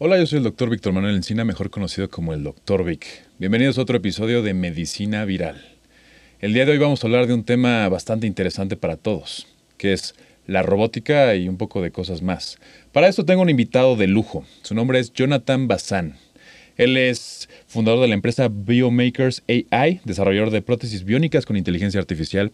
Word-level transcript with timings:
Hola, 0.00 0.16
yo 0.16 0.26
soy 0.26 0.36
el 0.36 0.44
doctor 0.44 0.70
Víctor 0.70 0.92
Manuel 0.92 1.16
Encina, 1.16 1.44
mejor 1.44 1.70
conocido 1.70 2.08
como 2.08 2.32
el 2.32 2.44
Dr. 2.44 2.84
Vic. 2.84 3.04
Bienvenidos 3.40 3.78
a 3.78 3.82
otro 3.82 3.96
episodio 3.96 4.42
de 4.42 4.54
Medicina 4.54 5.24
Viral. 5.24 5.60
El 6.38 6.52
día 6.52 6.64
de 6.64 6.70
hoy 6.70 6.78
vamos 6.78 7.02
a 7.02 7.08
hablar 7.08 7.26
de 7.26 7.34
un 7.34 7.42
tema 7.42 7.88
bastante 7.88 8.28
interesante 8.28 8.76
para 8.76 8.96
todos, 8.96 9.48
que 9.76 9.92
es 9.92 10.14
la 10.46 10.62
robótica 10.62 11.34
y 11.34 11.48
un 11.48 11.56
poco 11.56 11.82
de 11.82 11.90
cosas 11.90 12.22
más. 12.22 12.58
Para 12.92 13.08
esto 13.08 13.24
tengo 13.24 13.42
un 13.42 13.50
invitado 13.50 13.96
de 13.96 14.06
lujo. 14.06 14.44
Su 14.62 14.76
nombre 14.76 15.00
es 15.00 15.12
Jonathan 15.12 15.66
Bazán. 15.66 16.14
Él 16.76 16.96
es 16.96 17.48
fundador 17.66 18.00
de 18.00 18.06
la 18.06 18.14
empresa 18.14 18.48
Biomakers 18.48 19.42
AI, 19.48 20.00
desarrollador 20.04 20.52
de 20.52 20.62
prótesis 20.62 21.02
biónicas 21.02 21.44
con 21.44 21.56
inteligencia 21.56 21.98
artificial. 21.98 22.52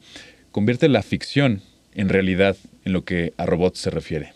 Convierte 0.51 0.88
la 0.88 1.02
ficción 1.02 1.61
en 1.95 2.09
realidad 2.09 2.57
en 2.87 2.95
lo 2.95 3.05
que 3.05 3.35
a 3.37 3.45
robots 3.45 3.80
se 3.80 3.91
refiere. 3.91 4.34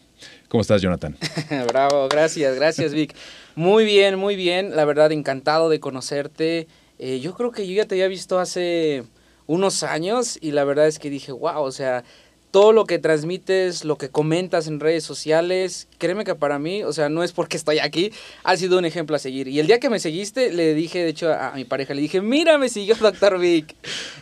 ¿Cómo 0.49 0.63
estás, 0.63 0.81
Jonathan? 0.81 1.15
Bravo, 1.69 2.09
gracias, 2.09 2.57
gracias, 2.57 2.95
Vic. 2.95 3.15
Muy 3.55 3.85
bien, 3.85 4.19
muy 4.19 4.35
bien. 4.35 4.75
La 4.75 4.87
verdad, 4.87 5.13
encantado 5.13 5.69
de 5.69 5.79
conocerte. 5.79 6.69
Eh, 6.99 7.21
yo 7.21 7.35
creo 7.35 7.53
que 7.53 7.69
yo 7.69 7.75
ya 7.75 7.85
te 7.85 7.97
había 7.97 8.09
visto 8.09 8.39
hace 8.39 9.05
unos 9.47 9.83
años 9.83 10.39
y 10.41 10.53
la 10.53 10.65
verdad 10.65 10.87
es 10.87 10.99
que 10.99 11.11
dije, 11.11 11.33
wow, 11.33 11.61
o 11.61 11.71
sea, 11.71 12.03
todo 12.51 12.73
lo 12.73 12.87
que 12.87 12.99
transmites, 12.99 13.85
lo 13.85 13.99
que 13.99 14.09
comentas 14.09 14.67
en 14.67 14.81
redes 14.81 15.05
sociales, 15.05 15.89
créeme 15.99 16.25
que 16.25 16.35
para 16.35 16.59
mí, 16.59 16.83
o 16.83 16.93
sea, 16.93 17.09
no 17.09 17.23
es 17.23 17.33
porque 17.33 17.57
estoy 17.57 17.79
aquí, 17.79 18.13
ha 18.43 18.57
sido 18.57 18.79
un 18.79 18.85
ejemplo 18.85 19.17
a 19.17 19.19
seguir. 19.19 19.49
Y 19.49 19.61
el 19.61 19.67
día 19.67 19.79
que 19.79 19.91
me 19.91 19.99
seguiste, 19.99 20.53
le 20.53 20.75
dije, 20.75 21.01
de 21.01 21.11
hecho, 21.11 21.33
a, 21.33 21.53
mi 21.55 21.65
pareja, 21.65 21.95
le 21.95 22.01
dije, 22.01 22.21
mira, 22.21 22.57
me 22.59 22.69
siguió 22.69 22.95
Dr. 23.01 23.39
Vic. 23.39 23.75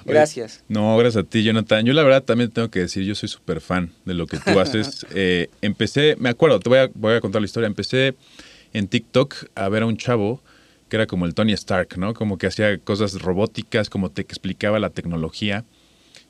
Gracias. 0.05 0.65
no, 0.69 0.97
gracias 0.97 1.25
a 1.25 1.29
ti, 1.29 1.43
Jonathan. 1.43 1.85
Yo 1.85 1.93
la 1.93 2.03
verdad 2.03 2.23
también 2.23 2.51
tengo 2.51 2.71
que 2.71 2.81
decir, 2.81 3.05
yo 3.05 3.15
soy 3.15 3.29
súper 3.29 3.61
fan 3.61 3.93
de 4.05 4.15
lo 4.15 4.27
que 4.27 4.39
tú 4.39 4.59
haces. 4.61 5.07
Eh, 5.15 5.49
empecé, 5.63 6.17
me 6.19 6.29
acuerdo, 6.29 6.61
te 6.61 6.69
voy 6.69 6.79
a, 6.79 6.91
voy 6.95 7.15
a 7.15 7.21
contar 7.21 7.41
la 7.41 7.47
historia, 7.47 7.67
empecé 7.67 8.15
en 8.73 8.89
TikTok 8.89 9.35
a 9.55 9.69
ver 9.69 9.85
a 9.85 9.87
un 9.87 9.97
chavo 9.97 10.43
que 10.89 10.97
era 10.97 11.07
como 11.07 11.27
el 11.27 11.35
Tony 11.35 11.53
Stark, 11.53 11.97
¿no? 11.97 12.15
Como 12.15 12.39
que 12.39 12.47
hacía 12.47 12.79
cosas 12.79 13.21
robóticas, 13.21 13.91
como 13.91 14.11
te 14.11 14.23
explicaba 14.23 14.79
la 14.79 14.91
tecnología. 14.91 15.65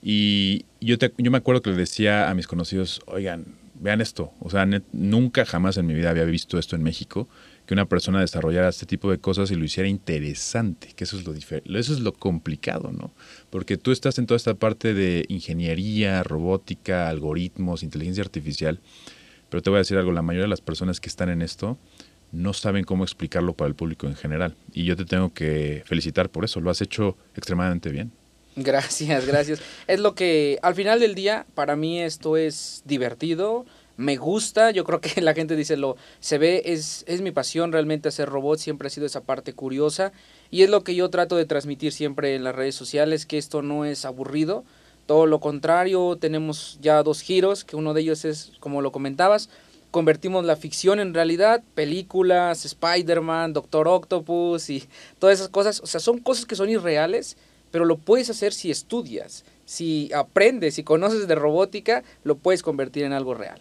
Y 0.09 0.67
yo, 0.81 0.95
yo 1.19 1.31
me 1.33 1.39
acuerdo 1.39 1.63
que 1.63 1.71
le 1.71 1.77
decía 1.77 2.31
a 2.31 2.35
mis 2.35 2.47
conocidos, 2.47 3.01
oigan, 3.07 3.57
vean 3.75 4.01
esto. 4.01 4.33
O 4.39 4.51
sea, 4.51 4.65
nunca 4.93 5.45
jamás 5.45 5.79
en 5.79 5.87
mi 5.89 5.95
vida 5.95 6.11
había 6.11 6.23
visto 6.23 6.61
esto 6.61 6.77
en 6.77 6.85
México, 6.85 7.29
que 7.67 7.75
una 7.75 7.89
persona 7.89 8.21
desarrollara 8.21 8.69
este 8.69 8.87
tipo 8.87 9.11
de 9.11 9.19
cosas 9.19 9.51
y 9.51 9.57
lo 9.57 9.65
hiciera 9.65 9.89
interesante, 9.89 10.93
que 10.95 11.03
eso 11.03 11.19
es 11.19 11.27
lo, 11.27 11.35
eso 11.35 11.93
es 11.93 11.99
lo 11.99 12.13
complicado, 12.13 12.93
¿no? 12.93 13.11
Porque 13.51 13.79
tú 13.79 13.91
estás 13.91 14.17
en 14.21 14.27
toda 14.27 14.37
esta 14.37 14.55
parte 14.55 14.95
de 14.95 15.25
ingeniería, 15.27 16.23
robótica, 16.23 17.09
algoritmos, 17.09 17.83
inteligencia 17.83 18.23
artificial, 18.23 18.79
pero 19.51 19.61
te 19.61 19.71
voy 19.71 19.79
a 19.79 19.81
decir 19.81 19.99
algo, 19.99 20.13
la 20.13 20.23
mayoría 20.23 20.45
de 20.45 20.51
las 20.51 20.61
personas 20.61 21.01
que 21.01 21.09
están 21.09 21.31
en 21.31 21.43
esto 21.43 21.79
no 22.31 22.53
saben 22.53 22.85
cómo 22.85 23.03
explicarlo 23.03 23.55
para 23.55 23.67
el 23.67 23.75
público 23.75 24.07
en 24.07 24.15
general. 24.15 24.55
Y 24.73 24.85
yo 24.85 24.95
te 24.95 25.05
tengo 25.05 25.35
que 25.35 25.83
felicitar 25.85 26.31
por 26.31 26.45
eso, 26.45 26.61
lo 26.61 26.71
has 26.71 26.81
hecho 26.81 27.17
extremadamente 27.35 27.91
bien. 27.91 28.13
Gracias, 28.57 29.27
gracias. 29.27 29.61
Es 29.87 30.01
lo 30.01 30.15
que 30.15 30.59
al 30.63 30.75
final 30.75 30.99
del 30.99 31.15
día, 31.15 31.47
para 31.55 31.77
mí 31.77 32.01
esto 32.01 32.39
es 32.39 32.83
divertido, 32.87 33.67
me 33.99 34.17
gusta, 34.17 34.71
yo 34.71 34.85
creo 34.85 35.03
que 35.03 35.21
la 35.21 35.35
gente 35.35 35.57
dice 35.57 35.77
lo 35.77 35.97
se 36.21 36.39
ve, 36.39 36.63
es, 36.65 37.05
es 37.07 37.21
mi 37.21 37.33
pasión 37.33 37.71
realmente 37.71 38.09
hacer 38.09 38.31
robots, 38.31 38.63
siempre 38.63 38.87
ha 38.87 38.91
sido 38.91 39.05
esa 39.05 39.23
parte 39.23 39.53
curiosa 39.53 40.13
y 40.51 40.63
es 40.63 40.71
lo 40.71 40.85
que 40.85 40.95
yo 40.95 41.11
trato 41.11 41.37
de 41.37 41.45
transmitir 41.45 41.93
siempre 41.93 42.35
en 42.35 42.45
las 42.45 42.55
redes 42.55 42.75
sociales, 42.75 43.27
que 43.27 43.37
esto 43.37 43.61
no 43.61 43.85
es 43.85 44.07
aburrido, 44.07 44.65
todo 45.05 45.27
lo 45.27 45.39
contrario, 45.39 46.17
tenemos 46.17 46.79
ya 46.81 47.03
dos 47.03 47.21
giros, 47.21 47.63
que 47.63 47.77
uno 47.77 47.93
de 47.93 48.01
ellos 48.01 48.25
es, 48.25 48.53
como 48.61 48.81
lo 48.81 48.91
comentabas, 48.91 49.51
convertimos 49.91 50.47
la 50.47 50.57
ficción 50.57 50.99
en 50.99 51.13
realidad, 51.13 51.63
películas, 51.75 52.65
Spider-Man, 52.65 53.53
Doctor 53.53 53.87
Octopus 53.87 54.71
y 54.71 54.89
todas 55.19 55.41
esas 55.41 55.51
cosas, 55.51 55.81
o 55.81 55.87
sea, 55.87 56.01
son 56.01 56.19
cosas 56.19 56.47
que 56.47 56.57
son 56.57 56.71
irreales, 56.71 57.37
pero 57.77 57.85
lo 57.85 57.99
puedes 57.99 58.31
hacer 58.31 58.55
si 58.55 58.71
estudias, 58.71 59.45
si 59.67 60.11
aprendes, 60.15 60.77
si 60.77 60.83
conoces 60.83 61.29
de 61.29 61.35
robótica, 61.35 62.05
lo 62.25 62.39
puedes 62.39 62.63
convertir 62.63 63.05
en 63.05 63.13
algo 63.13 63.35
real. 63.35 63.61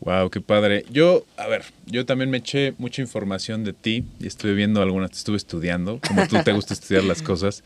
Wow, 0.00 0.30
qué 0.30 0.40
padre. 0.40 0.84
Yo, 0.90 1.24
a 1.36 1.46
ver, 1.46 1.62
yo 1.86 2.04
también 2.04 2.28
me 2.28 2.38
eché 2.38 2.74
mucha 2.78 3.02
información 3.02 3.62
de 3.62 3.72
ti 3.72 4.02
y 4.18 4.26
estuve 4.26 4.54
viendo 4.54 4.82
algunas, 4.82 5.12
estuve 5.12 5.36
estudiando, 5.36 6.00
como 6.08 6.26
tú 6.26 6.42
te 6.44 6.50
gusta 6.50 6.74
estudiar 6.74 7.04
las 7.04 7.22
cosas. 7.22 7.62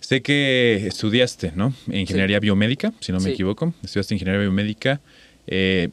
Sé 0.00 0.20
que 0.20 0.86
estudiaste, 0.86 1.52
¿no? 1.56 1.72
Ingeniería 1.86 2.38
biomédica, 2.38 2.92
si 3.00 3.10
no 3.10 3.18
me 3.18 3.30
equivoco. 3.30 3.72
Estudiaste 3.82 4.16
ingeniería 4.16 4.42
biomédica. 4.42 5.00
Eh, 5.46 5.88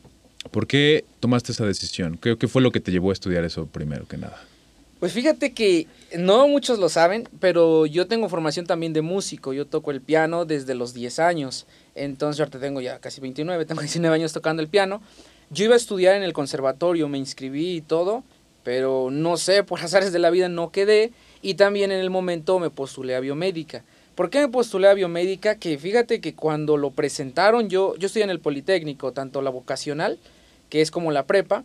¿Por 0.51 0.67
qué 0.67 1.05
tomaste 1.21 1.53
esa 1.53 1.65
decisión? 1.65 2.17
¿Qué, 2.17 2.37
¿Qué 2.37 2.49
fue 2.49 2.61
lo 2.61 2.73
que 2.73 2.81
te 2.81 2.91
llevó 2.91 3.11
a 3.11 3.13
estudiar 3.13 3.45
eso 3.45 3.65
primero 3.65 4.05
que 4.09 4.17
nada? 4.17 4.43
Pues 5.01 5.13
fíjate 5.13 5.51
que 5.53 5.87
no 6.15 6.47
muchos 6.47 6.77
lo 6.77 6.87
saben, 6.87 7.27
pero 7.39 7.87
yo 7.87 8.05
tengo 8.05 8.29
formación 8.29 8.67
también 8.67 8.93
de 8.93 9.01
músico. 9.01 9.51
Yo 9.51 9.65
toco 9.65 9.89
el 9.89 9.99
piano 9.99 10.45
desde 10.45 10.75
los 10.75 10.93
10 10.93 11.17
años. 11.17 11.65
Entonces 11.95 12.39
ahorita 12.39 12.59
tengo 12.59 12.81
ya 12.81 12.99
casi 12.99 13.19
29, 13.19 13.65
tengo 13.65 13.81
19 13.81 14.15
años 14.15 14.31
tocando 14.31 14.61
el 14.61 14.67
piano. 14.67 15.01
Yo 15.49 15.65
iba 15.65 15.73
a 15.73 15.77
estudiar 15.77 16.13
en 16.13 16.21
el 16.21 16.33
conservatorio, 16.33 17.09
me 17.09 17.17
inscribí 17.17 17.77
y 17.77 17.81
todo, 17.81 18.23
pero 18.63 19.09
no 19.09 19.37
sé, 19.37 19.63
por 19.63 19.79
azares 19.79 20.13
de 20.13 20.19
la 20.19 20.29
vida 20.29 20.49
no 20.49 20.71
quedé. 20.71 21.13
Y 21.41 21.55
también 21.55 21.91
en 21.91 21.99
el 21.99 22.11
momento 22.11 22.59
me 22.59 22.69
postulé 22.69 23.15
a 23.15 23.21
biomédica. 23.21 23.83
¿Por 24.13 24.29
qué 24.29 24.41
me 24.41 24.49
postulé 24.49 24.87
a 24.87 24.93
biomédica? 24.93 25.55
Que 25.55 25.79
fíjate 25.79 26.21
que 26.21 26.35
cuando 26.35 26.77
lo 26.77 26.91
presentaron, 26.91 27.69
yo, 27.69 27.95
yo 27.95 28.05
estoy 28.05 28.21
en 28.21 28.29
el 28.29 28.39
Politécnico, 28.39 29.13
tanto 29.13 29.41
la 29.41 29.49
vocacional, 29.49 30.19
que 30.69 30.81
es 30.81 30.91
como 30.91 31.11
la 31.11 31.25
prepa, 31.25 31.63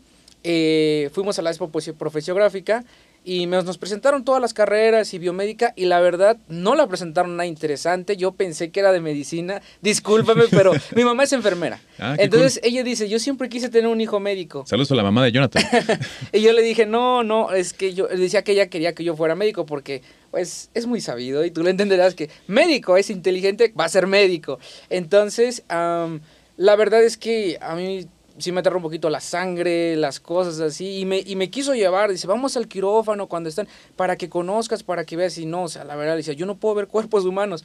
eh, 0.49 1.11
fuimos 1.13 1.39
a 1.41 1.43
la 1.43 1.51
expo 1.51 1.73
profesiográfica 1.99 2.85
y 3.27 3.47
nos 3.47 3.77
presentaron 3.77 4.25
todas 4.25 4.41
las 4.41 4.55
carreras 4.55 5.13
y 5.13 5.19
biomédica 5.19 5.73
y 5.75 5.87
la 5.87 5.99
verdad 5.99 6.37
no 6.49 6.77
la 6.77 6.87
presentaron 6.87 7.37
nada 7.37 7.49
interesante. 7.49 8.17
Yo 8.17 8.31
pensé 8.31 8.71
que 8.71 8.79
era 8.79 8.93
de 8.93 9.01
medicina, 9.01 9.61
discúlpame, 9.83 10.45
pero 10.51 10.73
mi 10.95 11.05
mamá 11.05 11.25
es 11.25 11.33
enfermera. 11.33 11.81
Ah, 11.99 12.15
Entonces 12.19 12.61
ella 12.63 12.85
dice, 12.85 13.09
yo 13.09 13.19
siempre 13.19 13.49
quise 13.49 13.69
tener 13.69 13.91
un 13.91 14.01
hijo 14.01 14.21
médico. 14.21 14.65
Saludos 14.69 14.93
a 14.93 14.95
la 14.95 15.03
mamá 15.03 15.25
de 15.25 15.33
Jonathan. 15.33 15.61
y 16.33 16.41
yo 16.41 16.53
le 16.53 16.63
dije, 16.63 16.87
no, 16.87 17.25
no, 17.25 17.51
es 17.51 17.73
que 17.73 17.95
yo 17.95 18.07
decía 18.07 18.45
que 18.45 18.53
ella 18.53 18.69
quería 18.69 18.95
que 18.95 19.03
yo 19.03 19.17
fuera 19.17 19.35
médico 19.35 19.67
porque 19.67 20.03
pues 20.31 20.71
es 20.75 20.87
muy 20.87 21.01
sabido 21.01 21.45
y 21.45 21.51
tú 21.51 21.65
le 21.65 21.71
entenderás 21.71 22.15
que 22.15 22.31
médico 22.47 22.97
es 22.97 23.11
inteligente, 23.11 23.75
va 23.79 23.87
a 23.87 23.89
ser 23.89 24.07
médico. 24.07 24.61
Entonces, 24.89 25.65
la 25.69 26.77
verdad 26.77 27.03
es 27.03 27.17
que 27.17 27.59
a 27.61 27.75
mí 27.75 28.07
sí 28.39 28.53
me 28.53 28.61
aterra 28.61 28.77
un 28.77 28.83
poquito 28.83 29.11
la 29.11 29.21
sangre, 29.21 29.97
las 29.97 30.21
cosas 30.21 30.61
así, 30.61 31.01
y 31.01 31.05
me, 31.05 31.19
y 31.19 31.37
me 31.37 31.51
quiso 31.51 31.75
llevar, 31.75 32.11
dice, 32.11 32.27
vamos 32.27 32.57
al 32.57 32.69
quirófano 32.69 33.27
cuando 33.27 33.49
están, 33.49 33.69
para 33.97 34.17
que 34.17 34.29
conozcas, 34.29 34.83
para 34.83 35.05
que 35.05 35.17
veas, 35.17 35.39
y 35.39 35.47
no, 35.47 35.65
o 35.65 35.69
sea, 35.69 35.85
la 35.85 35.97
verdad, 35.97 36.17
dice, 36.17 36.37
yo 36.37 36.47
no 36.47 36.57
puedo 36.57 36.75
ver 36.75 36.89
cuerpos 36.89 37.25
humanos. 37.25 37.65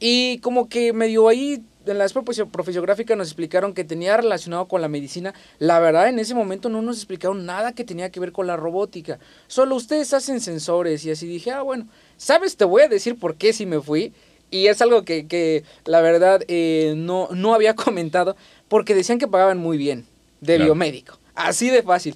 Y 0.00 0.38
como 0.38 0.68
que 0.68 0.92
medio 0.92 1.28
ahí, 1.28 1.64
en 1.84 1.98
la 1.98 2.06
profesiográfica 2.52 3.16
nos 3.16 3.28
explicaron 3.28 3.72
que 3.72 3.82
tenía 3.82 4.16
relacionado 4.16 4.68
con 4.68 4.80
la 4.80 4.88
medicina, 4.88 5.34
la 5.58 5.80
verdad, 5.80 6.08
en 6.08 6.18
ese 6.18 6.34
momento 6.34 6.68
no 6.68 6.82
nos 6.82 6.98
explicaron 6.98 7.46
nada 7.46 7.72
que 7.72 7.84
tenía 7.84 8.10
que 8.10 8.20
ver 8.20 8.30
con 8.30 8.46
la 8.46 8.56
robótica, 8.56 9.18
solo 9.46 9.74
ustedes 9.74 10.12
hacen 10.12 10.40
sensores, 10.40 11.04
y 11.04 11.10
así 11.10 11.26
dije, 11.26 11.50
ah, 11.50 11.62
bueno, 11.62 11.88
¿sabes? 12.16 12.56
Te 12.56 12.64
voy 12.64 12.82
a 12.82 12.88
decir 12.88 13.18
por 13.18 13.36
qué 13.36 13.52
si 13.52 13.66
me 13.66 13.80
fui, 13.80 14.12
y 14.50 14.68
es 14.68 14.80
algo 14.80 15.04
que, 15.04 15.26
que 15.26 15.64
la 15.84 16.00
verdad 16.00 16.42
eh, 16.48 16.94
no, 16.96 17.28
no 17.32 17.54
había 17.54 17.74
comentado, 17.74 18.36
porque 18.68 18.94
decían 18.94 19.18
que 19.18 19.28
pagaban 19.28 19.58
muy 19.58 19.76
bien 19.76 20.06
de 20.40 20.58
biomédico. 20.58 21.18
Así 21.34 21.70
de 21.70 21.82
fácil. 21.82 22.14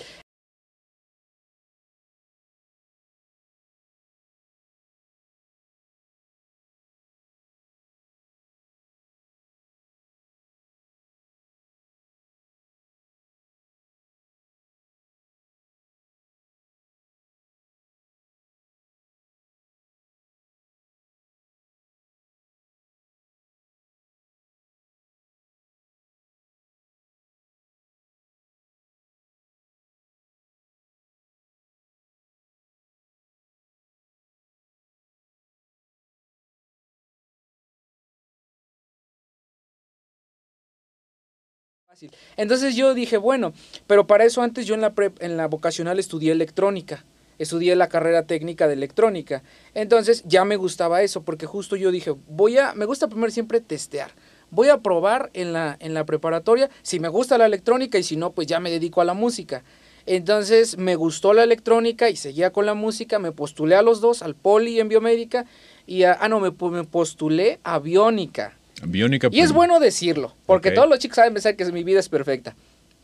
Entonces 42.36 42.74
yo 42.76 42.94
dije, 42.94 43.16
bueno, 43.16 43.52
pero 43.86 44.06
para 44.06 44.24
eso 44.24 44.42
antes 44.42 44.66
yo 44.66 44.74
en 44.74 44.80
la, 44.80 44.92
en 45.20 45.36
la 45.36 45.46
vocacional 45.46 45.98
estudié 45.98 46.32
electrónica, 46.32 47.04
estudié 47.38 47.76
la 47.76 47.88
carrera 47.88 48.26
técnica 48.26 48.66
de 48.66 48.74
electrónica. 48.74 49.42
Entonces 49.74 50.22
ya 50.26 50.44
me 50.44 50.56
gustaba 50.56 51.02
eso, 51.02 51.22
porque 51.22 51.46
justo 51.46 51.76
yo 51.76 51.90
dije, 51.90 52.14
voy 52.28 52.58
a, 52.58 52.74
me 52.74 52.86
gusta 52.86 53.08
primero 53.08 53.30
siempre 53.30 53.60
testear. 53.60 54.10
Voy 54.50 54.68
a 54.68 54.78
probar 54.78 55.30
en 55.32 55.52
la, 55.52 55.76
en 55.80 55.94
la 55.94 56.04
preparatoria 56.04 56.68
si 56.82 57.00
me 57.00 57.08
gusta 57.08 57.38
la 57.38 57.46
electrónica 57.46 57.98
y 57.98 58.02
si 58.02 58.16
no, 58.16 58.32
pues 58.32 58.46
ya 58.46 58.60
me 58.60 58.70
dedico 58.70 59.00
a 59.00 59.04
la 59.04 59.14
música. 59.14 59.64
Entonces 60.04 60.78
me 60.78 60.96
gustó 60.96 61.32
la 61.32 61.44
electrónica 61.44 62.10
y 62.10 62.16
seguía 62.16 62.52
con 62.52 62.66
la 62.66 62.74
música, 62.74 63.18
me 63.18 63.32
postulé 63.32 63.76
a 63.76 63.82
los 63.82 64.00
dos, 64.00 64.22
al 64.22 64.34
poli 64.34 64.80
en 64.80 64.88
biomédica 64.88 65.46
y 65.86 66.02
a, 66.02 66.12
ah 66.20 66.28
no, 66.28 66.40
me, 66.40 66.50
me 66.50 66.84
postulé 66.84 67.60
a 67.62 67.78
biónica. 67.78 68.56
Biónica. 68.82 69.28
Y 69.30 69.40
es 69.40 69.52
bueno 69.52 69.80
decirlo, 69.80 70.34
porque 70.46 70.70
todos 70.70 70.88
los 70.88 70.98
chicos 70.98 71.16
saben 71.16 71.34
pensar 71.34 71.56
que 71.56 71.64
mi 71.72 71.84
vida 71.84 72.00
es 72.00 72.08
perfecta. 72.08 72.56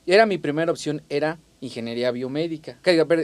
Era 0.06 0.26
mi 0.26 0.38
primera 0.38 0.72
opción, 0.72 1.02
era 1.08 1.38
ingeniería 1.60 2.10
biomédica, 2.10 2.78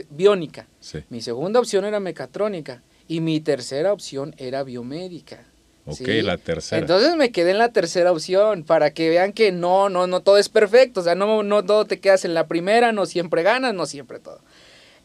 biónica. 0.09 0.67
Mi 1.09 1.21
segunda 1.21 1.59
opción 1.59 1.85
era 1.85 1.99
mecatrónica 1.99 2.81
y 3.07 3.21
mi 3.21 3.41
tercera 3.41 3.91
opción 3.93 4.35
era 4.37 4.63
biomédica. 4.63 5.45
Ok, 5.87 6.07
la 6.23 6.37
tercera. 6.37 6.81
Entonces 6.81 7.15
me 7.15 7.31
quedé 7.31 7.51
en 7.51 7.59
la 7.59 7.69
tercera 7.69 8.11
opción 8.11 8.63
para 8.63 8.91
que 8.91 9.09
vean 9.09 9.33
que 9.33 9.51
no, 9.51 9.89
no, 9.89 10.07
no 10.07 10.21
todo 10.21 10.37
es 10.37 10.49
perfecto. 10.49 11.01
O 11.01 11.03
sea, 11.03 11.13
no, 11.13 11.43
no 11.43 11.63
todo 11.63 11.85
te 11.85 11.99
quedas 11.99 12.25
en 12.25 12.33
la 12.33 12.47
primera, 12.47 12.91
no 12.91 13.05
siempre 13.05 13.43
ganas, 13.43 13.73
no 13.73 13.85
siempre 13.85 14.19
todo. 14.19 14.39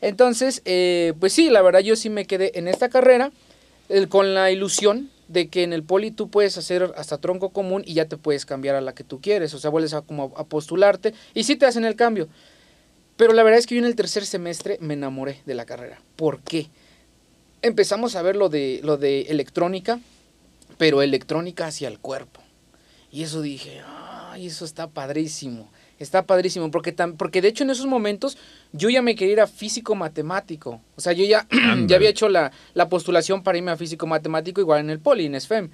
Entonces, 0.00 0.62
eh, 0.64 1.12
pues 1.20 1.34
sí, 1.34 1.50
la 1.50 1.60
verdad 1.60 1.80
yo 1.80 1.96
sí 1.96 2.08
me 2.08 2.24
quedé 2.24 2.58
en 2.58 2.68
esta 2.68 2.88
carrera 2.88 3.30
con 4.08 4.34
la 4.34 4.50
ilusión 4.50 5.10
de 5.30 5.48
que 5.48 5.62
en 5.62 5.72
el 5.72 5.84
poli 5.84 6.10
tú 6.10 6.28
puedes 6.28 6.58
hacer 6.58 6.92
hasta 6.96 7.18
tronco 7.18 7.50
común 7.50 7.84
y 7.86 7.94
ya 7.94 8.06
te 8.06 8.16
puedes 8.16 8.44
cambiar 8.44 8.74
a 8.74 8.80
la 8.80 8.94
que 8.94 9.04
tú 9.04 9.20
quieres, 9.20 9.54
o 9.54 9.58
sea, 9.58 9.70
vuelves 9.70 9.94
a, 9.94 10.02
como 10.02 10.34
a 10.36 10.44
postularte 10.44 11.14
y 11.34 11.44
sí 11.44 11.54
te 11.54 11.66
hacen 11.66 11.84
el 11.84 11.94
cambio. 11.94 12.28
Pero 13.16 13.32
la 13.32 13.44
verdad 13.44 13.60
es 13.60 13.66
que 13.66 13.76
yo 13.76 13.80
en 13.80 13.86
el 13.86 13.94
tercer 13.94 14.26
semestre 14.26 14.78
me 14.80 14.94
enamoré 14.94 15.40
de 15.46 15.54
la 15.54 15.66
carrera. 15.66 16.00
¿Por 16.16 16.40
qué? 16.40 16.68
Empezamos 17.62 18.16
a 18.16 18.22
ver 18.22 18.34
lo 18.34 18.48
de, 18.48 18.80
lo 18.82 18.96
de 18.96 19.22
electrónica, 19.22 20.00
pero 20.78 21.00
electrónica 21.00 21.66
hacia 21.66 21.86
el 21.86 22.00
cuerpo. 22.00 22.40
Y 23.12 23.22
eso 23.22 23.40
dije, 23.40 23.82
ay, 23.86 24.46
eso 24.46 24.64
está 24.64 24.88
padrísimo. 24.88 25.70
Está 26.00 26.24
padrísimo, 26.24 26.70
porque, 26.70 26.94
porque 27.18 27.42
de 27.42 27.48
hecho 27.48 27.62
en 27.62 27.68
esos 27.68 27.84
momentos 27.84 28.38
yo 28.72 28.88
ya 28.88 29.02
me 29.02 29.14
quería 29.14 29.34
ir 29.34 29.40
a 29.42 29.46
físico 29.46 29.94
matemático. 29.94 30.80
O 30.96 31.00
sea, 31.00 31.12
yo 31.12 31.26
ya, 31.26 31.46
ya 31.86 31.96
había 31.96 32.08
hecho 32.08 32.30
la, 32.30 32.50
postulación 32.88 33.42
para 33.42 33.58
irme 33.58 33.70
a 33.70 33.76
físico 33.76 34.06
matemático 34.06 34.62
igual 34.62 34.80
en 34.80 34.88
el 34.88 34.98
Poli, 34.98 35.26
en 35.26 35.38
SFEM. 35.38 35.68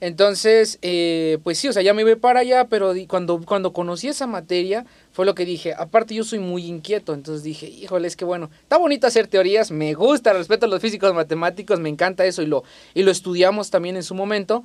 Entonces, 0.00 0.78
eh, 0.80 1.36
pues 1.42 1.58
sí, 1.58 1.68
o 1.68 1.74
sea, 1.74 1.82
ya 1.82 1.92
me 1.92 2.00
iba 2.00 2.16
para 2.16 2.40
allá, 2.40 2.68
pero 2.68 2.94
cuando, 3.08 3.42
cuando 3.44 3.74
conocí 3.74 4.08
esa 4.08 4.26
materia 4.26 4.86
fue 5.12 5.26
lo 5.26 5.34
que 5.34 5.44
dije. 5.44 5.74
Aparte 5.76 6.14
yo 6.14 6.24
soy 6.24 6.38
muy 6.38 6.64
inquieto, 6.64 7.12
entonces 7.12 7.42
dije, 7.42 7.66
híjole, 7.66 8.08
es 8.08 8.16
que 8.16 8.24
bueno, 8.24 8.48
está 8.62 8.78
bonito 8.78 9.06
hacer 9.06 9.26
teorías, 9.26 9.70
me 9.70 9.92
gusta, 9.92 10.32
respeto 10.32 10.64
a 10.64 10.68
los 10.70 10.80
físicos 10.80 11.12
matemáticos, 11.12 11.78
me 11.78 11.90
encanta 11.90 12.24
eso 12.24 12.40
y 12.40 12.46
lo, 12.46 12.64
y 12.94 13.02
lo 13.02 13.10
estudiamos 13.10 13.70
también 13.70 13.96
en 13.96 14.02
su 14.02 14.14
momento. 14.14 14.64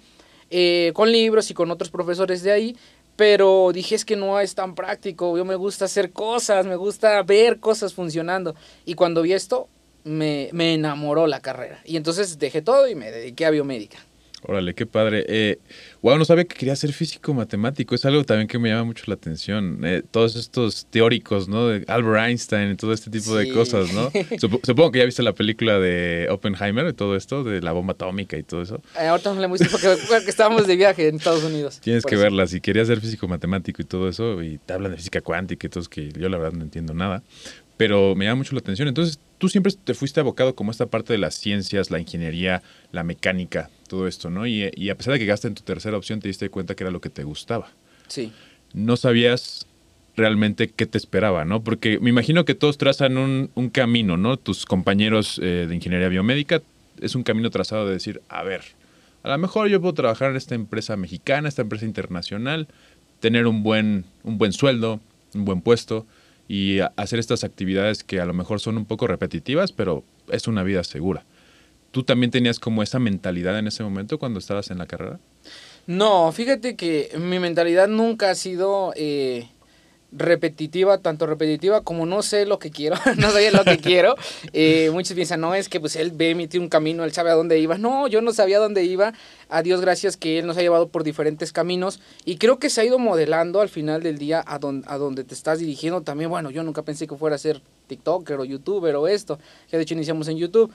Eh, 0.56 0.92
con 0.94 1.12
libros 1.12 1.50
y 1.50 1.56
con 1.56 1.72
otros 1.72 1.90
profesores 1.90 2.44
de 2.44 2.52
ahí, 2.52 2.78
pero 3.16 3.72
dije 3.74 3.96
es 3.96 4.06
que 4.06 4.16
no 4.16 4.40
es 4.40 4.56
tan 4.56 4.76
práctico, 4.76 5.38
yo 5.38 5.46
me 5.46 5.56
gusta 5.56 5.86
hacer 5.86 6.12
cosas, 6.12 6.66
me 6.66 6.76
gusta 6.76 7.22
ver 7.24 7.60
cosas 7.60 7.94
funcionando. 7.94 8.56
Y 8.86 8.96
cuando 8.96 9.22
vi 9.22 9.34
esto, 9.34 9.68
me, 10.04 10.50
me 10.52 10.74
enamoró 10.74 11.28
la 11.28 11.40
carrera. 11.40 11.80
Y 11.86 11.98
entonces 11.98 12.40
dejé 12.40 12.62
todo 12.62 12.88
y 12.88 12.96
me 12.96 13.12
dediqué 13.12 13.46
a 13.46 13.52
biomédica. 13.52 14.00
Órale, 14.46 14.74
qué 14.74 14.86
padre. 14.86 15.26
Eh, 15.28 15.60
wow, 16.04 16.18
no 16.18 16.26
sabía 16.26 16.44
que 16.44 16.56
quería 16.56 16.76
ser 16.76 16.92
físico 16.92 17.34
matemático. 17.34 17.96
Es 17.96 18.06
algo 18.06 18.26
también 18.26 18.48
que 18.50 18.60
me 18.60 18.70
llama 18.70 18.84
mucho 18.84 19.06
la 19.08 19.14
atención. 19.14 19.80
Eh, 19.84 20.04
todos 20.12 20.36
estos 20.36 20.86
teóricos, 20.88 21.48
¿no? 21.48 21.70
De 21.70 21.86
Albert 21.88 22.28
Einstein 22.28 22.72
y 22.72 22.76
todo 22.76 22.92
este 22.92 23.10
tipo 23.10 23.34
de 23.36 23.52
cosas, 23.54 23.94
¿no? 23.94 24.12
Supongo 24.64 24.92
que 24.92 25.00
ya 25.00 25.06
viste 25.06 25.24
la 25.24 25.32
película 25.32 25.80
de 25.80 26.28
Oppenheimer 26.30 26.88
y 26.90 26.94
todo 26.94 27.16
esto, 27.16 27.46
de 27.46 27.62
la 27.62 27.72
bomba 27.72 27.94
atómica 27.94 28.38
y 28.38 28.44
todo 28.44 28.62
eso. 28.62 28.82
Eh, 29.00 29.08
ahorita 29.08 29.34
no 29.34 29.40
le 29.40 29.48
mucho 29.48 29.64
porque, 29.72 29.96
porque, 30.10 30.30
estábamos 30.30 30.68
de 30.68 30.76
viaje 30.76 31.08
en 31.08 31.16
Estados 31.16 31.44
Unidos. 31.46 31.80
Tienes 31.80 32.04
que 32.04 32.18
verla. 32.18 32.48
Si 32.48 32.60
querías 32.60 32.88
ser 32.88 33.00
físico 33.00 33.30
matemático 33.30 33.82
y 33.82 33.86
todo 33.86 34.10
eso, 34.10 34.44
y 34.44 34.58
te 34.58 34.74
hablan 34.74 34.92
de 34.92 34.98
física 34.98 35.22
cuántica 35.22 35.68
y 35.68 35.70
todo, 35.70 35.86
que 35.86 36.12
yo 36.12 36.28
la 36.28 36.38
verdad 36.38 36.52
no 36.52 36.64
entiendo 36.64 36.94
nada. 36.94 37.24
Pero 37.78 38.14
me 38.14 38.26
llama 38.26 38.40
mucho 38.40 38.54
la 38.54 38.60
atención. 38.60 38.90
Entonces, 38.90 39.20
tú 39.38 39.48
siempre 39.48 39.74
te 39.82 39.94
fuiste 39.94 40.20
abocado 40.20 40.54
como 40.54 40.70
esta 40.70 40.86
parte 40.86 41.14
de 41.14 41.20
las 41.20 41.36
ciencias, 41.36 41.92
la 41.92 42.00
ingeniería, 42.00 42.62
la 42.92 43.04
mecánica, 43.04 43.70
todo 43.94 44.08
esto, 44.08 44.32
¿no? 44.32 44.48
Y, 44.48 44.90
a 44.90 44.96
pesar 44.96 45.14
de 45.14 45.20
que 45.20 45.26
gastaste 45.28 45.50
en 45.50 45.54
tu 45.54 45.62
tercera 45.62 45.96
opción, 45.96 46.20
te 46.20 46.28
diste 46.28 46.50
cuenta 46.50 46.74
que 46.74 46.84
era 46.84 46.90
lo 46.90 47.00
que 47.00 47.12
te 47.12 47.24
gustaba. 47.24 47.70
Sí. 48.08 48.32
No 48.74 48.98
sabías 48.98 49.68
realmente 50.16 50.68
qué 50.68 50.88
te 50.88 50.98
esperaba, 50.98 51.46
¿no? 51.46 51.64
Porque 51.64 52.00
me 52.00 52.10
imagino 52.10 52.44
que 52.44 52.56
todos 52.56 52.80
trazan 52.80 53.18
un, 53.18 53.70
camino, 53.70 54.18
¿no? 54.18 54.38
Tus 54.38 54.66
compañeros 54.66 55.40
eh, 55.44 55.68
de 55.70 55.76
ingeniería 55.76 56.08
biomédica 56.08 56.64
es 57.02 57.14
un 57.14 57.22
camino 57.22 57.52
trazado 57.52 57.86
de 57.86 57.94
decir, 57.94 58.24
a 58.30 58.42
ver, 58.42 58.62
a 59.22 59.30
lo 59.30 59.38
mejor 59.38 59.68
yo 59.68 59.80
puedo 59.80 59.94
trabajar 59.94 60.32
en 60.32 60.38
esta 60.38 60.56
empresa 60.56 60.98
mexicana, 60.98 61.48
esta 61.48 61.62
empresa 61.62 61.86
internacional, 61.86 62.68
tener 63.20 63.46
un 63.46 63.62
buen, 63.62 64.06
un 64.24 64.40
buen 64.40 64.54
sueldo, 64.54 65.02
un 65.36 65.46
buen 65.46 65.62
puesto 65.62 66.08
y 66.48 66.80
hacer 66.98 67.20
estas 67.20 67.44
actividades 67.44 68.04
que 68.04 68.20
a 68.20 68.26
lo 68.26 68.34
mejor 68.34 68.60
son 68.60 68.76
un 68.76 68.86
poco 68.86 69.06
repetitivas, 69.06 69.72
pero 69.72 70.04
es 70.32 70.48
una 70.48 70.64
vida 70.64 70.84
segura. 70.84 71.26
¿Tú 71.94 72.02
también 72.02 72.32
tenías 72.32 72.60
como 72.60 72.82
esa 72.82 72.98
mentalidad 72.98 73.60
en 73.60 73.68
ese 73.68 73.84
momento 73.84 74.18
cuando 74.18 74.40
estabas 74.40 74.72
en 74.72 74.80
la 74.80 74.88
carrera? 74.88 75.20
No, 75.86 76.32
fíjate 76.32 76.76
que 76.76 77.12
mi 77.20 77.38
mentalidad 77.38 77.88
nunca 77.88 78.32
ha 78.32 78.36
sido 78.36 78.94
eh, 78.96 79.48
repetitiva, 80.12 80.98
tanto 80.98 81.28
repetitiva 81.28 81.82
como 81.82 82.08
no 82.08 82.24
sé 82.24 82.48
lo 82.48 82.58
que 82.58 82.72
quiero, 82.72 82.96
no 83.18 83.30
sé 83.30 83.52
lo 83.52 83.64
que 83.64 83.78
quiero. 83.78 84.16
Eh, 84.54 84.90
muchos 84.92 85.14
piensan, 85.14 85.42
no, 85.42 85.54
es 85.54 85.70
que 85.70 85.80
pues 85.80 85.96
él 85.96 86.10
ve, 86.10 86.34
tiene 86.48 86.64
un 86.64 86.70
camino, 86.72 87.04
él 87.04 87.12
sabe 87.12 87.30
a 87.30 87.36
dónde 87.36 87.60
iba. 87.60 87.78
No, 87.78 88.08
yo 88.08 88.22
no 88.22 88.34
sabía 88.34 88.58
a 88.58 88.62
dónde 88.62 88.84
iba. 88.86 89.14
A 89.48 89.62
Dios 89.62 89.80
gracias 89.80 90.18
que 90.18 90.40
él 90.40 90.48
nos 90.48 90.58
ha 90.58 90.62
llevado 90.62 90.88
por 90.88 91.04
diferentes 91.04 91.54
caminos 91.54 92.02
y 92.26 92.38
creo 92.38 92.58
que 92.58 92.72
se 92.72 92.82
ha 92.82 92.86
ido 92.86 92.98
modelando 92.98 93.62
al 93.62 93.70
final 93.70 94.02
del 94.02 94.18
día 94.18 94.44
a, 94.44 94.56
a 94.56 94.98
donde 94.98 95.24
te 95.24 95.36
estás 95.36 95.60
dirigiendo. 95.60 96.02
También, 96.02 96.32
bueno, 96.32 96.50
yo 96.50 96.64
nunca 96.64 96.82
pensé 96.82 97.06
que 97.06 97.16
fuera 97.16 97.36
a 97.36 97.40
ser 97.40 97.62
TikToker 97.86 98.40
o 98.40 98.46
YouTuber 98.46 98.96
o 98.96 99.08
esto, 99.08 99.38
que 99.70 99.78
de 99.78 99.84
hecho 99.84 99.94
iniciamos 99.94 100.28
en 100.28 100.38
YouTube. 100.38 100.74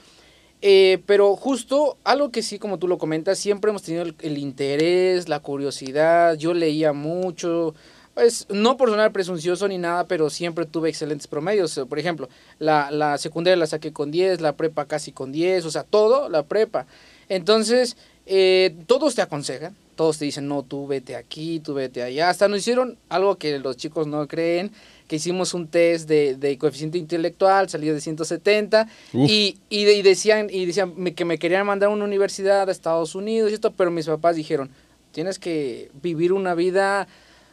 Eh, 0.60 1.02
pero 1.06 1.36
justo 1.36 1.98
algo 2.04 2.30
que 2.30 2.42
sí, 2.42 2.58
como 2.58 2.78
tú 2.78 2.88
lo 2.88 2.98
comentas, 2.98 3.38
siempre 3.38 3.70
hemos 3.70 3.82
tenido 3.82 4.04
el 4.20 4.38
interés, 4.38 5.28
la 5.28 5.40
curiosidad. 5.40 6.36
Yo 6.36 6.52
leía 6.52 6.92
mucho, 6.92 7.74
pues 8.14 8.46
no 8.50 8.76
por 8.76 8.90
sonar 8.90 9.12
presuncioso 9.12 9.68
ni 9.68 9.78
nada, 9.78 10.08
pero 10.08 10.28
siempre 10.30 10.66
tuve 10.66 10.88
excelentes 10.88 11.28
promedios. 11.28 11.80
Por 11.88 12.00
ejemplo, 12.00 12.28
la, 12.58 12.90
la 12.90 13.16
secundaria 13.18 13.56
la 13.56 13.68
saqué 13.68 13.92
con 13.92 14.10
10, 14.10 14.40
la 14.40 14.56
prepa 14.56 14.86
casi 14.86 15.12
con 15.12 15.30
10, 15.30 15.64
o 15.64 15.70
sea, 15.70 15.84
todo, 15.84 16.28
la 16.28 16.42
prepa. 16.42 16.86
Entonces, 17.28 17.96
eh, 18.26 18.74
todos 18.86 19.14
te 19.14 19.22
aconsejan, 19.22 19.76
todos 19.94 20.18
te 20.18 20.24
dicen, 20.24 20.48
no, 20.48 20.64
tú 20.64 20.86
vete 20.86 21.14
aquí, 21.14 21.60
tú 21.60 21.74
vete 21.74 22.02
allá. 22.02 22.30
Hasta 22.30 22.48
nos 22.48 22.58
hicieron 22.58 22.98
algo 23.08 23.36
que 23.36 23.58
los 23.58 23.76
chicos 23.76 24.06
no 24.08 24.26
creen, 24.26 24.72
que 25.08 25.16
hicimos 25.16 25.54
un 25.54 25.66
test 25.66 26.08
de, 26.08 26.36
de 26.36 26.56
coeficiente 26.58 26.98
intelectual, 26.98 27.68
salió 27.68 27.94
de 27.94 28.00
170, 28.00 28.86
y, 29.14 29.58
y, 29.70 29.88
y, 29.88 30.02
decían, 30.02 30.48
y 30.50 30.66
decían 30.66 30.94
que 31.14 31.24
me 31.24 31.38
querían 31.38 31.66
mandar 31.66 31.88
a 31.88 31.92
una 31.92 32.04
universidad 32.04 32.68
a 32.68 32.72
Estados 32.72 33.14
Unidos 33.14 33.50
y 33.50 33.54
esto, 33.54 33.72
pero 33.72 33.90
mis 33.90 34.06
papás 34.06 34.36
dijeron, 34.36 34.70
tienes 35.12 35.38
que 35.38 35.90
vivir 36.02 36.32
una 36.32 36.54
vida 36.54 37.08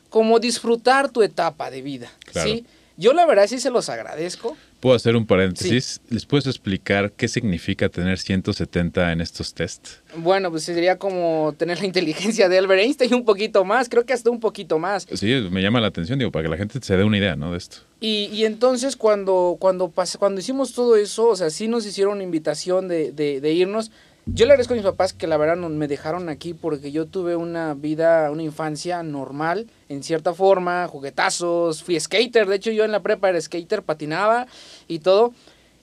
como 0.10 0.40
disfrutar 0.40 1.10
tu 1.10 1.24
etapa 1.24 1.72
de 1.72 1.82
vida, 1.82 2.12
¿sí? 2.32 2.66
Yo 2.98 3.14
la 3.14 3.26
verdad 3.26 3.48
sí 3.48 3.60
se 3.60 3.70
los 3.70 3.90
agradezco. 3.90 4.56
¿Puedo 4.86 4.98
hacer 4.98 5.16
un 5.16 5.26
paréntesis? 5.26 6.00
¿Les 6.12 6.28
puedes 6.28 6.46
explicar 6.46 7.12
qué 7.14 7.28
significa 7.28 7.90
tener 7.90 8.20
170 8.20 9.14
en 9.14 9.20
estos 9.20 9.52
tests? 9.52 10.04
Bueno, 10.16 10.52
pues 10.52 10.62
sería 10.62 11.00
como 11.00 11.56
tener 11.58 11.80
la 11.80 11.88
inteligencia 11.88 12.48
de 12.50 12.60
Albert 12.60 12.84
Einstein 12.84 13.16
un 13.16 13.26
poquito 13.26 13.66
más, 13.66 13.90
creo 13.90 14.06
que 14.06 14.14
hasta 14.14 14.30
un 14.30 14.40
poquito 14.40 14.78
más. 14.78 15.08
Sí, 15.12 15.48
me 15.50 15.64
llama 15.64 15.82
la 15.82 15.88
atención, 15.88 16.20
digo, 16.20 16.32
para 16.32 16.44
que 16.44 16.50
la 16.50 16.58
gente 16.58 16.78
se 16.84 16.96
dé 16.96 17.04
una 17.04 17.18
idea, 17.18 17.36
¿no? 17.36 17.52
De 17.52 17.58
esto. 17.58 17.78
Y, 18.00 18.26
y 18.32 18.46
entonces 18.46 18.96
cuando, 18.96 19.58
cuando, 19.60 19.92
cuando 20.20 20.40
hicimos 20.40 20.74
todo 20.74 20.98
eso, 20.98 21.30
o 21.30 21.36
sea, 21.36 21.50
sí 21.50 21.68
nos 21.68 21.84
hicieron 21.88 22.14
una 22.14 22.24
invitación 22.24 22.88
de, 22.88 23.12
de, 23.12 23.42
de 23.42 23.54
irnos, 23.54 23.90
yo 24.28 24.46
le 24.46 24.54
agradezco 24.54 24.74
a 24.74 24.78
mis 24.78 24.86
papás 24.86 25.14
que 25.14 25.28
la 25.28 25.38
verdad 25.38 25.56
me 25.56 25.88
dejaron 25.88 26.30
aquí 26.30 26.56
porque 26.56 26.92
yo 26.92 27.06
tuve 27.06 27.36
una 27.36 27.76
vida, 27.76 28.32
una 28.32 28.42
infancia 28.42 29.04
normal, 29.04 29.68
en 29.88 30.02
cierta 30.02 30.34
forma, 30.34 30.88
juguetazos, 30.88 31.84
fui 31.84 32.00
skater, 32.00 32.48
de 32.48 32.56
hecho 32.56 32.72
yo 32.72 32.84
en 32.86 32.92
la 32.92 33.04
prepa 33.04 33.30
era 33.30 33.40
skater, 33.40 33.84
patinaba 33.84 34.48
y 34.88 35.00
todo. 35.00 35.34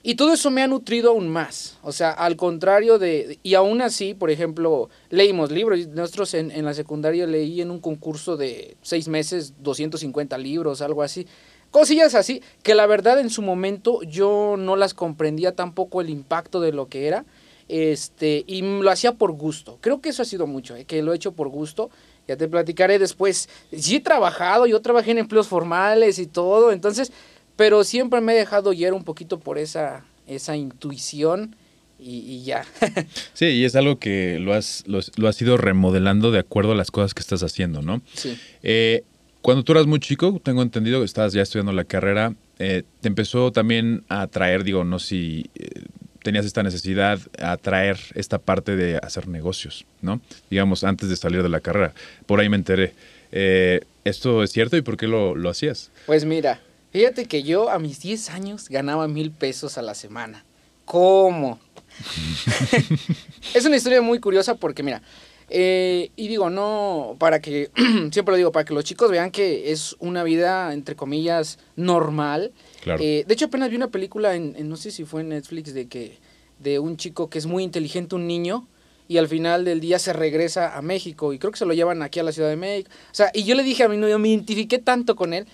Y 0.05 0.17
todo 0.17 0.33
eso 0.33 0.51
me 0.51 0.63
ha 0.63 0.67
nutrido 0.67 1.11
aún 1.11 1.29
más. 1.29 1.79
O 1.83 1.93
sea, 1.93 2.11
al 2.11 2.35
contrario 2.35 2.99
de... 2.99 3.39
Y 3.45 3.55
aún 3.55 3.81
así, 3.81 4.15
por 4.15 4.31
ejemplo, 4.31 4.91
leímos 5.11 5.53
libros. 5.53 5.87
Nosotros 5.87 6.35
en, 6.35 6.51
en 6.51 6.65
la 6.65 6.75
secundaria 6.75 7.25
leí 7.25 7.61
en 7.61 7.71
un 7.71 7.79
concurso 7.79 8.37
de 8.37 8.77
seis 8.83 9.07
meses 9.07 9.55
250 9.63 10.37
libros, 10.39 10.83
algo 10.83 11.05
así. 11.05 11.29
Cosillas 11.71 12.17
así, 12.17 12.43
que 12.65 12.75
la 12.75 12.87
verdad 12.87 13.21
en 13.21 13.31
su 13.31 13.43
momento 13.43 14.03
yo 14.03 14.57
no 14.59 14.75
las 14.75 14.93
comprendía 14.93 15.55
tampoco 15.55 16.01
el 16.01 16.11
impacto 16.11 16.61
de 16.61 16.73
lo 16.73 16.89
que 16.89 17.07
era 17.07 17.25
este, 17.73 18.45
y 18.47 18.61
lo 18.61 18.91
hacía 18.91 19.15
por 19.15 19.33
gusto. 19.33 19.79
Creo 19.81 20.03
que 20.03 20.11
eso 20.11 20.21
ha 20.21 20.27
sido 20.27 20.47
mucho, 20.47 20.77
eh, 20.77 20.85
que 20.85 21.01
lo 21.01 21.15
he 21.15 21.17
hecho 21.17 21.33
por 21.33 21.49
gusto 21.49 21.91
Ya 22.29 22.37
te 22.37 22.47
platicaré 22.47 22.99
después. 22.99 23.49
Sí 23.75 23.97
he 23.97 24.01
trabajado, 24.01 24.67
yo 24.67 24.83
trabajé 24.83 25.13
en 25.13 25.19
empleos 25.19 25.49
formales 25.49 26.19
y 26.19 26.27
todo, 26.27 26.71
entonces, 26.71 27.13
pero 27.57 27.83
siempre 27.83 28.21
me 28.21 28.35
he 28.35 28.37
dejado 28.37 28.73
guiar 28.73 28.93
un 28.93 29.05
poquito 29.05 29.41
por 29.41 29.57
esa, 29.57 30.05
esa 30.27 30.55
intuición 30.55 31.57
y, 31.99 32.43
ya. 32.43 32.67
sí, 33.33 33.47
y 33.47 33.65
es 33.65 33.75
algo 33.75 33.99
que 33.99 34.39
lo 34.39 34.53
has, 34.53 34.85
lo, 34.87 35.29
has 35.29 35.41
ido 35.41 35.57
remodelando 35.57 36.31
de 36.31 36.41
acuerdo 36.41 36.73
a 36.73 36.75
las 36.75 36.91
cosas 36.91 37.15
que 37.15 37.21
estás 37.21 37.43
haciendo, 37.43 37.81
¿no? 37.81 38.03
Sí. 38.13 38.37
Eh, 38.63 39.05
cuando 39.41 39.63
tú 39.63 39.73
eras 39.73 39.87
muy 39.87 39.99
chico, 39.99 40.41
tengo 40.45 40.61
entendido 40.61 40.99
que 40.99 41.07
estabas 41.07 41.33
ya 41.33 41.41
estudiando 41.41 41.73
la 41.73 41.85
carrera, 41.85 42.35
eh, 42.59 42.83
te 43.01 43.09
empezó 43.09 43.51
también 43.51 44.05
a 44.09 44.23
atraer, 44.23 44.63
digo, 44.63 44.85
no 44.85 44.99
si 44.99 45.49
eh, 45.55 45.85
tenías 46.23 46.47
esta 46.47 46.63
necesidad, 46.63 47.19
a 47.39 47.53
atraer 47.53 47.99
esta 48.15 48.39
parte 48.39 48.77
de 48.77 48.99
hacer 48.99 49.29
negocios, 49.29 49.85
¿no? 50.01 50.21
Digamos, 50.51 50.85
antes 50.85 51.09
de 51.09 51.17
salir 51.17 51.43
de 51.43 51.49
la 51.49 51.61
carrera. 51.61 51.95
Por 52.27 52.41
ahí 52.41 52.49
me 52.49 52.57
enteré. 52.57 52.95
¿Esto 54.05 54.43
es 54.43 54.53
cierto 54.53 54.77
y 54.77 54.83
por 54.83 54.97
qué 54.97 55.07
lo, 55.07 55.35
lo 55.35 55.49
hacías? 55.49 55.91
Pues 56.07 56.25
mira, 56.25 56.61
fíjate 56.93 57.27
que 57.27 57.43
yo 57.43 57.71
a 57.71 57.79
mis 57.79 58.01
10 58.01 58.31
años 58.31 58.69
ganaba 58.69 59.09
mil 59.09 59.31
pesos 59.31 59.79
a 59.79 59.83
la 59.83 59.95
semana. 59.95 60.45
¿Cómo? 60.85 61.59
es 63.55 63.65
una 63.65 63.77
historia 63.77 64.03
muy 64.03 64.19
curiosa 64.19 64.55
porque, 64.55 64.83
mira, 64.83 65.03
eh, 65.49 66.11
y 66.17 66.29
digo, 66.29 66.51
no, 66.51 67.17
para 67.19 67.41
que, 67.41 67.71
siempre 68.11 68.33
lo 68.33 68.37
digo, 68.37 68.53
para 68.53 68.65
que 68.65 68.75
los 68.75 68.85
chicos 68.85 69.11
vean 69.11 69.31
que 69.31 69.71
es 69.71 69.97
una 69.99 70.25
vida, 70.25 70.73
entre 70.73 70.97
comillas, 70.97 71.59
normal. 71.77 72.53
Eh, 72.87 73.25
de 73.27 73.35
hecho, 73.35 73.47
apenas 73.47 73.71
vi 73.71 73.77
una 73.77 73.89
película, 73.89 74.35
en, 74.35 74.69
no 74.69 74.77
sé 74.77 74.91
si 74.91 75.05
fue 75.05 75.23
en 75.23 75.31
Netflix, 75.31 75.75
de 75.75 75.87
que 75.87 76.19
de 76.59 76.79
un 76.79 76.97
chico 76.97 77.29
que 77.29 77.39
es 77.39 77.47
muy 77.47 77.63
inteligente, 77.63 78.15
un 78.15 78.27
niño, 78.27 78.67
y 79.09 79.19
al 79.19 79.29
final 79.29 79.65
del 79.65 79.81
día 79.81 79.99
se 79.99 80.13
regresa 80.13 80.77
a 80.77 80.83
México, 80.83 81.33
y 81.33 81.39
creo 81.39 81.53
que 81.53 81.59
se 81.59 81.67
lo 81.67 81.75
llevan 81.75 82.03
aquí 82.03 82.21
a 82.21 82.23
la 82.23 82.33
Ciudad 82.33 82.49
de 82.49 82.57
México. 82.57 82.91
O 83.11 83.15
sea, 83.15 83.31
y 83.35 83.45
yo 83.45 83.55
le 83.55 83.63
dije 83.63 83.85
a 83.85 83.89
mi 83.89 83.97
novio, 83.97 84.19
me 84.19 84.29
identifiqué 84.29 84.79
tanto 84.79 85.17
con 85.17 85.33
él, 85.33 85.47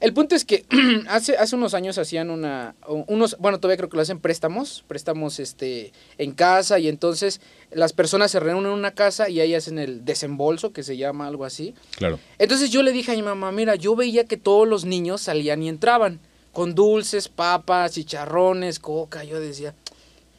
el 0.00 0.12
punto 0.12 0.34
es 0.34 0.44
que 0.44 0.64
hace, 1.08 1.36
hace 1.36 1.56
unos 1.56 1.74
años 1.74 1.98
hacían 1.98 2.30
una, 2.30 2.74
unos, 2.86 3.36
bueno, 3.38 3.58
todavía 3.58 3.78
creo 3.78 3.88
que 3.88 3.96
lo 3.96 4.02
hacen 4.02 4.20
préstamos, 4.20 4.84
préstamos 4.86 5.40
este, 5.40 5.92
en 6.18 6.32
casa 6.32 6.78
y 6.78 6.88
entonces 6.88 7.40
las 7.70 7.92
personas 7.92 8.30
se 8.30 8.40
reúnen 8.40 8.66
en 8.66 8.78
una 8.78 8.92
casa 8.92 9.28
y 9.28 9.40
ahí 9.40 9.54
hacen 9.54 9.78
el 9.78 10.04
desembolso, 10.04 10.72
que 10.72 10.82
se 10.82 10.96
llama 10.96 11.26
algo 11.26 11.44
así. 11.44 11.74
Claro. 11.96 12.18
Entonces 12.38 12.70
yo 12.70 12.82
le 12.82 12.92
dije 12.92 13.12
a 13.12 13.14
mi 13.14 13.22
mamá, 13.22 13.52
mira, 13.52 13.74
yo 13.74 13.96
veía 13.96 14.24
que 14.24 14.36
todos 14.36 14.68
los 14.68 14.84
niños 14.84 15.22
salían 15.22 15.62
y 15.62 15.68
entraban 15.68 16.20
con 16.56 16.74
dulces, 16.74 17.28
papas, 17.28 17.92
chicharrones, 17.92 18.78
coca. 18.78 19.24
Yo 19.24 19.38
decía, 19.38 19.74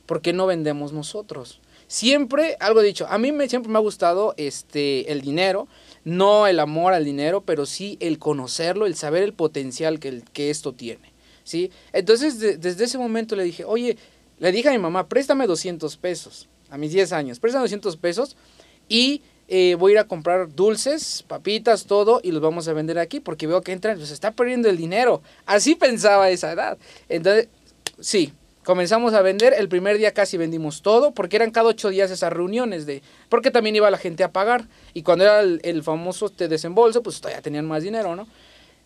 ¿por 0.08 0.20
qué 0.24 0.34
no 0.34 0.48
vendemos 0.48 0.92
nosotros? 0.92 1.60
Siempre, 1.86 2.58
algo 2.60 2.82
dicho, 2.82 3.06
a 3.08 3.20
mí 3.20 3.32
me, 3.32 3.48
siempre 3.48 3.72
me 3.72 3.78
ha 3.78 3.82
gustado 3.82 4.34
este, 4.36 5.12
el 5.12 5.22
dinero, 5.22 5.68
no 6.06 6.48
el 6.48 6.60
amor 6.60 6.94
al 6.94 7.06
dinero, 7.06 7.42
pero 7.42 7.68
sí 7.68 7.98
el 8.00 8.18
conocerlo, 8.18 8.88
el 8.88 8.96
saber 8.96 9.22
el 9.22 9.34
potencial 9.34 10.00
que, 10.00 10.50
esto 10.50 10.74
tiene. 10.74 11.14
¿sí? 11.44 11.70
Entonces, 11.94 12.40
desde 12.40 12.86
ese 12.86 12.98
momento 12.98 13.36
le 13.36 13.44
dije, 13.44 13.64
oye, 13.64 13.96
le 14.40 14.52
dije 14.52 14.70
a 14.70 14.72
mi 14.72 14.80
mamá, 14.80 15.08
préstame 15.08 15.46
200 15.46 15.98
pesos, 15.98 16.48
a 16.72 16.80
mis 16.80 16.94
10 16.94 17.12
años, 17.14 17.40
préstame 17.40 17.62
200 17.62 17.96
pesos 17.96 18.36
y 18.90 19.22
eh, 19.48 19.76
voy 19.80 19.92
a 19.92 19.94
ir 19.94 20.00
a 20.00 20.04
comprar 20.06 20.54
dulces, 20.54 21.24
papitas, 21.28 21.86
todo, 21.86 22.20
y 22.24 22.32
los 22.32 22.42
vamos 22.42 22.68
a 22.68 22.74
vender 22.74 23.00
aquí 23.00 23.20
porque 23.20 23.48
veo 23.48 23.62
que 23.62 23.72
entran, 23.72 23.98
pues 23.98 24.12
está 24.12 24.32
perdiendo 24.32 24.70
el 24.70 24.78
dinero. 24.78 25.22
Así 25.46 25.76
pensaba 25.76 26.30
esa 26.30 26.52
edad. 26.52 26.78
Entonces, 27.10 27.48
sí, 28.00 28.34
Comenzamos 28.68 29.14
a 29.14 29.22
vender, 29.22 29.54
el 29.58 29.70
primer 29.70 29.98
día 29.98 30.14
casi 30.14 30.36
vendimos 30.36 30.82
todo, 30.82 31.14
porque 31.14 31.38
eran 31.38 31.52
cada 31.52 31.70
ocho 31.70 31.88
días 31.88 32.12
esas 32.12 32.34
reuniones, 32.34 32.86
de 32.86 33.02
porque 33.30 33.50
también 33.50 33.78
iba 33.78 33.90
la 33.90 33.98
gente 33.98 34.26
a 34.26 34.34
pagar. 34.34 34.68
Y 34.94 35.04
cuando 35.04 35.24
era 35.24 35.40
el, 35.40 35.84
famoso 35.84 36.26
este 36.26 36.50
desembolso, 36.50 37.02
pues 37.02 37.22
todavía 37.22 37.42
tenían 37.42 37.66
más 37.66 37.84
dinero, 37.84 38.18
¿no? 38.18 38.28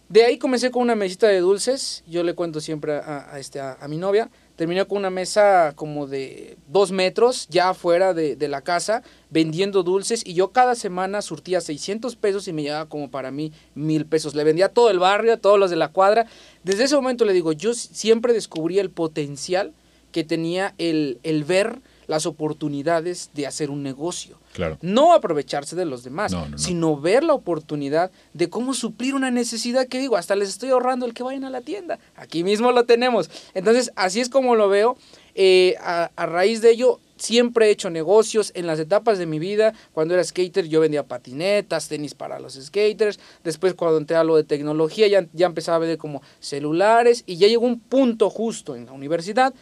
De 0.08 0.24
ahí 0.24 0.38
comencé 0.38 0.70
con 0.70 0.84
una 0.84 0.94
mesita 0.94 1.28
de 1.30 1.40
dulces, 1.40 2.04
yo 2.06 2.22
le 2.22 2.36
cuento 2.36 2.62
siempre 2.62 2.94
a, 2.94 3.40
este, 3.40 3.60
a 3.60 3.88
mi 3.88 3.98
novia, 3.98 4.30
terminé 4.62 4.86
con 4.86 5.00
una 5.00 5.10
mesa 5.10 5.74
como 5.76 6.06
de 6.06 6.56
dos 6.68 6.92
metros 6.92 7.48
ya 7.50 7.70
afuera 7.70 8.14
de, 8.14 8.48
la 8.48 8.62
casa 8.62 9.02
vendiendo 9.32 9.82
dulces 9.82 10.22
y 10.24 10.36
yo 10.36 10.52
cada 10.52 10.76
semana 10.76 11.24
surtía 11.24 11.62
600 11.62 12.16
pesos 12.16 12.48
y 12.48 12.54
me 12.54 12.62
llevaba 12.62 12.88
como 12.88 13.10
para 13.10 13.32
mí 13.32 13.52
mil 13.74 14.06
pesos. 14.06 14.36
Le 14.36 14.44
vendía 14.44 14.68
a 14.68 14.70
todo 14.70 14.92
el 14.92 15.00
barrio, 15.00 15.34
a 15.34 15.38
todos 15.38 15.58
los 15.58 15.72
de 15.72 15.78
la 15.78 15.88
cuadra. 15.88 16.28
Desde 16.64 16.84
ese 16.84 16.96
momento 16.96 17.26
le 17.26 17.34
digo, 17.34 17.54
yo 17.54 17.74
siempre 17.74 18.34
descubrí 18.34 18.78
el 18.78 18.92
potencial 18.92 19.74
que 20.12 20.24
tenía 20.24 20.76
el, 20.78 21.18
el 21.24 21.44
ver 21.44 21.82
las 22.06 22.28
oportunidades 22.28 23.32
de 23.34 23.48
hacer 23.48 23.72
un 23.72 23.82
negocio. 23.82 24.38
Claro. 24.54 24.78
No 24.82 25.14
aprovecharse 25.14 25.76
de 25.76 25.86
los 25.86 26.04
demás, 26.04 26.36
sino 26.56 27.00
ver 27.00 27.24
la 27.24 27.34
oportunidad 27.34 28.12
de 28.34 28.50
cómo 28.50 28.74
suplir 28.74 29.16
una 29.16 29.32
necesidad 29.32 29.88
que 29.88 30.00
digo, 30.00 30.18
hasta 30.18 30.36
les 30.36 30.50
estoy 30.50 30.70
ahorrando 30.70 31.06
el 31.06 31.14
que 31.14 31.24
vayan 31.24 31.46
a 31.46 31.50
la 31.50 31.62
tienda. 31.62 32.00
Aquí 32.16 32.44
mismo 32.44 32.72
lo 32.72 32.86
tenemos. 32.86 33.30
Entonces, 33.54 33.92
así 33.96 34.20
es 34.20 34.30
como 34.30 34.56
lo 34.56 34.68
veo. 34.70 34.98
Eh, 35.36 35.76
a, 35.80 36.10
raíz 36.26 36.62
de 36.62 36.72
ello, 36.72 37.00
siempre 37.16 37.68
he 37.68 37.70
hecho 37.72 37.90
negocios 37.90 38.52
en 38.56 38.68
las 38.68 38.80
etapas 38.80 39.18
de 39.18 39.26
mi 39.26 39.40
vida. 39.40 39.74
Cuando 39.94 40.14
era 40.14 40.24
skater 40.24 40.68
yo 40.68 40.82
vendía 40.82 41.04
patinetas, 41.04 41.88
tenis 41.88 42.14
para 42.14 42.40
los 42.40 42.54
skaters. 42.54 43.20
Después 43.44 43.74
cuando 43.74 43.98
entré 43.98 44.18
a 44.18 44.24
lo 44.24 44.36
de 44.36 44.44
tecnología 44.44 45.08
ya, 45.08 45.28
ya 45.34 45.46
empezaba 45.46 45.78
a 45.78 45.80
vender 45.80 45.98
como 45.98 46.22
celulares 46.40 47.24
y 47.26 47.38
ya 47.38 47.48
llegó 47.48 47.66
un 47.66 47.80
punto 47.80 48.30
justo 48.30 48.76
en 48.76 48.86
la 48.86 48.92
universidad 48.92 49.54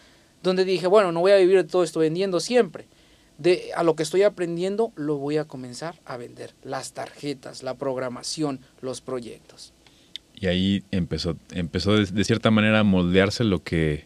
donde 0.42 0.66
dije, 0.66 0.88
bueno, 0.88 1.12
no 1.12 1.20
voy 1.20 1.34
a 1.34 1.38
vivir 1.38 1.58
de 1.58 1.70
todo 1.70 1.84
esto 1.84 2.00
vendiendo 2.00 2.40
siempre. 2.40 2.86
De 3.40 3.72
a 3.74 3.84
lo 3.84 3.96
que 3.96 4.04
estoy 4.04 4.24
aprendiendo 4.24 4.92
lo 4.96 5.18
voy 5.18 5.38
a 5.38 5.46
comenzar 5.46 5.96
a 6.06 6.18
vender. 6.18 6.54
Las 6.64 6.94
tarjetas, 6.94 7.64
la 7.64 7.76
programación, 7.76 8.60
los 8.82 9.00
proyectos. 9.00 9.74
Y 10.36 10.48
ahí 10.48 10.84
empezó, 10.92 11.38
empezó 11.52 11.96
de, 11.98 12.24
cierta 12.24 12.52
manera 12.52 12.80
a 12.80 12.84
moldearse 12.84 13.44
lo 13.44 13.64
que 13.64 14.06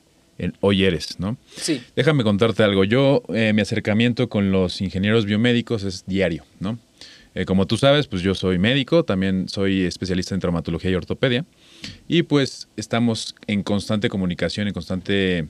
hoy 0.61 0.83
eres, 0.83 1.19
¿no? 1.19 1.37
Sí. 1.55 1.81
Déjame 1.95 2.23
contarte 2.23 2.63
algo. 2.63 2.83
Yo, 2.83 3.23
eh, 3.29 3.53
mi 3.53 3.61
acercamiento 3.61 4.29
con 4.29 4.51
los 4.51 4.81
ingenieros 4.81 5.25
biomédicos 5.25 5.83
es 5.83 6.05
diario, 6.05 6.43
¿no? 6.59 6.77
Eh, 7.35 7.45
como 7.45 7.65
tú 7.65 7.77
sabes, 7.77 8.07
pues 8.07 8.21
yo 8.21 8.35
soy 8.35 8.59
médico, 8.59 9.03
también 9.03 9.49
soy 9.49 9.83
especialista 9.83 10.35
en 10.35 10.41
traumatología 10.41 10.91
y 10.91 10.95
ortopedia. 10.95 11.45
Y 12.07 12.23
pues 12.23 12.67
estamos 12.77 13.35
en 13.47 13.63
constante 13.63 14.09
comunicación, 14.09 14.67
en 14.67 14.73
constante 14.73 15.47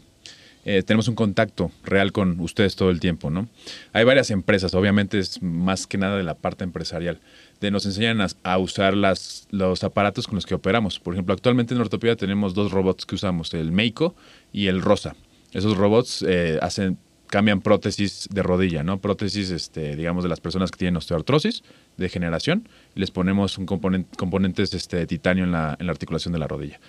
eh, 0.66 0.84
tenemos 0.84 1.08
un 1.08 1.16
contacto 1.16 1.72
real 1.84 2.12
con 2.12 2.40
ustedes 2.40 2.76
todo 2.76 2.90
el 2.90 3.00
tiempo, 3.00 3.30
¿no? 3.30 3.48
Hay 3.92 4.04
varias 4.04 4.32
empresas, 4.32 4.74
obviamente 4.76 5.20
es 5.20 5.42
más 5.42 5.88
que 5.88 5.98
nada 5.98 6.18
de 6.18 6.24
la 6.24 6.36
parte 6.36 6.64
empresarial, 6.64 7.20
de 7.60 7.72
nos 7.72 7.86
enseñan 7.86 8.20
a, 8.44 8.58
usar 8.58 8.96
las, 8.96 9.48
los 9.52 9.84
aparatos 9.84 10.28
con 10.28 10.36
los 10.36 10.46
que 10.46 10.56
operamos. 10.56 11.00
Por 11.00 11.14
ejemplo, 11.14 11.34
actualmente 11.34 11.74
en 11.74 11.82
ortopedia 11.82 12.16
tenemos 12.16 12.54
dos 12.54 12.72
robots 12.72 13.06
que 13.06 13.16
usamos, 13.16 13.54
el 13.54 13.72
Meiko 13.72 14.16
y 14.52 14.68
el 14.68 14.82
Rosa. 14.82 15.16
Esos 15.52 15.78
robots 15.78 16.26
eh, 16.28 16.60
hacen 16.62 16.98
cambian 17.34 17.62
prótesis 17.62 18.30
de 18.32 18.44
rodilla, 18.44 18.84
¿no? 18.84 19.00
Prótesis, 19.00 19.50
este, 19.50 19.96
digamos, 19.96 20.22
de 20.22 20.30
las 20.30 20.40
personas 20.40 20.70
que 20.70 20.78
tienen 20.78 20.98
osteoartrosis 20.98 21.64
de 21.98 22.08
generación, 22.08 22.70
y 22.96 23.00
les 23.00 23.10
ponemos 23.10 23.58
un 23.58 23.66
componente, 23.66 24.16
componentes 24.18 24.72
este, 24.76 24.98
de 24.98 25.08
titanio 25.08 25.44
en 25.44 25.52
la, 25.52 25.76
en 25.80 25.88
la 25.88 25.92
articulación 25.94 26.32
de 26.32 26.38
la 26.38 26.48
rodilla. 26.48 26.80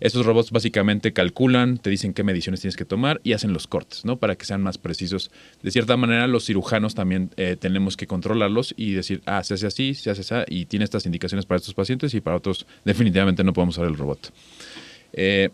Estos 0.00 0.24
robots 0.24 0.50
básicamente 0.50 1.12
calculan, 1.12 1.76
te 1.76 1.90
dicen 1.90 2.14
qué 2.14 2.24
mediciones 2.24 2.60
tienes 2.60 2.76
que 2.76 2.86
tomar 2.86 3.20
y 3.22 3.34
hacen 3.34 3.52
los 3.52 3.66
cortes, 3.66 4.06
¿no? 4.06 4.16
Para 4.16 4.34
que 4.34 4.46
sean 4.46 4.62
más 4.62 4.78
precisos. 4.78 5.30
De 5.62 5.70
cierta 5.70 5.96
manera, 5.98 6.26
los 6.26 6.46
cirujanos 6.46 6.94
también 6.94 7.30
eh, 7.36 7.56
tenemos 7.60 7.98
que 7.98 8.06
controlarlos 8.06 8.72
y 8.78 8.92
decir, 8.92 9.20
ah, 9.26 9.44
se 9.44 9.54
hace 9.54 9.66
así, 9.66 9.94
se 9.94 10.10
hace 10.10 10.22
así, 10.22 10.34
y 10.48 10.64
tiene 10.64 10.84
estas 10.84 11.04
indicaciones 11.04 11.44
para 11.44 11.58
estos 11.58 11.74
pacientes 11.74 12.14
y 12.14 12.20
para 12.22 12.36
otros 12.36 12.66
definitivamente 12.84 13.44
no 13.44 13.52
podemos 13.52 13.76
usar 13.76 13.88
el 13.88 13.96
robot. 13.96 14.32
Eh, 15.12 15.50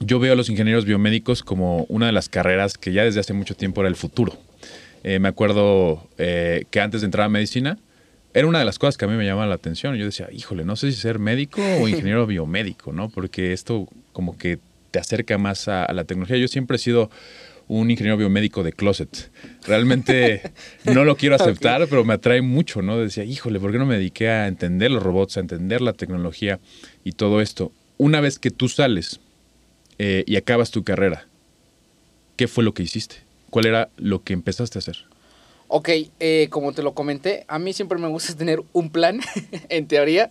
yo 0.00 0.18
veo 0.18 0.32
a 0.32 0.36
los 0.36 0.50
ingenieros 0.50 0.84
biomédicos 0.84 1.44
como 1.44 1.84
una 1.88 2.06
de 2.06 2.12
las 2.12 2.28
carreras 2.28 2.76
que 2.76 2.92
ya 2.92 3.04
desde 3.04 3.20
hace 3.20 3.32
mucho 3.32 3.54
tiempo 3.54 3.80
era 3.82 3.88
el 3.88 3.96
futuro. 3.96 4.36
Eh, 5.04 5.20
me 5.20 5.28
acuerdo 5.28 6.08
que 6.16 6.80
antes 6.80 7.00
de 7.00 7.04
entrar 7.04 7.26
a 7.26 7.28
medicina, 7.28 7.78
era 8.34 8.46
una 8.46 8.58
de 8.58 8.64
las 8.64 8.78
cosas 8.78 8.96
que 8.96 9.04
a 9.04 9.08
mí 9.08 9.16
me 9.16 9.24
llamaba 9.24 9.46
la 9.46 9.54
atención. 9.54 9.94
Yo 9.96 10.04
decía, 10.04 10.28
híjole, 10.32 10.64
no 10.64 10.76
sé 10.76 10.90
si 10.92 11.00
ser 11.00 11.18
médico 11.18 11.60
o 11.80 11.88
ingeniero 11.88 12.26
biomédico, 12.26 12.92
¿no? 12.92 13.08
Porque 13.08 13.52
esto 13.52 13.88
como 14.12 14.36
que 14.38 14.58
te 14.90 14.98
acerca 14.98 15.38
más 15.38 15.68
a, 15.68 15.92
la 15.92 16.04
tecnología. 16.04 16.36
Yo 16.36 16.48
siempre 16.48 16.76
he 16.76 16.78
sido 16.78 17.10
un 17.68 17.90
ingeniero 17.90 18.16
biomédico 18.16 18.62
de 18.62 18.72
closet. 18.72 19.30
Realmente 19.66 20.52
no 20.84 21.04
lo 21.04 21.16
quiero 21.16 21.34
aceptar, 21.40 21.86
pero 21.88 22.04
me 22.04 22.14
atrae 22.14 22.42
mucho, 22.42 22.82
¿no? 22.82 22.98
Decía, 22.98 23.24
híjole, 23.24 23.60
¿por 23.60 23.72
qué 23.72 23.78
no 23.78 23.86
me 23.86 23.96
dediqué 23.96 24.28
a 24.28 24.46
entender 24.46 24.90
los 24.90 25.02
robots, 25.02 25.36
a 25.36 25.40
entender 25.40 25.80
la 25.80 25.92
tecnología 25.92 26.60
y 27.04 27.12
todo 27.12 27.40
esto? 27.40 27.72
Una 27.98 28.20
vez 28.20 28.38
que 28.38 28.50
tú 28.50 28.68
sales 28.68 29.20
eh, 29.98 30.24
y 30.26 30.36
acabas 30.36 30.70
tu 30.70 30.84
carrera, 30.84 31.26
¿qué 32.36 32.48
fue 32.48 32.64
lo 32.64 32.74
que 32.74 32.82
hiciste? 32.82 33.16
¿Cuál 33.50 33.66
era 33.66 33.90
lo 33.96 34.22
que 34.22 34.32
empezaste 34.32 34.78
a 34.78 34.80
hacer? 34.80 35.11
Ok, 35.74 35.88
eh, 36.20 36.48
como 36.50 36.74
te 36.74 36.82
lo 36.82 36.92
comenté, 36.92 37.46
a 37.48 37.58
mí 37.58 37.72
siempre 37.72 37.96
me 37.98 38.06
gusta 38.06 38.34
tener 38.36 38.62
un 38.74 38.90
plan, 38.90 39.22
en 39.70 39.88
teoría. 39.88 40.28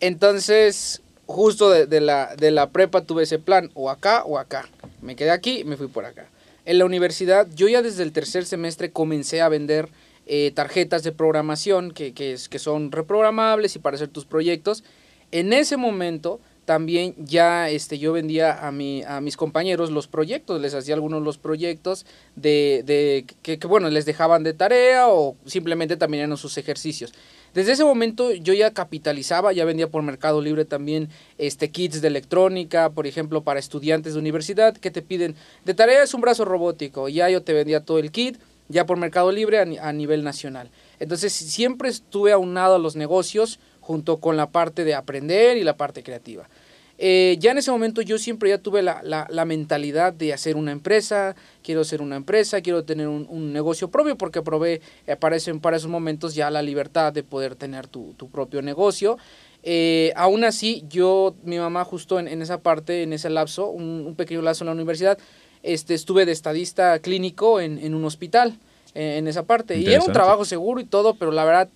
Entonces, 0.00 1.00
justo 1.24 1.70
de, 1.70 2.00
la, 2.02 2.36
de 2.36 2.50
la 2.50 2.68
prepa 2.68 3.00
tuve 3.00 3.22
ese 3.22 3.38
plan, 3.38 3.70
o 3.72 3.88
acá 3.88 4.24
o 4.24 4.38
acá. 4.38 4.68
Me 5.00 5.16
quedé 5.16 5.30
aquí 5.30 5.60
y 5.60 5.64
me 5.64 5.78
fui 5.78 5.88
por 5.88 6.04
acá. 6.04 6.28
En 6.66 6.76
la 6.76 6.84
universidad, 6.84 7.48
yo 7.54 7.66
ya 7.66 7.80
desde 7.80 8.02
el 8.02 8.12
tercer 8.12 8.44
semestre 8.44 8.92
comencé 8.92 9.40
a 9.40 9.48
vender 9.48 9.88
eh, 10.26 10.52
tarjetas 10.54 11.02
de 11.02 11.12
programación 11.12 11.90
que, 11.90 12.12
que, 12.12 12.34
es, 12.34 12.50
que 12.50 12.58
son 12.58 12.92
reprogramables 12.92 13.76
y 13.76 13.78
para 13.78 13.94
hacer 13.94 14.08
tus 14.08 14.26
proyectos. 14.26 14.84
En 15.30 15.54
ese 15.54 15.78
momento 15.78 16.40
también 16.64 17.14
ya 17.18 17.68
este, 17.70 17.98
yo 17.98 18.12
vendía 18.12 18.66
a, 18.66 18.72
mi, 18.72 19.02
a 19.04 19.20
mis 19.20 19.36
compañeros 19.36 19.90
los 19.90 20.08
proyectos, 20.08 20.60
les 20.60 20.74
hacía 20.74 20.94
algunos 20.94 21.22
los 21.22 21.38
proyectos 21.38 22.06
de, 22.36 22.82
de 22.84 23.26
que, 23.42 23.58
que, 23.58 23.66
bueno, 23.66 23.90
les 23.90 24.06
dejaban 24.06 24.42
de 24.42 24.54
tarea 24.54 25.08
o 25.08 25.36
simplemente 25.44 25.96
también 25.96 26.24
eran 26.24 26.36
sus 26.36 26.56
ejercicios. 26.58 27.12
Desde 27.54 27.72
ese 27.72 27.84
momento 27.84 28.32
yo 28.32 28.52
ya 28.52 28.72
capitalizaba, 28.72 29.52
ya 29.52 29.64
vendía 29.64 29.88
por 29.88 30.02
Mercado 30.02 30.42
Libre 30.42 30.64
también 30.64 31.08
este, 31.38 31.70
kits 31.70 32.00
de 32.00 32.08
electrónica, 32.08 32.90
por 32.90 33.06
ejemplo, 33.06 33.42
para 33.42 33.60
estudiantes 33.60 34.14
de 34.14 34.18
universidad 34.18 34.76
que 34.76 34.90
te 34.90 35.02
piden, 35.02 35.36
de 35.64 35.74
tarea 35.74 36.02
es 36.02 36.14
un 36.14 36.20
brazo 36.20 36.44
robótico, 36.44 37.08
ya 37.08 37.30
yo 37.30 37.42
te 37.42 37.52
vendía 37.52 37.84
todo 37.84 37.98
el 37.98 38.10
kit, 38.10 38.38
ya 38.68 38.86
por 38.86 38.96
Mercado 38.96 39.30
Libre 39.30 39.58
a, 39.58 39.88
a 39.88 39.92
nivel 39.92 40.24
nacional. 40.24 40.70
Entonces 40.98 41.32
siempre 41.32 41.90
estuve 41.90 42.32
aunado 42.32 42.76
a 42.76 42.78
los 42.78 42.96
negocios 42.96 43.60
junto 43.84 44.16
con 44.16 44.36
la 44.36 44.48
parte 44.48 44.82
de 44.84 44.94
aprender 44.94 45.58
y 45.58 45.62
la 45.62 45.76
parte 45.76 46.02
creativa. 46.02 46.48
Eh, 46.96 47.36
ya 47.40 47.50
en 47.50 47.58
ese 47.58 47.72
momento 47.72 48.02
yo 48.02 48.18
siempre 48.18 48.48
ya 48.48 48.58
tuve 48.58 48.80
la, 48.80 49.00
la, 49.02 49.26
la, 49.28 49.44
mentalidad 49.44 50.12
de 50.12 50.32
hacer 50.32 50.56
una 50.56 50.70
empresa, 50.70 51.34
quiero 51.62 51.80
hacer 51.80 52.00
una 52.00 52.14
empresa, 52.14 52.60
quiero 52.60 52.84
tener 52.84 53.08
un, 53.08 53.26
un 53.28 53.52
negocio 53.52 53.90
propio 53.90 54.16
porque 54.16 54.42
probé 54.42 54.80
eh, 55.08 55.16
para, 55.16 55.36
esos 55.36 55.88
momentos 55.88 56.36
ya 56.36 56.50
la 56.50 56.62
libertad 56.62 57.12
de 57.12 57.24
poder 57.24 57.56
tener 57.56 57.88
tu, 57.88 58.14
tu 58.16 58.30
propio 58.30 58.62
negocio. 58.62 59.18
Eh, 59.64 60.12
aún 60.14 60.44
así, 60.44 60.84
yo, 60.88 61.34
mi 61.42 61.58
mamá 61.58 61.84
justo 61.84 62.20
en, 62.20 62.28
en 62.28 62.42
esa 62.42 62.60
parte, 62.60 63.02
en 63.02 63.12
ese 63.12 63.28
lapso, 63.28 63.68
un, 63.68 64.04
un, 64.06 64.14
pequeño 64.14 64.40
lapso 64.40 64.62
en 64.62 64.66
la 64.66 64.72
universidad, 64.72 65.18
este, 65.64 65.94
estuve 65.94 66.26
de 66.26 66.32
estadista 66.32 67.00
clínico 67.00 67.60
en, 67.60 67.78
en 67.78 67.94
un 67.94 68.04
hospital, 68.04 68.58
eh, 68.94 69.16
en 69.18 69.26
esa 69.26 69.42
parte. 69.42 69.76
Y 69.76 69.86
era 69.86 70.04
un 70.04 70.12
trabajo 70.12 70.44
seguro 70.44 70.80
y 70.80 70.84
todo, 70.84 71.14
pero 71.14 71.32
la 71.32 71.44
verdad 71.44 71.68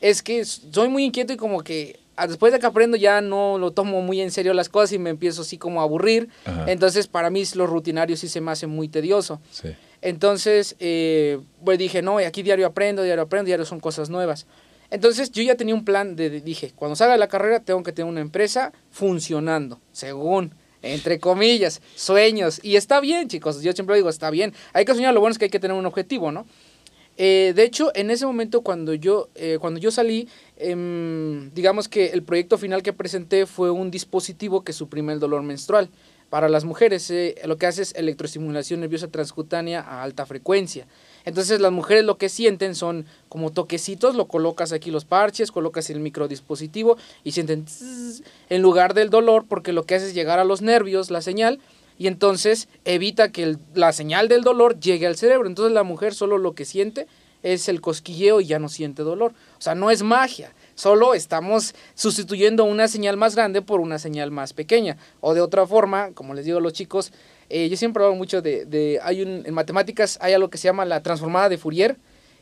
es 0.00 0.22
que 0.22 0.44
soy 0.44 0.88
muy 0.88 1.04
inquieto 1.04 1.32
y 1.32 1.36
como 1.36 1.62
que 1.62 1.98
después 2.28 2.52
de 2.52 2.58
que 2.58 2.66
aprendo 2.66 2.96
ya 2.96 3.20
no 3.20 3.58
lo 3.58 3.72
tomo 3.72 4.00
muy 4.02 4.20
en 4.20 4.30
serio 4.30 4.54
las 4.54 4.68
cosas 4.68 4.92
y 4.92 4.98
me 4.98 5.10
empiezo 5.10 5.42
así 5.42 5.58
como 5.58 5.80
a 5.80 5.84
aburrir. 5.84 6.28
Ajá. 6.44 6.70
Entonces 6.70 7.06
para 7.06 7.30
mí 7.30 7.44
lo 7.54 7.66
rutinario 7.66 8.16
sí 8.16 8.28
se 8.28 8.40
me 8.40 8.50
hace 8.50 8.66
muy 8.66 8.88
tedioso. 8.88 9.40
Sí. 9.50 9.68
Entonces 10.02 10.76
eh, 10.80 11.40
pues 11.64 11.78
dije, 11.78 12.02
no, 12.02 12.18
aquí 12.18 12.42
diario 12.42 12.66
aprendo, 12.66 13.02
diario 13.02 13.22
aprendo, 13.22 13.46
diario 13.46 13.64
son 13.64 13.80
cosas 13.80 14.10
nuevas. 14.10 14.46
Entonces 14.90 15.30
yo 15.30 15.42
ya 15.42 15.54
tenía 15.54 15.74
un 15.74 15.84
plan 15.84 16.16
de, 16.16 16.40
dije, 16.40 16.72
cuando 16.74 16.96
salga 16.96 17.12
de 17.12 17.18
la 17.18 17.28
carrera 17.28 17.60
tengo 17.60 17.82
que 17.82 17.92
tener 17.92 18.10
una 18.10 18.20
empresa 18.20 18.72
funcionando, 18.90 19.80
según, 19.92 20.54
entre 20.80 21.18
comillas, 21.18 21.82
sueños. 21.94 22.60
Y 22.62 22.76
está 22.76 23.00
bien, 23.00 23.28
chicos, 23.28 23.60
yo 23.60 23.72
siempre 23.72 23.96
digo, 23.96 24.08
está 24.08 24.30
bien. 24.30 24.54
Hay 24.72 24.86
que 24.86 24.94
soñar, 24.94 25.12
lo 25.12 25.20
bueno 25.20 25.32
es 25.32 25.38
que 25.38 25.46
hay 25.46 25.50
que 25.50 25.60
tener 25.60 25.76
un 25.76 25.84
objetivo, 25.84 26.32
¿no? 26.32 26.46
Eh, 27.20 27.52
de 27.54 27.64
hecho, 27.64 27.90
en 27.94 28.10
ese 28.10 28.26
momento 28.26 28.62
cuando 28.62 28.94
yo, 28.94 29.28
eh, 29.34 29.58
cuando 29.60 29.80
yo 29.80 29.90
salí, 29.90 30.28
eh, 30.56 31.50
digamos 31.52 31.88
que 31.88 32.06
el 32.06 32.22
proyecto 32.22 32.56
final 32.58 32.84
que 32.84 32.92
presenté 32.92 33.44
fue 33.44 33.72
un 33.72 33.90
dispositivo 33.90 34.62
que 34.62 34.72
suprime 34.72 35.12
el 35.12 35.20
dolor 35.20 35.42
menstrual. 35.42 35.90
Para 36.30 36.50
las 36.50 36.64
mujeres 36.64 37.10
eh, 37.10 37.36
lo 37.46 37.56
que 37.56 37.66
hace 37.66 37.82
es 37.82 37.94
electroestimulación 37.94 38.80
nerviosa 38.80 39.08
transcutánea 39.08 39.80
a 39.80 40.02
alta 40.02 40.26
frecuencia. 40.26 40.86
Entonces 41.24 41.60
las 41.60 41.72
mujeres 41.72 42.04
lo 42.04 42.18
que 42.18 42.28
sienten 42.28 42.74
son 42.74 43.06
como 43.30 43.50
toquecitos, 43.50 44.14
lo 44.14 44.28
colocas 44.28 44.72
aquí 44.72 44.90
los 44.90 45.06
parches, 45.06 45.50
colocas 45.50 45.88
el 45.88 46.00
microdispositivo 46.00 46.98
y 47.24 47.32
sienten 47.32 47.64
en 48.50 48.62
lugar 48.62 48.92
del 48.92 49.08
dolor 49.08 49.46
porque 49.48 49.72
lo 49.72 49.84
que 49.84 49.94
hace 49.94 50.08
es 50.08 50.14
llegar 50.14 50.38
a 50.38 50.44
los 50.44 50.60
nervios 50.60 51.10
la 51.10 51.22
señal 51.22 51.60
y 51.96 52.06
entonces 52.06 52.68
evita 52.84 53.32
que 53.32 53.56
la 53.74 53.92
señal 53.92 54.28
del 54.28 54.42
dolor 54.42 54.78
llegue 54.78 55.06
al 55.06 55.16
cerebro. 55.16 55.48
Entonces 55.48 55.72
la 55.72 55.82
mujer 55.82 56.14
solo 56.14 56.36
lo 56.36 56.54
que 56.54 56.66
siente 56.66 57.06
es 57.42 57.68
el 57.68 57.80
cosquilleo 57.80 58.40
y 58.40 58.46
ya 58.46 58.58
no 58.58 58.68
siente 58.68 59.02
dolor. 59.02 59.32
O 59.58 59.60
sea, 59.60 59.74
no 59.74 59.90
es 59.90 60.02
magia, 60.02 60.52
solo 60.74 61.14
estamos 61.14 61.74
sustituyendo 61.94 62.64
una 62.64 62.88
señal 62.88 63.16
más 63.16 63.34
grande 63.34 63.62
por 63.62 63.80
una 63.80 63.98
señal 63.98 64.30
más 64.30 64.52
pequeña. 64.52 64.96
O 65.20 65.34
de 65.34 65.40
otra 65.40 65.66
forma, 65.66 66.12
como 66.12 66.34
les 66.34 66.44
digo 66.44 66.58
a 66.58 66.60
los 66.60 66.72
chicos, 66.72 67.12
eh, 67.50 67.68
yo 67.68 67.76
siempre 67.76 68.02
hablo 68.02 68.16
mucho 68.16 68.42
de, 68.42 68.64
de 68.64 69.00
hay 69.02 69.22
un, 69.22 69.42
en 69.46 69.54
matemáticas 69.54 70.18
hay 70.20 70.34
algo 70.34 70.50
que 70.50 70.58
se 70.58 70.64
llama 70.68 70.84
la 70.84 71.02
transformada 71.02 71.48
de 71.48 71.58
Fourier, 71.58 71.96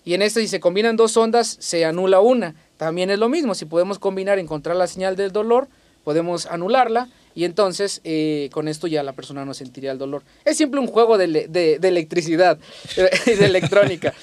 y 0.04 0.14
en 0.14 0.22
esto 0.22 0.38
si 0.38 0.46
se 0.46 0.60
combinan 0.60 0.96
dos 0.96 1.16
ondas 1.16 1.56
se 1.58 1.84
anula 1.84 2.20
una. 2.20 2.54
También 2.76 3.10
es 3.10 3.18
lo 3.18 3.28
mismo, 3.28 3.54
si 3.54 3.64
podemos 3.64 3.98
combinar, 3.98 4.38
encontrar 4.38 4.76
la 4.76 4.86
señal 4.86 5.16
del 5.16 5.32
dolor, 5.32 5.68
podemos 6.04 6.46
anularla 6.46 7.08
y 7.34 7.44
entonces 7.44 8.00
eh, 8.04 8.48
con 8.52 8.68
esto 8.68 8.86
ya 8.86 9.02
la 9.02 9.14
persona 9.14 9.44
no 9.44 9.52
sentiría 9.52 9.90
el 9.90 9.98
dolor. 9.98 10.22
Es 10.44 10.56
siempre 10.56 10.78
un 10.78 10.86
juego 10.86 11.18
de, 11.18 11.48
de, 11.48 11.78
de 11.80 11.88
electricidad, 11.88 12.58
de 13.26 13.44
electrónica. 13.44 14.14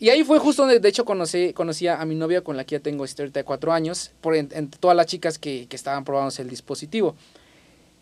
Y 0.00 0.10
ahí 0.10 0.22
fue 0.22 0.38
justo 0.38 0.62
donde, 0.62 0.78
de 0.78 0.88
hecho, 0.88 1.04
conocí, 1.04 1.52
conocí 1.52 1.88
a 1.88 2.04
mi 2.04 2.14
novia 2.14 2.42
con 2.42 2.56
la 2.56 2.64
que 2.64 2.76
ya 2.76 2.80
tengo 2.80 3.04
ahorita 3.04 3.42
cuatro 3.44 3.72
años, 3.72 4.12
por 4.20 4.36
entre 4.36 4.58
en 4.58 4.70
todas 4.70 4.96
las 4.96 5.06
chicas 5.06 5.38
que, 5.38 5.66
que 5.68 5.74
estaban 5.74 6.04
probándose 6.04 6.42
el 6.42 6.48
dispositivo. 6.48 7.16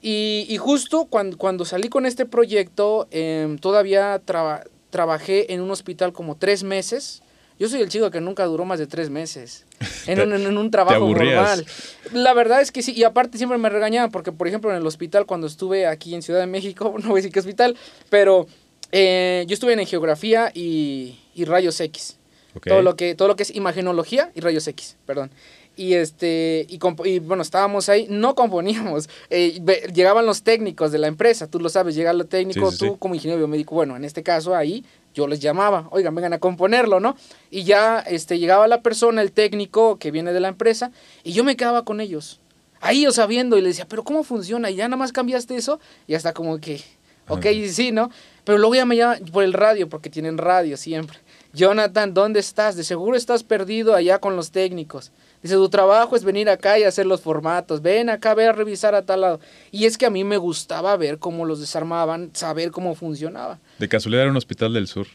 Y, 0.03 0.47
y, 0.49 0.59
justo 0.59 1.07
cuando, 1.07 1.39
cuando 1.39 1.65
salí 1.65 1.89
con 1.89 2.05
este 2.05 2.27
proyecto, 2.27 3.09
eh, 3.11 3.57
todavía 3.61 4.21
traba, 4.25 4.65
trabajé 4.91 5.53
en 5.55 5.63
un 5.63 5.71
hospital 5.71 6.13
como 6.13 6.37
tres 6.37 6.63
meses. 6.63 7.23
Yo 7.59 7.69
soy 7.71 7.81
el 7.81 7.89
chico 7.89 8.11
que 8.11 8.21
nunca 8.21 8.45
duró 8.45 8.67
más 8.67 8.79
de 8.79 8.87
tres 8.87 9.09
meses 9.09 9.65
en 10.07 10.21
un, 10.21 10.35
en 10.35 10.59
un 10.59 10.71
trabajo 10.71 11.09
normal. 11.09 11.65
La 12.13 12.35
verdad 12.35 12.61
es 12.61 12.71
que 12.71 12.83
sí, 12.83 12.93
y 12.93 13.05
aparte 13.05 13.39
siempre 13.39 13.57
me 13.57 13.71
regañaban 13.71 14.11
porque, 14.11 14.33
por 14.33 14.47
ejemplo, 14.47 14.71
en 14.71 14.77
el 14.77 14.87
hospital 14.87 15.25
cuando 15.25 15.47
estuve 15.47 15.87
aquí 15.87 16.15
en 16.15 16.21
Ciudad 16.21 16.41
de 16.41 16.47
México, 16.47 16.95
no 17.03 17.09
voy 17.09 17.15
a 17.15 17.17
decir 17.17 17.33
qué 17.33 17.41
hospital, 17.41 17.75
pero 18.11 18.47
eh, 18.93 19.47
yo 19.49 19.55
estuve 19.55 19.73
en 19.73 19.87
geografía 19.87 20.53
y, 20.55 21.19
y 21.37 21.45
rayos 21.45 21.81
X. 21.81 22.17
Okay. 22.55 22.71
Todo, 22.71 22.83
lo 22.83 22.97
que, 22.97 23.15
todo 23.15 23.29
lo 23.29 23.37
que 23.37 23.43
es 23.43 23.55
imagenología 23.55 24.33
y 24.35 24.41
rayos 24.41 24.67
X, 24.67 24.97
perdón. 25.05 25.31
Y, 25.77 25.93
este, 25.93 26.67
y, 26.71 26.81
y 27.05 27.19
bueno, 27.19 27.43
estábamos 27.43 27.91
ahí, 27.91 28.07
no 28.09 28.35
componíamos. 28.35 29.09
Eh, 29.29 29.61
llegaban 29.93 30.25
los 30.25 30.43
técnicos 30.43 30.93
de 30.93 30.99
la 30.99 31.09
empresa, 31.09 31.49
tú 31.49 31.59
lo 31.59 31.69
sabes, 31.69 31.95
llega 31.95 32.13
lo 32.13 32.27
técnico, 32.27 32.71
sí, 32.71 32.79
sí, 32.79 32.87
tú 32.87 32.93
sí. 32.93 32.97
como 32.99 33.15
ingeniero 33.15 33.39
biomédico, 33.39 33.75
bueno, 33.75 33.97
en 33.97 34.05
este 34.05 34.23
caso 34.23 34.55
ahí 34.55 34.85
yo 35.17 35.27
les 35.27 35.41
llamaba, 35.41 35.89
oigan, 35.91 36.15
vengan 36.15 36.35
a 36.35 36.39
componerlo, 36.39 37.01
¿no? 37.01 37.17
Y 37.51 37.65
ya 37.65 38.01
este, 38.01 38.39
llegaba 38.39 38.69
la 38.69 38.83
persona, 38.83 39.23
el 39.23 39.33
técnico 39.33 39.99
que 39.99 40.11
viene 40.11 40.33
de 40.33 40.41
la 40.41 40.49
empresa, 40.49 40.93
y 41.25 41.33
yo 41.33 41.43
me 41.43 41.57
quedaba 41.57 41.85
con 41.85 42.01
ellos. 42.01 42.41
Ahí 42.81 43.03
yo 43.03 43.13
sabiendo, 43.13 43.57
y 43.57 43.63
le 43.63 43.69
decía, 43.69 43.87
pero 43.89 44.05
¿cómo 44.05 44.23
funciona? 44.23 44.71
Y 44.71 44.77
ya 44.77 44.89
nada 44.89 44.99
más 44.99 45.13
cambiaste 45.13 45.57
eso, 45.57 45.81
y 46.07 46.15
hasta 46.15 46.35
como 46.35 46.59
que, 46.61 46.83
ok, 47.29 47.47
sí, 47.69 47.93
¿no? 47.93 48.11
Pero 48.45 48.59
luego 48.59 48.75
ya 48.75 48.85
me 48.85 48.97
llaman 48.97 49.25
por 49.33 49.43
el 49.43 49.55
radio, 49.55 49.89
porque 49.89 50.11
tienen 50.11 50.39
radio 50.39 50.77
siempre. 50.77 51.19
Jonathan, 51.57 52.13
¿dónde 52.13 52.39
estás? 52.39 52.77
De 52.77 52.85
seguro 52.85 53.17
estás 53.17 53.43
perdido 53.43 53.95
allá 53.95 54.19
con 54.19 54.37
los 54.37 54.51
técnicos. 54.51 55.11
Dice, 55.43 55.55
tu 55.55 55.71
trabajo 55.71 56.15
es 56.15 56.23
venir 56.23 56.51
acá 56.51 56.79
y 56.79 56.83
hacer 56.83 57.07
los 57.07 57.23
formatos. 57.23 57.81
Ven 57.81 58.11
acá, 58.11 58.35
ve 58.35 58.47
a 58.47 58.53
revisar 58.53 58.95
a 58.95 59.07
tal 59.07 59.23
lado. 59.23 59.41
Y 59.73 59.87
es 59.87 59.97
que 59.97 60.05
a 60.05 60.11
mí 60.11 60.23
me 60.23 60.37
gustaba 60.37 60.95
ver 60.99 61.19
cómo 61.19 61.47
los 61.47 61.59
desarmaban, 61.59 62.29
saber 62.35 62.73
cómo 62.73 62.95
funcionaba. 62.95 63.59
De 63.79 63.89
casualidad 63.89 64.25
era 64.25 64.31
un 64.31 64.37
hospital 64.37 64.75
del 64.75 64.87
sur. 64.87 65.07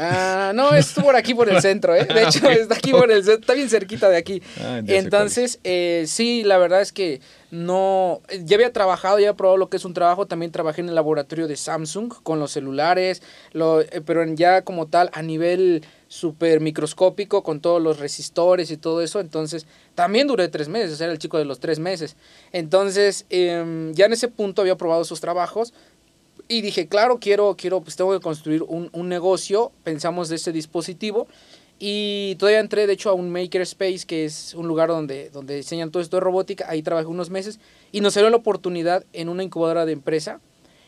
Ah, 0.00 0.52
no, 0.54 0.76
es 0.76 0.92
por 0.92 1.16
aquí 1.16 1.34
por 1.34 1.48
el 1.48 1.60
centro, 1.62 1.92
¿eh? 1.92 2.04
De 2.04 2.22
hecho, 2.22 2.48
está 2.48 2.76
aquí 2.76 2.92
por 2.92 3.10
el 3.10 3.24
centro, 3.24 3.40
está 3.40 3.54
bien 3.54 3.68
cerquita 3.68 4.08
de 4.08 4.16
aquí. 4.16 4.40
Ah, 4.60 4.80
Entonces, 4.86 5.58
eh, 5.64 6.04
sí, 6.06 6.44
la 6.44 6.56
verdad 6.56 6.80
es 6.80 6.92
que 6.92 7.20
no, 7.50 8.22
ya 8.44 8.54
había 8.56 8.72
trabajado, 8.72 9.18
ya 9.18 9.28
había 9.28 9.36
probado 9.36 9.56
lo 9.56 9.68
que 9.68 9.76
es 9.76 9.84
un 9.84 9.94
trabajo, 9.94 10.26
también 10.26 10.52
trabajé 10.52 10.82
en 10.82 10.88
el 10.88 10.94
laboratorio 10.94 11.48
de 11.48 11.56
Samsung 11.56 12.12
con 12.22 12.38
los 12.38 12.52
celulares, 12.52 13.22
lo, 13.52 13.80
eh, 13.80 14.00
pero 14.06 14.24
ya 14.34 14.62
como 14.62 14.86
tal, 14.86 15.10
a 15.14 15.22
nivel 15.22 15.84
súper 16.06 16.60
microscópico, 16.60 17.42
con 17.42 17.60
todos 17.60 17.82
los 17.82 17.98
resistores 17.98 18.70
y 18.70 18.76
todo 18.76 19.02
eso, 19.02 19.18
entonces 19.18 19.66
también 19.96 20.28
duré 20.28 20.46
tres 20.46 20.68
meses, 20.68 21.00
era 21.00 21.10
el 21.10 21.18
chico 21.18 21.38
de 21.38 21.44
los 21.44 21.58
tres 21.58 21.80
meses. 21.80 22.16
Entonces, 22.52 23.26
eh, 23.30 23.90
ya 23.94 24.06
en 24.06 24.12
ese 24.12 24.28
punto 24.28 24.62
había 24.62 24.76
probado 24.76 25.04
sus 25.04 25.20
trabajos, 25.20 25.74
y 26.48 26.62
dije, 26.62 26.88
claro, 26.88 27.18
quiero, 27.20 27.56
quiero, 27.56 27.80
pues 27.82 27.96
tengo 27.96 28.12
que 28.12 28.20
construir 28.20 28.62
un, 28.62 28.88
un 28.92 29.08
negocio, 29.08 29.70
pensamos 29.84 30.28
de 30.28 30.36
ese 30.36 30.50
dispositivo, 30.50 31.28
y 31.78 32.34
todavía 32.36 32.60
entré, 32.60 32.86
de 32.86 32.94
hecho, 32.94 33.10
a 33.10 33.12
un 33.12 33.30
Makerspace, 33.30 34.00
que 34.06 34.24
es 34.24 34.54
un 34.54 34.66
lugar 34.66 34.88
donde, 34.88 35.30
donde 35.30 35.56
diseñan 35.56 35.90
todo 35.90 36.02
esto 36.02 36.16
de 36.16 36.20
robótica, 36.20 36.66
ahí 36.68 36.82
trabajé 36.82 37.06
unos 37.06 37.30
meses, 37.30 37.60
y 37.92 38.00
nos 38.00 38.14
salió 38.14 38.30
la 38.30 38.36
oportunidad 38.36 39.04
en 39.12 39.28
una 39.28 39.44
incubadora 39.44 39.86
de 39.86 39.92
empresa, 39.92 40.40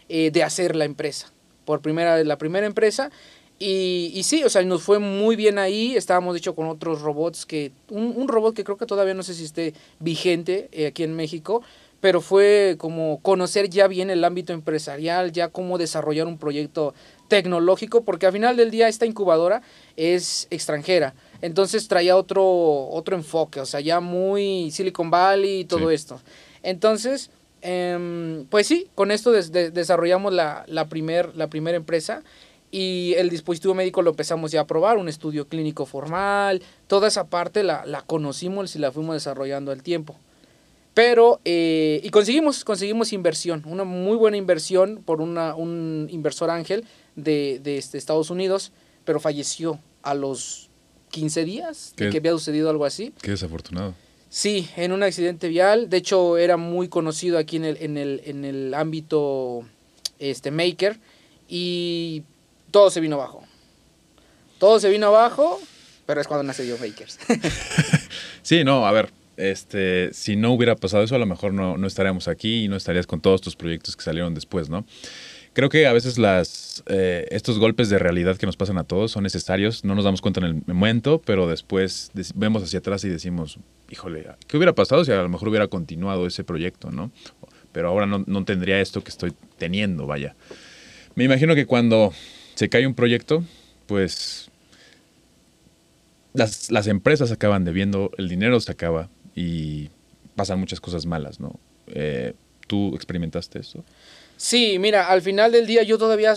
eh, 0.09 0.31
de 0.31 0.43
hacer 0.43 0.75
la 0.75 0.87
empresa, 0.87 1.33
por 1.65 1.81
primera 1.81 2.17
vez 2.17 2.27
la 2.27 2.39
primera 2.39 2.67
empresa, 2.67 3.11
y, 3.63 4.11
y, 4.15 4.23
sí, 4.23 4.43
o 4.43 4.49
sea, 4.49 4.63
nos 4.63 4.83
fue 4.83 4.99
muy 4.99 5.37
bien 5.37 5.59
ahí. 5.59 5.95
Estábamos, 5.95 6.33
de 6.33 6.39
hecho, 6.39 6.55
con 6.55 6.67
otros 6.67 7.03
robots 7.03 7.45
que. 7.45 7.73
Un, 7.91 8.15
un 8.17 8.27
robot 8.27 8.55
que 8.55 8.65
creo 8.65 8.79
que 8.79 8.87
todavía 8.87 9.13
no 9.13 9.23
sé 9.23 9.35
si 9.35 9.45
esté 9.45 9.75
vigente 9.99 10.71
eh, 10.73 10.87
aquí 10.87 11.03
en 11.03 11.15
México, 11.15 11.61
pero 12.01 12.21
fue 12.21 12.77
como 12.79 13.21
conocer 13.21 13.69
ya 13.69 13.87
bien 13.87 14.11
el 14.11 14.25
ámbito 14.25 14.53
empresarial, 14.53 15.33
ya 15.33 15.49
cómo 15.49 15.79
desarrollar 15.79 16.27
un 16.27 16.39
proyecto 16.39 16.95
tecnológico, 17.29 18.03
porque 18.03 18.27
al 18.27 18.33
final 18.33 18.57
del 18.57 18.71
día 18.71 18.89
esta 18.89 19.07
incubadora 19.07 19.63
es 19.97 20.47
extranjera. 20.51 21.15
Entonces 21.43 21.89
traía 21.89 22.17
otro, 22.17 22.45
otro 22.89 23.17
enfoque, 23.17 23.61
o 23.61 23.67
sea, 23.67 23.81
ya 23.81 24.01
muy 24.01 24.71
Silicon 24.71 25.11
Valley 25.11 25.61
y 25.61 25.65
todo 25.65 25.89
sí. 25.89 25.95
esto. 25.95 26.21
Entonces, 26.63 27.31
eh, 27.63 28.45
pues 28.51 28.67
sí, 28.67 28.89
con 28.95 29.11
esto 29.11 29.33
des, 29.33 29.53
de, 29.53 29.71
desarrollamos 29.71 30.33
la, 30.33 30.65
la 30.67 30.89
primera 30.89 31.31
la 31.35 31.49
primer 31.49 31.75
empresa 31.75 32.23
y 32.71 33.15
el 33.17 33.31
dispositivo 33.31 33.75
médico 33.75 34.03
lo 34.03 34.11
empezamos 34.11 34.53
ya 34.53 34.61
a 34.63 34.67
probar, 34.67 34.97
un 34.97 35.09
estudio 35.09 35.49
clínico 35.49 35.87
formal, 35.87 36.63
toda 36.87 37.09
esa 37.09 37.25
parte 37.25 37.63
la, 37.63 37.85
la 37.85 38.03
conocimos 38.03 38.77
y 38.77 38.79
la 38.79 38.93
fuimos 38.93 39.17
desarrollando 39.17 39.73
al 39.73 39.83
tiempo. 39.83 40.17
Pero, 40.95 41.41
eh, 41.45 42.01
y 42.03 42.11
conseguimos, 42.11 42.65
conseguimos 42.65 43.13
inversión, 43.13 43.63
una 43.65 43.85
muy 43.85 44.17
buena 44.17 44.37
inversión 44.37 45.03
por 45.05 45.21
una, 45.21 45.55
un 45.55 46.09
inversor 46.11 46.51
ángel 46.51 46.85
de, 47.15 47.61
de 47.63 47.79
este, 47.79 47.97
Estados 47.97 48.31
Unidos, 48.31 48.73
pero 49.05 49.21
falleció 49.21 49.79
a 50.03 50.15
los 50.15 50.69
15 51.11 51.45
días 51.45 51.95
de 51.97 52.11
que 52.11 52.19
había 52.19 52.33
sucedido 52.33 52.71
algo 52.71 52.85
así. 52.85 53.13
Qué 53.23 53.31
desafortunado. 53.33 53.95
Sí, 54.29 54.69
en 54.77 54.93
un 54.93 55.03
accidente 55.03 55.49
vial. 55.49 55.91
De 55.91 55.97
hecho, 55.97 56.39
era 56.39 56.57
muy 56.57 56.89
conocido 56.89 57.37
aquí 57.39 57.57
en 57.57 57.65
el, 57.65 57.77
en 57.81 57.97
el, 57.97 58.23
en 58.25 58.45
el 58.45 58.75
ámbito 58.75 59.65
este, 60.19 60.51
maker. 60.53 60.99
Y 61.49 62.23
todo 62.71 62.91
se 62.91 63.01
vino 63.01 63.17
abajo. 63.17 63.43
Todo 64.59 64.79
se 64.79 64.89
vino 64.89 65.09
abajo, 65.09 65.61
pero 66.07 66.21
es 66.21 66.29
cuando 66.29 66.45
nace 66.45 66.69
Joe 66.69 66.79
Makers. 66.89 67.19
Sí, 68.43 68.65
no, 68.65 68.87
a 68.87 68.91
ver, 68.91 69.11
este, 69.41 70.13
si 70.13 70.37
no 70.37 70.53
hubiera 70.53 70.77
pasado 70.77 71.03
eso, 71.03 71.15
a 71.17 71.19
lo 71.19 71.27
mejor 71.27 71.53
no, 71.55 71.77
no 71.79 71.87
estaríamos 71.87 72.29
aquí 72.29 72.65
y 72.65 72.69
no 72.69 72.77
estarías 72.77 73.07
con 73.07 73.21
todos 73.21 73.41
tus 73.41 73.57
proyectos 73.57 73.97
que 73.97 74.03
salieron 74.03 74.35
después, 74.35 74.69
¿no? 74.69 74.85
Creo 75.53 75.69
que 75.69 75.87
a 75.87 75.93
veces 75.93 76.17
eh, 76.87 77.27
estos 77.31 77.59
golpes 77.59 77.89
de 77.89 77.99
realidad 77.99 78.37
que 78.37 78.47
nos 78.47 78.57
pasan 78.57 78.79
a 78.79 78.85
todos 78.85 79.11
son 79.11 79.25
necesarios, 79.25 79.85
no 79.85 79.97
nos 79.97 80.05
damos 80.05 80.21
cuenta 80.21 80.39
en 80.41 80.47
el 80.47 80.63
momento, 80.67 81.21
pero 81.25 81.49
después 81.49 82.11
des- 82.15 82.33
vemos 82.37 82.63
hacia 82.63 82.79
atrás 82.79 83.03
y 83.05 83.09
decimos, 83.09 83.59
híjole, 83.91 84.27
¿qué 84.47 84.57
hubiera 84.57 84.75
pasado 84.75 85.05
si 85.05 85.11
a 85.11 85.21
lo 85.23 85.29
mejor 85.29 85.49
hubiera 85.49 85.67
continuado 85.67 86.27
ese 86.29 86.45
proyecto, 86.45 86.93
¿no? 86.93 87.11
Pero 87.73 87.89
ahora 87.89 88.07
no, 88.07 88.23
no 88.27 88.45
tendría 88.45 88.81
esto 88.81 89.03
que 89.03 89.11
estoy 89.11 89.33
teniendo, 89.59 90.07
vaya. 90.07 90.37
Me 91.17 91.25
imagino 91.25 91.57
que 91.57 91.67
cuando 91.67 92.13
se 92.55 92.69
cae 92.69 92.87
un 92.87 92.95
proyecto, 92.95 93.45
pues 93.87 94.51
las, 96.33 96.71
las 96.71 96.87
empresas 96.87 97.33
acaban 97.33 97.65
debiendo, 97.65 98.13
el 98.19 98.29
dinero 98.29 98.61
se 98.61 98.71
acaba 98.71 99.09
y 99.41 99.89
pasan 100.37 100.61
muchas 100.61 100.81
cosas 100.81 101.07
malas, 101.07 101.41
¿no? 101.41 101.59
Eh, 101.87 102.35
¿Tú 102.67 102.95
experimentaste 102.95 103.59
eso? 103.59 103.83
Sí, 104.37 104.79
mira, 104.79 105.09
al 105.09 105.23
final 105.23 105.51
del 105.51 105.67
día 105.67 105.83
yo 105.83 105.97
todavía 105.97 106.35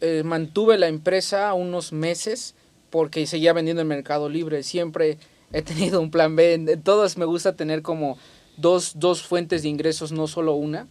eh, 0.00 0.22
mantuve 0.24 0.78
la 0.78 0.86
empresa 0.86 1.52
unos 1.54 1.92
meses 1.92 2.54
porque 2.90 3.26
seguía 3.26 3.52
vendiendo 3.52 3.82
en 3.82 3.88
Mercado 3.88 4.28
Libre. 4.28 4.62
Siempre 4.62 5.18
he 5.52 5.62
tenido 5.62 6.00
un 6.00 6.12
plan 6.12 6.36
B. 6.36 6.54
En 6.54 6.82
todas 6.82 7.18
me 7.18 7.24
gusta 7.24 7.56
tener 7.56 7.82
como 7.82 8.16
dos, 8.56 8.92
dos 8.94 9.22
fuentes 9.22 9.64
de 9.64 9.68
ingresos, 9.68 10.12
no 10.12 10.28
solo 10.28 10.54
una. 10.54 10.86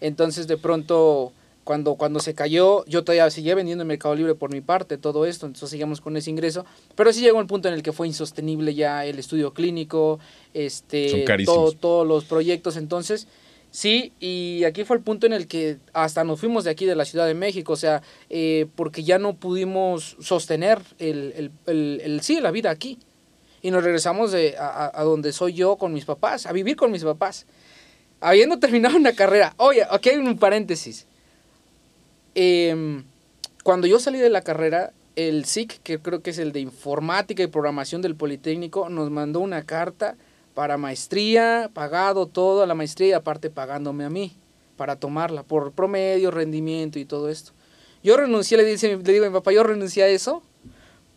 Entonces 0.00 0.46
de 0.46 0.58
pronto 0.58 1.32
cuando, 1.64 1.94
cuando 1.96 2.20
se 2.20 2.34
cayó, 2.34 2.84
yo 2.86 3.04
todavía 3.04 3.30
seguía 3.30 3.54
vendiendo 3.54 3.82
en 3.82 3.88
Mercado 3.88 4.14
Libre 4.14 4.34
por 4.34 4.50
mi 4.52 4.60
parte 4.60 4.96
todo 4.98 5.26
esto, 5.26 5.46
entonces 5.46 5.70
seguíamos 5.70 6.00
con 6.00 6.16
ese 6.16 6.30
ingreso. 6.30 6.64
Pero 6.96 7.12
sí 7.12 7.20
llegó 7.20 7.38
un 7.38 7.46
punto 7.46 7.68
en 7.68 7.74
el 7.74 7.82
que 7.82 7.92
fue 7.92 8.06
insostenible 8.06 8.74
ya 8.74 9.04
el 9.06 9.18
estudio 9.18 9.52
clínico, 9.52 10.18
este, 10.54 11.10
todo- 11.46 11.72
todos 11.80 12.06
los 12.06 12.24
proyectos. 12.24 12.76
Entonces 12.76 13.26
Sí, 13.72 14.12
y 14.18 14.64
aquí 14.64 14.82
fue 14.82 14.96
el 14.96 15.02
punto 15.04 15.26
en 15.26 15.32
el 15.32 15.46
que 15.46 15.76
hasta 15.92 16.24
nos 16.24 16.40
fuimos 16.40 16.64
de 16.64 16.70
aquí, 16.70 16.86
de 16.86 16.96
la 16.96 17.04
Ciudad 17.04 17.28
de 17.28 17.34
México, 17.34 17.74
o 17.74 17.76
sea, 17.76 18.02
eh, 18.28 18.66
porque 18.74 19.04
ya 19.04 19.20
no 19.20 19.34
pudimos 19.36 20.16
sostener 20.20 20.80
el, 20.98 21.32
el, 21.36 21.50
el, 21.68 22.00
el- 22.02 22.20
sí, 22.20 22.40
la 22.40 22.50
vida 22.50 22.70
aquí. 22.70 22.98
Y 23.62 23.70
nos 23.70 23.84
regresamos 23.84 24.32
de, 24.32 24.56
a, 24.58 24.66
a- 24.66 25.00
a 25.00 25.04
donde 25.04 25.32
soy 25.32 25.52
yo 25.52 25.76
con 25.76 25.92
mis 25.92 26.04
papás, 26.04 26.46
a 26.46 26.52
vivir 26.52 26.74
con 26.74 26.90
mis 26.90 27.04
papás. 27.04 27.46
Habiendo 28.20 28.58
terminado 28.58 28.96
una 28.96 29.12
carrera. 29.12 29.54
Oye, 29.58 29.86
aquí 29.88 30.08
hay 30.08 30.16
un 30.16 30.36
paréntesis. 30.36 31.06
Em, 32.34 33.04
cuando 33.64 33.86
yo 33.86 33.98
salí 33.98 34.18
de 34.18 34.30
la 34.30 34.42
carrera, 34.42 34.92
el 35.16 35.44
SIC, 35.44 35.82
que 35.82 35.98
creo 35.98 36.22
que 36.22 36.30
es 36.30 36.38
el 36.38 36.52
de 36.52 36.60
informática 36.60 37.42
y 37.42 37.48
programación 37.48 38.02
del 38.02 38.16
Politécnico, 38.16 38.88
nos 38.88 39.10
mandó 39.10 39.40
una 39.40 39.64
carta 39.64 40.16
para 40.54 40.76
maestría, 40.76 41.70
pagado 41.72 42.26
todo 42.26 42.62
a 42.62 42.66
la 42.66 42.74
maestría 42.74 43.08
y 43.08 43.12
aparte 43.12 43.50
pagándome 43.50 44.04
a 44.04 44.10
mí 44.10 44.36
para 44.76 44.96
tomarla 44.96 45.42
por 45.42 45.72
promedio, 45.72 46.30
rendimiento 46.30 46.98
y 46.98 47.04
todo 47.04 47.28
esto. 47.28 47.52
Yo 48.02 48.16
renuncié, 48.16 48.56
le, 48.56 48.64
dice, 48.64 48.96
le 48.96 49.12
digo 49.12 49.26
a 49.26 49.28
mi 49.28 49.34
papá, 49.34 49.52
yo 49.52 49.62
renuncié 49.62 50.04
a 50.04 50.08
eso 50.08 50.42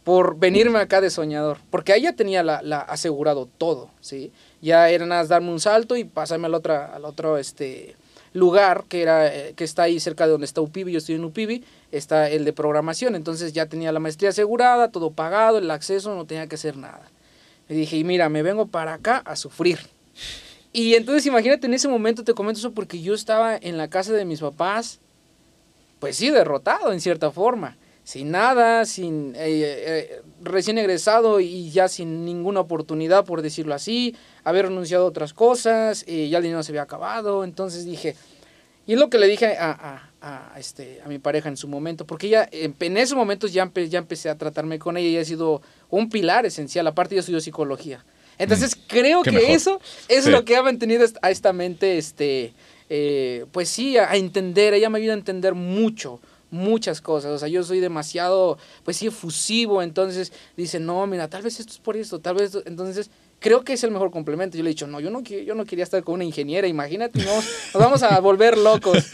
por 0.04 0.38
venirme 0.38 0.80
acá 0.80 1.00
de 1.00 1.10
soñador, 1.10 1.60
porque 1.70 1.94
ahí 1.94 2.02
ya 2.02 2.14
tenía 2.14 2.44
la, 2.44 2.62
la 2.62 2.80
asegurado 2.80 3.48
todo, 3.58 3.90
¿sí? 4.02 4.34
Ya 4.62 4.90
era 4.90 5.06
nada 5.06 5.24
darme 5.24 5.50
un 5.50 5.62
salto 5.62 5.96
y 5.96 6.04
pasarme 6.04 6.48
al 6.48 6.56
otro, 6.56 6.74
al 6.74 7.06
otro 7.06 7.38
este, 7.38 7.96
lugar 8.34 8.86
que, 8.90 9.02
era, 9.02 9.34
eh, 9.34 9.54
que 9.56 9.64
está 9.64 9.84
ahí 9.84 10.00
cerca 10.00 10.26
de 10.26 10.32
donde 10.32 10.46
está 10.46 10.62
UPIBI, 10.62 10.92
yo 10.92 10.98
estoy 10.98 11.16
en 11.16 11.24
UPIBI, 11.24 11.64
está 11.92 12.30
el 12.30 12.46
de 12.46 12.54
programación, 12.54 13.16
entonces 13.16 13.54
ya 13.54 13.68
tenía 13.68 13.92
la 13.92 14.00
maestría 14.00 14.30
asegurada, 14.30 14.90
todo 14.90 15.12
pagado, 15.12 15.60
el 15.60 15.70
acceso, 15.72 16.16
no 16.16 16.26
tenía 16.26 16.48
que 16.48 16.56
hacer 16.56 16.76
nada. 16.76 17.10
Le 17.70 17.76
dije, 17.76 17.98
y 17.98 18.04
mira, 18.04 18.30
me 18.30 18.44
vengo 18.44 18.68
para 18.68 18.96
acá 18.96 19.18
a 19.26 19.36
sufrir. 19.36 19.80
Y 20.74 20.96
entonces 20.96 21.26
imagínate 21.28 21.68
en 21.68 21.76
ese 21.76 21.88
momento, 21.88 22.24
te 22.24 22.34
comento 22.34 22.60
eso 22.60 22.72
porque 22.72 23.02
yo 23.02 23.14
estaba 23.14 23.56
en 23.56 23.78
la 23.78 23.88
casa 23.90 24.14
de 24.14 24.26
mis 24.26 24.42
papás, 24.42 25.00
pues 26.00 26.18
sí, 26.18 26.32
derrotado 26.32 26.92
en 26.92 27.00
cierta 27.00 27.32
forma, 27.32 27.78
sin 28.04 28.32
nada, 28.32 28.86
sin 28.86 29.34
eh, 29.36 29.40
eh, 29.40 30.22
recién 30.42 30.78
egresado 30.78 31.40
y 31.40 31.72
ya 31.72 31.88
sin 31.88 32.26
ninguna 32.26 32.60
oportunidad, 32.60 33.26
por 33.26 33.42
decirlo 33.42 33.74
así, 33.74 34.16
haber 34.44 34.66
renunciado 34.68 35.06
a 35.06 35.08
otras 35.08 35.34
cosas, 35.34 36.04
eh, 36.08 36.28
ya 36.30 36.38
el 36.40 36.44
dinero 36.44 36.64
se 36.64 36.72
había 36.72 36.82
acabado, 36.82 37.44
entonces 37.44 37.86
dije, 37.86 38.16
y 38.86 38.94
es 38.94 39.00
lo 39.00 39.10
que 39.10 39.18
le 39.18 39.28
dije 39.28 39.56
a, 39.58 39.72
a, 40.22 40.54
a, 40.54 40.60
este, 40.60 41.00
a 41.06 41.08
mi 41.08 41.18
pareja 41.18 41.48
en 41.48 41.56
su 41.56 41.70
momento, 41.70 42.06
porque 42.06 42.28
ella 42.28 42.50
en, 42.52 42.76
en 42.78 42.98
ese 42.98 43.16
momento 43.16 43.48
ya, 43.48 43.66
empe- 43.66 43.88
ya 43.88 44.00
empecé 44.00 44.30
a 44.30 44.38
tratarme 44.38 44.80
con 44.80 44.98
ella 44.98 45.08
y 45.08 45.18
ha 45.18 45.24
sido 45.24 45.62
un 45.90 46.10
pilar 46.10 46.46
esencial, 46.46 46.86
aparte 46.88 47.16
yo 47.16 47.20
estudio 47.22 47.40
psicología. 47.40 48.04
Entonces 48.38 48.76
creo 48.88 49.22
qué 49.22 49.30
que 49.30 49.36
mejor. 49.38 49.52
eso 49.52 49.80
es 50.10 50.26
Sí. 50.26 50.32
lo 50.32 50.44
que 50.44 50.58
ha 50.58 50.64
mantenido 50.64 51.06
a 51.22 51.32
esta 51.32 51.54
mente, 51.54 51.98
este, 51.98 52.54
eh, 52.90 53.46
pues 53.54 53.70
sí, 53.70 53.96
a, 53.98 54.12
a 54.12 54.18
entender, 54.18 54.74
ella 54.74 54.90
me 54.90 54.98
ayuda 54.98 55.14
a 55.14 55.18
entender 55.18 55.54
mucho, 55.54 56.20
muchas 56.54 57.02
cosas, 57.02 57.32
o 57.32 57.40
sea, 57.40 57.48
yo 57.48 57.64
soy 57.64 57.80
demasiado, 57.80 58.58
pues 58.84 58.98
sí, 58.98 59.08
efusivo, 59.08 59.82
entonces 59.82 60.32
dice, 60.56 60.80
no, 60.80 61.06
mira, 61.08 61.28
tal 61.28 61.42
vez 61.42 61.60
esto 61.60 61.74
es 61.74 61.80
por 61.80 61.98
esto, 61.98 62.20
tal 62.20 62.36
vez, 62.36 62.44
esto", 62.56 62.64
entonces 62.66 63.10
creo 63.40 63.64
que 63.64 63.74
es 63.74 63.84
el 63.84 63.92
mejor 63.92 64.12
complemento. 64.12 64.56
Yo 64.56 64.64
le 64.64 64.70
he 64.70 64.74
dicho, 64.74 64.88
no, 64.88 65.00
yo 65.00 65.10
no, 65.10 65.22
yo 65.22 65.56
no 65.56 65.66
quería 65.66 65.84
estar 65.84 66.04
con 66.04 66.16
una 66.16 66.24
ingeniera, 66.24 66.68
imagínate, 66.68 67.20
no, 67.24 67.36
nos 67.36 67.74
vamos 67.74 68.04
a 68.04 68.20
volver 68.20 68.58
locos. 68.58 68.98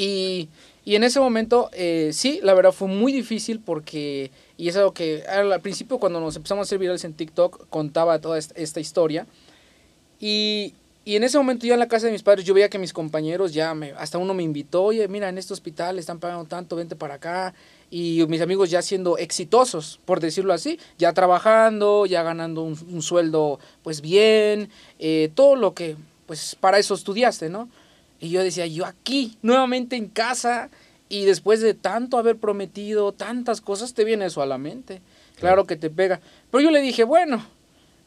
Y, 0.00 0.48
y 0.84 0.94
en 0.94 1.02
ese 1.02 1.18
momento, 1.18 1.70
eh, 1.72 2.10
sí, 2.12 2.38
la 2.44 2.54
verdad 2.54 2.70
fue 2.70 2.86
muy 2.86 3.12
difícil 3.12 3.58
porque, 3.58 4.30
y 4.56 4.68
es 4.68 4.76
algo 4.76 4.94
que 4.94 5.24
al 5.28 5.52
al 5.52 5.60
principio 5.60 5.98
cuando 5.98 6.20
nos 6.20 6.36
empezamos 6.36 6.62
a 6.62 6.66
hacer 6.68 6.78
virales 6.78 7.02
en 7.02 7.14
TikTok, 7.14 7.68
contaba 7.68 8.20
toda 8.20 8.38
esta, 8.38 8.54
esta 8.54 8.78
historia. 8.78 9.26
Y, 10.20 10.74
y 11.08 11.16
en 11.16 11.24
ese 11.24 11.38
momento 11.38 11.66
yo 11.66 11.72
en 11.72 11.80
la 11.80 11.88
casa 11.88 12.04
de 12.04 12.12
mis 12.12 12.22
padres, 12.22 12.44
yo 12.44 12.52
veía 12.52 12.68
que 12.68 12.78
mis 12.78 12.92
compañeros 12.92 13.54
ya, 13.54 13.72
me, 13.72 13.92
hasta 13.92 14.18
uno 14.18 14.34
me 14.34 14.42
invitó, 14.42 14.82
oye, 14.84 15.08
mira, 15.08 15.30
en 15.30 15.38
este 15.38 15.54
hospital 15.54 15.98
están 15.98 16.18
pagando 16.18 16.44
tanto, 16.44 16.76
vente 16.76 16.96
para 16.96 17.14
acá. 17.14 17.54
Y 17.90 18.22
mis 18.28 18.42
amigos 18.42 18.68
ya 18.68 18.82
siendo 18.82 19.16
exitosos, 19.16 20.00
por 20.04 20.20
decirlo 20.20 20.52
así, 20.52 20.78
ya 20.98 21.14
trabajando, 21.14 22.04
ya 22.04 22.22
ganando 22.22 22.60
un, 22.60 22.78
un 22.92 23.00
sueldo 23.00 23.58
pues 23.82 24.02
bien, 24.02 24.68
eh, 24.98 25.30
todo 25.34 25.56
lo 25.56 25.72
que, 25.72 25.96
pues 26.26 26.58
para 26.60 26.78
eso 26.78 26.92
estudiaste, 26.92 27.48
¿no? 27.48 27.70
Y 28.20 28.28
yo 28.28 28.42
decía, 28.42 28.66
yo 28.66 28.84
aquí, 28.84 29.38
nuevamente 29.40 29.96
en 29.96 30.08
casa, 30.08 30.68
y 31.08 31.24
después 31.24 31.62
de 31.62 31.72
tanto 31.72 32.18
haber 32.18 32.36
prometido 32.36 33.12
tantas 33.12 33.62
cosas, 33.62 33.94
te 33.94 34.04
viene 34.04 34.26
eso 34.26 34.42
a 34.42 34.46
la 34.46 34.58
mente. 34.58 35.00
Claro 35.40 35.64
que 35.64 35.76
te 35.76 35.88
pega. 35.88 36.20
Pero 36.50 36.64
yo 36.64 36.70
le 36.70 36.82
dije, 36.82 37.04
bueno, 37.04 37.46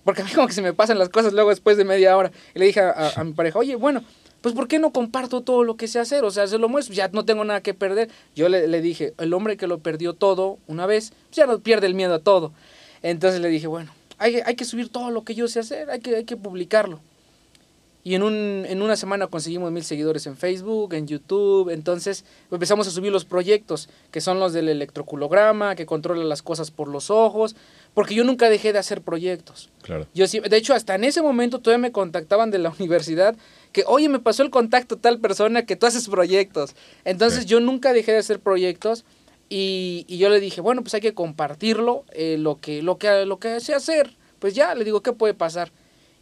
porque 0.04 0.22
a 0.22 0.26
mí 0.26 0.32
como 0.32 0.48
que 0.48 0.54
se 0.54 0.62
me 0.62 0.74
pasan 0.74 0.98
las 1.00 1.10
cosas 1.10 1.34
luego 1.34 1.50
después 1.50 1.78
de 1.78 1.86
media 1.86 2.16
hora. 2.18 2.32
Y 2.56 2.60
le 2.60 2.66
dije 2.66 2.80
a, 2.82 3.12
a- 3.16 3.24
mi 3.24 3.34
pareja, 3.34 3.60
oye, 3.60 3.76
bueno, 3.76 4.04
pues 4.42 4.56
¿por 4.56 4.68
qué 4.68 4.80
no 4.80 4.92
comparto 4.92 5.42
todo 5.42 5.64
lo 5.64 5.78
que 5.78 5.88
sé 5.88 6.00
hacer? 6.00 6.24
O 6.24 6.32
sea, 6.32 6.48
se 6.48 6.58
lo 6.58 6.68
muestro, 6.70 6.96
ya 6.96 7.08
no 7.10 7.26
tengo 7.26 7.44
nada 7.46 7.62
que 7.62 7.74
perder. 7.74 8.10
Yo 8.36 8.50
le, 8.50 8.68
le 8.68 8.82
dije, 8.82 9.14
el 9.20 9.34
hombre 9.34 9.58
que 9.58 9.68
lo 9.68 9.78
perdió 9.80 10.14
todo 10.14 10.58
una 10.68 10.86
vez, 10.88 11.12
pues 11.28 11.38
ya 11.38 11.46
no 11.46 11.60
pierde 11.60 11.88
el 11.88 11.94
miedo 11.94 12.14
a 12.16 12.20
todo. 12.20 12.52
Entonces 13.04 13.40
le 13.42 13.50
dije, 13.50 13.68
bueno, 13.68 13.92
hay, 14.18 14.38
hay 14.46 14.56
que 14.56 14.66
subir 14.66 14.90
todo 14.90 15.12
lo 15.12 15.24
que 15.24 15.36
yo 15.36 15.48
sé 15.48 15.60
hacer, 15.60 15.90
hay 15.92 16.00
que, 16.00 16.16
hay 16.16 16.24
que 16.26 16.38
publicarlo. 16.38 17.00
Y 18.04 18.16
en, 18.16 18.24
un, 18.24 18.66
en 18.68 18.82
una 18.82 18.96
semana 18.96 19.28
conseguimos 19.28 19.72
mil 19.72 19.84
seguidores 19.84 20.26
en 20.26 20.36
Facebook, 20.36 20.96
en 20.96 21.06
YouTube. 21.06 21.70
Entonces 21.70 22.26
empezamos 22.50 22.88
a 22.88 22.90
subir 22.92 23.12
los 23.12 23.26
proyectos, 23.26 23.90
que 24.10 24.22
son 24.22 24.40
los 24.40 24.54
del 24.54 24.70
electroculograma, 24.70 25.76
que 25.76 25.86
controla 25.86 26.24
las 26.24 26.42
cosas 26.42 26.72
por 26.72 26.88
los 26.88 27.12
ojos. 27.12 27.56
Porque 27.94 28.16
yo 28.16 28.24
nunca 28.24 28.50
dejé 28.50 28.72
de 28.72 28.80
hacer 28.80 29.02
proyectos. 29.02 29.70
Claro. 29.82 30.08
Yo 30.14 30.26
de 30.26 30.58
hecho, 30.58 30.74
hasta 30.74 30.96
en 30.96 31.04
ese 31.04 31.22
momento 31.22 31.60
todavía 31.60 31.82
me 31.82 31.92
contactaban 31.92 32.50
de 32.50 32.58
la 32.60 32.70
universidad 32.80 33.36
que, 33.74 33.84
oye, 33.86 34.08
me 34.10 34.20
pasó 34.20 34.44
el 34.44 34.50
contacto 34.50 34.98
tal 34.98 35.20
persona 35.20 35.66
que 35.66 35.76
tú 35.76 35.86
haces 35.86 36.08
proyectos. 36.08 36.76
Entonces 37.04 37.42
Sí. 37.42 37.46
yo 37.48 37.60
nunca 37.60 37.92
dejé 37.94 38.14
de 38.14 38.20
hacer 38.20 38.40
proyectos 38.40 39.04
y, 39.50 40.06
y 40.08 40.18
yo 40.18 40.30
le 40.30 40.40
dije, 40.40 40.62
bueno, 40.62 40.82
pues 40.82 40.94
hay 40.94 41.02
que 41.02 41.14
compartirlo, 41.14 42.06
eh, 42.14 42.38
lo, 42.40 42.60
que, 42.62 42.82
lo, 42.82 42.98
que, 42.98 43.26
lo 43.26 43.40
que 43.40 43.60
sé 43.60 43.74
hacer. 43.74 44.16
Pues 44.40 44.56
ya, 44.56 44.74
le 44.74 44.86
digo, 44.86 45.02
¿qué 45.02 45.12
puede 45.12 45.34
pasar? 45.34 45.72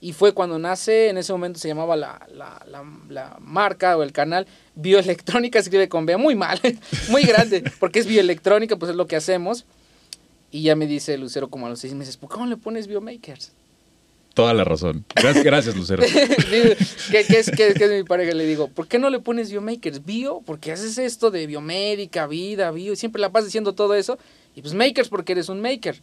Y 0.01 0.13
fue 0.13 0.33
cuando 0.33 0.57
nace, 0.57 1.09
en 1.09 1.17
ese 1.17 1.33
momento 1.33 1.59
se 1.59 1.67
llamaba 1.67 1.95
la, 1.95 2.25
la, 2.33 2.63
la, 2.67 2.83
la 3.09 3.37
marca 3.39 3.95
o 3.97 4.01
el 4.03 4.11
canal 4.13 4.47
bioelectrónica 4.75 5.59
se 5.59 5.63
escribe 5.69 5.89
con 5.89 6.05
B, 6.05 6.17
muy 6.17 6.35
mal, 6.35 6.59
muy 7.09 7.23
grande, 7.23 7.63
porque 7.79 7.99
es 7.99 8.07
bioelectrónica, 8.07 8.77
pues 8.77 8.91
es 8.91 8.95
lo 8.95 9.07
que 9.07 9.15
hacemos. 9.17 9.65
Y 10.51 10.63
ya 10.63 10.75
me 10.75 10.87
dice 10.87 11.17
Lucero 11.17 11.49
como 11.49 11.67
a 11.67 11.69
los 11.69 11.79
seis 11.79 11.93
meses, 11.93 12.17
¿por 12.17 12.29
qué 12.29 12.37
no 12.37 12.45
le 12.47 12.57
pones 12.57 12.87
biomakers? 12.87 13.51
Toda 14.33 14.53
la 14.53 14.63
razón. 14.63 15.05
Gracias, 15.15 15.43
gracias 15.43 15.75
Lucero. 15.75 16.03
¿Qué, 17.11 17.25
es, 17.27 17.89
mi 17.89 18.03
pareja? 18.03 18.33
Le 18.33 18.45
digo, 18.45 18.67
¿por 18.69 18.87
qué 18.87 18.97
no 18.97 19.09
le 19.09 19.19
pones 19.19 19.51
biomakers? 19.51 20.05
Bio, 20.05 20.41
porque 20.45 20.71
haces 20.71 20.97
esto 20.97 21.29
de 21.29 21.45
biomédica, 21.45 22.25
vida, 22.25 22.71
bio, 22.71 22.93
y 22.93 22.95
siempre 22.95 23.21
la 23.21 23.31
pasas 23.31 23.47
diciendo 23.47 23.73
todo 23.73 23.95
eso. 23.95 24.17
Y 24.55 24.61
pues 24.61 24.73
makers, 24.73 25.09
porque 25.09 25.33
eres 25.33 25.49
un 25.49 25.61
maker. 25.61 26.01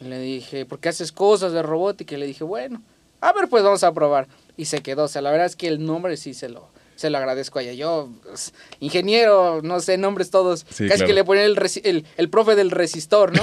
Y 0.00 0.04
le 0.04 0.18
dije, 0.18 0.66
porque 0.66 0.88
haces 0.88 1.12
cosas 1.12 1.52
de 1.52 1.62
robótica. 1.62 2.14
Y 2.14 2.18
le 2.18 2.26
dije, 2.26 2.44
bueno, 2.44 2.82
a 3.20 3.32
ver, 3.32 3.48
pues 3.48 3.62
vamos 3.62 3.84
a 3.84 3.92
probar. 3.92 4.28
Y 4.56 4.64
se 4.64 4.80
quedó. 4.80 5.04
O 5.04 5.08
sea, 5.08 5.22
la 5.22 5.30
verdad 5.30 5.46
es 5.46 5.56
que 5.56 5.68
el 5.68 5.84
nombre 5.84 6.16
sí 6.16 6.32
se 6.32 6.48
lo, 6.48 6.68
se 6.96 7.10
lo 7.10 7.18
agradezco 7.18 7.58
a 7.58 7.62
ella. 7.62 7.72
Yo, 7.72 8.10
pues, 8.22 8.52
ingeniero, 8.80 9.60
no 9.62 9.80
sé, 9.80 9.98
nombres 9.98 10.30
todos. 10.30 10.64
casi 10.64 11.04
que 11.04 11.12
le 11.12 11.24
ponen 11.24 11.44
el, 11.44 11.58
el, 11.84 12.04
el, 12.16 12.28
profe 12.28 12.54
del 12.54 12.70
resistor, 12.70 13.32
¿no? 13.34 13.42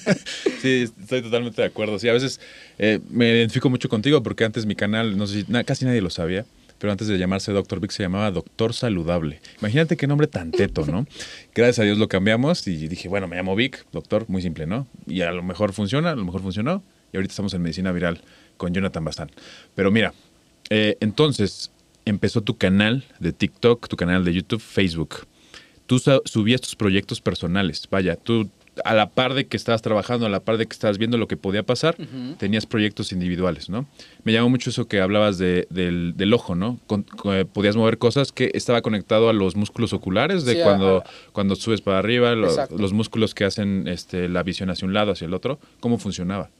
sí, 0.62 0.90
estoy 1.00 1.22
totalmente 1.22 1.62
de 1.62 1.68
acuerdo. 1.68 1.98
Sí, 1.98 2.08
a 2.08 2.12
veces 2.12 2.40
eh, 2.78 3.00
me 3.10 3.30
identifico 3.30 3.70
mucho 3.70 3.88
contigo 3.88 4.22
porque 4.22 4.44
antes 4.44 4.66
mi 4.66 4.74
canal, 4.74 5.16
no 5.16 5.26
sé 5.26 5.44
si 5.44 5.64
casi 5.64 5.84
nadie 5.84 6.00
lo 6.00 6.10
sabía. 6.10 6.44
Pero 6.78 6.90
antes 6.90 7.06
de 7.06 7.16
llamarse 7.16 7.52
Doctor 7.52 7.78
Vic 7.78 7.92
se 7.92 8.02
llamaba 8.02 8.32
Doctor 8.32 8.74
Saludable. 8.74 9.40
Imagínate 9.60 9.96
qué 9.96 10.08
nombre 10.08 10.26
tan 10.26 10.50
teto, 10.50 10.84
¿no? 10.84 11.06
Gracias 11.54 11.78
a 11.78 11.82
Dios 11.84 11.96
lo 11.96 12.08
cambiamos 12.08 12.66
y 12.66 12.88
dije, 12.88 13.08
bueno, 13.08 13.28
me 13.28 13.36
llamo 13.36 13.54
Vic, 13.54 13.86
doctor, 13.92 14.24
muy 14.26 14.42
simple, 14.42 14.66
¿no? 14.66 14.88
Y 15.06 15.20
a 15.20 15.30
lo 15.30 15.44
mejor 15.44 15.72
funciona, 15.72 16.10
a 16.10 16.16
lo 16.16 16.24
mejor 16.24 16.42
funcionó. 16.42 16.82
Y 17.12 17.18
ahorita 17.18 17.30
estamos 17.30 17.54
en 17.54 17.62
medicina 17.62 17.92
viral 17.92 18.22
con 18.56 18.74
Jonathan 18.74 19.04
Bastán. 19.04 19.30
Pero 19.76 19.92
mira, 19.92 20.12
eh, 20.70 20.96
entonces, 21.00 21.70
empezó 22.04 22.42
tu 22.42 22.56
canal 22.56 23.04
de 23.20 23.32
TikTok, 23.32 23.88
tu 23.88 23.96
canal 23.96 24.24
de 24.24 24.34
YouTube, 24.34 24.60
Facebook. 24.60 25.26
Tú 25.86 25.98
subías 26.24 26.60
tus 26.60 26.76
proyectos 26.76 27.20
personales. 27.20 27.86
Vaya, 27.90 28.16
tú 28.16 28.50
a 28.84 28.94
la 28.94 29.10
par 29.10 29.34
de 29.34 29.46
que 29.46 29.56
estabas 29.56 29.82
trabajando, 29.82 30.24
a 30.26 30.28
la 30.30 30.40
par 30.40 30.56
de 30.56 30.66
que 30.66 30.72
estabas 30.72 30.96
viendo 30.96 31.18
lo 31.18 31.28
que 31.28 31.36
podía 31.36 31.62
pasar, 31.62 31.96
tenías 32.38 32.64
proyectos 32.64 33.12
individuales, 33.12 33.68
¿no? 33.68 33.86
Me 34.24 34.32
llamó 34.32 34.48
mucho 34.48 34.70
eso 34.70 34.88
que 34.88 35.00
hablabas 35.00 35.36
de, 35.38 35.66
del, 35.70 36.32
ojo, 36.32 36.54
¿no? 36.54 36.80
Eh, 37.26 37.44
podías 37.44 37.76
mover 37.76 37.98
cosas 37.98 38.32
que 38.32 38.50
estaba 38.54 38.80
conectado 38.80 39.28
a 39.28 39.32
los 39.32 39.56
músculos 39.56 39.92
oculares 39.92 40.44
de 40.44 40.62
cuando, 40.62 41.02
cuando 41.32 41.54
subes 41.56 41.82
para 41.82 41.98
arriba, 41.98 42.34
los 42.34 42.92
músculos 42.92 43.34
que 43.34 43.44
hacen 43.44 43.88
este, 43.88 44.28
la 44.28 44.42
visión 44.42 44.70
hacia 44.70 44.86
un 44.86 44.94
lado, 44.94 45.12
hacia 45.12 45.26
el 45.26 45.34
otro. 45.34 45.58
¿Cómo 45.80 45.98
funcionaba? 45.98 46.50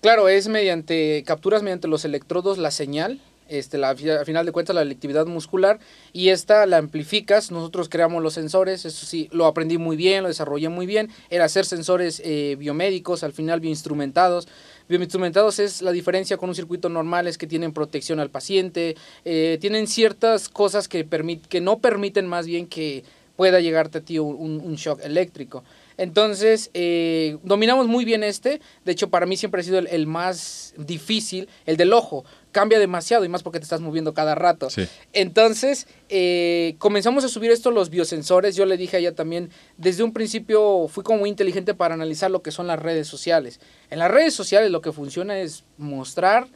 Claro, 0.00 0.28
es 0.28 0.48
mediante, 0.48 1.22
capturas 1.24 1.62
mediante 1.62 1.86
los 1.86 2.04
electrodos 2.04 2.58
la 2.58 2.70
señal 2.70 3.20
este, 3.52 3.78
la, 3.78 3.90
al 3.90 4.24
final 4.24 4.46
de 4.46 4.52
cuentas 4.52 4.74
la 4.74 4.82
electividad 4.82 5.26
muscular 5.26 5.78
y 6.12 6.30
esta 6.30 6.66
la 6.66 6.78
amplificas, 6.78 7.50
nosotros 7.50 7.88
creamos 7.88 8.22
los 8.22 8.34
sensores, 8.34 8.84
eso 8.84 9.06
sí, 9.06 9.28
lo 9.32 9.46
aprendí 9.46 9.78
muy 9.78 9.96
bien, 9.96 10.22
lo 10.22 10.28
desarrollé 10.28 10.68
muy 10.68 10.86
bien, 10.86 11.10
era 11.30 11.44
hacer 11.44 11.64
sensores 11.64 12.20
eh, 12.24 12.56
biomédicos, 12.58 13.22
al 13.22 13.32
final 13.32 13.60
bioinstrumentados. 13.60 14.48
Bioinstrumentados 14.88 15.58
es 15.58 15.80
la 15.80 15.92
diferencia 15.92 16.36
con 16.36 16.48
un 16.48 16.54
circuito 16.54 16.88
normal, 16.88 17.26
es 17.26 17.38
que 17.38 17.46
tienen 17.46 17.72
protección 17.72 18.20
al 18.20 18.30
paciente, 18.30 18.96
eh, 19.24 19.58
tienen 19.60 19.86
ciertas 19.86 20.48
cosas 20.48 20.88
que, 20.88 21.06
que 21.48 21.60
no 21.60 21.78
permiten 21.78 22.26
más 22.26 22.46
bien 22.46 22.66
que 22.66 23.04
pueda 23.36 23.60
llegarte 23.60 23.98
a 23.98 24.00
ti 24.00 24.18
un, 24.18 24.74
shock 24.76 25.00
eléctrico. 25.02 25.64
Entonces, 26.02 26.68
eh, 26.74 27.38
dominamos 27.44 27.86
muy 27.86 28.04
bien 28.04 28.24
este. 28.24 28.60
De 28.84 28.90
hecho, 28.90 29.08
para 29.08 29.24
mí 29.24 29.36
siempre 29.36 29.60
ha 29.60 29.64
sido 29.64 29.78
el, 29.78 30.06
más 30.08 30.74
difícil, 30.76 31.48
el 31.64 31.76
del 31.76 31.92
ojo 31.92 32.24
cambia 32.50 32.80
demasiado 32.80 33.24
y 33.24 33.28
más 33.28 33.44
porque 33.44 33.60
te 33.60 33.62
estás 33.62 33.80
moviendo 33.80 34.12
cada 34.12 34.34
rato. 34.34 34.66
Entonces, 35.12 35.86
eh, 36.08 36.74
comenzamos 36.78 37.22
a 37.22 37.28
subir 37.28 37.52
esto 37.52 37.70
los 37.70 37.88
biosensores. 37.88 38.56
Yo 38.56 38.66
le 38.66 38.76
dije 38.76 38.96
a 38.96 39.00
ella 39.00 39.14
también, 39.14 39.50
desde 39.76 40.02
un 40.02 40.12
principio 40.12 40.88
fui 40.88 41.04
como 41.04 41.20
muy 41.20 41.30
inteligente 41.30 41.72
para 41.72 41.94
analizar 41.94 42.32
lo 42.32 42.42
que 42.42 42.50
son 42.50 42.66
las 42.66 42.80
redes 42.80 43.06
sociales. 43.06 43.60
En 43.88 44.00
las 44.00 44.10
redes 44.10 44.34
sociales 44.34 44.72
lo 44.72 44.80
que 44.80 44.90
funciona 44.90 45.38
es 45.38 45.62
mostrar 45.78 46.48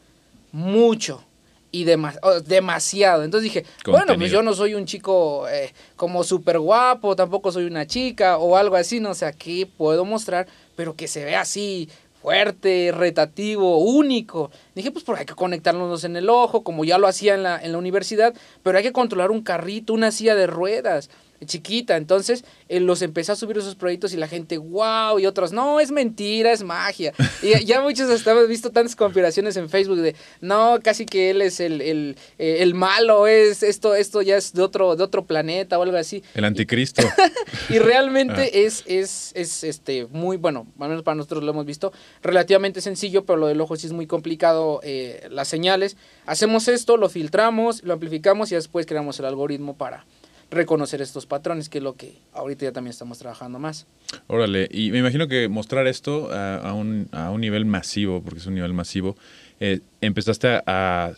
mucho 0.51 1.23
y 1.71 1.83
demasiado. 1.83 3.23
Entonces 3.23 3.51
dije, 3.51 3.65
bueno, 3.85 4.15
pues 4.15 4.31
yo 4.31 4.41
no 4.41 4.53
soy 4.53 4.73
un 4.73 4.85
chico 4.85 5.47
eh, 5.49 5.73
como 5.95 6.23
súper 6.23 6.59
guapo, 6.59 7.15
tampoco 7.15 7.51
soy 7.51 7.65
una 7.65 7.85
chica 7.85 8.37
o 8.37 8.55
algo 8.55 8.75
así, 8.75 8.99
no 8.99 9.13
sé, 9.13 9.25
aquí 9.25 9.65
puedo 9.65 10.05
mostrar, 10.05 10.47
pero 10.75 10.95
que 10.95 11.07
se 11.07 11.25
vea 11.25 11.41
así 11.41 11.89
fuerte, 12.21 12.91
retativo, 12.91 13.77
único. 13.77 14.51
Dije, 14.75 14.91
pues 14.91 15.05
por 15.05 15.17
hay 15.17 15.25
que 15.25 15.35
conectarnos 15.35 16.03
en 16.03 16.17
el 16.17 16.29
ojo, 16.29 16.63
como 16.63 16.83
ya 16.83 16.97
lo 16.97 17.07
hacía 17.07 17.35
en 17.35 17.43
la, 17.43 17.61
en 17.61 17.71
la 17.71 17.77
universidad, 17.77 18.33
pero 18.63 18.77
hay 18.77 18.83
que 18.83 18.91
controlar 18.91 19.31
un 19.31 19.41
carrito, 19.41 19.93
una 19.93 20.11
silla 20.11 20.35
de 20.35 20.47
ruedas 20.47 21.09
chiquita. 21.45 21.97
Entonces 21.97 22.43
eh, 22.69 22.79
los 22.79 23.01
empecé 23.01 23.31
a 23.31 23.35
subir 23.35 23.57
esos 23.57 23.75
proyectos 23.75 24.13
y 24.13 24.17
la 24.17 24.27
gente, 24.27 24.57
wow, 24.57 25.19
y 25.19 25.25
otros, 25.25 25.51
no, 25.51 25.79
es 25.79 25.91
mentira, 25.91 26.51
es 26.51 26.63
magia. 26.63 27.13
Y 27.41 27.65
ya 27.65 27.81
muchos 27.81 28.09
hasta 28.09 28.31
hemos 28.31 28.47
visto 28.47 28.71
tantas 28.71 28.95
conspiraciones 28.95 29.57
en 29.57 29.69
Facebook 29.69 29.97
de, 29.97 30.15
no, 30.41 30.79
casi 30.83 31.05
que 31.05 31.29
él 31.29 31.41
es 31.41 31.59
el, 31.59 31.81
el, 31.81 32.17
eh, 32.37 32.57
el 32.59 32.73
malo, 32.73 33.27
es 33.27 33.63
esto, 33.63 33.95
esto 33.95 34.21
ya 34.21 34.37
es 34.37 34.53
de 34.53 34.61
otro, 34.61 34.95
de 34.95 35.03
otro 35.03 35.25
planeta 35.25 35.77
o 35.77 35.83
algo 35.83 35.97
así. 35.97 36.23
El 36.33 36.45
anticristo. 36.45 37.03
y 37.69 37.79
realmente 37.79 38.41
ah. 38.41 38.49
es, 38.51 38.83
es, 38.87 39.31
es 39.35 39.63
este, 39.63 40.07
muy, 40.07 40.37
bueno, 40.37 40.67
al 40.79 40.89
menos 40.89 41.03
para 41.03 41.15
nosotros 41.15 41.43
lo 41.43 41.51
hemos 41.51 41.65
visto, 41.65 41.91
relativamente 42.21 42.81
sencillo, 42.81 43.25
pero 43.25 43.37
lo 43.37 43.47
del 43.47 43.61
ojo 43.61 43.75
sí 43.75 43.87
es 43.87 43.93
muy 43.93 44.07
complicado, 44.07 44.79
eh, 44.83 45.27
las 45.29 45.47
señales. 45.47 45.97
Hacemos 46.25 46.67
esto, 46.67 46.97
lo 46.97 47.09
filtramos, 47.09 47.83
lo 47.83 47.93
amplificamos 47.93 48.51
y 48.51 48.55
después 48.55 48.85
creamos 48.85 49.19
el 49.19 49.25
algoritmo 49.25 49.77
para 49.77 50.05
reconocer 50.49 51.01
estos 51.01 51.25
patrones, 51.25 51.69
que 51.69 51.79
es 51.79 51.83
lo 51.83 51.95
que 51.95 52.17
ahorita 52.33 52.65
ya 52.65 52.71
también 52.71 52.91
estamos 52.91 53.19
trabajando 53.19 53.59
más. 53.59 53.85
Órale, 54.27 54.67
y 54.71 54.91
me 54.91 54.99
imagino 54.99 55.27
que 55.27 55.49
mostrar 55.49 55.87
esto 55.87 56.31
a, 56.31 56.73
un, 56.73 57.09
a 57.11 57.31
un, 57.31 57.41
nivel 57.41 57.65
masivo, 57.65 58.21
porque 58.21 58.39
es 58.39 58.45
un 58.45 58.55
nivel 58.55 58.73
masivo, 58.73 59.17
eh, 59.59 59.81
empezaste 60.01 60.47
a, 60.65 61.11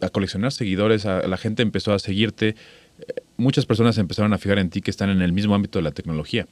a, 0.00 0.08
coleccionar 0.10 0.52
seguidores, 0.52 1.04
a, 1.04 1.26
la 1.26 1.36
gente 1.36 1.62
empezó 1.62 1.92
a 1.92 1.98
seguirte, 1.98 2.48
eh, 3.00 3.14
muchas 3.36 3.66
personas 3.66 3.98
empezaron 3.98 4.32
a 4.32 4.38
fijar 4.38 4.58
en 4.58 4.70
ti 4.70 4.80
que 4.80 4.90
están 4.90 5.10
en 5.10 5.20
el 5.20 5.32
mismo 5.32 5.54
ámbito 5.54 5.78
de 5.78 5.82
la 5.82 5.92
tecnología, 5.92 6.46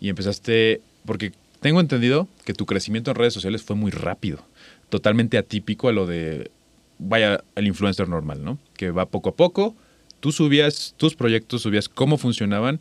y 0.00 0.08
empezaste, 0.08 0.80
porque 1.04 1.32
tengo 1.60 1.80
entendido 1.80 2.28
que 2.44 2.54
tu 2.54 2.64
crecimiento 2.64 3.10
en 3.10 3.16
redes 3.16 3.34
sociales 3.34 3.62
fue 3.62 3.74
muy 3.74 3.90
rápido, 3.90 4.44
totalmente 4.88 5.36
atípico 5.36 5.88
a 5.88 5.92
lo 5.92 6.06
de, 6.06 6.50
vaya, 6.98 7.42
el 7.56 7.66
influencer 7.66 8.08
normal, 8.08 8.44
¿no? 8.44 8.58
Que 8.76 8.92
va 8.92 9.06
poco 9.06 9.30
a 9.30 9.34
poco, 9.34 9.74
tú 10.20 10.32
subías 10.32 10.94
tus 10.96 11.14
proyectos, 11.14 11.62
subías 11.62 11.88
cómo 11.88 12.18
funcionaban 12.18 12.80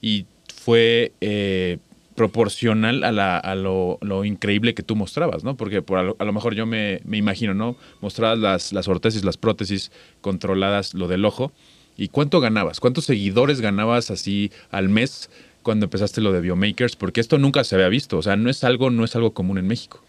y 0.00 0.26
fue 0.54 1.12
eh, 1.20 1.78
proporcional 2.18 3.04
a, 3.04 3.54
lo, 3.54 4.24
increíble 4.24 4.74
que 4.74 4.82
tú 4.82 4.96
mostrabas, 4.96 5.44
¿no? 5.44 5.56
Porque 5.56 5.82
por 5.82 5.98
a, 5.98 6.02
lo, 6.02 6.32
mejor 6.32 6.56
yo 6.56 6.66
me, 6.66 7.00
imagino, 7.12 7.54
¿no? 7.54 7.76
Mostrabas 8.00 8.40
las, 8.40 8.72
las 8.72 8.88
ortesis, 8.88 9.24
las 9.24 9.36
prótesis 9.36 9.92
controladas, 10.20 10.94
lo 10.94 11.06
del 11.06 11.24
ojo. 11.24 11.52
¿Y 11.96 12.08
cuánto 12.08 12.40
ganabas? 12.40 12.80
¿Cuántos 12.80 13.04
seguidores 13.04 13.60
ganabas 13.60 14.10
así 14.10 14.50
al 14.70 14.88
mes 14.88 15.30
cuando 15.62 15.86
empezaste 15.86 16.20
lo 16.20 16.32
de 16.32 16.40
Biomakers? 16.40 16.96
Porque 16.96 17.20
esto 17.20 17.38
nunca 17.38 17.62
se 17.62 17.76
había 17.76 17.88
visto, 17.88 18.18
o 18.18 18.22
sea, 18.22 18.36
no 18.36 18.50
es 18.50 18.64
algo, 18.64 18.90
no 18.90 19.04
es 19.04 19.14
algo 19.14 19.32
común 19.32 19.58
en 19.58 19.68
México. 19.68 20.02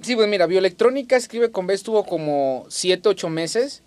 Sí, 0.00 0.16
pues 0.16 0.28
mira, 0.28 0.46
Bioelectrónica 0.46 1.16
escribe 1.16 1.52
con 1.52 1.68
B 1.68 1.74
estuvo 1.74 2.04
como 2.04 2.66
7, 2.68 3.08
8 3.08 3.28
meses 3.30 3.83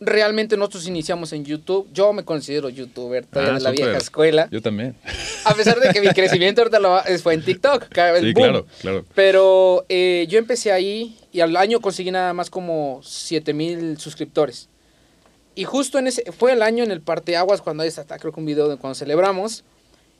realmente 0.00 0.56
nosotros 0.56 0.86
iniciamos 0.86 1.32
en 1.32 1.44
YouTube. 1.44 1.88
Yo 1.92 2.12
me 2.12 2.24
considero 2.24 2.68
youtuber, 2.68 3.26
todavía 3.26 3.54
ah, 3.54 3.58
de 3.58 3.64
la 3.64 3.70
vieja 3.70 3.96
escuela. 3.96 4.48
Yo 4.50 4.62
también. 4.62 4.94
A 5.44 5.54
pesar 5.54 5.78
de 5.80 5.92
que 5.92 6.00
mi 6.00 6.08
crecimiento 6.14 6.62
ahorita 6.62 6.78
lo, 6.78 7.00
fue 7.22 7.34
en 7.34 7.44
TikTok. 7.44 7.84
sí, 7.84 8.34
claro, 8.34 8.66
claro. 8.80 9.04
Pero 9.14 9.84
eh, 9.88 10.26
yo 10.28 10.38
empecé 10.38 10.72
ahí 10.72 11.16
y 11.32 11.40
al 11.40 11.56
año 11.56 11.80
conseguí 11.80 12.10
nada 12.10 12.32
más 12.32 12.50
como 12.50 13.00
7 13.02 13.52
mil 13.54 13.98
suscriptores. 13.98 14.68
Y 15.54 15.64
justo 15.64 15.98
en 15.98 16.06
ese, 16.06 16.30
fue 16.30 16.52
el 16.52 16.62
año 16.62 16.84
en 16.84 16.92
el 16.92 17.00
Parteaguas, 17.00 17.62
cuando 17.62 17.82
hay 17.82 17.88
hasta 17.88 18.18
creo 18.18 18.32
que 18.32 18.38
un 18.38 18.46
video 18.46 18.68
de 18.68 18.76
cuando 18.76 18.94
celebramos 18.94 19.64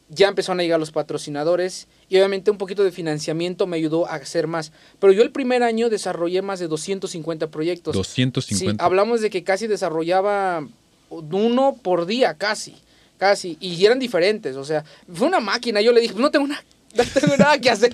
ya 0.09 0.29
empezaron 0.29 0.61
a 0.61 0.62
llegar 0.62 0.81
los 0.81 0.90
patrocinadores 0.90 1.87
y 2.09 2.16
obviamente 2.16 2.51
un 2.51 2.59
poquito 2.59 2.85
de 2.85 2.92
financiamiento 2.92 3.66
me 3.66 3.77
ayudó 3.77 4.07
a 4.07 4.14
hacer 4.14 4.47
más. 4.47 4.73
Pero 4.99 5.12
yo 5.12 5.23
el 5.23 5.31
primer 5.31 5.62
año 5.62 5.90
desarrollé 5.90 6.42
más 6.42 6.59
de 6.61 6.68
250 6.68 7.49
proyectos. 7.49 7.94
250. 7.94 8.73
Sí, 8.73 8.77
hablamos 8.79 9.21
de 9.21 9.31
que 9.31 9.44
casi 9.44 9.66
desarrollaba 9.66 10.66
uno 11.11 11.77
por 11.83 12.07
día, 12.07 12.35
casi, 12.35 12.75
casi. 13.18 13.57
Y 13.61 13.85
eran 13.85 13.99
diferentes, 13.99 14.57
o 14.57 14.64
sea, 14.64 14.85
fue 15.12 15.29
una 15.29 15.40
máquina. 15.40 15.81
Yo 15.81 15.92
le 15.92 16.01
dije, 16.01 16.14
no 16.16 16.31
tengo 16.31 16.44
una 16.44 16.62
no 16.94 17.05
tengo 17.05 17.37
nada 17.37 17.59
que 17.59 17.71
hacer 17.71 17.92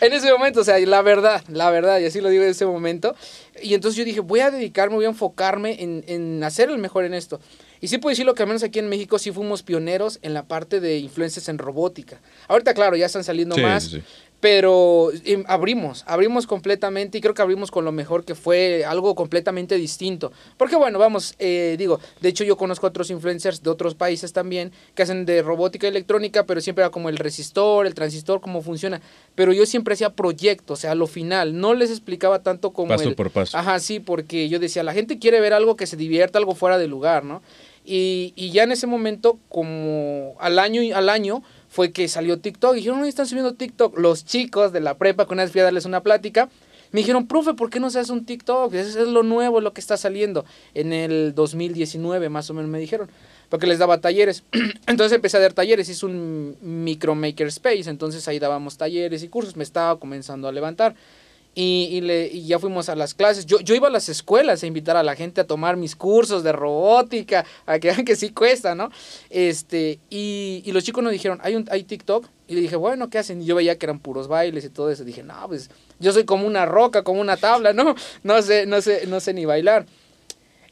en 0.00 0.12
ese 0.12 0.30
momento, 0.30 0.60
o 0.60 0.64
sea, 0.64 0.78
la 0.78 1.00
verdad, 1.00 1.42
la 1.48 1.70
verdad, 1.70 1.98
y 2.00 2.04
así 2.04 2.20
lo 2.20 2.28
digo 2.28 2.44
en 2.44 2.50
ese 2.50 2.66
momento. 2.66 3.16
Y 3.62 3.74
entonces 3.74 3.96
yo 3.96 4.04
dije, 4.04 4.20
voy 4.20 4.40
a 4.40 4.50
dedicarme, 4.50 4.96
voy 4.96 5.04
a 5.04 5.08
enfocarme 5.08 5.82
en, 5.82 6.04
en 6.06 6.42
hacer 6.44 6.70
el 6.70 6.78
mejor 6.78 7.04
en 7.04 7.14
esto. 7.14 7.40
Y 7.80 7.88
sí 7.88 7.98
puedo 7.98 8.10
decirlo 8.10 8.34
que 8.34 8.42
al 8.42 8.48
menos 8.48 8.62
aquí 8.62 8.78
en 8.78 8.88
México 8.88 9.18
sí 9.18 9.32
fuimos 9.32 9.62
pioneros 9.62 10.18
en 10.22 10.34
la 10.34 10.46
parte 10.46 10.80
de 10.80 10.98
influencias 10.98 11.48
en 11.48 11.58
robótica. 11.58 12.20
Ahorita, 12.48 12.74
claro, 12.74 12.96
ya 12.96 13.06
están 13.06 13.24
saliendo 13.24 13.56
más, 13.56 13.96
Pero 14.40 15.10
abrimos, 15.46 16.04
abrimos 16.06 16.46
completamente 16.46 17.18
y 17.18 17.20
creo 17.22 17.32
que 17.32 17.40
abrimos 17.40 17.70
con 17.70 17.86
lo 17.86 17.92
mejor 17.92 18.24
que 18.24 18.34
fue 18.34 18.84
algo 18.84 19.14
completamente 19.14 19.76
distinto. 19.76 20.30
Porque 20.58 20.76
bueno, 20.76 20.98
vamos, 20.98 21.34
eh, 21.38 21.76
digo, 21.78 22.00
de 22.20 22.28
hecho 22.28 22.44
yo 22.44 22.56
conozco 22.56 22.86
a 22.86 22.90
otros 22.90 23.10
influencers 23.10 23.62
de 23.62 23.70
otros 23.70 23.94
países 23.94 24.34
también 24.34 24.72
que 24.94 25.02
hacen 25.02 25.24
de 25.24 25.40
robótica 25.40 25.88
electrónica, 25.88 26.44
pero 26.44 26.60
siempre 26.60 26.82
era 26.82 26.90
como 26.90 27.08
el 27.08 27.16
resistor, 27.16 27.86
el 27.86 27.94
transistor, 27.94 28.42
cómo 28.42 28.60
funciona. 28.60 29.00
Pero 29.34 29.54
yo 29.54 29.64
siempre 29.64 29.94
hacía 29.94 30.10
proyectos, 30.10 30.78
o 30.78 30.80
sea, 30.82 30.92
a 30.92 30.94
lo 30.94 31.06
final, 31.06 31.58
no 31.58 31.72
les 31.72 31.90
explicaba 31.90 32.42
tanto 32.42 32.72
como... 32.72 32.88
Paso 32.88 33.14
por 33.14 33.30
paso. 33.30 33.56
Ajá, 33.56 33.78
sí, 33.80 34.00
porque 34.00 34.50
yo 34.50 34.58
decía, 34.58 34.82
la 34.82 34.92
gente 34.92 35.18
quiere 35.18 35.40
ver 35.40 35.54
algo 35.54 35.76
que 35.76 35.86
se 35.86 35.96
divierta, 35.96 36.38
algo 36.38 36.54
fuera 36.54 36.76
de 36.76 36.86
lugar, 36.88 37.24
¿no? 37.24 37.42
Y, 37.84 38.32
y 38.34 38.50
ya 38.50 38.64
en 38.64 38.72
ese 38.72 38.88
momento, 38.88 39.38
como 39.48 40.34
al 40.40 40.58
año, 40.58 40.82
al 40.94 41.08
año 41.08 41.42
fue 41.76 41.92
que 41.92 42.08
salió 42.08 42.38
TikTok. 42.38 42.72
Y 42.72 42.76
dijeron, 42.76 43.00
no, 43.00 43.04
están 43.04 43.26
subiendo 43.26 43.52
TikTok. 43.52 43.98
Los 43.98 44.24
chicos 44.24 44.72
de 44.72 44.80
la 44.80 44.96
prepa, 44.96 45.26
con 45.26 45.34
una 45.34 45.42
vez 45.42 45.52
fui 45.52 45.60
a 45.60 45.64
darles 45.64 45.84
una 45.84 46.00
plática, 46.00 46.48
me 46.90 47.00
dijeron, 47.00 47.26
profe, 47.26 47.52
¿por 47.52 47.68
qué 47.68 47.80
no 47.80 47.90
se 47.90 47.98
hace 47.98 48.12
un 48.12 48.24
TikTok? 48.24 48.72
Eso 48.72 49.02
es 49.02 49.08
lo 49.08 49.22
nuevo, 49.22 49.60
lo 49.60 49.74
que 49.74 49.82
está 49.82 49.98
saliendo. 49.98 50.46
En 50.72 50.94
el 50.94 51.34
2019, 51.34 52.30
más 52.30 52.48
o 52.48 52.54
menos, 52.54 52.70
me 52.70 52.78
dijeron. 52.78 53.10
Porque 53.50 53.66
les 53.66 53.78
daba 53.78 54.00
talleres. 54.00 54.42
entonces 54.86 55.14
empecé 55.14 55.36
a 55.36 55.40
dar 55.40 55.52
talleres. 55.52 55.86
Hice 55.90 56.06
un 56.06 56.56
micro 56.62 57.14
maker 57.14 57.48
space. 57.48 57.90
Entonces 57.90 58.26
ahí 58.26 58.38
dábamos 58.38 58.78
talleres 58.78 59.22
y 59.22 59.28
cursos. 59.28 59.54
Me 59.54 59.62
estaba 59.62 60.00
comenzando 60.00 60.48
a 60.48 60.52
levantar. 60.52 60.94
Y, 61.58 61.88
y, 61.90 62.02
le, 62.02 62.26
y, 62.26 62.46
ya 62.46 62.58
fuimos 62.58 62.90
a 62.90 62.94
las 62.94 63.14
clases. 63.14 63.46
Yo, 63.46 63.60
yo 63.60 63.74
iba 63.74 63.88
a 63.88 63.90
las 63.90 64.10
escuelas 64.10 64.62
a 64.62 64.66
invitar 64.66 64.98
a 64.98 65.02
la 65.02 65.16
gente 65.16 65.40
a 65.40 65.46
tomar 65.46 65.78
mis 65.78 65.96
cursos 65.96 66.44
de 66.44 66.52
robótica, 66.52 67.46
a 67.64 67.78
que 67.78 67.88
vean 67.88 68.04
que 68.04 68.14
sí 68.14 68.28
cuesta, 68.28 68.74
¿no? 68.74 68.90
Este, 69.30 69.98
y, 70.10 70.62
y 70.66 70.72
los 70.72 70.84
chicos 70.84 71.02
nos 71.02 71.12
dijeron, 71.12 71.40
hay, 71.42 71.54
un, 71.54 71.66
hay 71.70 71.84
TikTok. 71.84 72.28
Y 72.46 72.56
le 72.56 72.60
dije, 72.60 72.76
bueno, 72.76 73.08
¿qué 73.08 73.16
hacen? 73.16 73.40
Y 73.40 73.46
yo 73.46 73.54
veía 73.54 73.78
que 73.78 73.86
eran 73.86 74.00
puros 74.00 74.28
bailes 74.28 74.66
y 74.66 74.68
todo 74.68 74.90
eso. 74.90 75.02
Dije, 75.02 75.22
no, 75.22 75.48
pues 75.48 75.70
yo 75.98 76.12
soy 76.12 76.24
como 76.24 76.46
una 76.46 76.66
roca, 76.66 77.02
como 77.02 77.22
una 77.22 77.38
tabla, 77.38 77.72
¿no? 77.72 77.94
No 78.22 78.42
sé, 78.42 78.66
no 78.66 78.82
sé, 78.82 79.06
no 79.06 79.18
sé 79.20 79.32
ni 79.32 79.46
bailar. 79.46 79.86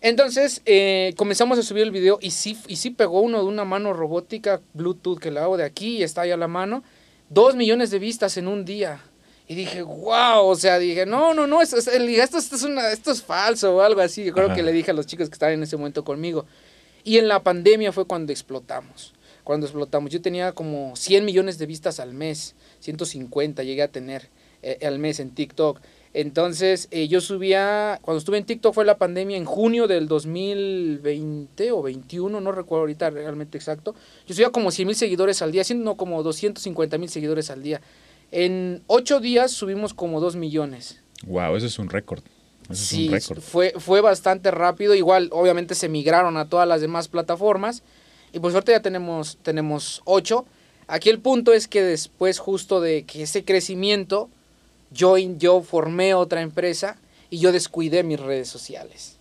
Entonces 0.04 0.60
eh, 0.66 1.14
comenzamos 1.16 1.58
a 1.58 1.62
subir 1.62 1.82
el 1.84 1.90
video 1.90 2.18
y 2.20 2.32
sí, 2.32 2.58
y 2.68 2.76
sí 2.76 2.90
pegó 2.90 3.22
uno 3.22 3.38
de 3.38 3.46
una 3.46 3.64
mano 3.64 3.94
robótica 3.94 4.60
Bluetooth 4.74 5.18
que 5.18 5.30
le 5.30 5.40
hago 5.40 5.56
de 5.56 5.64
aquí 5.64 5.96
y 5.96 6.02
está 6.02 6.20
ahí 6.20 6.30
a 6.30 6.36
la 6.36 6.46
mano. 6.46 6.84
Dos 7.30 7.56
millones 7.56 7.90
de 7.90 7.98
vistas 7.98 8.36
en 8.36 8.46
un 8.46 8.66
día. 8.66 9.00
Y 9.46 9.54
dije, 9.54 9.82
wow, 9.82 10.46
o 10.46 10.56
sea, 10.56 10.78
dije, 10.78 11.04
no, 11.04 11.34
no, 11.34 11.46
no, 11.46 11.60
esto, 11.60 11.76
esto, 11.76 11.90
esto, 11.90 12.56
es, 12.56 12.62
una, 12.62 12.90
esto 12.90 13.10
es 13.10 13.22
falso 13.22 13.76
o 13.76 13.80
algo 13.82 14.00
así. 14.00 14.24
Yo 14.24 14.32
creo 14.32 14.46
Ajá. 14.46 14.54
que 14.54 14.62
le 14.62 14.72
dije 14.72 14.90
a 14.90 14.94
los 14.94 15.06
chicos 15.06 15.28
que 15.28 15.34
estaban 15.34 15.54
en 15.54 15.62
ese 15.62 15.76
momento 15.76 16.02
conmigo. 16.02 16.46
Y 17.04 17.18
en 17.18 17.28
la 17.28 17.42
pandemia 17.42 17.92
fue 17.92 18.06
cuando 18.06 18.32
explotamos. 18.32 19.12
Cuando 19.44 19.66
explotamos. 19.66 20.10
Yo 20.10 20.22
tenía 20.22 20.52
como 20.52 20.96
100 20.96 21.24
millones 21.26 21.58
de 21.58 21.66
vistas 21.66 22.00
al 22.00 22.14
mes, 22.14 22.54
150 22.80 23.62
llegué 23.62 23.82
a 23.82 23.88
tener 23.88 24.30
eh, 24.62 24.78
al 24.86 24.98
mes 24.98 25.20
en 25.20 25.30
TikTok. 25.34 25.78
Entonces, 26.14 26.88
eh, 26.90 27.08
yo 27.08 27.20
subía, 27.20 27.98
cuando 28.00 28.20
estuve 28.20 28.38
en 28.38 28.46
TikTok 28.46 28.72
fue 28.72 28.84
la 28.86 28.96
pandemia 28.96 29.36
en 29.36 29.44
junio 29.44 29.86
del 29.86 30.08
2020 30.08 31.72
o 31.72 31.82
21, 31.82 32.40
no 32.40 32.52
recuerdo 32.52 32.82
ahorita 32.82 33.10
realmente 33.10 33.58
exacto. 33.58 33.94
Yo 34.26 34.34
subía 34.34 34.50
como 34.50 34.70
100 34.70 34.86
mil 34.86 34.96
seguidores 34.96 35.42
al 35.42 35.52
día, 35.52 35.62
haciendo 35.62 35.96
como 35.96 36.22
250 36.22 36.96
mil 36.96 37.10
seguidores 37.10 37.50
al 37.50 37.62
día. 37.62 37.82
En 38.36 38.82
ocho 38.88 39.20
días 39.20 39.52
subimos 39.52 39.94
como 39.94 40.18
dos 40.18 40.34
millones. 40.34 41.00
Wow, 41.24 41.54
eso 41.54 41.66
es 41.66 41.78
un 41.78 41.88
récord. 41.88 42.20
Eso 42.68 42.84
sí, 42.84 43.08
es 43.14 43.30
un. 43.30 43.36
Fue, 43.36 43.74
fue 43.78 44.00
bastante 44.00 44.50
rápido. 44.50 44.96
Igual, 44.96 45.28
obviamente, 45.30 45.76
se 45.76 45.88
migraron 45.88 46.36
a 46.36 46.48
todas 46.48 46.66
las 46.66 46.80
demás 46.80 47.06
plataformas. 47.06 47.84
Y 48.32 48.40
por 48.40 48.50
suerte 48.50 48.72
ya 48.72 48.82
tenemos, 48.82 49.38
tenemos 49.42 50.02
ocho. 50.04 50.46
Aquí 50.88 51.10
el 51.10 51.20
punto 51.20 51.52
es 51.52 51.68
que 51.68 51.84
después 51.84 52.40
justo 52.40 52.80
de 52.80 53.04
que 53.04 53.22
ese 53.22 53.44
crecimiento, 53.44 54.28
yo, 54.90 55.16
yo 55.16 55.62
formé 55.62 56.14
otra 56.14 56.40
empresa 56.40 56.96
y 57.30 57.38
yo 57.38 57.52
descuidé 57.52 58.02
mis 58.02 58.18
redes 58.18 58.48
sociales. 58.48 59.13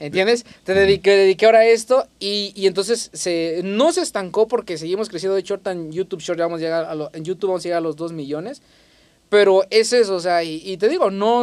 ¿Entiendes? 0.00 0.46
Te 0.64 0.72
dediqué, 0.72 1.10
dediqué 1.10 1.44
ahora 1.44 1.58
a 1.58 1.66
esto 1.66 2.08
y, 2.18 2.54
y, 2.56 2.66
entonces 2.66 3.10
se, 3.12 3.60
no 3.62 3.92
se 3.92 4.00
estancó 4.00 4.48
porque 4.48 4.78
seguimos 4.78 5.10
creciendo. 5.10 5.34
De 5.34 5.42
hecho, 5.42 5.60
en 5.66 5.92
YouTube 5.92 6.22
Short 6.22 6.40
vamos 6.40 6.60
a 6.60 6.62
llegar 6.62 6.84
a 6.86 7.16
en 7.16 7.22
YouTube 7.22 7.48
vamos 7.48 7.62
a 7.62 7.64
llegar 7.64 7.78
a 7.78 7.82
los 7.82 7.96
2 7.96 8.14
millones. 8.14 8.62
Pero 9.28 9.64
es 9.68 9.92
eso, 9.92 10.16
o 10.16 10.20
sea, 10.20 10.42
y, 10.42 10.76
te 10.78 10.88
digo, 10.88 11.10
no... 11.10 11.42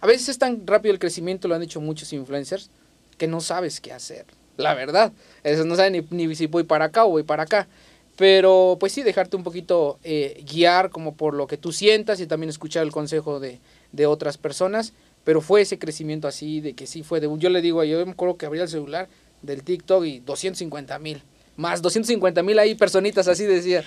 A 0.00 0.06
veces 0.06 0.28
es 0.28 0.38
tan 0.38 0.66
rápido 0.66 0.92
el 0.92 0.98
crecimiento, 0.98 1.48
lo 1.48 1.54
han 1.54 1.60
dicho 1.60 1.80
muchos 1.80 2.12
influencers, 2.12 2.70
que 3.16 3.26
no 3.26 3.40
sabes 3.40 3.80
qué 3.80 3.92
hacer. 3.92 4.26
La 4.56 4.74
verdad. 4.74 5.12
Eso 5.42 5.64
no 5.64 5.74
saben 5.76 6.04
ni, 6.10 6.26
ni 6.26 6.34
si 6.34 6.46
voy 6.46 6.64
para 6.64 6.86
acá 6.86 7.04
o 7.04 7.10
voy 7.10 7.22
para 7.22 7.44
acá. 7.44 7.68
Pero 8.16 8.76
pues 8.80 8.92
sí, 8.92 9.04
dejarte 9.04 9.36
un 9.36 9.44
poquito 9.44 10.00
eh, 10.02 10.44
guiar 10.44 10.90
como 10.90 11.14
por 11.14 11.34
lo 11.34 11.46
que 11.46 11.56
tú 11.56 11.70
sientas 11.72 12.20
y 12.20 12.26
también 12.26 12.50
escuchar 12.50 12.82
el 12.82 12.90
consejo 12.90 13.38
de, 13.38 13.60
de 13.92 14.06
otras 14.06 14.36
personas 14.36 14.92
pero 15.28 15.42
fue 15.42 15.60
ese 15.60 15.78
crecimiento 15.78 16.26
así 16.26 16.62
de 16.62 16.72
que 16.72 16.86
sí 16.86 17.02
fue 17.02 17.20
de 17.20 17.28
yo 17.36 17.50
le 17.50 17.60
digo 17.60 17.84
yo 17.84 18.02
me 18.06 18.12
acuerdo 18.12 18.38
que 18.38 18.46
abría 18.46 18.62
el 18.62 18.68
celular 18.70 19.10
del 19.42 19.62
TikTok 19.62 20.02
y 20.06 20.20
250 20.20 20.98
mil 21.00 21.22
más 21.56 21.82
250 21.82 22.42
mil 22.42 22.58
ahí 22.58 22.74
personitas 22.74 23.28
así 23.28 23.44
decía. 23.44 23.84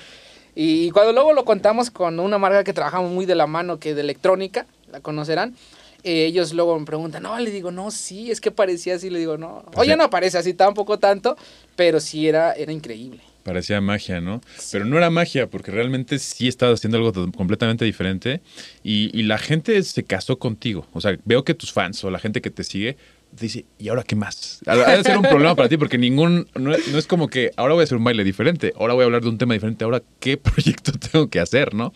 Y, 0.53 0.85
y, 0.85 0.91
cuando 0.91 1.13
luego 1.13 1.33
lo 1.33 1.43
contamos 1.43 1.89
con 1.89 2.19
una 2.19 2.37
marca 2.37 2.63
que 2.63 2.73
trabajamos 2.73 3.09
muy 3.11 3.25
de 3.25 3.33
la 3.33 3.47
mano 3.47 3.79
que 3.79 3.95
de 3.95 4.01
electrónica 4.01 4.67
la 4.91 4.99
conocerán 4.99 5.55
eh, 6.03 6.25
ellos 6.25 6.53
luego 6.53 6.77
me 6.77 6.85
preguntan 6.85 7.23
no 7.23 7.39
le 7.39 7.49
digo 7.49 7.71
no 7.71 7.89
sí 7.89 8.29
es 8.29 8.39
que 8.39 8.51
parecía 8.51 8.93
así 8.93 9.09
le 9.09 9.17
digo 9.17 9.39
no 9.39 9.65
oye 9.77 9.95
no 9.95 10.11
parece 10.11 10.37
así 10.37 10.53
tampoco 10.53 10.99
tanto 10.99 11.35
pero 11.75 11.99
sí 11.99 12.27
era 12.27 12.53
era 12.53 12.71
increíble 12.71 13.23
Parecía 13.43 13.81
magia, 13.81 14.21
¿no? 14.21 14.41
Sí. 14.57 14.69
Pero 14.73 14.85
no 14.85 14.97
era 14.97 15.09
magia, 15.09 15.47
porque 15.47 15.71
realmente 15.71 16.19
sí 16.19 16.47
estabas 16.47 16.79
haciendo 16.79 16.97
algo 16.97 17.31
completamente 17.31 17.85
diferente 17.85 18.41
y, 18.83 19.09
y, 19.17 19.23
la 19.23 19.37
gente 19.37 19.81
se 19.83 20.03
casó 20.03 20.37
contigo. 20.37 20.87
O 20.93 21.01
sea, 21.01 21.17
veo 21.25 21.43
que 21.43 21.53
tus 21.53 21.71
fans 21.71 22.03
o 22.03 22.11
la 22.11 22.19
gente 22.19 22.41
que 22.41 22.51
te 22.51 22.63
sigue 22.63 22.97
dice, 23.39 23.65
¿y 23.79 23.89
ahora 23.89 24.03
qué 24.03 24.15
más? 24.15 24.61
Ha 24.65 24.97
de 24.97 25.03
ser 25.03 25.17
un 25.17 25.23
problema 25.23 25.55
para 25.55 25.69
ti, 25.69 25.77
porque 25.77 25.97
ningún. 25.97 26.47
No, 26.55 26.71
no, 26.71 26.97
es 26.97 27.07
como 27.07 27.27
que 27.27 27.51
ahora 27.55 27.73
voy 27.73 27.81
a 27.81 27.83
hacer 27.85 27.97
un 27.97 28.03
baile 28.03 28.23
diferente, 28.23 28.73
ahora 28.77 28.93
voy 28.93 29.03
a 29.03 29.05
hablar 29.05 29.21
de 29.21 29.29
un 29.29 29.37
tema 29.37 29.53
diferente, 29.53 29.83
ahora 29.83 30.01
qué 30.19 30.37
proyecto 30.37 30.91
tengo 30.91 31.29
que 31.29 31.39
hacer, 31.39 31.73
¿no? 31.73 31.93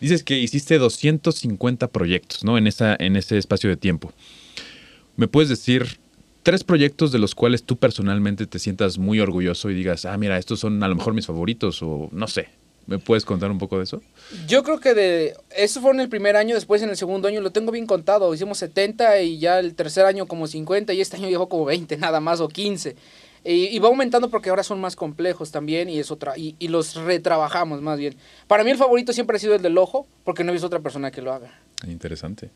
Dices 0.00 0.24
que 0.24 0.38
hiciste 0.38 0.78
250 0.78 1.88
proyectos, 1.88 2.42
¿no? 2.44 2.58
En, 2.58 2.66
esa, 2.66 2.96
en 2.98 3.16
ese 3.16 3.38
espacio 3.38 3.70
de 3.70 3.76
tiempo. 3.76 4.12
¿Me 5.16 5.28
puedes 5.28 5.48
decir 5.48 6.00
tres 6.42 6.64
proyectos 6.64 7.12
de 7.12 7.18
los 7.18 7.34
cuales 7.34 7.62
tú 7.62 7.76
personalmente 7.76 8.46
te 8.46 8.58
sientas 8.58 8.98
muy 8.98 9.20
orgulloso 9.20 9.70
y 9.70 9.74
digas, 9.74 10.04
ah, 10.04 10.16
mira, 10.16 10.38
estos 10.38 10.60
son 10.60 10.82
a 10.82 10.88
lo 10.88 10.94
mejor 10.94 11.14
mis 11.14 11.26
favoritos 11.26 11.82
o 11.82 12.08
no 12.12 12.26
sé. 12.28 12.48
¿Me 12.86 12.98
puedes 12.98 13.24
contar 13.24 13.50
un 13.50 13.58
poco 13.58 13.78
de 13.78 13.84
eso? 13.84 14.02
Yo 14.48 14.64
creo 14.64 14.80
que 14.80 14.92
de 14.92 15.34
eso 15.56 15.80
fue 15.80 15.92
en 15.92 16.00
el 16.00 16.08
primer 16.08 16.36
año, 16.36 16.56
después 16.56 16.82
en 16.82 16.90
el 16.90 16.96
segundo 16.96 17.28
año 17.28 17.40
lo 17.40 17.52
tengo 17.52 17.70
bien 17.70 17.86
contado. 17.86 18.34
Hicimos 18.34 18.58
70 18.58 19.22
y 19.22 19.38
ya 19.38 19.60
el 19.60 19.74
tercer 19.74 20.04
año 20.04 20.26
como 20.26 20.48
50 20.48 20.92
y 20.92 21.00
este 21.00 21.16
año 21.16 21.28
llegó 21.28 21.48
como 21.48 21.64
20 21.64 21.96
nada 21.98 22.18
más 22.18 22.40
o 22.40 22.48
15. 22.48 22.96
Y, 23.44 23.50
y, 23.74 23.78
va 23.80 23.88
aumentando 23.88 24.30
porque 24.30 24.50
ahora 24.50 24.62
son 24.62 24.80
más 24.80 24.94
complejos 24.94 25.50
también 25.50 25.88
y 25.88 25.98
es 25.98 26.12
otra 26.12 26.38
y, 26.38 26.54
y, 26.60 26.68
los 26.68 26.94
retrabajamos 26.94 27.82
más 27.82 27.98
bien. 27.98 28.14
Para 28.46 28.62
mí 28.62 28.70
el 28.70 28.76
favorito 28.76 29.12
siempre 29.12 29.36
ha 29.36 29.40
sido 29.40 29.54
el 29.54 29.62
del 29.62 29.78
ojo 29.78 30.06
porque 30.24 30.44
no 30.44 30.50
he 30.50 30.52
visto 30.52 30.66
otra 30.68 30.78
persona 30.78 31.10
que 31.10 31.22
lo 31.22 31.32
haga. 31.32 31.52
Interesante. 31.88 32.50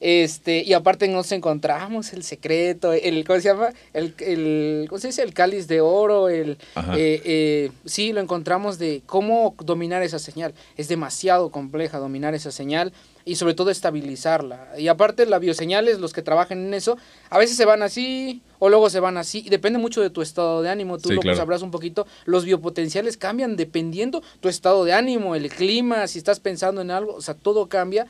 Este, 0.00 0.62
y 0.62 0.72
aparte 0.72 1.06
nos 1.08 1.30
encontramos 1.30 2.14
el 2.14 2.22
secreto, 2.22 2.94
el, 2.94 3.22
¿cómo 3.26 3.38
se 3.38 3.48
llama? 3.48 3.68
El, 3.92 4.14
el 4.20 4.86
¿cómo 4.88 4.98
se 4.98 5.08
dice? 5.08 5.22
El 5.22 5.34
cáliz 5.34 5.68
de 5.68 5.82
oro, 5.82 6.30
el, 6.30 6.52
eh, 6.96 7.22
eh, 7.24 7.70
sí, 7.84 8.12
lo 8.12 8.20
encontramos 8.20 8.78
de 8.78 9.02
cómo 9.04 9.54
dominar 9.58 10.02
esa 10.02 10.18
señal. 10.18 10.54
Es 10.78 10.88
demasiado 10.88 11.50
compleja 11.50 11.98
dominar 11.98 12.34
esa 12.34 12.50
señal 12.50 12.94
y 13.26 13.36
sobre 13.36 13.52
todo 13.52 13.70
estabilizarla. 13.70 14.68
Y 14.78 14.88
aparte 14.88 15.26
las 15.26 15.40
bioseñales, 15.40 16.00
los 16.00 16.14
que 16.14 16.22
trabajan 16.22 16.66
en 16.66 16.74
eso, 16.74 16.96
a 17.28 17.38
veces 17.38 17.56
se 17.56 17.66
van 17.66 17.82
así 17.82 18.40
o 18.58 18.70
luego 18.70 18.88
se 18.88 19.00
van 19.00 19.18
así. 19.18 19.42
Y 19.44 19.50
depende 19.50 19.78
mucho 19.78 20.00
de 20.00 20.08
tu 20.08 20.22
estado 20.22 20.62
de 20.62 20.70
ánimo. 20.70 20.98
Tú 20.98 21.10
sí, 21.10 21.14
lo 21.14 21.20
claro. 21.20 21.36
sabrás 21.36 21.62
un 21.62 21.70
poquito. 21.70 22.06
Los 22.24 22.46
biopotenciales 22.46 23.18
cambian 23.18 23.56
dependiendo 23.56 24.22
tu 24.40 24.48
estado 24.48 24.84
de 24.84 24.94
ánimo, 24.94 25.34
el 25.34 25.50
clima, 25.50 26.06
si 26.06 26.18
estás 26.18 26.40
pensando 26.40 26.80
en 26.80 26.90
algo. 26.90 27.14
O 27.14 27.20
sea, 27.20 27.34
todo 27.34 27.68
cambia. 27.68 28.06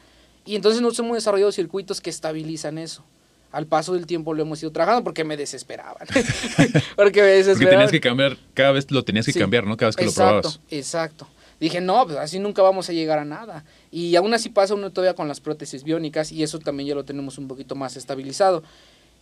Y 0.50 0.56
entonces 0.56 0.82
nos 0.82 0.98
hemos 0.98 1.14
desarrollado 1.14 1.52
circuitos 1.52 2.00
que 2.00 2.10
estabilizan 2.10 2.76
eso. 2.76 3.05
Al 3.53 3.66
paso 3.66 3.94
del 3.94 4.05
tiempo 4.05 4.34
lo 4.34 4.42
hemos 4.42 4.61
ido 4.61 4.72
trabajando 4.72 5.05
porque 5.05 5.22
me 5.22 5.36
desesperaban. 5.36 6.09
porque 6.96 7.22
me 7.22 7.28
desesperaban. 7.28 7.57
Porque 7.57 7.66
tenías 7.66 7.90
que 7.92 8.01
cambiar, 8.01 8.36
cada 8.53 8.72
vez 8.72 8.90
lo 8.90 9.05
tenías 9.05 9.26
que 9.26 9.32
sí. 9.32 9.38
cambiar, 9.38 9.64
¿no? 9.64 9.76
Cada 9.76 9.90
vez 9.90 9.96
que 9.96 10.03
exacto, 10.03 10.34
lo 10.34 10.40
probabas. 10.40 10.61
Exacto. 10.68 11.28
Dije, 11.61 11.80
no, 11.80 12.05
pues 12.05 12.18
así 12.18 12.40
nunca 12.40 12.62
vamos 12.62 12.88
a 12.88 12.92
llegar 12.92 13.20
a 13.20 13.24
nada. 13.24 13.64
Y 13.92 14.16
aún 14.16 14.34
así 14.34 14.48
pasa 14.48 14.74
uno 14.74 14.90
todavía 14.90 15.14
con 15.14 15.28
las 15.28 15.38
prótesis 15.38 15.84
biónicas 15.84 16.32
y 16.32 16.42
eso 16.42 16.59
también 16.59 16.88
ya 16.88 16.94
lo 16.96 17.05
tenemos 17.05 17.38
un 17.38 17.46
poquito 17.46 17.76
más 17.76 17.96
estabilizado. 17.96 18.64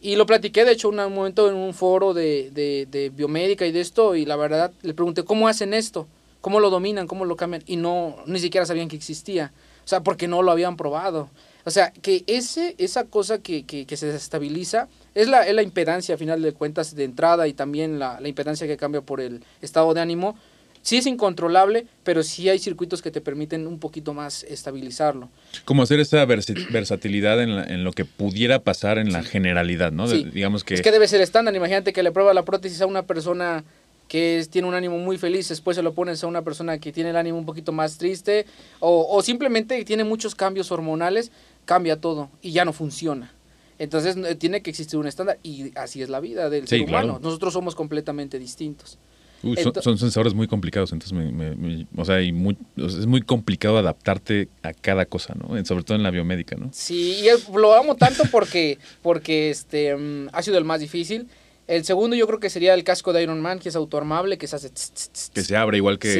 Y 0.01 0.17
lo 0.17 0.25
platiqué, 0.25 0.65
de 0.65 0.73
hecho, 0.73 0.89
un 0.89 0.97
momento 0.97 1.47
en 1.51 1.57
un 1.57 1.75
foro 1.75 2.15
de, 2.15 2.51
de, 2.53 2.89
de 2.91 3.11
biomédica 3.11 3.67
y 3.67 3.73
de 3.73 3.83
esto, 3.83 4.17
y 4.17 4.25
la 4.25 4.37
verdad 4.37 4.73
le 4.81 4.95
pregunté, 4.95 5.25
¿cómo 5.25 5.47
hacen 5.47 5.75
esto? 5.75 6.09
¿Cómo 6.41 6.59
lo 6.59 6.71
dominan? 6.71 7.07
¿Cómo 7.07 7.27
lo 7.27 7.37
cambian? 7.37 7.65
Y 7.67 7.77
no, 7.77 8.17
ni 8.25 8.39
siquiera 8.39 8.65
sabían 8.65 8.89
que 8.89 8.97
existía. 8.97 9.53
O 9.89 9.91
sea, 9.91 10.01
porque 10.03 10.29
no 10.29 10.43
lo 10.43 10.51
habían 10.53 10.77
probado. 10.77 11.31
O 11.65 11.71
sea, 11.71 11.93
que 12.03 12.23
ese, 12.27 12.75
esa 12.77 13.05
cosa 13.05 13.39
que, 13.39 13.63
que, 13.65 13.87
que 13.87 13.97
se 13.97 14.15
estabiliza 14.15 14.87
es 15.15 15.29
la, 15.29 15.47
es 15.47 15.55
la 15.55 15.63
impedancia, 15.63 16.15
a 16.15 16.19
final 16.19 16.43
de 16.43 16.53
cuentas, 16.53 16.95
de 16.95 17.05
entrada 17.05 17.49
y 17.49 17.55
también 17.55 17.99
la, 17.99 18.21
la 18.21 18.29
impedancia 18.29 18.67
que 18.67 18.77
cambia 18.77 19.01
por 19.01 19.23
el 19.23 19.43
estado 19.63 19.95
de 19.95 20.03
ánimo. 20.03 20.37
Sí 20.83 20.99
es 20.99 21.07
incontrolable, 21.07 21.87
pero 22.05 22.23
sí 22.23 22.51
hay 22.51 22.59
circuitos 22.59 23.01
que 23.01 23.11
te 23.11 23.23
permiten 23.23 23.67
un 23.67 23.79
poquito 23.79 24.13
más 24.13 24.43
estabilizarlo. 24.45 25.31
Como 25.65 25.83
hacer 25.83 26.01
esa 26.01 26.23
versatilidad 26.27 27.43
en, 27.43 27.57
la- 27.57 27.65
en 27.65 27.83
lo 27.83 27.93
que 27.93 28.05
pudiera 28.05 28.59
pasar 28.59 28.99
en 28.99 29.11
la 29.11 29.23
generalidad, 29.23 29.91
¿no? 29.91 30.07
De- 30.07 30.25
digamos 30.25 30.65
que... 30.65 30.75
Es 30.75 30.83
que 30.83 30.93
debe 30.93 31.09
ser 31.09 31.23
estándar. 31.23 31.57
Imagínate 31.57 31.95
que 31.95 32.03
le 32.03 32.13
prueba 32.13 32.35
la 32.35 32.45
prótesis 32.45 32.83
a 32.83 32.87
una 32.87 33.05
persona 33.05 33.65
que 34.09 34.39
es- 34.39 34.49
tiene 34.49 34.67
un 34.67 34.75
ánimo 34.75 34.99
muy 34.99 35.19
feliz, 35.19 35.49
después 35.49 35.77
se 35.77 35.83
lo 35.83 35.93
pones 35.95 36.25
a 36.25 36.27
una 36.27 36.43
persona 36.43 36.79
que 36.79 36.93
tiene 36.93 37.11
el 37.11 37.17
ánimo 37.17 37.39
un 37.39 37.45
poquito 37.47 37.73
más 37.73 37.99
triste 37.99 38.47
o, 38.81 39.07
o 39.11 39.23
simplemente 39.23 39.85
tiene 39.85 40.03
muchos 40.05 40.35
cambios 40.35 40.73
hormonales, 40.73 41.31
cambia 41.65 42.01
todo 42.01 42.31
y 42.43 42.53
ya 42.53 42.65
no 42.65 42.73
funciona. 42.73 43.33
Entonces 43.79 44.17
eh, 44.17 44.35
tiene 44.35 44.61
que 44.63 44.71
existir 44.71 44.99
un 44.99 45.07
estándar 45.07 45.39
y 45.43 45.71
así 45.79 46.03
es 46.03 46.09
la 46.09 46.19
vida 46.21 46.51
del 46.51 46.67
Sí, 46.67 46.79
ser 46.79 46.87
claro. 46.87 47.07
humano. 47.07 47.21
Nosotros 47.23 47.53
somos 47.53 47.75
completamente 47.77 48.39
distintos. 48.39 48.99
Uy, 49.41 49.57
son, 49.81 49.97
sensores 49.99 50.35
muy 50.35 50.49
complicados, 50.49 50.91
entonces 50.93 51.17
me- 51.17 51.31
me- 51.31 51.55
me- 51.55 51.87
o 51.97 52.05
sea, 52.05 52.21
y 52.21 52.33
muy- 52.33 52.57
es 52.77 53.07
muy 53.07 53.23
complicado 53.23 53.79
adaptarte 53.79 54.49
a 54.65 54.73
cada 54.73 55.05
cosa, 55.05 55.35
¿no? 55.37 55.65
Sobre 55.65 55.85
todo 55.85 55.97
en 55.97 56.03
la 56.03 56.11
biomédica, 56.11 56.57
¿no? 56.57 56.71
Sí, 56.73 57.21
y 57.23 57.29
es- 57.29 57.49
lo 57.49 57.73
amo 57.75 57.95
tanto 57.95 58.25
porque, 58.33 58.79
porque 59.01 59.51
este, 59.51 59.95
mm, 59.95 60.31
ha 60.33 60.43
sido 60.43 60.59
el 60.59 60.65
más 60.65 60.81
difícil. 60.81 61.29
El 61.69 61.85
segundo 61.85 62.17
yo 62.17 62.27
creo 62.27 62.41
que 62.41 62.51
sería 62.51 62.75
el 62.75 62.83
casco 62.83 63.13
de 63.13 63.23
Iron 63.23 63.41
Man, 63.41 63.59
que 63.61 63.69
es 63.69 63.77
autoarmable, 63.77 64.39
que 64.39 64.47
se 64.49 64.57
hace... 64.57 64.71
tss, 64.71 64.91
tss, 64.93 65.11
tss, 65.13 65.31
Que 65.35 65.43
se 65.43 65.57
abre 65.57 65.77
igual 65.77 65.99
que, 65.99 66.13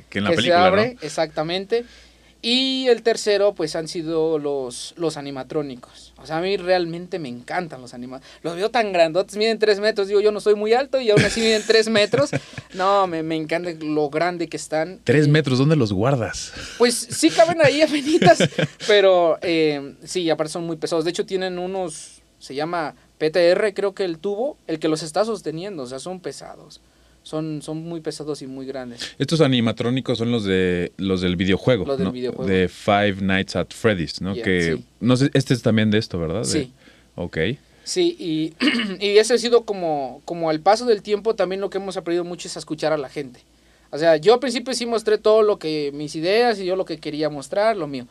Sí, 0.00 0.06
que 0.10 0.18
en 0.18 0.24
la 0.24 0.30
que 0.30 0.36
película, 0.36 0.58
se 0.60 0.66
abre, 0.66 0.94
¿no? 0.94 1.00
exactamente. 1.02 1.84
Y 2.46 2.88
el 2.88 3.02
tercero, 3.02 3.54
pues 3.54 3.74
han 3.74 3.88
sido 3.88 4.38
los, 4.38 4.92
los 4.98 5.16
animatrónicos. 5.16 6.12
O 6.18 6.26
sea, 6.26 6.36
a 6.36 6.40
mí 6.42 6.58
realmente 6.58 7.18
me 7.18 7.30
encantan 7.30 7.80
los 7.80 7.94
animatrónicos. 7.94 8.42
Los 8.42 8.56
veo 8.56 8.70
tan 8.70 8.92
grandotes, 8.92 9.36
miden 9.38 9.58
tres 9.58 9.80
metros. 9.80 10.08
Digo, 10.08 10.20
yo 10.20 10.30
no 10.30 10.40
soy 10.40 10.54
muy 10.54 10.74
alto 10.74 11.00
y 11.00 11.10
aún 11.10 11.24
así 11.24 11.40
miden 11.40 11.62
tres 11.66 11.88
metros. 11.88 12.30
No, 12.74 13.06
me, 13.06 13.22
me 13.22 13.36
encanta 13.36 13.70
lo 13.80 14.10
grande 14.10 14.48
que 14.48 14.56
están. 14.56 14.98
Tres 15.04 15.26
Eh, 15.26 15.30
metros, 15.30 15.58
¿dónde 15.60 15.76
los 15.76 15.92
guardas? 15.92 16.52
Pues 16.76 16.94
sí 16.96 17.30
caben 17.30 17.58
ahí 17.62 17.82
apenitas, 17.82 18.38
pero 18.88 19.38
eh, 19.42 19.94
sí, 20.02 20.28
aparte 20.28 20.52
son 20.54 20.64
muy 20.66 20.76
pesados. 20.76 21.04
De 21.04 21.12
hecho, 21.12 21.24
tienen 21.24 21.60
unos, 21.60 22.20
se 22.40 22.52
llama 22.56 22.96
PTR, 23.30 23.72
creo 23.74 23.94
que 23.94 24.04
el 24.04 24.18
tubo, 24.18 24.56
el 24.66 24.78
que 24.78 24.88
los 24.88 25.02
está 25.02 25.24
sosteniendo. 25.24 25.82
O 25.82 25.86
sea, 25.86 25.98
son 25.98 26.20
pesados. 26.20 26.80
Son, 27.22 27.62
son 27.62 27.78
muy 27.82 28.00
pesados 28.00 28.42
y 28.42 28.46
muy 28.46 28.66
grandes. 28.66 29.14
Estos 29.18 29.40
animatrónicos 29.40 30.18
son 30.18 30.30
los 30.30 30.44
de 30.44 30.92
los 30.98 31.22
del 31.22 31.36
videojuego, 31.36 31.86
Los 31.86 31.96
del 31.96 32.06
¿no? 32.08 32.12
videojuego. 32.12 32.46
De 32.50 32.68
Five 32.68 33.16
Nights 33.22 33.56
at 33.56 33.68
Freddy's, 33.70 34.20
¿no? 34.20 34.34
Yeah, 34.34 34.44
que 34.44 34.74
sí. 34.76 34.84
no 35.00 35.16
sé, 35.16 35.30
este 35.32 35.54
es 35.54 35.62
también 35.62 35.90
de 35.90 35.96
esto, 35.98 36.18
¿verdad? 36.18 36.40
De- 36.42 36.44
Sí. 36.44 36.72
Ok. 37.16 37.38
Sí, 37.84 38.16
y, 38.18 38.52
y 39.00 39.16
ese 39.18 39.34
ha 39.34 39.38
sido 39.38 39.62
como, 39.64 40.20
como 40.26 40.50
al 40.50 40.60
paso 40.60 40.84
del 40.84 41.00
tiempo 41.02 41.34
también 41.34 41.62
lo 41.62 41.70
que 41.70 41.78
hemos 41.78 41.96
aprendido 41.96 42.24
mucho 42.24 42.46
es 42.48 42.56
a 42.56 42.58
escuchar 42.58 42.92
a 42.92 42.98
la 42.98 43.08
gente. 43.08 43.40
O 43.90 43.96
sea, 43.98 44.16
yo 44.16 44.34
al 44.34 44.40
principio 44.40 44.74
sí 44.74 44.84
mostré 44.84 45.16
todo 45.16 45.42
lo 45.42 45.58
que, 45.58 45.92
mis 45.94 46.14
ideas 46.16 46.58
y 46.60 46.66
yo 46.66 46.76
lo 46.76 46.84
que 46.84 46.98
quería 46.98 47.30
mostrar, 47.30 47.74
lo 47.76 47.86
mío. 47.86 48.06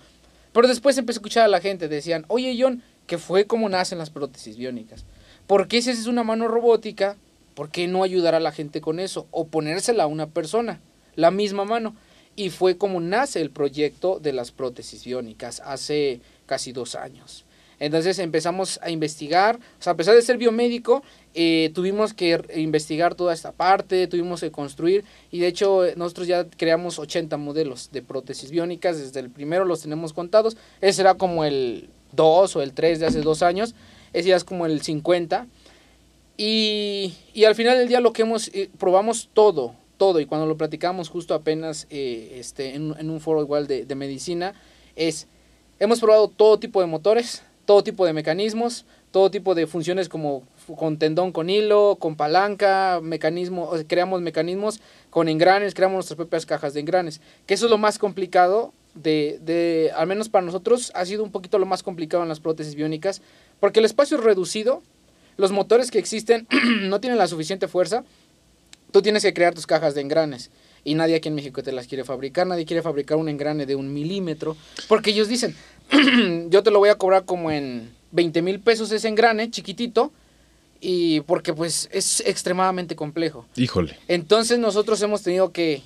Pero 0.54 0.68
después 0.68 0.98
empecé 0.98 1.18
a 1.18 1.20
escuchar 1.20 1.46
a 1.46 1.48
la 1.50 1.60
gente, 1.62 1.88
decían, 1.88 2.26
oye 2.30 2.56
John, 2.60 2.82
¿qué 3.08 3.18
fue 3.18 3.46
cómo 3.46 3.70
nacen 3.70 3.98
las 3.98 4.10
prótesis 4.10 4.58
biónicas? 4.58 5.06
¿Por 5.48 5.68
qué 5.68 5.82
si 5.82 5.90
es 5.90 6.08
una 6.08 6.24
mano 6.24 6.48
robótica? 6.48 7.18
¿Por 7.56 7.70
qué 7.70 7.88
no 7.88 8.04
ayudar 8.04 8.36
a 8.36 8.40
la 8.40 8.52
gente 8.52 8.82
con 8.82 9.00
eso? 9.00 9.28
O 9.32 9.48
ponérsela 9.48 10.04
a 10.04 10.08
una 10.08 10.28
persona, 10.28 10.80
la 11.16 11.32
misma 11.32 11.66
mano. 11.66 11.96
Y 12.36 12.50
fue 12.50 12.78
como 12.78 13.00
nace 13.00 13.42
el 13.42 13.52
proyecto 13.52 14.20
de 14.20 14.34
las 14.34 14.52
prótesis 14.52 15.06
biónicas 15.06 15.62
hace 15.64 16.22
casi 16.46 16.72
dos 16.72 16.96
años. 16.96 17.46
Entonces 17.80 18.18
empezamos 18.20 18.80
a 18.82 18.90
investigar, 18.92 19.58
o 19.58 19.84
sea, 19.84 19.94
a 19.94 19.98
pesar 19.98 20.16
de 20.16 20.22
ser 20.22 20.38
biomédico, 20.38 21.04
eh, 21.34 21.70
tuvimos 21.74 22.14
que 22.14 22.40
investigar 22.56 23.14
toda 23.14 23.34
esta 23.34 23.52
parte, 23.52 24.08
tuvimos 24.08 24.40
que 24.40 24.52
construir 24.52 25.04
y 25.32 25.40
de 25.40 25.48
hecho 25.48 25.84
nosotros 25.98 26.28
ya 26.28 26.46
creamos 26.46 26.98
80 26.98 27.36
modelos 27.38 27.90
de 27.92 28.02
prótesis 28.02 28.52
biónicas, 28.52 29.00
desde 29.00 29.20
el 29.20 29.30
primero 29.30 29.66
los 29.66 29.82
tenemos 29.82 30.14
contados, 30.14 30.56
ese 30.80 31.02
era 31.02 31.16
como 31.16 31.44
el 31.44 31.90
2 32.16 32.56
o 32.56 32.62
el 32.62 32.74
3 32.74 33.00
de 33.00 33.06
hace 33.06 33.22
dos 33.22 33.44
años, 33.44 33.76
ese 34.14 34.30
ya 34.30 34.36
es 34.36 34.44
como 34.44 34.66
el 34.66 34.82
50 34.82 35.48
y, 36.38 37.14
y 37.34 37.44
al 37.46 37.56
final 37.56 37.78
del 37.78 37.88
día 37.88 38.00
lo 38.00 38.14
que 38.14 38.24
hemos, 38.24 38.50
eh, 38.50 38.70
probamos 38.80 39.30
todo, 39.34 39.76
todo. 39.98 40.20
Y 40.20 40.26
cuando 40.26 40.48
lo 40.48 40.58
platicamos 40.58 41.10
justo 41.10 41.34
apenas 41.34 41.88
eh, 41.90 42.38
este, 42.40 42.76
en, 42.76 42.96
en 42.98 43.10
un 43.10 43.20
foro 43.20 43.42
igual 43.42 43.68
de, 43.68 43.86
de 43.86 43.96
medicina, 43.96 44.54
es, 44.96 45.28
hemos 45.80 46.00
probado 46.00 46.28
todo 46.28 46.60
tipo 46.60 46.82
de 46.82 46.88
motores, 46.88 47.44
todo 47.66 47.84
tipo 47.84 48.06
de 48.06 48.14
mecanismos, 48.14 48.86
todo 49.12 49.30
tipo 49.30 49.54
de 49.54 49.68
funciones 49.68 50.10
como 50.10 50.44
con 50.76 50.98
tendón 50.98 51.32
con 51.32 51.50
hilo, 51.50 51.98
con 52.00 52.16
palanca, 52.16 53.00
mecanismo, 53.02 53.72
creamos 53.88 54.22
mecanismos 54.22 54.82
con 55.12 55.30
engranes, 55.30 55.76
creamos 55.76 55.96
nuestras 55.96 56.18
propias 56.18 56.46
cajas 56.48 56.74
de 56.74 56.80
engranes, 56.80 57.22
que 57.46 57.54
eso 57.54 57.66
es 57.66 57.72
lo 57.72 57.78
más 57.78 58.00
complicado 58.00 58.74
de, 58.96 59.40
de, 59.42 59.92
al 59.96 60.08
menos 60.08 60.30
para 60.30 60.46
nosotros, 60.46 60.92
ha 60.96 61.06
sido 61.06 61.24
un 61.24 61.32
poquito 61.32 61.60
lo 61.60 61.66
más 61.66 61.84
complicado 61.84 62.24
en 62.24 62.30
las 62.30 62.40
prótesis 62.40 62.76
biónicas, 62.76 63.22
porque 63.60 63.80
el 63.80 63.86
espacio 63.86 64.18
es 64.18 64.24
reducido, 64.24 64.82
los 65.38 65.52
motores 65.52 65.92
que 65.92 66.00
existen 66.00 66.48
no 66.82 67.00
tienen 67.00 67.18
la 67.18 67.28
suficiente 67.28 67.68
fuerza, 67.68 68.04
tú 68.92 69.02
tienes 69.02 69.24
que 69.24 69.34
crear 69.34 69.54
tus 69.54 69.68
cajas 69.68 69.96
de 69.96 70.02
engranes. 70.02 70.52
Y 70.86 70.96
nadie 70.96 71.16
aquí 71.16 71.30
en 71.30 71.36
México 71.36 71.64
te 71.64 71.72
las 71.72 71.88
quiere 71.88 72.04
fabricar, 72.04 72.46
nadie 72.46 72.66
quiere 72.66 72.82
fabricar 72.82 73.18
un 73.18 73.30
engrane 73.30 73.66
de 73.66 73.76
un 73.76 73.94
milímetro, 73.94 74.58
porque 74.88 75.12
ellos 75.12 75.28
dicen, 75.30 75.56
yo 76.50 76.62
te 76.62 76.72
lo 76.72 76.80
voy 76.80 76.90
a 76.90 76.96
cobrar 76.96 77.26
como 77.26 77.52
en 77.52 77.92
20 78.12 78.42
mil 78.42 78.60
pesos 78.60 78.92
ese 78.92 79.08
engrane, 79.08 79.50
chiquitito, 79.50 80.12
y 80.82 81.22
porque 81.22 81.54
pues 81.54 81.90
es 81.94 82.22
extremadamente 82.26 82.96
complejo. 82.98 83.46
Híjole. 83.56 83.98
Entonces 84.10 84.60
nosotros 84.60 85.02
hemos 85.02 85.24
tenido 85.24 85.54
que, 85.54 85.82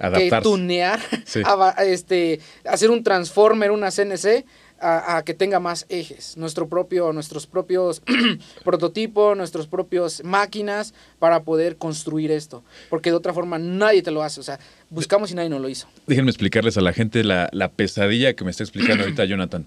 Adaptarse. 0.00 0.42
tunear, 0.42 1.00
Sí. 1.24 1.40
este, 1.86 2.40
hacer 2.64 2.90
un 2.90 3.02
transformer, 3.02 3.70
una 3.70 3.90
CNC, 3.90 4.44
a, 4.80 5.16
a 5.16 5.24
que 5.24 5.34
tenga 5.34 5.60
más 5.60 5.86
ejes. 5.88 6.36
Nuestro 6.36 6.68
propio, 6.68 7.12
nuestros 7.12 7.46
propios 7.46 8.02
prototipos, 8.64 9.36
nuestros 9.36 9.66
propios 9.66 10.22
máquinas 10.24 10.94
para 11.18 11.42
poder 11.42 11.76
construir 11.76 12.30
esto. 12.30 12.62
Porque 12.90 13.10
de 13.10 13.16
otra 13.16 13.32
forma 13.32 13.58
nadie 13.58 14.02
te 14.02 14.10
lo 14.10 14.22
hace. 14.22 14.40
O 14.40 14.42
sea, 14.42 14.58
buscamos 14.90 15.30
y 15.30 15.34
nadie 15.34 15.48
nos 15.48 15.60
lo 15.60 15.68
hizo. 15.68 15.88
Déjenme 16.06 16.30
explicarles 16.30 16.76
a 16.76 16.80
la 16.80 16.92
gente 16.92 17.24
la, 17.24 17.48
la 17.52 17.70
pesadilla 17.70 18.34
que 18.34 18.44
me 18.44 18.50
está 18.50 18.62
explicando 18.62 19.04
ahorita 19.04 19.24
Jonathan. 19.26 19.66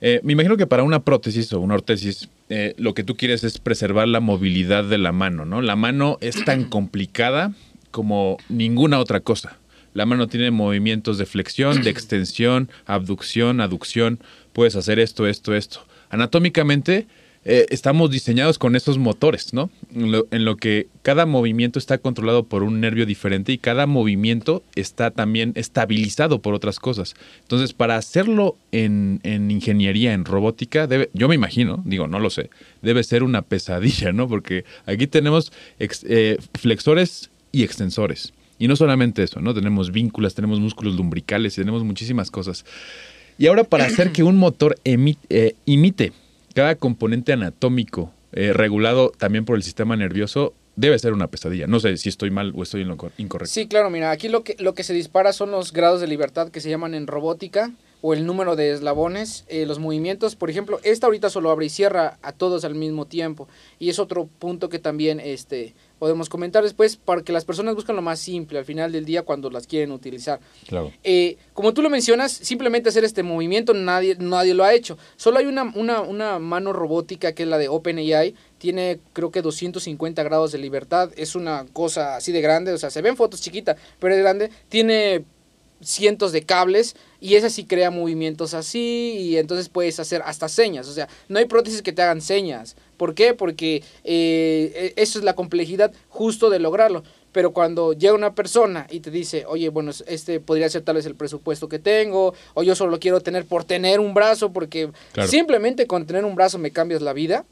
Eh, 0.00 0.20
me 0.22 0.32
imagino 0.32 0.56
que 0.56 0.66
para 0.66 0.84
una 0.84 1.02
prótesis 1.04 1.52
o 1.52 1.60
una 1.60 1.74
ortesis, 1.74 2.28
eh, 2.48 2.74
lo 2.78 2.94
que 2.94 3.02
tú 3.02 3.16
quieres 3.16 3.42
es 3.42 3.58
preservar 3.58 4.06
la 4.06 4.20
movilidad 4.20 4.84
de 4.84 4.98
la 4.98 5.10
mano, 5.10 5.44
¿no? 5.44 5.60
La 5.60 5.74
mano 5.74 6.18
es 6.20 6.44
tan 6.44 6.64
complicada 6.64 7.52
como 7.90 8.36
ninguna 8.48 8.98
otra 8.98 9.20
cosa. 9.20 9.58
La 9.94 10.06
mano 10.06 10.28
tiene 10.28 10.50
movimientos 10.50 11.18
de 11.18 11.26
flexión, 11.26 11.82
de 11.82 11.90
extensión, 11.96 12.68
abducción, 12.86 13.60
aducción. 13.60 14.20
Puedes 14.52 14.76
hacer 14.76 14.98
esto, 14.98 15.26
esto, 15.26 15.54
esto. 15.54 15.80
Anatómicamente, 16.10 17.06
eh, 17.44 17.66
estamos 17.70 18.10
diseñados 18.10 18.58
con 18.58 18.76
esos 18.76 18.98
motores, 18.98 19.54
¿no? 19.54 19.70
En 19.94 20.12
lo, 20.12 20.26
en 20.30 20.44
lo 20.44 20.56
que 20.56 20.88
cada 21.02 21.24
movimiento 21.24 21.78
está 21.78 21.96
controlado 21.98 22.44
por 22.44 22.62
un 22.62 22.80
nervio 22.80 23.06
diferente 23.06 23.52
y 23.52 23.58
cada 23.58 23.86
movimiento 23.86 24.62
está 24.74 25.10
también 25.10 25.52
estabilizado 25.54 26.42
por 26.42 26.52
otras 26.54 26.78
cosas. 26.78 27.14
Entonces, 27.42 27.72
para 27.72 27.96
hacerlo 27.96 28.56
en, 28.72 29.20
en 29.22 29.50
ingeniería, 29.50 30.12
en 30.12 30.24
robótica, 30.26 30.86
debe, 30.86 31.08
yo 31.14 31.28
me 31.28 31.34
imagino, 31.36 31.80
digo, 31.86 32.06
no 32.08 32.18
lo 32.18 32.28
sé, 32.28 32.50
debe 32.82 33.02
ser 33.04 33.22
una 33.22 33.42
pesadilla, 33.42 34.12
¿no? 34.12 34.28
Porque 34.28 34.64
aquí 34.84 35.06
tenemos 35.06 35.52
ex- 35.78 36.04
eh, 36.08 36.36
flexores 36.54 37.30
y 37.52 37.62
extensores. 37.64 38.32
Y 38.58 38.66
no 38.68 38.74
solamente 38.76 39.22
eso, 39.22 39.40
¿no? 39.40 39.54
Tenemos 39.54 39.92
vínculas, 39.92 40.34
tenemos 40.34 40.58
músculos 40.60 40.94
lumbricales 40.96 41.56
y 41.56 41.60
tenemos 41.60 41.84
muchísimas 41.84 42.30
cosas. 42.30 42.64
Y 43.38 43.46
ahora 43.46 43.62
para 43.64 43.84
hacer 43.84 44.10
que 44.12 44.24
un 44.24 44.36
motor 44.36 44.76
emi- 44.84 45.16
eh, 45.28 45.54
imite 45.64 46.12
cada 46.54 46.74
componente 46.74 47.32
anatómico 47.32 48.12
eh, 48.32 48.52
regulado 48.52 49.12
también 49.16 49.44
por 49.44 49.56
el 49.56 49.62
sistema 49.62 49.96
nervioso, 49.96 50.54
debe 50.74 50.98
ser 50.98 51.12
una 51.12 51.28
pesadilla. 51.28 51.66
No 51.68 51.78
sé 51.80 51.96
si 51.98 52.08
estoy 52.08 52.30
mal 52.30 52.52
o 52.56 52.62
estoy 52.64 52.82
en 52.82 52.88
lo 52.88 52.96
cor- 52.96 53.12
incorrecto. 53.16 53.52
Sí, 53.54 53.68
claro, 53.68 53.90
mira, 53.90 54.10
aquí 54.10 54.28
lo 54.28 54.42
que, 54.42 54.56
lo 54.58 54.74
que 54.74 54.82
se 54.82 54.92
dispara 54.92 55.32
son 55.32 55.50
los 55.52 55.72
grados 55.72 56.00
de 56.00 56.08
libertad 56.08 56.50
que 56.50 56.60
se 56.60 56.68
llaman 56.68 56.94
en 56.94 57.06
robótica 57.06 57.72
o 58.00 58.14
el 58.14 58.26
número 58.26 58.54
de 58.54 58.72
eslabones, 58.72 59.44
eh, 59.48 59.66
los 59.66 59.78
movimientos. 59.80 60.36
Por 60.36 60.50
ejemplo, 60.50 60.78
esta 60.84 61.06
ahorita 61.06 61.30
solo 61.30 61.50
abre 61.50 61.66
y 61.66 61.68
cierra 61.68 62.18
a 62.22 62.32
todos 62.32 62.64
al 62.64 62.74
mismo 62.76 63.06
tiempo. 63.06 63.48
Y 63.80 63.88
es 63.88 63.98
otro 63.98 64.28
punto 64.38 64.68
que 64.68 64.78
también 64.78 65.18
este, 65.20 65.74
podemos 65.98 66.28
comentar 66.28 66.62
después 66.62 66.96
para 66.96 67.22
que 67.22 67.32
las 67.32 67.44
personas 67.44 67.74
buscan 67.74 67.96
lo 67.96 68.02
más 68.02 68.18
simple 68.18 68.58
al 68.58 68.64
final 68.64 68.92
del 68.92 69.04
día 69.04 69.22
cuando 69.22 69.50
las 69.50 69.66
quieren 69.66 69.92
utilizar. 69.92 70.40
Claro. 70.66 70.92
Eh, 71.02 71.36
como 71.52 71.74
tú 71.74 71.82
lo 71.82 71.90
mencionas, 71.90 72.32
simplemente 72.32 72.88
hacer 72.88 73.04
este 73.04 73.22
movimiento 73.22 73.74
nadie, 73.74 74.16
nadie 74.18 74.54
lo 74.54 74.64
ha 74.64 74.74
hecho. 74.74 74.98
Solo 75.16 75.38
hay 75.38 75.46
una, 75.46 75.64
una, 75.74 76.00
una 76.00 76.38
mano 76.38 76.72
robótica 76.72 77.32
que 77.32 77.42
es 77.42 77.48
la 77.48 77.58
de 77.58 77.68
OpenAI. 77.68 78.34
Tiene 78.58 79.00
creo 79.12 79.30
que 79.30 79.42
250 79.42 80.22
grados 80.22 80.52
de 80.52 80.58
libertad. 80.58 81.10
Es 81.16 81.34
una 81.34 81.66
cosa 81.72 82.16
así 82.16 82.32
de 82.32 82.40
grande. 82.40 82.72
O 82.72 82.78
sea, 82.78 82.90
se 82.90 83.02
ven 83.02 83.16
fotos 83.16 83.40
chiquita, 83.40 83.76
pero 83.98 84.14
es 84.14 84.20
grande. 84.20 84.50
Tiene 84.68 85.24
cientos 85.80 86.32
de 86.32 86.42
cables 86.42 86.96
y 87.20 87.34
esa 87.34 87.50
sí 87.50 87.64
crea 87.64 87.90
movimientos 87.90 88.54
así 88.54 89.16
y 89.18 89.36
entonces 89.36 89.68
puedes 89.68 89.98
hacer 90.00 90.22
hasta 90.24 90.48
señas. 90.48 90.88
O 90.88 90.92
sea, 90.92 91.08
no 91.28 91.38
hay 91.38 91.44
prótesis 91.46 91.82
que 91.82 91.92
te 91.92 92.02
hagan 92.02 92.20
señas. 92.20 92.76
¿Por 92.96 93.14
qué? 93.14 93.34
Porque 93.34 93.82
eh, 94.04 94.92
e- 94.96 95.02
eso 95.02 95.18
es 95.18 95.24
la 95.24 95.34
complejidad 95.34 95.92
justo 96.08 96.50
de 96.50 96.58
lograrlo. 96.58 97.02
pero 97.30 97.52
cuando 97.52 97.92
llega 97.92 98.14
una 98.14 98.34
persona 98.34 98.86
y 98.90 98.98
te 99.00 99.10
dice, 99.12 99.44
oye, 99.46 99.68
bueno, 99.68 99.92
este 100.06 100.40
podría 100.40 100.68
ser 100.68 100.82
tal 100.82 100.96
vez 100.96 101.06
el 101.06 101.14
presupuesto 101.14 101.68
que 101.68 101.78
tengo, 101.78 102.34
o 102.54 102.62
yo 102.64 102.74
solo 102.74 102.98
quiero 102.98 103.20
tener 103.20 103.44
por 103.44 103.64
tener 103.64 104.00
un 104.00 104.14
brazo, 104.14 104.50
porque 104.52 104.90
simplemente 105.28 105.86
con 105.86 106.06
tener 106.06 106.24
un 106.24 106.34
brazo 106.34 106.58
me 106.58 106.72
cambias 106.72 107.02
la 107.02 107.12
vida, 107.12 107.44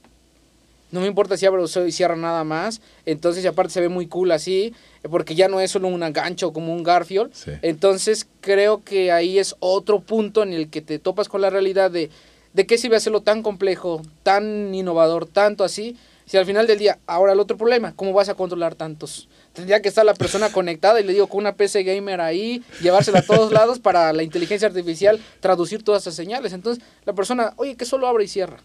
no 0.90 1.00
me 1.00 1.06
importa 1.06 1.36
si 1.36 1.46
abro 1.46 1.64
o 1.64 1.68
cierra 1.68 2.16
nada 2.16 2.44
más. 2.44 2.80
Entonces, 3.04 3.44
aparte 3.46 3.72
se 3.72 3.80
ve 3.80 3.88
muy 3.88 4.06
cool 4.06 4.30
así, 4.32 4.72
porque 5.10 5.34
ya 5.34 5.48
no 5.48 5.60
es 5.60 5.70
solo 5.70 5.88
un 5.88 6.00
gancho 6.12 6.52
como 6.52 6.72
un 6.72 6.82
Garfield. 6.82 7.32
Entonces, 7.62 8.26
creo 8.40 8.82
que 8.84 9.12
ahí 9.12 9.38
es 9.38 9.56
otro 9.58 10.00
punto 10.00 10.42
en 10.42 10.52
el 10.52 10.68
que 10.70 10.82
te 10.82 10.98
topas 10.98 11.28
con 11.28 11.40
la 11.40 11.50
realidad 11.50 11.90
de, 11.90 12.10
de 12.52 12.66
qué 12.66 12.78
sirve 12.78 12.96
hacerlo 12.96 13.20
tan 13.20 13.42
complejo, 13.42 14.02
tan 14.22 14.74
innovador, 14.74 15.26
tanto 15.26 15.64
así. 15.64 15.96
Si 16.26 16.36
al 16.36 16.44
final 16.44 16.66
del 16.66 16.78
día, 16.78 16.98
ahora 17.06 17.34
el 17.34 17.40
otro 17.40 17.56
problema, 17.56 17.94
¿cómo 17.94 18.12
vas 18.12 18.28
a 18.28 18.34
controlar 18.34 18.74
tantos? 18.74 19.28
Tendría 19.52 19.80
que 19.80 19.88
estar 19.88 20.04
la 20.04 20.14
persona 20.14 20.50
conectada 20.52 21.00
y 21.00 21.04
le 21.04 21.12
digo 21.12 21.28
con 21.28 21.38
una 21.38 21.54
PC 21.54 21.84
gamer 21.84 22.20
ahí, 22.20 22.64
llevársela 22.82 23.20
a 23.20 23.22
todos 23.22 23.52
lados 23.52 23.78
para 23.78 24.12
la 24.12 24.24
inteligencia 24.24 24.66
artificial 24.66 25.20
traducir 25.40 25.84
todas 25.84 26.02
esas 26.02 26.16
señales. 26.16 26.52
Entonces, 26.52 26.82
la 27.04 27.12
persona, 27.12 27.54
oye, 27.56 27.76
que 27.76 27.84
solo 27.84 28.08
abre 28.08 28.24
y 28.24 28.28
cierra. 28.28 28.58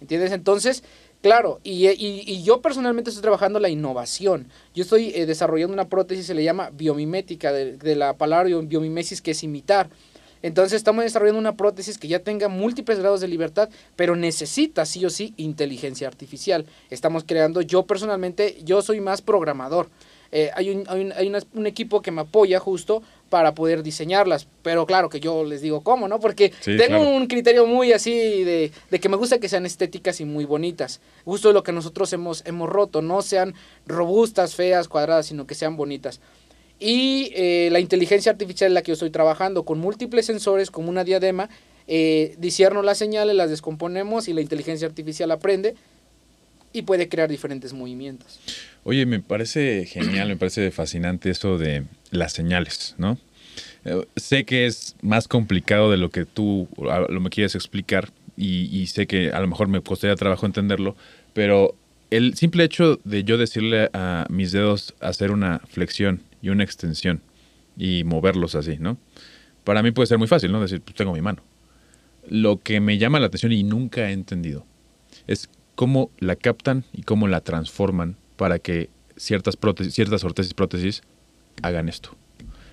¿Entiendes? 0.00 0.32
Entonces, 0.32 0.82
Claro, 1.22 1.60
y, 1.62 1.88
y, 1.88 2.42
yo 2.42 2.60
personalmente 2.60 3.10
estoy 3.10 3.22
trabajando 3.22 3.60
la 3.60 3.68
innovación. 3.68 4.48
Yo 4.74 4.82
estoy 4.82 5.12
eh, 5.14 5.24
desarrollando 5.24 5.72
una 5.72 5.88
prótesis, 5.88 6.26
se 6.26 6.34
le 6.34 6.42
llama 6.42 6.70
biomimética, 6.72 7.52
de, 7.52 7.76
de, 7.76 7.94
la 7.94 8.14
palabra 8.18 8.48
biomimesis, 8.62 9.22
que 9.22 9.30
es 9.30 9.44
imitar. 9.44 9.88
Entonces 10.42 10.76
estamos 10.76 11.04
desarrollando 11.04 11.38
una 11.38 11.56
prótesis 11.56 11.96
que 11.96 12.08
ya 12.08 12.18
tenga 12.18 12.48
múltiples 12.48 12.98
grados 12.98 13.20
de 13.20 13.28
libertad, 13.28 13.70
pero 13.94 14.16
necesita 14.16 14.84
sí 14.84 15.04
o 15.04 15.10
sí 15.10 15.32
inteligencia 15.36 16.08
artificial. 16.08 16.66
Estamos 16.90 17.22
creando, 17.24 17.60
yo 17.60 17.84
personalmente, 17.84 18.58
yo 18.64 18.82
soy 18.82 19.00
más 19.00 19.22
programador. 19.22 19.88
Eh, 20.32 20.50
hay, 20.54 20.70
un, 20.70 20.84
hay, 20.88 21.00
un, 21.02 21.12
hay 21.12 21.32
un, 21.52 21.66
equipo 21.66 22.00
que 22.00 22.10
me 22.10 22.22
apoya 22.22 22.58
justo 22.58 23.02
para 23.32 23.54
poder 23.54 23.82
diseñarlas. 23.82 24.46
Pero 24.60 24.84
claro 24.84 25.08
que 25.08 25.18
yo 25.18 25.42
les 25.42 25.62
digo 25.62 25.80
cómo, 25.80 26.06
¿no? 26.06 26.20
Porque 26.20 26.52
tengo 26.62 27.00
un 27.00 27.26
criterio 27.28 27.64
muy 27.64 27.94
así 27.94 28.44
de, 28.44 28.70
de, 28.90 29.00
que 29.00 29.08
me 29.08 29.16
gusta 29.16 29.40
que 29.40 29.48
sean 29.48 29.64
estéticas 29.64 30.20
y 30.20 30.26
muy 30.26 30.44
bonitas. 30.44 31.00
Justo 31.24 31.50
lo 31.50 31.62
que 31.62 31.72
nosotros 31.72 32.12
hemos, 32.12 32.44
hemos 32.44 32.68
roto, 32.68 33.00
no 33.00 33.22
sean 33.22 33.54
robustas, 33.86 34.54
feas, 34.54 34.86
cuadradas, 34.86 35.24
sino 35.24 35.46
que 35.46 35.54
sean 35.54 35.78
bonitas. 35.78 36.20
Y 36.78 37.32
eh, 37.34 37.70
la 37.72 37.80
inteligencia 37.80 38.30
artificial 38.30 38.68
en 38.68 38.74
la 38.74 38.82
que 38.82 38.88
yo 38.88 38.94
estoy 38.94 39.08
trabajando, 39.08 39.62
con 39.62 39.78
múltiples 39.78 40.26
sensores, 40.26 40.70
como 40.70 40.90
una 40.90 41.02
diadema, 41.02 41.48
eh, 41.86 42.34
disierno 42.36 42.82
las 42.82 42.98
señales, 42.98 43.34
las 43.34 43.48
descomponemos 43.48 44.28
y 44.28 44.34
la 44.34 44.42
inteligencia 44.42 44.86
artificial 44.86 45.30
aprende 45.30 45.74
y 46.74 46.82
puede 46.82 47.08
crear 47.08 47.30
diferentes 47.30 47.72
movimientos. 47.72 48.40
Oye, 48.84 49.06
me 49.06 49.20
parece 49.20 49.86
genial, 49.86 50.28
me 50.28 50.36
parece 50.36 50.70
fascinante 50.72 51.30
eso 51.30 51.56
de 51.56 51.84
las 52.10 52.32
señales, 52.32 52.96
¿no? 52.98 53.16
Eh, 53.84 54.04
sé 54.16 54.44
que 54.44 54.66
es 54.66 54.96
más 55.02 55.28
complicado 55.28 55.90
de 55.90 55.96
lo 55.96 56.10
que 56.10 56.24
tú 56.24 56.68
lo 56.78 57.20
me 57.20 57.30
quieres 57.30 57.54
explicar 57.54 58.10
y, 58.36 58.86
sé 58.86 59.06
que 59.06 59.30
a 59.30 59.40
lo 59.40 59.46
mejor 59.46 59.68
me 59.68 59.80
costaría 59.82 60.16
trabajo 60.16 60.46
entenderlo, 60.46 60.96
pero 61.32 61.76
el 62.10 62.34
simple 62.34 62.64
hecho 62.64 62.98
de 63.04 63.22
yo 63.24 63.38
decirle 63.38 63.88
a 63.92 64.26
mis 64.30 64.52
dedos 64.52 64.94
hacer 65.00 65.30
una 65.30 65.60
flexión 65.68 66.22
y 66.40 66.48
una 66.48 66.64
extensión 66.64 67.22
y 67.76 68.04
moverlos 68.04 68.54
así, 68.54 68.78
¿no? 68.78 68.98
Para 69.64 69.82
mí 69.82 69.92
puede 69.92 70.08
ser 70.08 70.18
muy 70.18 70.28
fácil, 70.28 70.50
¿no? 70.50 70.60
Decir, 70.60 70.80
pues 70.80 70.96
tengo 70.96 71.12
mi 71.12 71.20
mano. 71.20 71.42
Lo 72.28 72.60
que 72.60 72.80
me 72.80 72.98
llama 72.98 73.20
la 73.20 73.26
atención 73.26 73.52
y 73.52 73.62
nunca 73.62 74.08
he 74.08 74.12
entendido 74.12 74.66
es 75.26 75.48
cómo 75.76 76.10
la 76.18 76.36
captan 76.36 76.84
y 76.92 77.02
cómo 77.02 77.28
la 77.28 77.42
transforman 77.42 78.16
para 78.42 78.58
que 78.58 78.90
ciertas 79.16 79.56
prótesis, 79.56 79.94
ciertas 79.94 80.24
ortesis 80.24 80.52
prótesis 80.52 81.02
hagan 81.62 81.88
esto. 81.88 82.10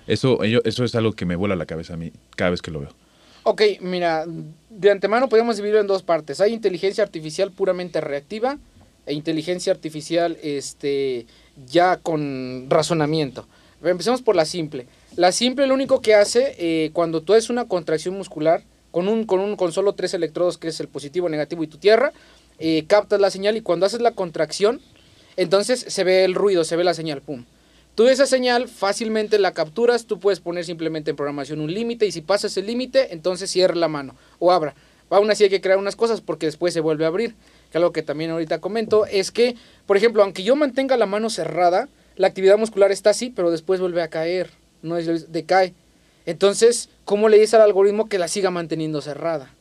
Eso, 0.08 0.42
eso 0.42 0.82
es 0.82 0.96
algo 0.96 1.12
que 1.12 1.24
me 1.24 1.36
vuela 1.36 1.54
la 1.54 1.64
cabeza 1.64 1.94
a 1.94 1.96
mí 1.96 2.10
cada 2.34 2.50
vez 2.50 2.60
que 2.60 2.72
lo 2.72 2.80
veo. 2.80 2.92
Ok, 3.44 3.62
mira, 3.80 4.26
de 4.68 4.90
antemano 4.90 5.28
podemos 5.28 5.54
dividirlo 5.58 5.80
en 5.80 5.86
dos 5.86 6.02
partes. 6.02 6.40
Hay 6.40 6.52
inteligencia 6.52 7.04
artificial 7.04 7.52
puramente 7.52 8.00
reactiva 8.00 8.58
e 9.06 9.14
inteligencia 9.14 9.72
artificial 9.72 10.38
este, 10.42 11.26
ya 11.68 11.98
con 11.98 12.66
razonamiento. 12.68 13.46
Empecemos 13.80 14.22
por 14.22 14.34
la 14.34 14.46
simple. 14.46 14.88
La 15.14 15.30
simple 15.30 15.68
lo 15.68 15.74
único 15.74 16.02
que 16.02 16.16
hace 16.16 16.56
eh, 16.58 16.90
cuando 16.92 17.22
tú 17.22 17.32
haces 17.32 17.48
una 17.48 17.68
contracción 17.68 18.16
muscular 18.16 18.64
con, 18.90 19.06
un, 19.06 19.24
con, 19.24 19.38
un, 19.38 19.54
con 19.54 19.70
solo 19.70 19.92
tres 19.92 20.14
electrodos, 20.14 20.58
que 20.58 20.66
es 20.66 20.80
el 20.80 20.88
positivo, 20.88 21.28
negativo 21.28 21.62
y 21.62 21.68
tu 21.68 21.78
tierra, 21.78 22.12
eh, 22.58 22.86
captas 22.88 23.20
la 23.20 23.30
señal 23.30 23.56
y 23.56 23.60
cuando 23.60 23.86
haces 23.86 24.00
la 24.00 24.10
contracción, 24.10 24.80
entonces 25.42 25.86
se 25.88 26.04
ve 26.04 26.24
el 26.24 26.34
ruido, 26.34 26.64
se 26.64 26.76
ve 26.76 26.84
la 26.84 26.92
señal, 26.92 27.22
pum. 27.22 27.46
Tú 27.94 28.08
esa 28.08 28.26
señal 28.26 28.68
fácilmente 28.68 29.38
la 29.38 29.52
capturas, 29.52 30.04
tú 30.04 30.20
puedes 30.20 30.38
poner 30.38 30.66
simplemente 30.66 31.10
en 31.10 31.16
programación 31.16 31.60
un 31.60 31.72
límite 31.72 32.04
y 32.04 32.12
si 32.12 32.20
pasas 32.20 32.56
el 32.58 32.66
límite, 32.66 33.14
entonces 33.14 33.50
cierra 33.50 33.74
la 33.74 33.88
mano 33.88 34.14
o 34.38 34.52
abra. 34.52 34.74
Aún 35.08 35.30
así 35.30 35.44
hay 35.44 35.50
que 35.50 35.62
crear 35.62 35.78
unas 35.78 35.96
cosas 35.96 36.20
porque 36.20 36.44
después 36.44 36.74
se 36.74 36.80
vuelve 36.80 37.06
a 37.06 37.08
abrir. 37.08 37.34
Que 37.72 37.78
algo 37.78 37.90
que 37.90 38.02
también 38.02 38.30
ahorita 38.30 38.60
comento 38.60 39.06
es 39.06 39.30
que, 39.30 39.56
por 39.86 39.96
ejemplo, 39.96 40.22
aunque 40.22 40.42
yo 40.42 40.56
mantenga 40.56 40.98
la 40.98 41.06
mano 41.06 41.30
cerrada, 41.30 41.88
la 42.16 42.26
actividad 42.26 42.58
muscular 42.58 42.92
está 42.92 43.10
así, 43.10 43.30
pero 43.30 43.50
después 43.50 43.80
vuelve 43.80 44.02
a 44.02 44.08
caer, 44.08 44.50
no 44.82 44.98
es 44.98 45.32
decae. 45.32 45.72
Entonces, 46.26 46.90
¿cómo 47.06 47.30
le 47.30 47.38
dices 47.38 47.54
al 47.54 47.62
algoritmo 47.62 48.10
que 48.10 48.18
la 48.18 48.28
siga 48.28 48.50
manteniendo 48.50 49.00
cerrada? 49.00 49.54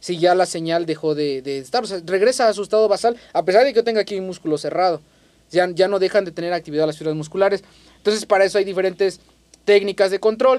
Si 0.00 0.18
ya 0.18 0.34
la 0.34 0.46
señal 0.46 0.86
dejó 0.86 1.14
de, 1.14 1.40
de 1.40 1.58
estar, 1.58 1.84
o 1.84 1.86
sea, 1.86 2.00
regresa 2.04 2.48
a 2.48 2.52
su 2.52 2.64
estado 2.64 2.88
basal, 2.88 3.16
a 3.32 3.44
pesar 3.44 3.64
de 3.64 3.72
que 3.72 3.76
yo 3.76 3.84
tenga 3.84 4.00
aquí 4.00 4.18
un 4.18 4.26
músculo 4.26 4.58
cerrado 4.58 5.00
ya, 5.50 5.68
ya 5.74 5.88
no 5.88 5.98
dejan 5.98 6.24
de 6.24 6.32
tener 6.32 6.52
actividad 6.52 6.86
las 6.86 6.98
fibras 6.98 7.16
musculares. 7.16 7.62
Entonces, 7.96 8.26
para 8.26 8.44
eso 8.44 8.58
hay 8.58 8.64
diferentes 8.64 9.20
técnicas 9.64 10.10
de 10.10 10.18
control. 10.20 10.58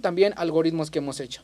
También 0.00 0.32
algoritmos 0.36 0.90
que 0.90 0.98
hemos 1.00 1.20
hecho. 1.20 1.42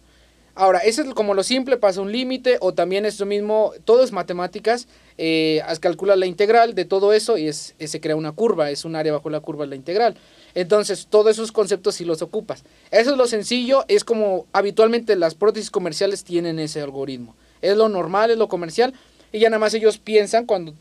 Ahora, 0.55 0.81
eso 0.81 1.03
es 1.03 1.15
como 1.15 1.35
lo 1.35 1.45
simple, 1.45 1.77
pasa 1.77 2.01
un 2.01 2.11
límite 2.11 2.57
o 2.61 2.75
también 2.75 3.07
es 3.07 3.21
lo 3.21 3.27
mismo, 3.27 3.73
todo 3.85 4.03
es 4.03 4.11
matemáticas, 4.11 4.89
eh, 5.17 5.63
calcula 5.81 6.17
la 6.17 6.27
integral 6.27 6.75
de 6.75 6.85
todo 6.85 7.13
eso 7.13 7.39
y 7.39 7.47
es, 7.47 7.77
se 7.79 8.01
crea 8.01 8.17
una 8.17 8.33
curva, 8.33 8.71
es 8.71 8.85
un 8.85 8.97
área 8.97 9.13
bajo 9.13 9.31
la 9.31 9.39
curva 9.39 9.67
la 9.67 9.77
integral. 9.77 10.17
Entonces, 10.55 11.07
todos 11.09 11.31
esos 11.31 11.53
conceptos 11.53 11.95
si 11.95 12.05
los 12.05 12.23
ocupas. 12.23 12.65
Eso 12.91 13.13
es 13.13 13.17
lo 13.17 13.29
sencillo, 13.29 13.85
es 13.87 14.03
como 14.03 14.47
habitualmente 14.53 15.15
las 15.15 15.37
prótesis 15.37 15.71
comerciales 15.71 16.25
tienen 16.25 16.59
ese 16.59 16.81
algoritmo. 16.81 17.37
Es 17.63 17.77
lo 17.77 17.89
normal, 17.89 18.33
es 18.33 18.39
lo 18.39 18.49
comercial, 18.49 18.95
y 19.33 19.41
ya 19.41 19.51
nada 19.51 19.59
más 19.59 19.75
ellos 19.75 19.99
piensan 19.99 20.47
cuando, 20.47 20.73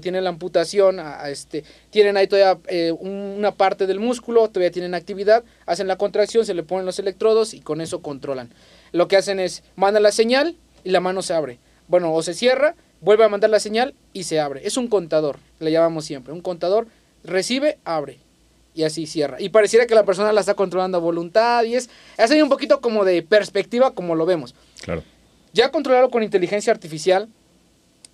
tienen 0.00 0.24
la 0.24 0.30
amputación, 0.30 0.98
a, 0.98 1.28
este, 1.28 1.64
tienen 1.90 2.16
ahí 2.16 2.26
todavía 2.26 2.60
eh, 2.68 2.92
una 2.92 3.52
parte 3.52 3.86
del 3.86 4.00
músculo, 4.00 4.48
todavía 4.48 4.70
tienen 4.72 4.94
actividad, 4.94 5.44
hacen 5.66 5.86
la 5.86 5.96
contracción, 5.96 6.44
se 6.44 6.54
le 6.54 6.62
ponen 6.62 6.86
los 6.86 6.98
electrodos 6.98 7.54
y 7.54 7.60
con 7.60 7.80
eso 7.80 8.02
controlan. 8.02 8.50
Lo 8.92 9.08
que 9.08 9.16
hacen 9.16 9.38
es, 9.40 9.62
mandan 9.76 10.02
la 10.02 10.12
señal 10.12 10.56
y 10.84 10.90
la 10.90 11.00
mano 11.00 11.22
se 11.22 11.34
abre. 11.34 11.58
Bueno, 11.86 12.12
o 12.12 12.22
se 12.22 12.34
cierra, 12.34 12.74
vuelve 13.00 13.24
a 13.24 13.28
mandar 13.28 13.50
la 13.50 13.60
señal 13.60 13.94
y 14.12 14.24
se 14.24 14.40
abre. 14.40 14.66
Es 14.66 14.76
un 14.76 14.88
contador, 14.88 15.38
le 15.60 15.70
llamamos 15.70 16.04
siempre. 16.04 16.32
Un 16.32 16.40
contador 16.40 16.88
recibe, 17.22 17.78
abre 17.84 18.18
y 18.74 18.82
así 18.84 19.06
cierra. 19.06 19.40
Y 19.40 19.50
pareciera 19.50 19.86
que 19.86 19.94
la 19.94 20.04
persona 20.04 20.32
la 20.32 20.40
está 20.40 20.54
controlando 20.54 20.98
a 20.98 21.00
voluntad 21.00 21.62
y 21.64 21.76
es, 21.76 21.90
es 22.18 22.30
ahí 22.30 22.42
un 22.42 22.48
poquito 22.48 22.80
como 22.80 23.04
de 23.04 23.22
perspectiva 23.22 23.92
como 23.92 24.14
lo 24.14 24.26
vemos. 24.26 24.54
Claro. 24.82 25.02
Ya 25.52 25.70
controlarlo 25.70 26.10
con 26.10 26.22
inteligencia 26.22 26.72
artificial 26.72 27.28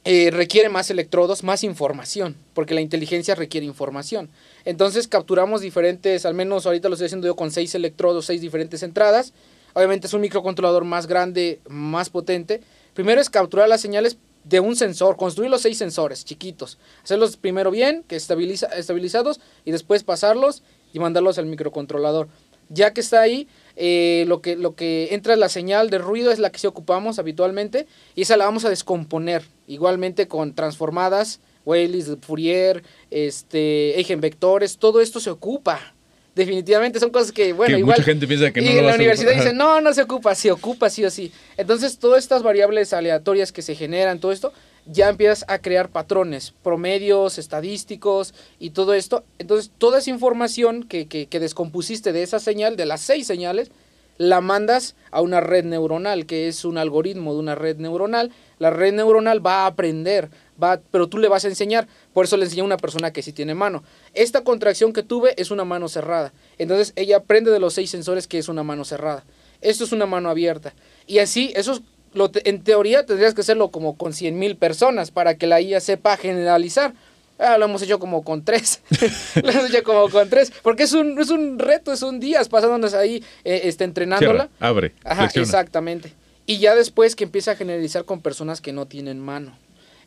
eh, 0.04 0.30
requiere 0.30 0.68
más 0.68 0.90
electrodos, 0.90 1.42
más 1.42 1.64
información, 1.64 2.36
porque 2.54 2.74
la 2.74 2.80
inteligencia 2.80 3.34
requiere 3.34 3.66
información. 3.66 4.30
Entonces 4.64 5.08
capturamos 5.08 5.60
diferentes, 5.60 6.24
al 6.24 6.34
menos 6.34 6.66
ahorita 6.66 6.88
lo 6.88 6.94
estoy 6.94 7.06
haciendo 7.06 7.26
yo 7.26 7.36
con 7.36 7.50
seis 7.50 7.74
electrodos, 7.74 8.26
seis 8.26 8.40
diferentes 8.40 8.82
entradas. 8.82 9.32
Obviamente 9.74 10.06
es 10.06 10.14
un 10.14 10.22
microcontrolador 10.22 10.84
más 10.84 11.06
grande, 11.06 11.60
más 11.68 12.10
potente. 12.10 12.62
Primero 12.94 13.20
es 13.20 13.28
capturar 13.28 13.68
las 13.68 13.80
señales 13.80 14.16
de 14.44 14.60
un 14.60 14.76
sensor, 14.76 15.16
construir 15.16 15.50
los 15.50 15.60
seis 15.60 15.76
sensores 15.76 16.24
chiquitos, 16.24 16.78
hacerlos 17.04 17.36
primero 17.36 17.70
bien, 17.70 18.02
que 18.08 18.16
estabiliza, 18.16 18.66
estabilizados, 18.68 19.40
y 19.64 19.72
después 19.72 20.04
pasarlos 20.04 20.62
y 20.92 20.98
mandarlos 21.00 21.38
al 21.38 21.46
microcontrolador. 21.46 22.28
Ya 22.70 22.92
que 22.92 23.00
está 23.00 23.20
ahí, 23.20 23.48
eh, 23.80 24.24
lo, 24.26 24.42
que, 24.42 24.56
lo 24.56 24.74
que 24.74 25.14
entra 25.14 25.36
la 25.36 25.48
señal 25.48 25.88
de 25.88 25.98
ruido 25.98 26.32
es 26.32 26.40
la 26.40 26.50
que 26.50 26.58
sí 26.58 26.66
ocupamos 26.66 27.20
habitualmente 27.20 27.86
y 28.16 28.22
esa 28.22 28.36
la 28.36 28.44
vamos 28.44 28.64
a 28.64 28.70
descomponer 28.70 29.44
igualmente 29.68 30.26
con 30.26 30.52
transformadas, 30.52 31.38
Waylis, 31.64 32.10
Fourier, 32.20 32.82
este, 33.12 33.94
vectores, 34.18 34.78
todo 34.78 35.00
esto 35.00 35.20
se 35.20 35.30
ocupa. 35.30 35.94
Definitivamente 36.34 36.98
son 36.98 37.10
cosas 37.10 37.30
que, 37.30 37.52
bueno, 37.52 37.78
igual. 37.78 37.98
Mucha 37.98 38.04
gente 38.04 38.26
piensa 38.26 38.50
que 38.50 38.60
no. 38.60 38.66
Y 38.66 38.78
en 38.78 38.86
la 38.86 38.94
universidad 38.96 39.32
dicen, 39.32 39.56
no, 39.56 39.80
no 39.80 39.92
se 39.92 40.02
ocupa, 40.02 40.34
se 40.34 40.50
ocupa 40.50 40.90
sí 40.90 41.04
o 41.04 41.10
sí. 41.10 41.32
Entonces, 41.56 41.98
todas 41.98 42.22
estas 42.22 42.42
variables 42.42 42.92
aleatorias 42.92 43.52
que 43.52 43.62
se 43.62 43.76
generan, 43.76 44.18
todo 44.18 44.32
esto, 44.32 44.52
ya 44.90 45.08
empiezas 45.08 45.44
a 45.48 45.58
crear 45.58 45.90
patrones, 45.90 46.54
promedios, 46.62 47.38
estadísticos 47.38 48.34
y 48.58 48.70
todo 48.70 48.94
esto. 48.94 49.24
Entonces, 49.38 49.70
toda 49.78 49.98
esa 49.98 50.10
información 50.10 50.82
que, 50.82 51.06
que, 51.06 51.40
descompusiste 51.40 52.12
de 52.12 52.22
esa 52.22 52.38
señal, 52.38 52.76
de 52.76 52.86
las 52.86 53.02
seis 53.02 53.26
señales, 53.26 53.70
la 54.16 54.40
mandas 54.40 54.96
a 55.12 55.20
una 55.20 55.40
red 55.40 55.64
neuronal, 55.64 56.26
que 56.26 56.48
es 56.48 56.64
un 56.64 56.78
algoritmo 56.78 57.34
de 57.34 57.38
una 57.38 57.54
red 57.54 57.76
neuronal. 57.76 58.32
La 58.58 58.70
red 58.70 58.92
neuronal 58.92 59.44
va 59.44 59.62
a 59.62 59.66
aprender, 59.66 60.30
va, 60.60 60.80
pero 60.90 61.08
tú 61.08 61.18
le 61.18 61.28
vas 61.28 61.44
a 61.44 61.48
enseñar. 61.48 61.86
Por 62.12 62.24
eso 62.24 62.36
le 62.36 62.44
enseñé 62.44 62.62
a 62.62 62.64
una 62.64 62.78
persona 62.78 63.12
que 63.12 63.22
sí 63.22 63.32
tiene 63.32 63.54
mano. 63.54 63.84
Esta 64.14 64.42
contracción 64.42 64.92
que 64.92 65.04
tuve 65.04 65.34
es 65.40 65.50
una 65.50 65.64
mano 65.64 65.88
cerrada. 65.88 66.32
Entonces, 66.56 66.92
ella 66.96 67.18
aprende 67.18 67.50
de 67.52 67.60
los 67.60 67.74
seis 67.74 67.90
sensores 67.90 68.26
que 68.26 68.38
es 68.38 68.48
una 68.48 68.64
mano 68.64 68.84
cerrada. 68.84 69.24
Esto 69.60 69.84
es 69.84 69.92
una 69.92 70.06
mano 70.06 70.30
abierta. 70.30 70.72
Y 71.06 71.18
así, 71.18 71.52
esos 71.54 71.82
en 72.14 72.62
teoría 72.62 73.06
tendrías 73.06 73.34
que 73.34 73.40
hacerlo 73.40 73.70
como 73.70 73.96
con 73.96 74.12
100 74.12 74.38
mil 74.38 74.56
personas 74.56 75.10
para 75.10 75.36
que 75.36 75.46
la 75.46 75.60
IA 75.60 75.80
sepa 75.80 76.16
generalizar. 76.16 76.94
Ah, 77.38 77.56
lo 77.56 77.66
hemos 77.66 77.82
hecho 77.82 77.98
como 77.98 78.24
con 78.24 78.44
tres. 78.44 78.80
lo 79.42 79.48
hemos 79.48 79.70
hecho 79.70 79.84
como 79.84 80.08
con 80.10 80.28
tres. 80.28 80.52
Porque 80.62 80.82
es 80.82 80.92
un, 80.92 81.18
es 81.20 81.30
un 81.30 81.58
reto, 81.58 81.92
es 81.92 82.02
un 82.02 82.18
día 82.18 82.42
pasándonos 82.50 82.94
ahí 82.94 83.22
eh, 83.44 83.60
este, 83.64 83.84
entrenándola. 83.84 84.48
abre. 84.58 84.92
Ajá, 85.04 85.30
exactamente. 85.34 86.12
Y 86.46 86.58
ya 86.58 86.74
después 86.74 87.14
que 87.14 87.24
empieza 87.24 87.52
a 87.52 87.56
generalizar 87.56 88.04
con 88.04 88.20
personas 88.20 88.60
que 88.60 88.72
no 88.72 88.86
tienen 88.86 89.20
mano. 89.20 89.56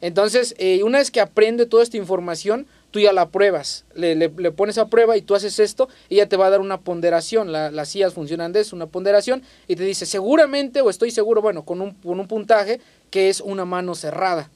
Entonces, 0.01 0.55
eh, 0.57 0.81
una 0.83 0.97
vez 0.97 1.11
que 1.11 1.21
aprende 1.21 1.65
toda 1.67 1.83
esta 1.83 1.97
información, 1.97 2.65
tú 2.91 2.99
ya 2.99 3.13
la 3.13 3.29
pruebas, 3.29 3.85
le, 3.95 4.15
le, 4.15 4.29
pones 4.29 4.77
a 4.77 4.87
prueba 4.87 5.17
y 5.17 5.21
tú 5.21 5.33
haces 5.33 5.59
esto, 5.59 5.89
ella 6.09 6.27
te 6.27 6.37
va 6.37 6.47
a 6.47 6.49
dar 6.49 6.59
una 6.59 6.81
ponderación, 6.81 7.51
la, 7.51 7.71
las 7.71 7.95
IAs 7.95 8.13
funcionan 8.13 8.51
de 8.51 8.59
eso, 8.59 8.75
una 8.75 8.87
ponderación, 8.87 9.41
y 9.67 9.75
te 9.75 9.83
dice 9.83 10.05
seguramente 10.05 10.81
o 10.81 10.89
estoy 10.89 11.11
seguro, 11.11 11.41
bueno, 11.41 11.63
con 11.63 11.81
un, 11.81 11.91
con 11.95 12.19
un 12.19 12.27
puntaje 12.27 12.79
que 13.09 13.29
es 13.29 13.41
una 13.41 13.65
mano 13.65 13.95
cerrada. 13.95 14.49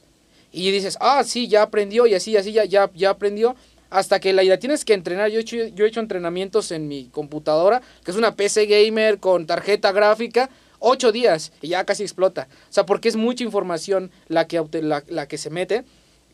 Y 0.52 0.72
dices, 0.72 0.98
ah, 1.02 1.24
sí, 1.26 1.48
ya 1.48 1.64
aprendió, 1.64 2.08
y 2.08 2.14
así, 2.14 2.38
así, 2.38 2.54
ya, 2.54 2.66
ya, 2.66 2.90
ya 2.94 3.10
aprendió, 3.10 3.56
hasta 3.90 4.20
que 4.20 4.34
la, 4.34 4.44
la 4.44 4.58
tienes 4.58 4.86
que 4.86 4.94
entrenar. 4.94 5.30
Yo 5.30 5.40
he, 5.40 5.42
hecho, 5.42 5.58
yo 5.58 5.86
he 5.86 5.88
hecho 5.88 6.00
entrenamientos 6.00 6.72
en 6.72 6.88
mi 6.88 7.06
computadora, 7.06 7.82
que 8.04 8.12
es 8.12 8.18
una 8.18 8.36
PC 8.36 8.66
gamer 8.66 9.20
con 9.20 9.46
tarjeta 9.48 9.92
gráfica, 9.92 10.50
ocho 10.80 11.12
días, 11.12 11.52
y 11.62 11.70
ya 11.70 11.84
casi 11.84 12.04
explota. 12.04 12.48
O 12.70 12.74
sea, 12.74 12.86
porque 12.86 13.10
es 13.10 13.16
mucha 13.16 13.44
información 13.44 14.12
la 14.28 14.48
que, 14.48 14.64
la, 14.82 15.04
la 15.08 15.28
que 15.28 15.38
se 15.38 15.50
mete. 15.50 15.84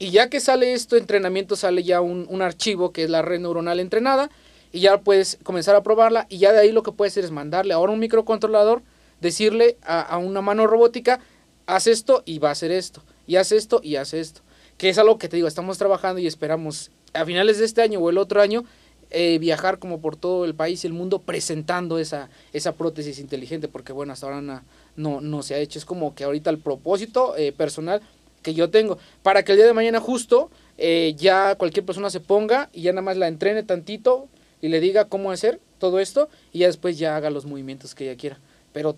Y 0.01 0.09
ya 0.09 0.31
que 0.31 0.39
sale 0.39 0.73
esto, 0.73 0.97
entrenamiento, 0.97 1.55
sale 1.55 1.83
ya 1.83 2.01
un, 2.01 2.25
un, 2.27 2.41
archivo 2.41 2.91
que 2.91 3.03
es 3.03 3.09
la 3.11 3.21
red 3.21 3.39
neuronal 3.39 3.79
entrenada 3.79 4.31
y 4.71 4.79
ya 4.79 5.01
puedes 5.01 5.37
comenzar 5.43 5.75
a 5.75 5.83
probarla 5.83 6.25
y 6.27 6.39
ya 6.39 6.51
de 6.51 6.59
ahí 6.59 6.71
lo 6.71 6.81
que 6.81 6.91
puedes 6.91 7.13
hacer 7.13 7.23
es 7.23 7.29
mandarle 7.29 7.75
ahora 7.75 7.93
un 7.93 7.99
microcontrolador, 7.99 8.81
decirle 9.19 9.77
a, 9.83 10.01
a, 10.01 10.17
una 10.17 10.41
mano 10.41 10.65
robótica, 10.65 11.19
haz 11.67 11.85
esto 11.85 12.23
y 12.25 12.39
va 12.39 12.49
a 12.49 12.53
hacer 12.53 12.71
esto, 12.71 13.03
y 13.27 13.35
haz 13.35 13.51
esto 13.51 13.79
y 13.83 13.97
haz 13.97 14.15
esto. 14.15 14.41
Que 14.79 14.89
es 14.89 14.97
algo 14.97 15.19
que 15.19 15.29
te 15.29 15.35
digo, 15.35 15.47
estamos 15.47 15.77
trabajando 15.77 16.19
y 16.19 16.25
esperamos 16.25 16.89
a 17.13 17.23
finales 17.23 17.59
de 17.59 17.65
este 17.65 17.83
año 17.83 17.99
o 17.99 18.09
el 18.09 18.17
otro 18.17 18.41
año 18.41 18.65
eh, 19.11 19.37
viajar 19.37 19.77
como 19.77 20.01
por 20.01 20.15
todo 20.15 20.45
el 20.45 20.55
país 20.55 20.83
y 20.83 20.87
el 20.87 20.93
mundo 20.93 21.19
presentando 21.19 21.99
esa, 21.99 22.31
esa 22.53 22.71
prótesis 22.71 23.19
inteligente, 23.19 23.67
porque 23.67 23.93
bueno, 23.93 24.13
hasta 24.13 24.25
ahora 24.25 24.41
no, 24.41 24.63
no, 24.95 25.21
no 25.21 25.43
se 25.43 25.53
ha 25.53 25.59
hecho. 25.59 25.77
Es 25.77 25.85
como 25.85 26.15
que 26.15 26.23
ahorita 26.23 26.49
el 26.49 26.57
propósito 26.57 27.37
eh, 27.37 27.51
personal 27.51 28.01
que 28.41 28.53
yo 28.53 28.69
tengo, 28.69 28.97
para 29.23 29.43
que 29.43 29.53
el 29.53 29.57
día 29.57 29.67
de 29.67 29.73
mañana 29.73 29.99
justo 29.99 30.49
eh, 30.77 31.13
ya 31.17 31.55
cualquier 31.55 31.85
persona 31.85 32.09
se 32.09 32.19
ponga 32.19 32.69
y 32.73 32.81
ya 32.81 32.91
nada 32.91 33.03
más 33.03 33.17
la 33.17 33.27
entrene 33.27 33.63
tantito 33.63 34.27
y 34.61 34.69
le 34.69 34.79
diga 34.79 35.05
cómo 35.05 35.31
hacer 35.31 35.59
todo 35.79 35.99
esto 35.99 36.29
y 36.53 36.59
ya 36.59 36.67
después 36.67 36.97
ya 36.97 37.15
haga 37.15 37.29
los 37.29 37.45
movimientos 37.45 37.95
que 37.95 38.05
ella 38.05 38.17
quiera. 38.17 38.39
Pero 38.73 38.95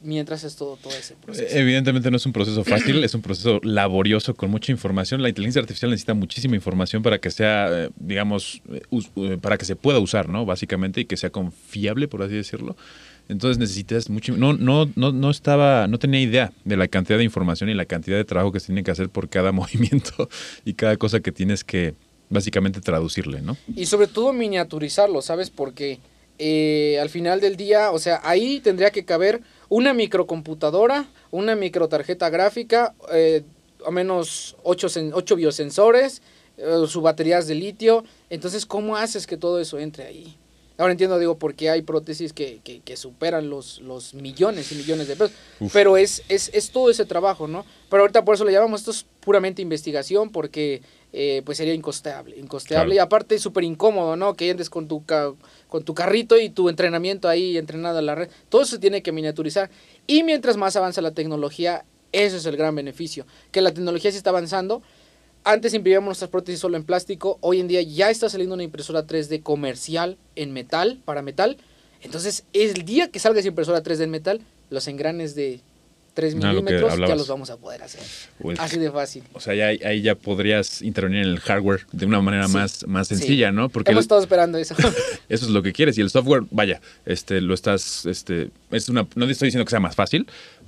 mientras 0.00 0.44
es 0.44 0.56
todo, 0.56 0.76
todo 0.76 0.92
ese 0.94 1.14
proceso. 1.16 1.56
Evidentemente 1.56 2.10
no 2.10 2.16
es 2.16 2.26
un 2.26 2.32
proceso 2.32 2.64
fácil, 2.64 3.02
es 3.02 3.14
un 3.14 3.22
proceso 3.22 3.60
laborioso 3.62 4.34
con 4.34 4.50
mucha 4.50 4.72
información. 4.72 5.22
La 5.22 5.28
inteligencia 5.28 5.60
artificial 5.60 5.90
necesita 5.90 6.14
muchísima 6.14 6.54
información 6.54 7.02
para 7.02 7.18
que 7.18 7.30
sea, 7.30 7.68
eh, 7.70 7.90
digamos, 7.96 8.62
eh, 9.16 9.38
para 9.40 9.58
que 9.58 9.64
se 9.64 9.76
pueda 9.76 9.98
usar, 9.98 10.28
¿no? 10.28 10.44
Básicamente, 10.44 11.00
y 11.00 11.04
que 11.06 11.16
sea 11.16 11.30
confiable, 11.30 12.08
por 12.08 12.22
así 12.22 12.34
decirlo. 12.34 12.76
Entonces 13.28 13.58
necesitas 13.58 14.08
mucho. 14.08 14.36
No, 14.36 14.52
no, 14.52 14.90
no, 14.94 15.12
no 15.12 15.30
estaba, 15.30 15.86
no 15.88 15.98
tenía 15.98 16.20
idea 16.20 16.52
de 16.64 16.76
la 16.76 16.88
cantidad 16.88 17.18
de 17.18 17.24
información 17.24 17.70
y 17.70 17.74
la 17.74 17.84
cantidad 17.84 18.16
de 18.16 18.24
trabajo 18.24 18.52
que 18.52 18.60
se 18.60 18.66
tiene 18.66 18.84
que 18.84 18.90
hacer 18.90 19.08
por 19.08 19.28
cada 19.28 19.52
movimiento 19.60 20.28
y 20.64 20.74
cada 20.74 20.96
cosa 20.96 21.20
que 21.20 21.32
tienes 21.32 21.64
que 21.64 21.94
básicamente 22.28 22.80
traducirle, 22.80 23.40
¿no? 23.40 23.56
Y 23.74 23.86
sobre 23.86 24.06
todo 24.06 24.32
miniaturizarlo, 24.32 25.22
¿sabes? 25.22 25.50
Porque 25.50 26.00
eh, 26.38 26.98
al 27.00 27.08
final 27.08 27.40
del 27.40 27.56
día, 27.56 27.90
o 27.92 27.98
sea, 27.98 28.20
ahí 28.24 28.60
tendría 28.60 28.90
que 28.90 29.04
caber 29.04 29.42
una 29.68 29.94
microcomputadora, 29.94 31.06
una 31.30 31.54
microtarjeta 31.54 32.28
gráfica, 32.30 32.94
eh, 33.12 33.42
a 33.86 33.90
menos 33.90 34.56
8, 34.62 34.88
ocho 35.12 35.36
biosensores, 35.36 36.22
eh, 36.58 36.84
sus 36.86 37.02
baterías 37.02 37.46
de 37.46 37.54
litio. 37.54 38.04
Entonces, 38.30 38.66
¿cómo 38.66 38.96
haces 38.96 39.26
que 39.26 39.36
todo 39.36 39.60
eso 39.60 39.78
entre 39.78 40.04
ahí? 40.04 40.36
Ahora 40.78 40.92
entiendo, 40.92 41.18
digo, 41.18 41.38
por 41.38 41.54
qué 41.54 41.70
hay 41.70 41.82
prótesis 41.82 42.32
que, 42.32 42.60
que, 42.62 42.80
que, 42.80 42.96
superan 42.96 43.48
los, 43.48 43.80
los 43.80 44.12
millones 44.12 44.72
y 44.72 44.74
millones 44.74 45.08
de 45.08 45.16
pesos. 45.16 45.34
Pero 45.72 45.96
es, 45.96 46.22
es, 46.28 46.50
es, 46.52 46.70
todo 46.70 46.90
ese 46.90 47.06
trabajo, 47.06 47.48
¿no? 47.48 47.64
Pero 47.88 48.02
ahorita 48.02 48.24
por 48.24 48.34
eso 48.34 48.44
le 48.44 48.52
llamamos, 48.52 48.80
esto 48.80 48.90
es 48.90 49.06
puramente 49.20 49.62
investigación, 49.62 50.30
porque 50.30 50.82
eh, 51.14 51.40
pues 51.46 51.56
sería 51.56 51.72
incosteable. 51.72 52.36
Incosteable 52.36 52.94
claro. 52.94 52.94
y 52.94 52.98
aparte 52.98 53.38
súper 53.38 53.64
incómodo, 53.64 54.16
¿no? 54.16 54.34
Que 54.34 54.50
andes 54.50 54.68
con 54.68 54.86
tu, 54.86 55.02
con 55.68 55.82
tu 55.82 55.94
carrito 55.94 56.38
y 56.38 56.50
tu 56.50 56.68
entrenamiento 56.68 57.26
ahí 57.28 57.56
entrenado 57.56 57.98
en 57.98 58.06
la 58.06 58.14
red. 58.14 58.28
Todo 58.50 58.62
eso 58.62 58.72
se 58.72 58.78
tiene 58.78 59.02
que 59.02 59.12
miniaturizar. 59.12 59.70
Y 60.06 60.24
mientras 60.24 60.58
más 60.58 60.76
avanza 60.76 61.00
la 61.00 61.12
tecnología, 61.12 61.86
eso 62.12 62.36
es 62.36 62.44
el 62.44 62.56
gran 62.56 62.74
beneficio. 62.74 63.26
Que 63.50 63.62
la 63.62 63.72
tecnología 63.72 64.10
sí 64.10 64.18
está 64.18 64.30
avanzando 64.30 64.82
antes 65.46 65.72
imprimíamos 65.74 66.06
nuestras 66.06 66.30
prótesis 66.30 66.60
solo 66.60 66.76
en 66.76 66.84
plástico, 66.84 67.38
hoy 67.40 67.60
en 67.60 67.68
día 67.68 67.80
ya 67.82 68.10
está 68.10 68.28
saliendo 68.28 68.54
una 68.54 68.64
impresora 68.64 69.06
3D 69.06 69.42
comercial 69.42 70.18
en 70.34 70.52
metal, 70.52 70.98
para 71.04 71.22
metal. 71.22 71.56
Entonces, 72.02 72.44
el 72.52 72.84
día 72.84 73.10
que 73.10 73.18
salga 73.18 73.38
esa 73.40 73.48
impresora 73.48 73.82
3D 73.82 74.02
en 74.02 74.10
metal, 74.10 74.40
los 74.70 74.86
engranes 74.88 75.34
de 75.34 75.60
3 76.14 76.34
No, 76.34 76.40
lo 76.40 76.46
que 76.46 76.48
milímetros 76.62 76.88
ya 76.88 76.92
hablabas. 76.94 77.18
los 77.18 77.28
vamos 77.28 77.50
a 77.50 77.58
poder 77.58 77.82
hacer. 77.82 78.00
Así 78.58 78.78
de 78.78 78.90
fácil. 78.90 79.22
O 79.34 79.40
sea, 79.40 79.54
ya, 79.54 79.66
ahí 79.86 80.00
ya 80.00 80.14
podrías 80.14 80.80
intervenir 80.80 81.22
en 81.24 81.28
el 81.28 81.40
hardware 81.40 81.86
de 81.92 82.06
una 82.06 82.22
manera 82.22 82.48
Sí. 82.48 82.54
más, 82.54 82.86
más 82.86 83.08
Sí. 83.08 83.16
sencilla, 83.16 83.52
¿no? 83.52 83.68
Porque 83.68 83.90
Hemos 83.90 84.00
el- 84.00 84.04
estado 84.06 84.20
esperando 84.22 84.56
eso. 84.56 84.74
eso 85.28 85.44
es 85.44 85.50
lo 85.50 85.62
que 85.62 85.72
quieres. 85.74 85.98
Y 85.98 86.00
el 86.00 86.08
software, 86.10 86.44
vaya, 86.50 86.80
este, 87.04 87.40
lo 87.42 87.52
estás, 87.52 88.06
este, 88.06 88.50
es 88.70 88.88
una, 88.88 89.06
no 89.14 89.26
estoy 89.28 89.48
diciendo 89.48 89.64
que 89.66 89.70
sea 89.70 89.80
más 89.80 89.94
fácil, 89.94 90.26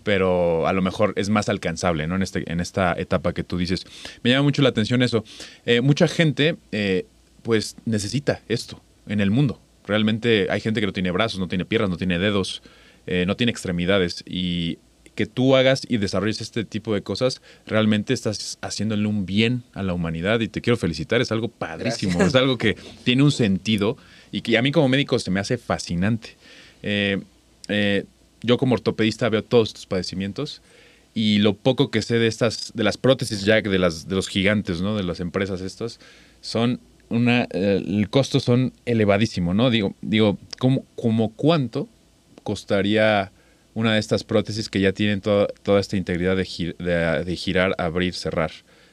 pero 0.08 0.66
a 0.66 0.72
lo 0.72 0.80
mejor 0.80 1.12
es 1.16 1.28
más 1.28 1.50
alcanzable, 1.50 2.06
¿no? 2.06 2.16
En, 2.16 2.22
este, 2.22 2.50
en 2.50 2.60
esta 2.60 2.94
etapa 2.98 3.34
que 3.34 3.44
tú 3.44 3.58
dices. 3.58 3.84
Me 4.22 4.30
llama 4.30 4.44
mucho 4.44 4.62
la 4.62 4.70
atención 4.70 5.02
eso. 5.02 5.22
Eh, 5.66 5.82
mucha 5.82 6.08
gente, 6.08 6.56
eh, 6.72 7.04
pues, 7.42 7.76
necesita 7.84 8.40
esto 8.48 8.80
en 9.06 9.20
el 9.20 9.30
mundo. 9.30 9.60
Realmente 9.86 10.46
hay 10.48 10.62
gente 10.62 10.80
que 10.80 10.86
no 10.86 10.94
tiene 10.94 11.10
brazos, 11.10 11.38
no 11.38 11.46
tiene 11.46 11.66
piernas, 11.66 11.90
no 11.90 11.98
tiene 11.98 12.18
dedos, 12.18 12.62
eh, 13.06 13.24
no 13.26 13.36
tiene 13.36 13.52
extremidades. 13.52 14.24
Y 14.26 14.78
que 15.14 15.26
tú 15.26 15.56
hagas 15.56 15.82
y 15.86 15.98
desarrolles 15.98 16.40
este 16.40 16.64
tipo 16.64 16.94
de 16.94 17.02
cosas, 17.02 17.42
realmente 17.66 18.14
estás 18.14 18.56
haciéndole 18.62 19.06
un 19.06 19.26
bien 19.26 19.62
a 19.74 19.82
la 19.82 19.92
humanidad 19.92 20.40
y 20.40 20.48
te 20.48 20.62
quiero 20.62 20.78
felicitar, 20.78 21.20
es 21.20 21.32
algo 21.32 21.48
padrísimo, 21.48 22.12
Gracias. 22.12 22.28
es 22.28 22.34
algo 22.34 22.56
que 22.56 22.78
tiene 23.04 23.24
un 23.24 23.32
sentido 23.32 23.98
y 24.32 24.40
que 24.40 24.56
a 24.56 24.62
mí 24.62 24.72
como 24.72 24.88
médico 24.88 25.18
se 25.18 25.30
me 25.30 25.38
hace 25.38 25.58
fascinante. 25.58 26.38
Eh, 26.82 27.20
eh, 27.68 28.04
yo 28.42 28.58
como 28.58 28.74
ortopedista 28.74 29.28
veo 29.28 29.42
todos 29.42 29.68
estos 29.68 29.86
padecimientos 29.86 30.62
y 31.14 31.38
lo 31.38 31.54
poco 31.54 31.90
que 31.90 32.02
sé 32.02 32.18
de 32.18 32.26
estas, 32.26 32.72
de 32.74 32.84
las 32.84 32.96
prótesis 32.96 33.44
ya 33.44 33.60
de 33.60 33.78
las 33.78 34.08
de 34.08 34.14
los 34.14 34.28
gigantes, 34.28 34.80
¿no? 34.80 34.96
De 34.96 35.02
las 35.02 35.20
empresas 35.20 35.60
estas, 35.60 35.98
son 36.40 36.80
una, 37.10 37.48
eh, 37.50 37.82
el 37.84 38.08
costo 38.10 38.40
son 38.40 38.72
elevadísimo, 38.84 39.54
¿no? 39.54 39.70
Digo, 39.70 39.94
digo, 40.02 40.38
¿cómo, 40.58 40.84
como 40.94 41.30
cuánto 41.30 41.88
costaría 42.42 43.32
una 43.74 43.94
de 43.94 44.00
estas 44.00 44.24
prótesis 44.24 44.68
que 44.68 44.80
ya 44.80 44.92
tienen 44.92 45.20
toda, 45.20 45.46
toda 45.62 45.80
esta 45.80 45.96
integridad 45.96 46.36
de, 46.36 46.74
de- 47.24 47.36
girar, 47.36 47.74
abrir, 47.78 48.14
cerrar? 48.14 48.50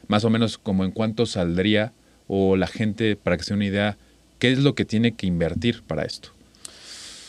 Más 0.07 0.23
o 0.23 0.29
menos 0.29 0.57
como 0.57 0.85
en 0.85 0.91
cuánto 0.91 1.25
saldría 1.25 1.91
o 2.27 2.55
la 2.55 2.67
gente, 2.67 3.15
para 3.15 3.37
que 3.37 3.43
se 3.43 3.49
dé 3.53 3.55
una 3.55 3.65
idea, 3.65 3.97
¿qué 4.39 4.51
es 4.51 4.59
lo 4.59 4.75
que 4.75 4.85
tiene 4.85 5.13
que 5.13 5.27
invertir 5.27 5.83
para 5.83 6.03
esto? 6.03 6.29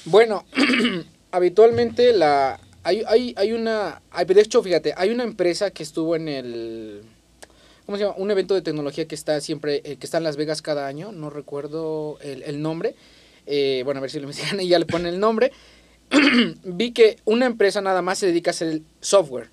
Bueno, 0.04 0.44
habitualmente 1.36 2.12
la 2.12 2.58
hay, 2.82 3.02
hay, 3.06 3.34
hay 3.36 3.52
una, 3.52 4.00
hay- 4.10 4.24
de 4.24 4.40
hecho, 4.40 4.62
fíjate, 4.62 4.94
hay 4.96 5.10
una 5.10 5.24
empresa 5.24 5.70
que 5.70 5.82
estuvo 5.82 6.16
en 6.16 6.28
el, 6.28 7.02
¿cómo 7.84 7.98
se 7.98 8.04
llama? 8.04 8.14
Un 8.16 8.30
evento 8.30 8.54
de 8.54 8.62
tecnología 8.62 9.06
que 9.06 9.14
está 9.14 9.40
siempre, 9.40 9.82
eh, 9.84 9.96
que 9.96 10.06
está 10.06 10.18
en 10.18 10.24
Las 10.24 10.36
Vegas 10.36 10.62
cada 10.62 10.86
año, 10.86 11.12
no 11.12 11.28
recuerdo 11.30 12.18
el, 12.22 12.62
nombre, 12.62 12.94
Eh, 13.48 13.82
bueno, 13.84 13.98
a 13.98 14.02
ver 14.02 14.10
si 14.10 14.18
lo 14.18 14.24
investigan 14.28 14.60
y 14.60 14.68
ya 14.68 14.78
le 14.78 14.86
ponen 14.86 15.08
el 15.12 15.20
nombre, 15.20 15.52
vi 16.64 16.92
que 16.92 17.16
una 17.24 17.46
empresa 17.46 17.80
nada 17.80 18.02
más 18.02 18.18
se 18.18 18.26
dedica 18.26 18.50
a 18.50 18.52
hacer 18.52 18.68
el 18.68 18.82
software 19.00 19.50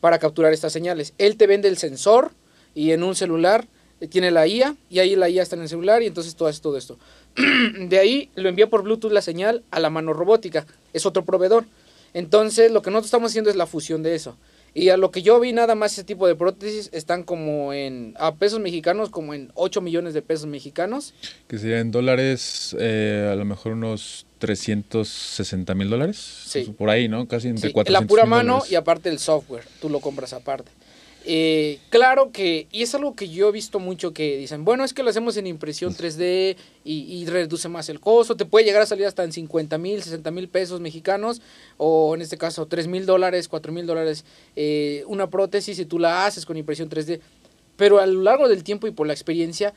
para 0.00 0.18
capturar 0.18 0.52
estas 0.52 0.72
señales. 0.72 1.14
Él 1.18 1.36
te 1.36 1.46
vende 1.46 1.68
el 1.68 1.78
sensor 1.78 2.32
y 2.74 2.92
en 2.92 3.02
un 3.02 3.14
celular 3.14 3.66
eh, 4.00 4.08
tiene 4.08 4.30
la 4.30 4.46
IA 4.46 4.76
y 4.90 4.98
ahí 5.00 5.16
la 5.16 5.28
IA 5.30 5.42
está 5.42 5.56
en 5.56 5.62
el 5.62 5.68
celular 5.68 6.02
y 6.02 6.06
entonces 6.06 6.36
todo 6.36 6.48
hace 6.48 6.60
todo 6.60 6.76
esto. 6.76 6.98
de 7.78 7.98
ahí 7.98 8.30
lo 8.34 8.48
envía 8.50 8.68
por 8.68 8.82
Bluetooth 8.82 9.12
la 9.12 9.22
señal 9.22 9.64
a 9.70 9.80
la 9.80 9.88
mano 9.90 10.12
robótica. 10.12 10.66
Es 10.94 11.04
otro 11.04 11.24
proveedor. 11.26 11.64
Entonces 12.14 12.70
lo 12.70 12.80
que 12.80 12.90
nosotros 12.90 13.08
estamos 13.08 13.32
haciendo 13.32 13.50
es 13.50 13.56
la 13.56 13.66
fusión 13.66 14.02
de 14.02 14.14
eso. 14.14 14.36
Y 14.76 14.88
a 14.88 14.96
lo 14.96 15.12
que 15.12 15.22
yo 15.22 15.38
vi 15.38 15.52
nada 15.52 15.76
más 15.76 15.92
ese 15.92 16.02
tipo 16.02 16.26
de 16.26 16.34
prótesis 16.34 16.88
están 16.92 17.22
como 17.22 17.72
en, 17.72 18.14
a 18.18 18.34
pesos 18.34 18.58
mexicanos, 18.58 19.08
como 19.08 19.32
en 19.32 19.52
8 19.54 19.80
millones 19.80 20.14
de 20.14 20.22
pesos 20.22 20.46
mexicanos. 20.46 21.14
Que 21.46 21.58
serían 21.58 21.92
dólares, 21.92 22.74
eh, 22.80 23.28
a 23.32 23.36
lo 23.36 23.44
mejor 23.44 23.72
unos 23.72 24.26
360 24.40 25.74
mil 25.74 25.90
dólares. 25.90 26.16
Sí. 26.46 26.74
Por 26.76 26.90
ahí, 26.90 27.08
¿no? 27.08 27.28
Casi 27.28 27.48
entre 27.48 27.68
Sí, 27.68 27.72
400 27.72 28.02
la 28.02 28.08
pura 28.08 28.24
mano 28.26 28.54
dólares. 28.54 28.72
y 28.72 28.74
aparte 28.74 29.08
el 29.10 29.18
software, 29.20 29.64
tú 29.80 29.88
lo 29.88 30.00
compras 30.00 30.32
aparte. 30.32 30.70
Eh, 31.26 31.78
claro 31.88 32.32
que, 32.32 32.66
y 32.70 32.82
es 32.82 32.94
algo 32.94 33.14
que 33.14 33.30
yo 33.30 33.48
he 33.48 33.52
visto 33.52 33.78
mucho 33.78 34.12
que 34.12 34.36
dicen, 34.36 34.64
bueno, 34.64 34.84
es 34.84 34.92
que 34.92 35.02
lo 35.02 35.08
hacemos 35.08 35.38
en 35.38 35.46
impresión 35.46 35.94
3D 35.94 36.56
y, 36.84 36.92
y 36.92 37.24
reduce 37.24 37.68
más 37.70 37.88
el 37.88 37.98
costo, 37.98 38.36
te 38.36 38.44
puede 38.44 38.66
llegar 38.66 38.82
a 38.82 38.86
salir 38.86 39.06
hasta 39.06 39.24
en 39.24 39.32
50 39.32 39.78
mil, 39.78 40.02
60 40.02 40.30
mil 40.30 40.48
pesos 40.48 40.80
mexicanos, 40.80 41.40
o 41.78 42.14
en 42.14 42.20
este 42.20 42.36
caso 42.36 42.66
3 42.66 42.88
mil 42.88 43.06
dólares, 43.06 43.48
4 43.48 43.72
mil 43.72 43.86
dólares, 43.86 44.26
eh, 44.54 45.02
una 45.06 45.30
prótesis 45.30 45.78
y 45.78 45.86
tú 45.86 45.98
la 45.98 46.26
haces 46.26 46.44
con 46.44 46.58
impresión 46.58 46.90
3D. 46.90 47.20
Pero 47.76 48.00
a 48.00 48.06
lo 48.06 48.20
largo 48.20 48.48
del 48.48 48.62
tiempo 48.62 48.86
y 48.86 48.90
por 48.90 49.06
la 49.06 49.14
experiencia, 49.14 49.72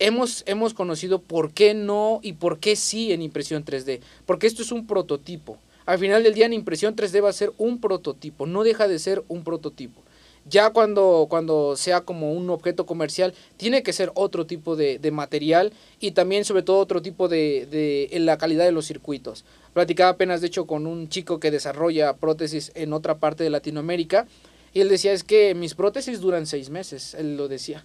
hemos, 0.00 0.42
hemos 0.46 0.74
conocido 0.74 1.20
por 1.22 1.52
qué 1.52 1.72
no 1.72 2.18
y 2.22 2.32
por 2.32 2.58
qué 2.58 2.74
sí 2.74 3.12
en 3.12 3.22
impresión 3.22 3.64
3D. 3.64 4.00
Porque 4.26 4.48
esto 4.48 4.62
es 4.62 4.72
un 4.72 4.88
prototipo. 4.88 5.58
Al 5.86 5.98
final 5.98 6.22
del 6.22 6.34
día 6.34 6.46
en 6.46 6.52
impresión 6.52 6.96
3D 6.96 7.22
va 7.22 7.30
a 7.30 7.32
ser 7.32 7.52
un 7.58 7.80
prototipo, 7.80 8.46
no 8.46 8.64
deja 8.64 8.88
de 8.88 8.98
ser 8.98 9.22
un 9.28 9.44
prototipo. 9.44 10.02
Ya 10.46 10.70
cuando, 10.70 11.26
cuando 11.28 11.76
sea 11.76 12.00
como 12.00 12.32
un 12.32 12.50
objeto 12.50 12.86
comercial, 12.86 13.34
tiene 13.56 13.82
que 13.82 13.92
ser 13.92 14.10
otro 14.14 14.46
tipo 14.46 14.74
de, 14.74 14.98
de 14.98 15.10
material 15.10 15.72
y 16.00 16.12
también 16.12 16.44
sobre 16.44 16.62
todo 16.62 16.78
otro 16.78 17.02
tipo 17.02 17.28
de, 17.28 17.66
de 17.70 18.08
en 18.12 18.26
la 18.26 18.38
calidad 18.38 18.64
de 18.64 18.72
los 18.72 18.86
circuitos. 18.86 19.44
Platicaba 19.74 20.10
apenas 20.10 20.40
de 20.40 20.48
hecho 20.48 20.66
con 20.66 20.86
un 20.86 21.08
chico 21.08 21.38
que 21.38 21.50
desarrolla 21.50 22.14
prótesis 22.14 22.72
en 22.74 22.92
otra 22.92 23.18
parte 23.18 23.44
de 23.44 23.50
Latinoamérica 23.50 24.26
y 24.72 24.80
él 24.80 24.88
decía 24.88 25.12
es 25.12 25.24
que 25.24 25.54
mis 25.54 25.74
prótesis 25.74 26.20
duran 26.20 26.46
seis 26.46 26.70
meses, 26.70 27.14
él 27.14 27.36
lo 27.36 27.48
decía. 27.48 27.84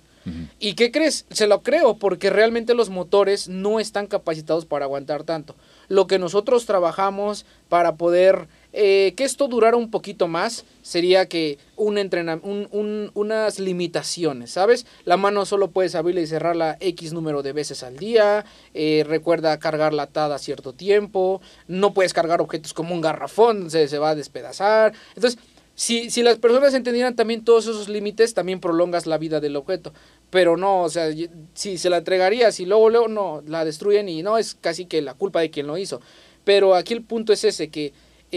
¿Y 0.60 0.74
qué 0.74 0.92
crees? 0.92 1.28
Se 1.30 1.46
lo 1.46 1.62
creo, 1.62 1.98
porque 1.98 2.32
realmente 2.32 2.74
los 2.74 2.90
motores 2.90 3.48
no 3.48 3.80
están 3.80 4.08
capacitados 4.08 4.66
para 4.66 4.86
aguantar 4.86 5.24
tanto. 5.24 5.56
Lo 5.88 6.08
que 6.08 6.18
nosotros 6.18 6.66
trabajamos 6.66 7.46
para 7.70 7.96
poder 7.96 8.48
eh, 8.78 9.14
que 9.16 9.24
esto 9.24 9.48
durara 9.48 9.78
un 9.78 9.90
poquito 9.90 10.28
más 10.28 10.66
sería 10.82 11.28
que 11.28 11.58
un 11.78 11.98
un, 11.98 12.68
un- 12.72 13.12
unas 13.14 13.58
limitaciones, 13.60 14.52
¿sabes? 14.52 14.86
La 15.06 15.16
mano 15.18 15.46
solo 15.46 15.72
puedes 15.72 15.96
abrirla 15.96 16.22
y 16.22 16.28
cerrarla 16.28 16.78
X 16.82 17.14
número 17.14 17.42
de 17.42 17.54
veces 17.54 17.84
al 17.84 17.98
día, 17.98 18.46
eh, 18.74 19.06
recuerda 19.08 19.58
cargar 19.60 19.94
la 19.94 20.04
atada 20.04 20.36
a 20.36 20.40
cierto 20.40 20.74
tiempo, 20.74 21.42
no 21.68 21.94
puedes 21.94 22.14
cargar 22.14 22.42
objetos 22.42 22.74
como 22.74 22.94
un 22.94 23.02
garrafón, 23.02 23.72
se, 23.72 23.88
se 23.88 23.98
va 23.98 24.10
a 24.10 24.16
despedazar. 24.16 24.94
Entonces, 25.16 25.40
si, 25.74 26.10
si 26.10 26.22
las 26.24 26.38
personas 26.38 26.74
entendieran 26.74 27.16
también 27.16 27.44
todos 27.44 27.66
esos 27.68 27.90
límites, 27.90 28.34
también 28.34 28.60
prolongas 28.60 29.08
la 29.08 29.18
vida 29.18 29.40
del 29.40 29.56
objeto. 29.56 29.94
Pero 30.30 30.58
no, 30.58 30.84
o 30.84 30.90
sea, 30.90 31.10
si 31.54 31.78
se 31.78 31.90
la 31.90 31.98
entregarías 31.98 32.60
y 32.60 32.66
luego, 32.66 32.90
luego 32.90 33.08
no, 33.08 33.42
la 33.48 33.64
destruyen 33.66 34.08
y 34.10 34.22
no, 34.24 34.38
es 34.38 34.56
casi 34.56 34.86
que 34.86 35.02
la 35.02 35.14
culpa 35.14 35.40
de 35.42 35.50
quien 35.50 35.68
lo 35.68 35.78
hizo. 35.78 36.02
Pero 36.44 36.76
aquí 36.76 36.94
el 36.94 37.04
punto 37.04 37.34
es 37.34 37.44
ese, 37.44 37.70
que 37.70 37.92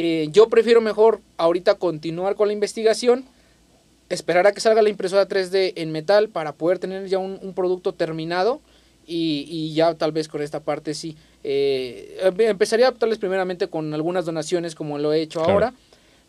eh, 0.05 0.28
yo 0.30 0.49
prefiero 0.49 0.80
mejor 0.80 1.20
ahorita 1.36 1.74
continuar 1.76 2.34
con 2.36 2.49
la 2.49 2.53
investigación, 2.55 3.24
esperar 4.09 4.46
a 4.46 4.53
que 4.53 4.61
salga 4.61 4.82
la 4.82 4.88
impresora 4.88 5.28
3D 5.28 5.72
en 5.76 5.92
metal 5.92 6.28
para 6.28 6.53
poder 6.53 6.78
tener 6.78 7.07
ya 7.09 7.18
un, 7.18 7.38
un 7.42 7.53
producto 7.55 7.92
terminado 7.92 8.61
y, 9.07 9.44
y 9.49 9.74
ya 9.74 9.94
tal 9.94 10.12
vez 10.12 10.28
con 10.28 10.40
esta 10.42 10.61
parte 10.61 10.94
sí. 10.94 11.16
eh, 11.44 12.18
empe- 12.24 12.49
empezaría 12.49 12.92
tal 12.92 13.09
vez 13.11 13.18
primeramente 13.18 13.68
con 13.68 13.92
algunas 13.94 14.24
donaciones 14.24 14.74
como 14.74 14.99
lo 14.99 15.12
he 15.12 15.20
hecho 15.22 15.40
Claro. 15.40 15.53
ahora. 15.53 15.74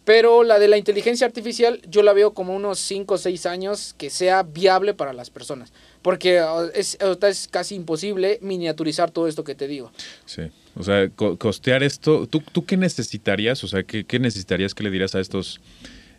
Pero 0.06 0.44
la 0.44 0.58
de 0.58 0.68
la 0.70 0.78
inteligencia 0.78 1.28
artificial 1.28 1.82
yo 1.88 2.02
la 2.02 2.14
veo 2.14 2.34
como 2.34 2.56
unos 2.56 2.80
5 2.80 3.14
o 3.14 3.18
6 3.18 3.46
años 3.46 3.94
que 3.98 4.10
sea 4.10 4.42
viable 4.44 4.94
para 4.96 5.14
las 5.14 5.30
personas. 5.30 5.72
Porque 6.02 6.40
ah, 6.40 6.68
es, 6.74 6.98
es 7.22 7.48
casi 7.48 7.76
imposible 7.76 8.40
miniaturizar 8.42 9.12
todo 9.12 9.28
esto 9.28 9.44
que 9.44 9.54
te 9.56 9.68
digo. 9.68 9.92
Sí. 10.26 10.44
O 10.80 10.84
sea, 10.84 11.10
co- 11.10 11.38
costear 11.38 11.84
esto, 11.84 12.26
¿tú, 12.26 12.42
¿tú 12.52 12.66
qué 12.66 12.78
necesitarías? 12.78 13.64
O 13.64 13.68
sea, 13.68 13.84
¿qué, 13.84 14.06
qué 14.06 14.18
necesitarías 14.18 14.74
que 14.74 14.84
le 14.84 14.90
dirías 14.90 15.14
a 15.14 15.20
estos 15.20 15.60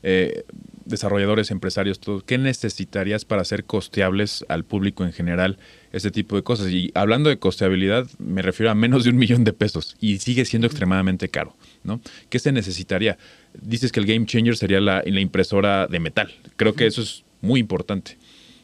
eh, 0.02 0.44
desarrolladores, 0.84 1.50
empresarios, 1.50 1.98
todo? 1.98 2.20
¿Qué 2.20 2.36
necesitarías 2.36 3.24
para 3.24 3.40
hacer 3.42 3.64
costeables 3.64 4.44
al 4.48 4.64
público 4.64 5.04
en 5.04 5.12
general 5.12 5.58
este 5.92 6.10
tipo 6.10 6.36
de 6.36 6.42
cosas? 6.42 6.70
Y 6.70 6.90
hablando 6.94 7.30
de 7.30 7.38
costeabilidad, 7.38 8.06
me 8.18 8.42
refiero 8.42 8.70
a 8.70 8.74
menos 8.74 9.04
de 9.04 9.10
un 9.10 9.16
millón 9.16 9.44
de 9.44 9.54
pesos 9.54 9.96
y 9.98 10.18
sigue 10.18 10.44
siendo 10.44 10.66
extremadamente 10.66 11.30
caro, 11.30 11.56
¿no? 11.82 12.00
¿Qué 12.28 12.38
se 12.38 12.52
necesitaría? 12.52 13.16
Dices 13.60 13.92
que 13.92 14.00
el 14.00 14.06
game 14.06 14.26
changer 14.26 14.56
sería 14.58 14.80
la, 14.80 15.02
la 15.06 15.20
impresora 15.20 15.86
de 15.86 16.00
metal. 16.00 16.30
Creo 16.56 16.74
que 16.74 16.86
eso 16.86 17.00
es 17.00 17.24
muy 17.40 17.60
importante. 17.60 18.18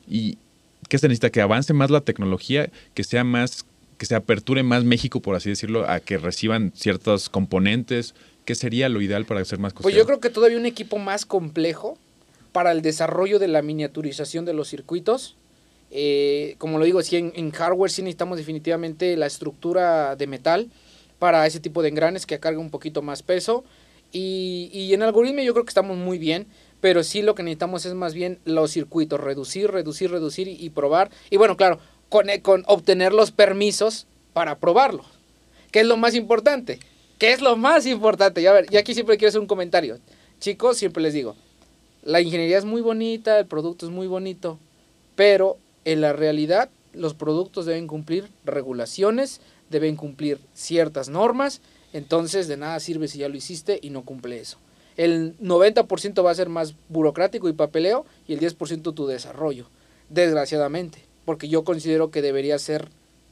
¿Y 0.06 0.36
qué 0.90 0.98
se 0.98 1.08
necesita? 1.08 1.30
Que 1.30 1.40
avance 1.40 1.72
más 1.72 1.90
la 1.90 2.02
tecnología, 2.02 2.70
que 2.94 3.02
sea 3.02 3.24
más 3.24 3.64
que 3.98 4.06
se 4.06 4.14
aperture 4.14 4.62
más 4.62 4.84
México, 4.84 5.20
por 5.20 5.34
así 5.36 5.48
decirlo, 5.48 5.88
a 5.88 6.00
que 6.00 6.18
reciban 6.18 6.72
ciertos 6.74 7.28
componentes. 7.28 8.14
¿Qué 8.44 8.54
sería 8.54 8.88
lo 8.88 9.00
ideal 9.00 9.24
para 9.24 9.40
hacer 9.40 9.58
más 9.58 9.72
cosas? 9.72 9.84
Pues 9.84 9.94
yo 9.94 10.06
creo 10.06 10.20
que 10.20 10.30
todavía 10.30 10.58
un 10.58 10.66
equipo 10.66 10.98
más 10.98 11.26
complejo 11.26 11.98
para 12.52 12.72
el 12.72 12.82
desarrollo 12.82 13.38
de 13.38 13.48
la 13.48 13.62
miniaturización 13.62 14.44
de 14.44 14.52
los 14.52 14.68
circuitos. 14.68 15.36
Eh, 15.90 16.56
como 16.58 16.78
lo 16.78 16.84
digo, 16.84 17.02
sí, 17.02 17.16
en, 17.16 17.32
en 17.34 17.50
hardware 17.50 17.90
sí 17.90 18.02
necesitamos 18.02 18.38
definitivamente 18.38 19.16
la 19.16 19.26
estructura 19.26 20.16
de 20.16 20.26
metal 20.26 20.68
para 21.18 21.46
ese 21.46 21.60
tipo 21.60 21.82
de 21.82 21.88
engranes 21.88 22.26
que 22.26 22.38
cargue 22.38 22.60
un 22.60 22.70
poquito 22.70 23.02
más 23.02 23.22
peso. 23.22 23.64
Y, 24.12 24.70
y 24.72 24.94
en 24.94 25.02
algoritmo 25.02 25.42
yo 25.42 25.52
creo 25.52 25.64
que 25.64 25.70
estamos 25.70 25.96
muy 25.96 26.18
bien, 26.18 26.46
pero 26.80 27.02
sí 27.02 27.22
lo 27.22 27.34
que 27.34 27.42
necesitamos 27.42 27.84
es 27.86 27.94
más 27.94 28.14
bien 28.14 28.38
los 28.44 28.70
circuitos, 28.70 29.20
reducir, 29.20 29.70
reducir, 29.70 30.10
reducir 30.10 30.48
y, 30.48 30.52
y 30.52 30.70
probar. 30.70 31.10
Y 31.30 31.36
bueno, 31.36 31.56
claro, 31.56 31.80
con, 32.16 32.30
eh, 32.30 32.40
con 32.40 32.64
obtener 32.66 33.12
los 33.12 33.30
permisos 33.30 34.06
para 34.32 34.58
probarlo, 34.58 35.04
que 35.70 35.80
es 35.80 35.86
lo 35.86 35.98
más 35.98 36.14
importante. 36.14 36.78
¿Qué 37.18 37.32
es 37.32 37.42
lo 37.42 37.56
más 37.58 37.84
importante? 37.84 38.40
Y 38.40 38.46
a 38.46 38.52
ver, 38.54 38.66
y 38.70 38.78
aquí 38.78 38.94
siempre 38.94 39.18
quiero 39.18 39.28
hacer 39.28 39.40
un 39.42 39.46
comentario. 39.46 39.98
Chicos, 40.40 40.78
siempre 40.78 41.02
les 41.02 41.12
digo, 41.12 41.36
la 42.04 42.22
ingeniería 42.22 42.56
es 42.56 42.64
muy 42.64 42.80
bonita, 42.80 43.38
el 43.38 43.44
producto 43.44 43.84
es 43.84 43.92
muy 43.92 44.06
bonito, 44.06 44.58
pero 45.14 45.58
en 45.84 46.00
la 46.00 46.14
realidad 46.14 46.70
los 46.94 47.12
productos 47.12 47.66
deben 47.66 47.86
cumplir 47.86 48.30
regulaciones, 48.46 49.42
deben 49.68 49.96
cumplir 49.96 50.38
ciertas 50.54 51.10
normas, 51.10 51.60
entonces 51.92 52.48
de 52.48 52.56
nada 52.56 52.80
sirve 52.80 53.08
si 53.08 53.18
ya 53.18 53.28
lo 53.28 53.36
hiciste 53.36 53.78
y 53.82 53.90
no 53.90 54.06
cumple 54.06 54.40
eso. 54.40 54.56
El 54.96 55.36
90% 55.38 56.24
va 56.24 56.30
a 56.30 56.34
ser 56.34 56.48
más 56.48 56.74
burocrático 56.88 57.46
y 57.50 57.52
papeleo 57.52 58.06
y 58.26 58.32
el 58.32 58.40
10% 58.40 58.94
tu 58.94 59.06
desarrollo, 59.06 59.68
desgraciadamente, 60.08 61.05
porque 61.26 61.48
yo 61.48 61.62
considero 61.64 62.10
que 62.10 62.22
debería 62.22 62.58
ser 62.58 62.88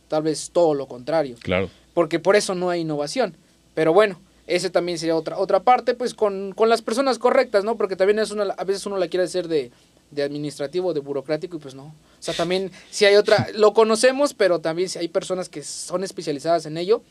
tal 0.08 0.22
vez 0.24 0.50
todo 0.52 0.74
lo 0.74 0.86
contrario 0.86 1.36
Claro. 1.40 1.70
porque 1.94 2.18
por 2.18 2.36
eso 2.36 2.54
no 2.54 2.68
hay 2.68 2.82
innovación. 2.82 3.34
Pero 3.74 3.94
bueno, 3.94 4.20
ese 4.46 4.68
también 4.68 4.98
sería 4.98 5.16
otra 5.16 5.38
otra 5.38 5.62
parte, 5.62 5.94
pues 5.94 6.12
con, 6.12 6.52
con 6.52 6.68
las 6.68 6.82
personas 6.82 7.18
correctas, 7.18 7.64
¿no? 7.64 7.76
Porque 7.78 7.96
también 7.96 8.18
es 8.18 8.30
una, 8.30 8.44
a 8.44 8.64
veces 8.64 8.84
uno 8.84 8.98
la 8.98 9.08
quiere 9.08 9.24
hacer 9.24 9.48
de, 9.48 9.70
de 10.10 10.22
administrativo, 10.22 10.92
de 10.92 11.00
burocrático, 11.00 11.56
y 11.56 11.60
pues 11.60 11.74
no. 11.74 11.84
O 11.86 11.94
sea, 12.20 12.34
también 12.34 12.70
si 12.90 13.06
hay 13.06 13.16
otra, 13.16 13.46
lo 13.54 13.72
conocemos, 13.72 14.34
pero 14.34 14.58
también 14.60 14.88
si 14.90 14.98
hay 14.98 15.08
personas 15.08 15.48
que 15.48 15.62
son 15.62 16.04
especializadas 16.04 16.66
en 16.66 16.76
ello, 16.76 17.02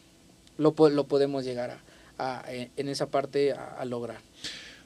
lo, 0.58 0.76
lo 0.90 1.06
podemos 1.06 1.44
llegar 1.44 1.72
a, 1.72 1.80
a- 2.44 2.54
en 2.54 2.70
en 2.78 2.88
esa 2.90 3.08
parte 3.08 3.52
a, 3.54 3.76
a 3.80 3.86
lograr. 3.86 4.18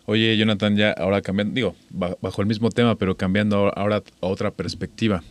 Oye, 0.05 0.37
Jonathan, 0.37 0.77
ya 0.77 0.91
ahora 0.93 1.21
cambiando, 1.21 1.53
digo, 1.53 1.75
ba- 1.89 2.15
bajo 2.21 2.41
el 2.41 2.47
mismo 2.47 2.69
tema, 2.69 2.95
pero 2.95 3.17
cambiando 3.17 3.71
ahora 3.77 3.97
a 4.21 4.25
otra 4.27 4.51
perspectiva. 4.51 5.21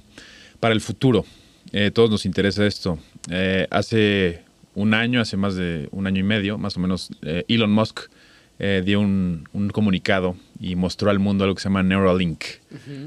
Para 0.67 0.75
el 0.75 0.81
futuro, 0.81 1.25
eh, 1.71 1.93
todos 1.93 2.11
nos 2.11 2.27
interesa 2.27 2.67
esto. 2.67 2.99
Eh, 3.31 3.69
hace 3.71 4.41
un 4.75 4.95
año, 4.95 5.21
hace 5.21 5.37
más 5.37 5.55
de 5.55 5.89
un 5.93 6.09
año 6.09 6.19
y 6.19 6.25
medio, 6.25 6.59
más 6.59 6.77
o 6.77 6.81
menos, 6.81 7.09
eh, 7.23 7.45
Elon 7.47 7.71
Musk 7.71 8.01
eh, 8.59 8.83
dio 8.85 8.99
un, 8.99 9.49
un 9.53 9.71
comunicado 9.71 10.35
y 10.59 10.75
mostró 10.75 11.09
al 11.11 11.21
mundo 11.21 11.45
algo 11.45 11.55
que 11.55 11.61
se 11.63 11.69
llama 11.69 11.85
Neuralink. 11.85 12.43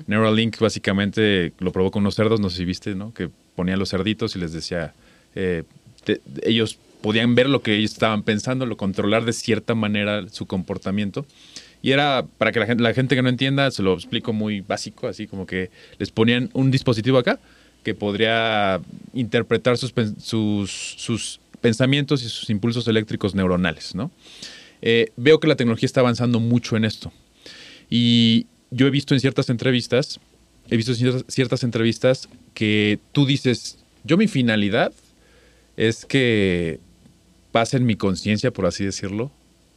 Neuralink 0.08 0.58
básicamente 0.58 1.52
lo 1.60 1.74
probó 1.74 1.92
con 1.92 2.04
unos 2.04 2.16
cerdos, 2.16 2.40
no 2.40 2.50
sé 2.50 2.60
si 2.60 2.64
viste, 2.64 2.96
¿no? 2.96 3.14
Que 3.14 3.30
ponía 3.58 3.76
los 3.76 3.90
cerditos 3.90 4.38
y 4.38 4.40
les 4.40 4.54
decía, 4.54 4.94
eh, 5.36 5.64
te- 6.06 6.22
ellos 6.44 6.78
podían 7.02 7.36
ver 7.36 7.50
lo 7.50 7.62
que 7.62 7.76
ellos 7.76 7.92
estaban 7.92 8.24
pensando, 8.24 8.66
lo 8.68 8.78
controlar 8.78 9.26
de 9.26 9.34
cierta 9.34 9.76
manera 9.76 10.30
su 10.30 10.46
comportamiento. 10.46 11.26
Y 11.82 11.92
era, 11.92 12.26
para 12.38 12.52
que 12.52 12.60
la 12.60 12.94
gente, 12.94 13.16
que 13.16 13.22
no 13.22 13.30
entienda, 13.30 13.72
se 13.72 13.82
lo 13.82 13.94
explico 13.94 14.34
muy 14.34 14.62
básico, 14.62 15.08
así 15.08 15.28
como 15.28 15.46
que 15.46 15.70
les 15.98 16.12
ponían 16.12 16.50
un 16.54 16.72
dispositivo 16.72 17.18
acá 17.18 17.40
que 17.84 17.96
podría 17.96 18.82
interpretar 19.14 19.78
sus, 19.78 19.94
sus, 20.22 20.72
sus 20.98 21.40
pensamientos 21.62 22.24
y 22.24 22.30
sus 22.30 22.50
impulsos 22.50 22.88
eléctricos 22.88 23.34
neuronales, 23.34 23.96
¿no? 23.96 24.12
Eh, 24.82 25.12
veo 25.16 25.40
que 25.40 25.48
la 25.48 25.56
tecnología 25.56 25.86
está 25.86 26.02
avanzando 26.02 26.40
mucho 26.40 26.76
en 26.76 26.86
esto. 26.86 27.12
Y 27.90 28.48
yo 28.72 28.88
he 28.88 28.90
visto 28.90 29.14
en 29.14 29.22
ciertas 29.22 29.50
entrevistas, 29.50 30.20
he 30.70 30.78
visto 30.78 30.94
ciertas, 30.94 31.24
ciertas 31.28 31.64
entrevistas 31.64 32.30
que 32.54 33.00
tú 33.14 33.26
dices, 33.26 33.80
yo 34.04 34.18
mi 34.18 34.28
finalidad 34.28 34.92
es 35.78 36.06
que 36.06 36.80
pasen 37.52 37.86
mi 37.86 37.96
conciencia, 37.96 38.52
por 38.52 38.66
así 38.66 38.84
decirlo, 38.84 39.32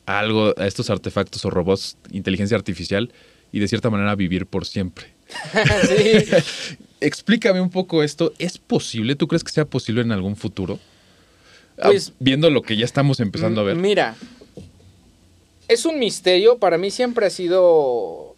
a 0.07 0.19
algo, 0.19 0.55
a 0.57 0.67
estos 0.67 0.91
artefactos 0.91 1.45
o 1.45 1.51
robots, 1.51 1.97
inteligencia 2.11 2.57
artificial, 2.57 3.13
y 3.53 3.59
de 3.61 3.69
cierta 3.69 3.91
manera 3.91 4.15
vivir 4.15 4.47
por 4.47 4.67
siempre. 4.67 5.07
Sí. 5.89 6.77
Explícame 7.01 7.61
un 7.61 7.71
poco 7.71 8.03
esto. 8.05 8.33
¿Es 8.39 8.59
posible? 8.59 9.17
¿Tú 9.17 9.27
crees 9.27 9.43
que 9.43 9.51
sea 9.51 9.65
posible 9.65 10.03
en 10.03 10.13
algún 10.13 10.37
futuro? 10.37 10.79
Ah, 11.79 11.89
Pues- 11.89 12.13
Viendo 12.21 12.49
lo 12.51 12.63
que 12.63 12.77
ya 12.77 12.85
estamos 12.85 13.19
empezando 13.19 13.61
a 13.61 13.65
ver. 13.65 13.77
Mira, 13.77 14.15
es 15.69 15.85
un 15.85 15.99
misterio. 15.99 16.59
Para 16.59 16.79
mí 16.79 16.91
siempre 16.91 17.27
ha 17.27 17.31
sido. 17.31 18.37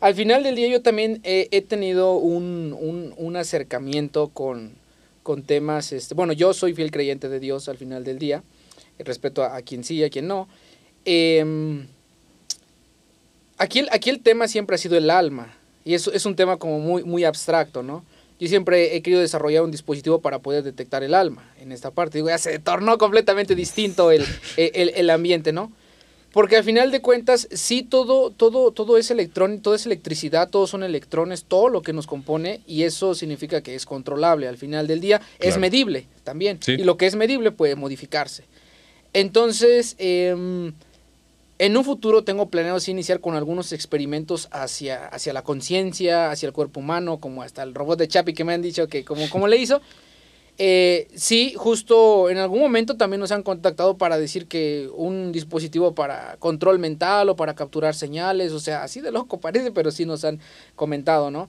Al 0.00 0.14
final 0.14 0.42
del 0.42 0.56
día, 0.56 0.68
yo 0.68 0.82
también 0.82 1.20
he, 1.24 1.48
he 1.50 1.62
tenido 1.62 2.14
un, 2.16 2.74
un- 2.78 3.14
un 3.16 3.36
acercamiento 3.36 4.28
con, 4.28 4.72
con 5.22 5.42
temas. 5.44 5.92
Este, 5.92 6.14
bueno, 6.14 6.32
yo 6.32 6.52
soy 6.52 6.74
fiel 6.74 6.90
creyente 6.90 7.28
de 7.28 7.38
Dios 7.40 7.68
al 7.68 7.76
final 7.78 8.02
del 8.04 8.18
día. 8.18 8.42
Respeto 8.98 9.42
a, 9.44 9.56
a 9.56 9.62
quien 9.62 9.84
sí 9.84 9.96
y 9.96 10.04
a 10.04 10.10
quien 10.10 10.26
no. 10.26 10.48
Em, 11.04 11.86
aquí, 13.58 13.80
el, 13.80 13.88
aquí 13.92 14.10
el 14.10 14.20
tema 14.20 14.48
siempre 14.48 14.74
ha 14.74 14.78
sido 14.78 14.96
el 14.96 15.10
alma. 15.10 15.56
Y 15.84 15.94
eso 15.94 16.12
es 16.12 16.24
un 16.26 16.34
tema 16.34 16.56
como 16.56 16.78
muy, 16.78 17.04
muy 17.04 17.24
abstracto, 17.24 17.82
¿no? 17.82 18.04
Yo 18.40 18.48
siempre 18.48 18.96
he 18.96 19.02
querido 19.02 19.20
desarrollar 19.20 19.62
un 19.62 19.70
dispositivo 19.70 20.20
para 20.20 20.40
poder 20.40 20.64
detectar 20.64 21.02
el 21.02 21.14
alma 21.14 21.52
en 21.60 21.72
esta 21.72 21.90
parte. 21.90 22.18
Digo, 22.18 22.28
ya 22.28 22.38
se 22.38 22.58
tornó 22.58 22.98
completamente 22.98 23.54
distinto 23.54 24.10
el, 24.10 24.24
el, 24.56 24.90
el 24.94 25.10
ambiente, 25.10 25.52
¿no? 25.52 25.70
Porque 26.34 26.56
al 26.56 26.64
final 26.64 26.90
de 26.90 27.00
cuentas, 27.00 27.46
sí, 27.52 27.84
todo, 27.84 28.32
todo, 28.32 28.72
todo 28.72 28.98
es 28.98 29.08
electrón, 29.12 29.60
todo 29.60 29.76
es 29.76 29.86
electricidad, 29.86 30.50
todos 30.50 30.68
son 30.68 30.82
electrones, 30.82 31.44
todo 31.44 31.68
lo 31.68 31.82
que 31.82 31.92
nos 31.92 32.08
compone, 32.08 32.60
y 32.66 32.82
eso 32.82 33.14
significa 33.14 33.62
que 33.62 33.76
es 33.76 33.86
controlable. 33.86 34.48
Al 34.48 34.58
final 34.58 34.88
del 34.88 35.00
día, 35.00 35.20
es 35.38 35.58
medible 35.58 36.08
también. 36.24 36.58
Sí. 36.60 36.72
Y 36.72 36.82
lo 36.82 36.96
que 36.96 37.06
es 37.06 37.14
medible 37.14 37.52
puede 37.52 37.76
modificarse. 37.76 38.42
Entonces, 39.12 39.94
em, 39.98 40.72
en 41.64 41.78
un 41.78 41.84
futuro 41.84 42.24
tengo 42.24 42.50
planeado 42.50 42.78
iniciar 42.88 43.20
con 43.20 43.36
algunos 43.36 43.72
experimentos 43.72 44.48
hacia, 44.50 45.06
hacia 45.06 45.32
la 45.32 45.42
conciencia, 45.42 46.30
hacia 46.30 46.46
el 46.46 46.52
cuerpo 46.52 46.80
humano, 46.80 47.20
como 47.20 47.42
hasta 47.42 47.62
el 47.62 47.74
robot 47.74 47.98
de 47.98 48.06
Chapi 48.06 48.34
que 48.34 48.44
me 48.44 48.52
han 48.52 48.60
dicho 48.60 48.86
que 48.86 49.02
como, 49.02 49.30
como 49.30 49.48
le 49.48 49.56
hizo. 49.56 49.80
Eh, 50.58 51.08
sí, 51.14 51.54
justo 51.56 52.28
en 52.28 52.36
algún 52.36 52.60
momento 52.60 52.98
también 52.98 53.18
nos 53.18 53.32
han 53.32 53.42
contactado 53.42 53.96
para 53.96 54.18
decir 54.18 54.46
que 54.46 54.90
un 54.94 55.32
dispositivo 55.32 55.94
para 55.94 56.36
control 56.38 56.78
mental 56.78 57.30
o 57.30 57.36
para 57.36 57.54
capturar 57.54 57.94
señales, 57.94 58.52
o 58.52 58.60
sea, 58.60 58.82
así 58.82 59.00
de 59.00 59.10
loco 59.10 59.40
parece, 59.40 59.72
pero 59.72 59.90
sí 59.90 60.04
nos 60.04 60.22
han 60.26 60.40
comentado, 60.76 61.30
¿no? 61.30 61.48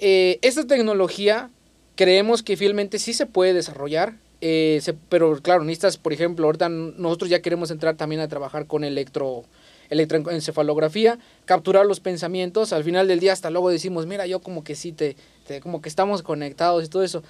Eh, 0.00 0.40
esta 0.42 0.66
tecnología 0.66 1.48
creemos 1.94 2.42
que 2.42 2.56
fielmente 2.56 2.98
sí 2.98 3.14
se 3.14 3.26
puede 3.26 3.54
desarrollar, 3.54 4.16
eh, 4.46 4.80
pero 5.08 5.40
claro, 5.40 5.64
necesitas, 5.64 5.96
por 5.96 6.12
ejemplo, 6.12 6.44
ahorita 6.46 6.68
nosotros 6.68 7.30
ya 7.30 7.40
queremos 7.40 7.70
entrar 7.70 7.96
también 7.96 8.20
a 8.20 8.28
trabajar 8.28 8.66
con 8.66 8.84
electro 8.84 9.44
electroencefalografía, 9.90 11.18
capturar 11.44 11.86
los 11.86 12.00
pensamientos, 12.00 12.72
al 12.72 12.84
final 12.84 13.08
del 13.08 13.20
día 13.20 13.32
hasta 13.32 13.50
luego 13.50 13.70
decimos, 13.70 14.06
mira, 14.06 14.26
yo 14.26 14.40
como 14.40 14.64
que 14.64 14.74
sí 14.74 14.92
te, 14.92 15.16
te- 15.46 15.60
como 15.60 15.80
que 15.82 15.88
estamos 15.88 16.22
conectados 16.22 16.84
y 16.84 16.88
todo 16.88 17.02
eso. 17.02 17.22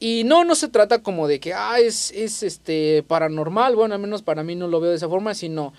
Y 0.00 0.24
no, 0.24 0.44
no 0.44 0.56
se 0.56 0.68
trata 0.68 1.00
como 1.02 1.28
de 1.28 1.38
que, 1.38 1.54
ah, 1.54 1.78
es, 1.78 2.10
es 2.12 2.42
este 2.42 3.04
paranormal, 3.06 3.76
bueno, 3.76 3.94
al 3.94 4.00
menos 4.00 4.22
para 4.22 4.42
mí 4.42 4.56
no 4.56 4.66
lo 4.66 4.80
veo 4.80 4.90
de 4.90 4.96
esa 4.96 5.08
forma, 5.08 5.32
sino 5.34 5.72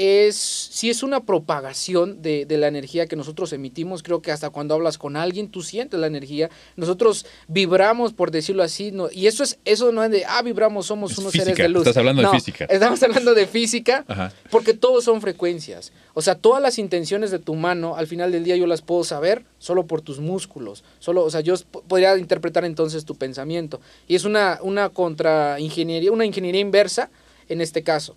es, 0.00 0.36
si 0.36 0.88
es 0.88 1.02
una 1.02 1.24
propagación 1.24 2.22
de, 2.22 2.46
de 2.46 2.56
la 2.56 2.68
energía 2.68 3.06
que 3.06 3.16
nosotros 3.16 3.52
emitimos, 3.52 4.02
creo 4.02 4.22
que 4.22 4.32
hasta 4.32 4.48
cuando 4.48 4.74
hablas 4.74 4.96
con 4.96 5.16
alguien, 5.16 5.50
tú 5.50 5.62
sientes 5.62 6.00
la 6.00 6.06
energía, 6.06 6.48
nosotros 6.76 7.26
vibramos, 7.48 8.14
por 8.14 8.30
decirlo 8.30 8.62
así, 8.62 8.92
no, 8.92 9.08
y 9.12 9.26
eso 9.26 9.42
es, 9.42 9.58
eso 9.64 9.92
no 9.92 10.02
es 10.02 10.10
de, 10.10 10.24
ah, 10.24 10.40
vibramos, 10.42 10.86
somos 10.86 11.12
Es 11.12 11.18
unos 11.18 11.32
física, 11.32 11.44
seres 11.44 11.62
de 11.64 11.68
luz. 11.68 11.82
estás 11.86 11.96
hablando 11.98 12.22
de 12.22 12.28
física. 12.28 12.64
Estamos 12.64 13.02
hablando 13.02 13.34
de 13.34 13.46
física, 13.46 14.04
Ajá. 14.08 14.32
porque 14.50 14.72
todos 14.74 15.04
son 15.04 15.20
frecuencias. 15.20 15.92
O 16.14 16.22
sea, 16.22 16.34
todas 16.34 16.62
las 16.62 16.78
intenciones 16.78 17.30
de 17.30 17.38
tu 17.38 17.54
mano, 17.54 17.96
al 17.96 18.06
final 18.06 18.32
del 18.32 18.44
día 18.44 18.56
yo 18.56 18.66
las 18.66 18.82
puedo 18.82 19.04
saber 19.04 19.44
solo 19.58 19.86
por 19.86 20.00
tus 20.00 20.18
músculos. 20.18 20.82
Solo, 20.98 21.24
o 21.24 21.30
sea, 21.30 21.40
yo 21.40 21.54
podría 21.88 22.16
interpretar 22.16 22.64
entonces 22.64 23.04
tu 23.04 23.16
pensamiento. 23.16 23.80
Y 24.08 24.14
es 24.16 24.24
una, 24.24 24.58
una 24.62 24.88
contra 24.88 25.60
ingeniería, 25.60 26.10
una 26.10 26.24
ingeniería 26.24 26.60
inversa 26.60 27.10
en 27.48 27.60
este 27.60 27.82
caso. 27.82 28.16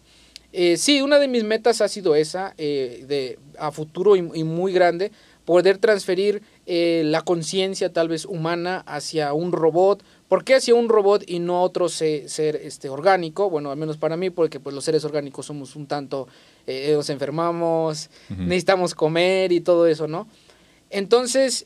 Eh, 0.53 0.77
sí, 0.77 1.01
una 1.01 1.17
de 1.19 1.27
mis 1.27 1.43
metas 1.43 1.81
ha 1.81 1.87
sido 1.87 2.13
esa, 2.15 2.53
eh, 2.57 3.03
de, 3.07 3.39
a 3.57 3.71
futuro 3.71 4.15
y, 4.15 4.19
y 4.35 4.43
muy 4.43 4.71
grande, 4.71 5.11
poder 5.45 5.77
transferir 5.79 6.41
eh, 6.67 7.01
la 7.05 7.21
conciencia 7.21 7.91
tal 7.91 8.07
vez 8.07 8.23
humana 8.25 8.83
hacia 8.85 9.33
un 9.33 9.51
robot. 9.51 10.03
¿Por 10.29 10.43
qué 10.45 10.55
hacia 10.55 10.75
un 10.75 10.89
robot 10.89 11.23
y 11.27 11.39
no 11.39 11.57
a 11.57 11.61
otro 11.61 11.89
se- 11.89 12.29
ser 12.29 12.55
este, 12.55 12.87
orgánico? 12.89 13.49
Bueno, 13.49 13.71
al 13.71 13.77
menos 13.77 13.97
para 13.97 14.15
mí, 14.15 14.29
porque 14.29 14.59
pues, 14.59 14.73
los 14.75 14.85
seres 14.85 15.03
orgánicos 15.03 15.45
somos 15.47 15.75
un 15.75 15.85
tanto, 15.87 16.27
eh, 16.67 16.93
nos 16.95 17.09
enfermamos, 17.09 18.09
necesitamos 18.29 18.93
comer 18.95 19.51
y 19.51 19.59
todo 19.59 19.87
eso, 19.87 20.07
¿no? 20.07 20.27
Entonces, 20.91 21.65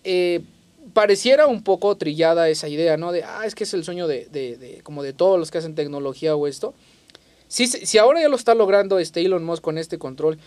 pareciera 0.93 1.47
un 1.47 1.61
poco 1.63 1.95
trillada 1.97 2.49
esa 2.49 2.69
idea, 2.69 2.95
¿no? 2.97 3.11
De, 3.11 3.23
ah, 3.23 3.41
es 3.45 3.53
que 3.55 3.65
es 3.65 3.73
el 3.73 3.83
sueño 3.83 4.07
de, 4.07 4.25
de- 4.31 4.55
de- 4.57 4.81
como 4.83 5.03
de 5.03 5.13
todos 5.13 5.37
los 5.37 5.51
que 5.51 5.57
hacen 5.57 5.75
tecnología 5.75 6.35
o 6.35 6.47
esto. 6.47 6.73
Si, 7.47 7.67
si 7.67 7.97
ahora 7.97 8.21
ya 8.21 8.29
lo 8.29 8.35
está 8.35 8.53
logrando 8.55 8.99
este 8.99 9.21
Elon 9.21 9.43
Musk 9.43 9.63
con 9.63 9.77
este 9.77 9.97
control, 9.97 10.37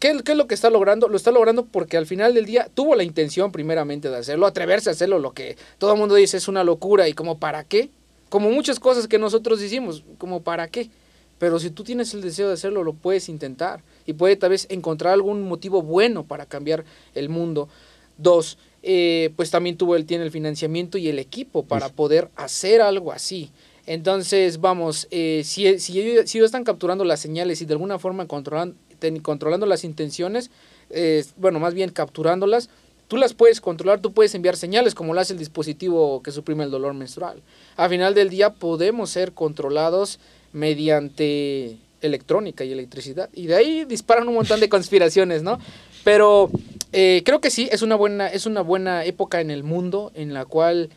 ¿qué, 0.00 0.20
qué 0.24 0.32
es 0.32 0.38
lo 0.38 0.46
que 0.46 0.54
está 0.54 0.70
logrando? 0.70 1.08
Lo 1.08 1.16
está 1.16 1.30
logrando 1.30 1.64
porque 1.66 1.96
al 1.96 2.06
final 2.06 2.34
del 2.34 2.46
día 2.46 2.68
tuvo 2.74 2.94
la 2.94 3.04
intención 3.04 3.52
primeramente 3.52 4.10
de 4.10 4.16
hacerlo, 4.16 4.46
atreverse 4.46 4.90
a 4.90 4.92
hacerlo, 4.92 5.18
lo 5.18 5.32
que 5.32 5.56
todo 5.78 5.92
el 5.92 5.98
mundo 5.98 6.14
dice 6.14 6.36
es 6.36 6.48
una 6.48 6.64
locura 6.64 7.08
y 7.08 7.12
como 7.12 7.38
para 7.38 7.64
qué, 7.64 7.90
como 8.28 8.50
muchas 8.50 8.80
cosas 8.80 9.08
que 9.08 9.18
nosotros 9.18 9.62
hicimos, 9.62 10.04
como 10.18 10.42
para 10.42 10.68
qué. 10.68 10.90
Pero 11.38 11.60
si 11.60 11.70
tú 11.70 11.84
tienes 11.84 12.12
el 12.14 12.20
deseo 12.20 12.48
de 12.48 12.54
hacerlo, 12.54 12.82
lo 12.82 12.92
puedes 12.92 13.28
intentar 13.28 13.82
y 14.06 14.14
puede 14.14 14.36
tal 14.36 14.50
vez 14.50 14.66
encontrar 14.70 15.12
algún 15.12 15.42
motivo 15.42 15.82
bueno 15.82 16.24
para 16.24 16.46
cambiar 16.46 16.84
el 17.14 17.28
mundo. 17.28 17.68
Dos, 18.16 18.58
eh, 18.82 19.30
pues 19.36 19.50
también 19.50 19.76
tuvo 19.76 19.94
él 19.94 20.04
tiene 20.04 20.24
el 20.24 20.32
financiamiento 20.32 20.98
y 20.98 21.08
el 21.08 21.20
equipo 21.20 21.64
para 21.64 21.88
poder 21.90 22.28
hacer 22.34 22.80
algo 22.80 23.12
así. 23.12 23.50
Entonces, 23.88 24.60
vamos, 24.60 25.08
eh, 25.10 25.40
si, 25.46 25.78
si, 25.78 25.98
ellos, 25.98 26.28
si 26.30 26.36
ellos 26.36 26.48
están 26.48 26.62
capturando 26.62 27.04
las 27.04 27.20
señales 27.20 27.62
y 27.62 27.64
de 27.64 27.72
alguna 27.72 27.98
forma 27.98 28.26
controlan, 28.26 28.74
ten- 28.98 29.20
controlando 29.20 29.64
las 29.64 29.82
intenciones, 29.82 30.50
eh, 30.90 31.24
bueno, 31.38 31.58
más 31.58 31.72
bien 31.72 31.88
capturándolas, 31.88 32.68
tú 33.08 33.16
las 33.16 33.32
puedes 33.32 33.62
controlar, 33.62 34.00
tú 34.02 34.12
puedes 34.12 34.34
enviar 34.34 34.56
señales 34.58 34.94
como 34.94 35.14
lo 35.14 35.20
hace 35.20 35.32
el 35.32 35.38
dispositivo 35.38 36.22
que 36.22 36.32
suprime 36.32 36.64
el 36.64 36.70
dolor 36.70 36.92
menstrual. 36.92 37.40
Al 37.76 37.88
final 37.88 38.12
del 38.14 38.28
día 38.28 38.50
podemos 38.52 39.08
ser 39.08 39.32
controlados 39.32 40.18
mediante 40.52 41.78
electrónica 42.02 42.64
y 42.64 42.72
electricidad. 42.72 43.30
Y 43.32 43.46
de 43.46 43.54
ahí 43.54 43.84
disparan 43.86 44.28
un 44.28 44.34
montón 44.34 44.60
de 44.60 44.68
conspiraciones, 44.76 45.42
¿no? 45.42 45.58
Pero 46.04 46.50
eh, 46.92 47.22
creo 47.24 47.40
que 47.40 47.48
sí, 47.50 47.70
es 47.72 47.80
una, 47.80 47.96
buena, 47.96 48.28
es 48.28 48.44
una 48.44 48.60
buena 48.60 49.06
época 49.06 49.40
en 49.40 49.50
el 49.50 49.62
mundo 49.64 50.12
en 50.14 50.34
la 50.34 50.44
cual 50.44 50.90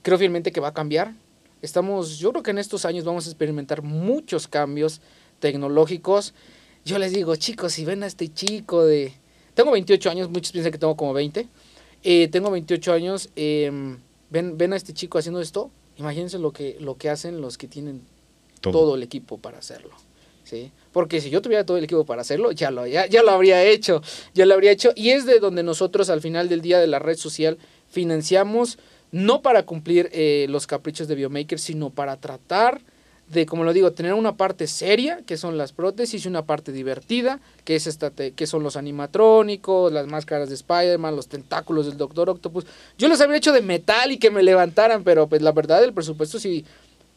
creo 0.00 0.16
fielmente 0.16 0.50
que 0.50 0.60
va 0.60 0.68
a 0.68 0.74
cambiar. 0.74 1.12
Estamos, 1.60 2.18
yo 2.18 2.30
creo 2.30 2.42
que 2.42 2.50
en 2.52 2.58
estos 2.58 2.84
años 2.84 3.04
vamos 3.04 3.26
a 3.26 3.30
experimentar 3.30 3.82
muchos 3.82 4.46
cambios 4.46 5.00
tecnológicos. 5.40 6.34
Yo 6.84 6.98
les 6.98 7.12
digo, 7.12 7.34
chicos, 7.36 7.72
si 7.72 7.84
ven 7.84 8.02
a 8.02 8.06
este 8.06 8.32
chico 8.32 8.84
de... 8.84 9.12
Tengo 9.54 9.72
28 9.72 10.10
años, 10.10 10.30
muchos 10.30 10.52
piensan 10.52 10.70
que 10.72 10.78
tengo 10.78 10.96
como 10.96 11.12
20. 11.12 11.48
Eh, 12.04 12.28
tengo 12.28 12.50
28 12.50 12.92
años, 12.92 13.28
em, 13.34 13.98
ven, 14.30 14.56
ven 14.56 14.72
a 14.72 14.76
este 14.76 14.92
chico 14.92 15.18
haciendo 15.18 15.40
esto. 15.40 15.70
Imagínense 15.96 16.38
lo 16.38 16.52
que, 16.52 16.76
lo 16.78 16.96
que 16.96 17.10
hacen 17.10 17.40
los 17.40 17.58
que 17.58 17.66
tienen 17.66 18.02
todo, 18.60 18.94
el 18.94 19.02
equipo 19.02 19.38
para 19.38 19.58
hacerlo. 19.58 19.90
¿sí? 20.44 20.70
Porque 20.92 21.20
si 21.20 21.28
yo 21.28 21.42
tuviera 21.42 21.66
todo 21.66 21.76
el 21.76 21.84
equipo 21.84 22.06
para 22.06 22.22
hacerlo, 22.22 22.52
ya 22.52 22.70
lo, 22.70 22.86
ya, 22.86 23.06
ya 23.06 23.24
lo 23.24 23.32
habría 23.32 23.64
hecho. 23.64 24.00
Ya 24.32 24.46
lo 24.46 24.54
habría 24.54 24.70
hecho. 24.70 24.92
Y 24.94 25.10
es 25.10 25.26
de 25.26 25.40
donde 25.40 25.64
nosotros 25.64 26.08
al 26.08 26.20
final 26.20 26.48
del 26.48 26.60
día 26.60 26.78
de 26.78 26.86
la 26.86 27.00
red 27.00 27.16
social 27.16 27.58
financiamos, 27.88 28.78
no 29.12 29.42
para 29.42 29.64
cumplir 29.64 30.10
eh, 30.12 30.46
los 30.48 30.66
caprichos 30.66 31.08
de 31.08 31.14
Biomaker, 31.14 31.58
sino 31.58 31.90
para 31.90 32.16
tratar 32.16 32.80
de, 33.28 33.44
como 33.44 33.62
lo 33.64 33.74
digo, 33.74 33.92
tener 33.92 34.14
una 34.14 34.36
parte 34.38 34.66
seria, 34.66 35.20
que 35.26 35.36
son 35.36 35.58
las 35.58 35.72
prótesis, 35.72 36.24
y 36.24 36.28
una 36.28 36.46
parte 36.46 36.72
divertida, 36.72 37.40
que, 37.64 37.76
es 37.76 37.86
esta 37.86 38.10
te- 38.10 38.32
que 38.32 38.46
son 38.46 38.62
los 38.62 38.76
animatrónicos, 38.76 39.92
las 39.92 40.06
máscaras 40.06 40.48
de 40.48 40.54
Spider-Man, 40.54 41.14
los 41.16 41.28
tentáculos 41.28 41.86
del 41.86 41.98
Doctor 41.98 42.30
Octopus. 42.30 42.64
Yo 42.96 43.08
los 43.08 43.20
habría 43.20 43.36
hecho 43.38 43.52
de 43.52 43.60
metal 43.60 44.12
y 44.12 44.18
que 44.18 44.30
me 44.30 44.42
levantaran, 44.42 45.04
pero 45.04 45.26
pues 45.26 45.42
la 45.42 45.52
verdad 45.52 45.84
el 45.84 45.92
presupuesto 45.92 46.38
sí, 46.38 46.64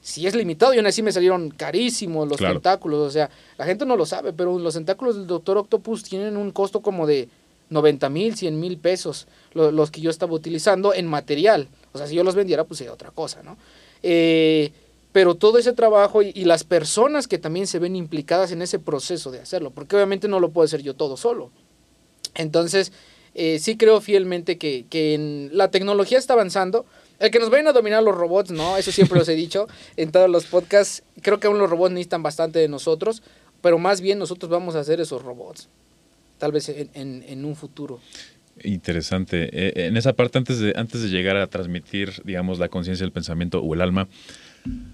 sí 0.01 0.27
es 0.27 0.35
limitado 0.35 0.73
y 0.73 0.77
aún 0.77 0.87
así 0.87 1.01
me 1.01 1.11
salieron 1.13 1.49
carísimos 1.49 2.27
los 2.27 2.37
Claro. 2.37 2.55
tentáculos. 2.55 2.99
O 3.07 3.11
sea, 3.11 3.29
la 3.57 3.65
gente 3.65 3.85
no 3.85 3.95
lo 3.95 4.05
sabe, 4.05 4.33
pero 4.33 4.59
los 4.59 4.73
tentáculos 4.73 5.15
del 5.15 5.27
Doctor 5.27 5.59
Octopus 5.59 6.03
tienen 6.03 6.35
un 6.35 6.51
costo 6.51 6.81
como 6.81 7.07
de 7.07 7.29
90 7.69 8.09
mil, 8.09 8.35
100 8.35 8.59
mil 8.59 8.77
pesos, 8.77 9.27
lo- 9.53 9.71
los 9.71 9.91
que 9.91 10.01
yo 10.01 10.09
estaba 10.09 10.33
utilizando 10.33 10.93
en 10.93 11.07
material. 11.07 11.69
O 11.93 11.97
sea, 11.97 12.07
si 12.07 12.15
yo 12.15 12.23
los 12.23 12.35
vendiera, 12.35 12.63
pues 12.63 12.77
sería 12.77 12.93
otra 12.93 13.11
cosa, 13.11 13.43
¿no? 13.43 13.57
Eh, 14.03 14.71
pero 15.11 15.35
todo 15.35 15.57
ese 15.57 15.73
trabajo 15.73 16.21
y, 16.21 16.31
las 16.45 16.63
personas 16.63 17.27
que 17.27 17.37
también 17.37 17.67
se 17.67 17.79
ven 17.79 17.95
implicadas 17.95 18.51
en 18.51 18.61
ese 18.61 18.79
proceso 18.79 19.29
de 19.29 19.39
hacerlo, 19.39 19.71
porque 19.71 19.95
obviamente 19.95 20.27
no 20.27 20.39
lo 20.39 20.51
puedo 20.51 20.65
hacer 20.65 20.81
yo 20.81 20.95
todo 20.95 21.17
solo. 21.17 21.51
Entonces, 22.33 22.93
eh, 23.35 23.59
sí 23.59 23.75
creo 23.75 23.99
fielmente 23.99 24.57
que, 24.57 24.85
que 24.89 25.13
en, 25.13 25.49
la 25.53 25.69
tecnología 25.69 26.17
está 26.17 26.33
avanzando. 26.33 26.85
El 27.19 27.29
que 27.29 27.39
nos 27.39 27.49
vayan 27.49 27.67
a 27.67 27.73
dominar 27.73 28.01
los 28.01 28.15
robots, 28.15 28.51
¿no? 28.51 28.77
Eso 28.77 28.91
siempre 28.91 29.19
los 29.19 29.27
he 29.27 29.35
dicho 29.35 29.67
en 29.97 30.11
todos 30.11 30.29
los 30.29 30.45
podcasts. 30.45 31.03
Creo 31.21 31.39
que 31.39 31.47
aún 31.47 31.59
los 31.59 31.69
robots 31.69 31.91
necesitan 31.91 32.23
bastante 32.23 32.59
de 32.59 32.67
nosotros, 32.67 33.21
pero 33.61 33.77
más 33.77 34.01
bien 34.01 34.17
nosotros 34.17 34.49
vamos 34.49 34.75
a 34.75 34.79
hacer 34.79 35.01
esos 35.01 35.21
robots. 35.21 35.67
Tal 36.39 36.53
vez 36.53 36.69
en, 36.69 36.89
en, 36.93 37.23
en 37.27 37.45
un 37.45 37.55
futuro. 37.55 37.99
Interesante. 38.63 39.49
Eh, 39.51 39.87
en 39.87 39.97
esa 39.97 40.13
parte, 40.13 40.37
antes 40.37 40.59
de, 40.59 40.73
antes 40.75 41.01
de 41.01 41.09
llegar 41.09 41.37
a 41.37 41.47
transmitir, 41.47 42.21
digamos, 42.23 42.59
la 42.59 42.69
conciencia, 42.69 43.03
el 43.03 43.11
pensamiento 43.11 43.61
o 43.61 43.73
el 43.73 43.81
alma, 43.81 44.07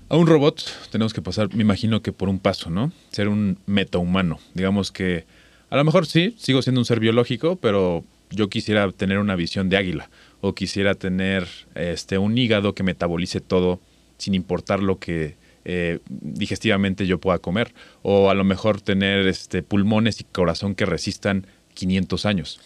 a 0.10 0.16
un 0.16 0.28
robot 0.28 0.64
tenemos 0.92 1.14
que 1.14 1.22
pasar, 1.22 1.54
me 1.54 1.62
imagino 1.62 2.02
que 2.02 2.14
por 2.14 2.30
un 2.30 2.40
paso, 2.40 2.70
¿no? 2.70 2.92
Ser 3.12 3.28
un 3.28 3.58
metahumano. 3.66 4.40
Digamos 4.54 4.92
que 4.92 5.26
a 5.70 5.76
lo 5.76 5.84
mejor 5.84 6.06
sí, 6.06 6.36
sigo 6.38 6.62
siendo 6.62 6.80
un 6.80 6.86
ser 6.86 7.00
biológico, 7.00 7.58
pero 7.58 8.06
yo 8.30 8.50
quisiera 8.50 8.90
tener 8.92 9.20
una 9.20 9.36
visión 9.36 9.70
de 9.70 9.78
águila 9.78 10.10
o 10.42 10.54
quisiera 10.54 10.96
tener 10.96 11.48
este 11.76 12.18
un 12.18 12.38
hígado 12.38 12.74
que 12.74 12.84
metabolice 12.84 13.42
todo 13.42 13.82
sin 14.18 14.34
importar 14.34 14.82
lo 14.82 15.00
que 15.00 15.36
eh, 15.66 16.00
digestivamente 16.08 17.06
yo 17.06 17.20
pueda 17.20 17.40
comer 17.40 17.74
o 18.02 18.30
a 18.30 18.34
lo 18.34 18.46
mejor 18.46 18.80
tener 18.80 19.28
este 19.28 19.64
pulmones 19.64 20.22
y 20.22 20.24
corazón 20.24 20.76
que 20.76 20.86
resistan 20.86 21.46
500 21.74 22.26
años. 22.26 22.60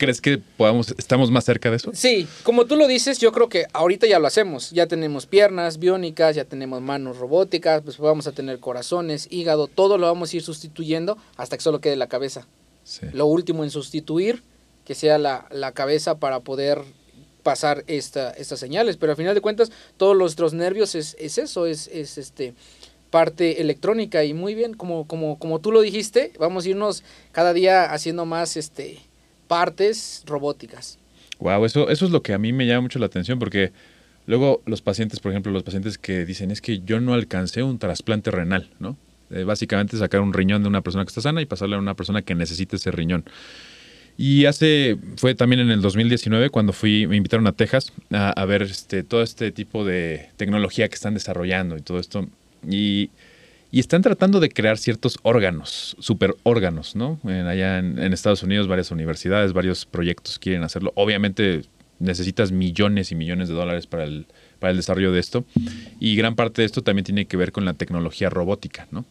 ¿Crees 0.00 0.22
que 0.22 0.38
podamos, 0.38 0.94
estamos 0.96 1.30
más 1.30 1.44
cerca 1.44 1.68
de 1.68 1.76
eso? 1.76 1.90
Sí, 1.92 2.26
como 2.42 2.64
tú 2.64 2.76
lo 2.76 2.88
dices, 2.88 3.18
yo 3.18 3.32
creo 3.32 3.50
que 3.50 3.66
ahorita 3.74 4.06
ya 4.06 4.18
lo 4.18 4.28
hacemos. 4.28 4.70
Ya 4.70 4.86
tenemos 4.86 5.26
piernas 5.26 5.78
biónicas, 5.78 6.34
ya 6.34 6.46
tenemos 6.46 6.80
manos 6.80 7.18
robóticas, 7.18 7.82
pues 7.82 7.98
vamos 7.98 8.26
a 8.26 8.32
tener 8.32 8.60
corazones, 8.60 9.28
hígado, 9.30 9.66
todo 9.66 9.98
lo 9.98 10.06
vamos 10.06 10.32
a 10.32 10.36
ir 10.36 10.42
sustituyendo 10.42 11.18
hasta 11.36 11.58
que 11.58 11.62
solo 11.62 11.82
quede 11.82 11.96
la 11.96 12.06
cabeza. 12.06 12.46
Lo 13.12 13.26
último 13.26 13.62
en 13.62 13.70
sustituir, 13.70 14.42
que 14.86 14.94
sea 14.94 15.18
la, 15.18 15.72
cabeza 15.74 16.18
para 16.18 16.40
poder 16.40 16.80
pasar 17.42 17.84
esta, 17.86 18.30
estas 18.30 18.58
señales. 18.58 18.96
Pero 18.96 19.12
al 19.12 19.18
final 19.18 19.34
de 19.34 19.42
cuentas, 19.42 19.70
todos 19.98 20.16
nuestros 20.16 20.54
nervios 20.54 20.94
es, 20.94 21.14
es 21.20 21.36
eso, 21.36 21.66
es, 21.66 21.88
es 21.88 22.16
este 22.16 22.54
parte 23.10 23.60
electrónica 23.60 24.24
y 24.24 24.32
muy 24.32 24.54
bien, 24.54 24.72
como, 24.72 25.06
como, 25.06 25.38
como 25.38 25.58
tú 25.58 25.72
lo 25.72 25.82
dijiste, 25.82 26.32
vamos 26.38 26.64
a 26.64 26.70
irnos 26.70 27.04
cada 27.32 27.52
día 27.52 27.92
haciendo 27.92 28.24
más 28.24 28.56
este 28.56 28.98
partes 29.50 30.22
robóticas. 30.26 30.96
Wow, 31.40 31.64
eso, 31.64 31.88
eso 31.88 32.04
es 32.04 32.12
lo 32.12 32.22
que 32.22 32.32
a 32.32 32.38
mí 32.38 32.52
me 32.52 32.68
llama 32.68 32.82
mucho 32.82 33.00
la 33.00 33.06
atención 33.06 33.40
porque 33.40 33.72
luego 34.26 34.62
los 34.64 34.80
pacientes, 34.80 35.18
por 35.18 35.32
ejemplo, 35.32 35.50
los 35.50 35.64
pacientes 35.64 35.98
que 35.98 36.24
dicen 36.24 36.52
es 36.52 36.60
que 36.60 36.82
yo 36.82 37.00
no 37.00 37.14
alcancé 37.14 37.64
un 37.64 37.80
trasplante 37.80 38.30
renal, 38.30 38.70
¿no? 38.78 38.96
Eh, 39.32 39.42
básicamente 39.42 39.96
sacar 39.96 40.20
un 40.20 40.32
riñón 40.32 40.62
de 40.62 40.68
una 40.68 40.82
persona 40.82 41.04
que 41.04 41.08
está 41.08 41.20
sana 41.20 41.42
y 41.42 41.46
pasarle 41.46 41.74
a 41.74 41.80
una 41.80 41.94
persona 41.94 42.22
que 42.22 42.36
necesita 42.36 42.76
ese 42.76 42.92
riñón. 42.92 43.24
Y 44.16 44.44
hace, 44.44 44.96
fue 45.16 45.34
también 45.34 45.58
en 45.62 45.70
el 45.70 45.80
2019 45.80 46.50
cuando 46.50 46.72
fui, 46.72 47.08
me 47.08 47.16
invitaron 47.16 47.48
a 47.48 47.52
Texas 47.52 47.92
a, 48.12 48.44
ver 48.44 48.62
este, 48.62 49.02
todo 49.02 49.22
este 49.22 49.50
tipo 49.50 49.84
de 49.84 50.30
tecnología 50.36 50.88
que 50.88 50.94
están 50.94 51.14
desarrollando 51.14 51.76
y 51.76 51.80
todo 51.80 51.98
esto. 51.98 52.28
Y 52.68 53.10
y 53.72 53.80
están 53.80 54.02
tratando 54.02 54.40
de 54.40 54.48
crear 54.48 54.78
ciertos 54.78 55.18
órganos, 55.22 55.96
superórganos, 56.00 56.96
¿no? 56.96 57.20
allá 57.24 57.78
en, 57.78 58.12
Estados 58.12 58.42
Unidos 58.42 58.66
varias 58.66 58.90
universidades, 58.90 59.52
varios 59.52 59.86
proyectos 59.86 60.38
quieren 60.38 60.64
hacerlo. 60.64 60.92
Obviamente 60.96 61.62
necesitas 61.98 62.50
millones 62.50 63.12
y 63.12 63.14
millones 63.14 63.48
de 63.48 63.54
dólares 63.54 63.86
para 63.86 64.04
el, 64.04 64.26
para 64.58 64.72
el 64.72 64.78
desarrollo 64.78 65.12
de 65.12 65.20
esto 65.20 65.44
y 66.00 66.16
gran 66.16 66.34
parte 66.34 66.62
de 66.62 66.66
esto 66.66 66.82
también 66.82 67.04
tiene 67.04 67.26
que 67.26 67.36
ver 67.36 67.52
con 67.52 67.64
la 67.64 67.74
tecnología 67.74 68.30
robótica, 68.30 68.88
¿no? 68.90 69.04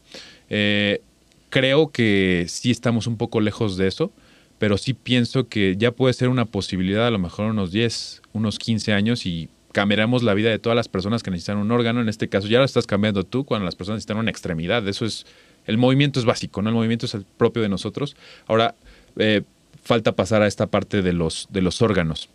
Eh, 0.49 1.01
creo 1.49 1.91
que 1.91 2.45
sí 2.47 2.72
estamos 2.72 3.07
un 3.07 3.18
poco 3.18 3.41
lejos 3.41 3.78
de 3.78 3.88
eso, 3.88 4.12
pero 4.57 4.78
sí 4.78 4.93
pienso 4.93 5.47
que 5.47 5.76
ya 5.78 5.91
puede 5.91 6.14
ser 6.14 6.30
una 6.30 6.45
posibilidad 6.45 7.07
a 7.07 7.12
lo 7.12 7.20
mejor 7.20 7.51
unos 7.51 7.72
10, 7.72 8.24
unos 8.34 8.60
15 8.60 8.93
años 8.93 9.26
y 9.26 9.49
cambiaremos 9.72 10.24
la 10.24 10.34
vida 10.34 10.49
de 10.49 10.59
todas 10.59 10.76
las 10.76 10.88
personas 10.88 11.24
que 11.24 11.32
necesitan 11.32 11.57
un 11.57 11.72
órgano. 11.72 12.01
En 12.01 12.09
este 12.09 12.30
caso, 12.30 12.47
ya 12.47 12.59
lo 12.59 12.65
estás 12.65 12.88
cambiando 12.88 13.24
tú 13.24 13.45
cuando 13.45 13.65
las 13.65 13.76
personas 13.76 13.97
necesitan 13.97 14.17
una 14.17 14.32
extremidad. 14.32 14.88
Eso 14.88 15.05
es, 15.05 15.26
el 15.65 15.78
movimiento 15.78 16.20
es 16.20 16.26
básico, 16.26 16.61
¿no? 16.61 16.70
El 16.70 16.76
movimiento 16.76 17.05
es 17.05 17.13
el 17.13 17.26
propio 17.38 17.61
de 17.61 17.70
nosotros. 17.70 18.15
Ahora, 18.47 18.76
eh, 19.17 19.43
falta 19.84 20.13
pasar 20.13 20.41
a 20.41 20.47
esta 20.47 20.67
parte 20.67 21.01
de 21.01 21.13
los, 21.13 21.47
de 21.49 21.61
los 21.61 21.82
órganos. 21.82 22.30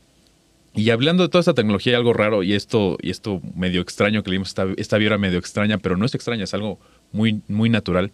Y 0.77 0.91
hablando 0.91 1.23
de 1.23 1.29
toda 1.29 1.41
esta 1.41 1.55
tecnología, 1.55 1.93
hay 1.93 1.99
algo 1.99 2.13
raro 2.13 2.43
y 2.43 2.53
esto, 2.53 2.99
y 3.01 3.11
esto 3.11 3.41
medio 3.55 3.81
extraño 3.81 4.25
que 4.25 4.31
leímos, 4.31 4.49
esta, 4.49 4.67
esta 4.77 4.99
vibra 4.99 5.19
medio 5.19 5.39
extraña, 5.39 5.79
pero 5.79 5.97
no 5.97 6.05
es 6.05 6.17
extraña, 6.17 6.43
es 6.43 6.53
algo 6.53 6.81
muy, 7.13 7.43
muy 7.47 7.71
natural. 7.71 8.11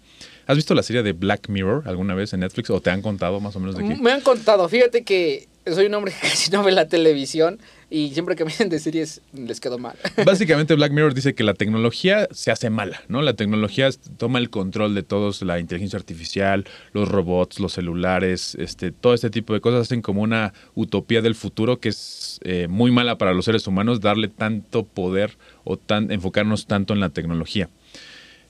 ¿Has 0.47 0.57
visto 0.57 0.75
la 0.75 0.83
serie 0.83 1.03
de 1.03 1.13
Black 1.13 1.49
Mirror 1.49 1.85
alguna 1.87 2.15
vez 2.15 2.35
en 2.35 2.41
Netflix 2.41 2.69
o 2.69 2.81
te 2.83 2.91
han 2.91 3.01
contado 3.01 3.41
más 3.41 3.57
o 3.57 3.61
menos 3.61 3.77
de 3.77 3.89
qué? 3.89 3.97
Me 3.97 4.13
han 4.13 4.21
contado, 4.21 4.69
fíjate 4.69 5.05
que 5.05 5.49
soy 5.67 5.87
un 5.87 5.95
hombre 5.95 6.13
que 6.21 6.29
casi 6.29 6.51
no 6.51 6.63
ve 6.63 6.73
la 6.73 6.89
televisión 6.89 7.59
y 7.91 8.11
siempre 8.11 8.37
que 8.37 8.45
dicen 8.51 8.69
de 8.69 8.79
series 8.79 9.21
les 9.33 9.61
quedo 9.61 9.79
mal. 9.79 9.97
Básicamente 10.25 10.75
Black 10.75 10.93
Mirror 10.93 11.15
dice 11.15 11.35
que 11.35 11.45
la 11.45 11.55
tecnología 11.55 12.29
se 12.31 12.51
hace 12.51 12.71
mala, 12.71 13.03
¿no? 13.09 13.23
La 13.23 13.35
tecnología 13.35 13.89
toma 14.17 14.39
el 14.39 14.51
control 14.51 14.95
de 14.95 15.03
todos, 15.03 15.43
la 15.43 15.59
inteligencia 15.59 15.99
artificial, 15.99 16.67
los 16.93 17.09
robots, 17.09 17.61
los 17.61 17.73
celulares, 17.73 18.55
este, 18.57 18.93
todo 18.93 19.15
este 19.15 19.31
tipo 19.31 19.55
de 19.55 19.61
cosas 19.61 19.83
hacen 19.83 20.03
como 20.03 20.23
una 20.23 20.53
utopía 20.75 21.23
del 21.23 21.35
futuro 21.35 21.81
que 21.81 21.91
es 21.91 22.41
eh, 22.45 22.67
muy 22.69 22.91
mala 22.91 23.19
para 23.19 23.35
los 23.35 23.45
seres 23.45 23.67
humanos 23.67 24.01
darle 24.01 24.29
tanto 24.29 24.85
poder 24.85 25.37
o 25.65 25.77
tan, 25.77 26.11
enfocarnos 26.11 26.67
tanto 26.67 26.95
en 26.95 27.01
la 27.01 27.11
tecnología. 27.11 27.69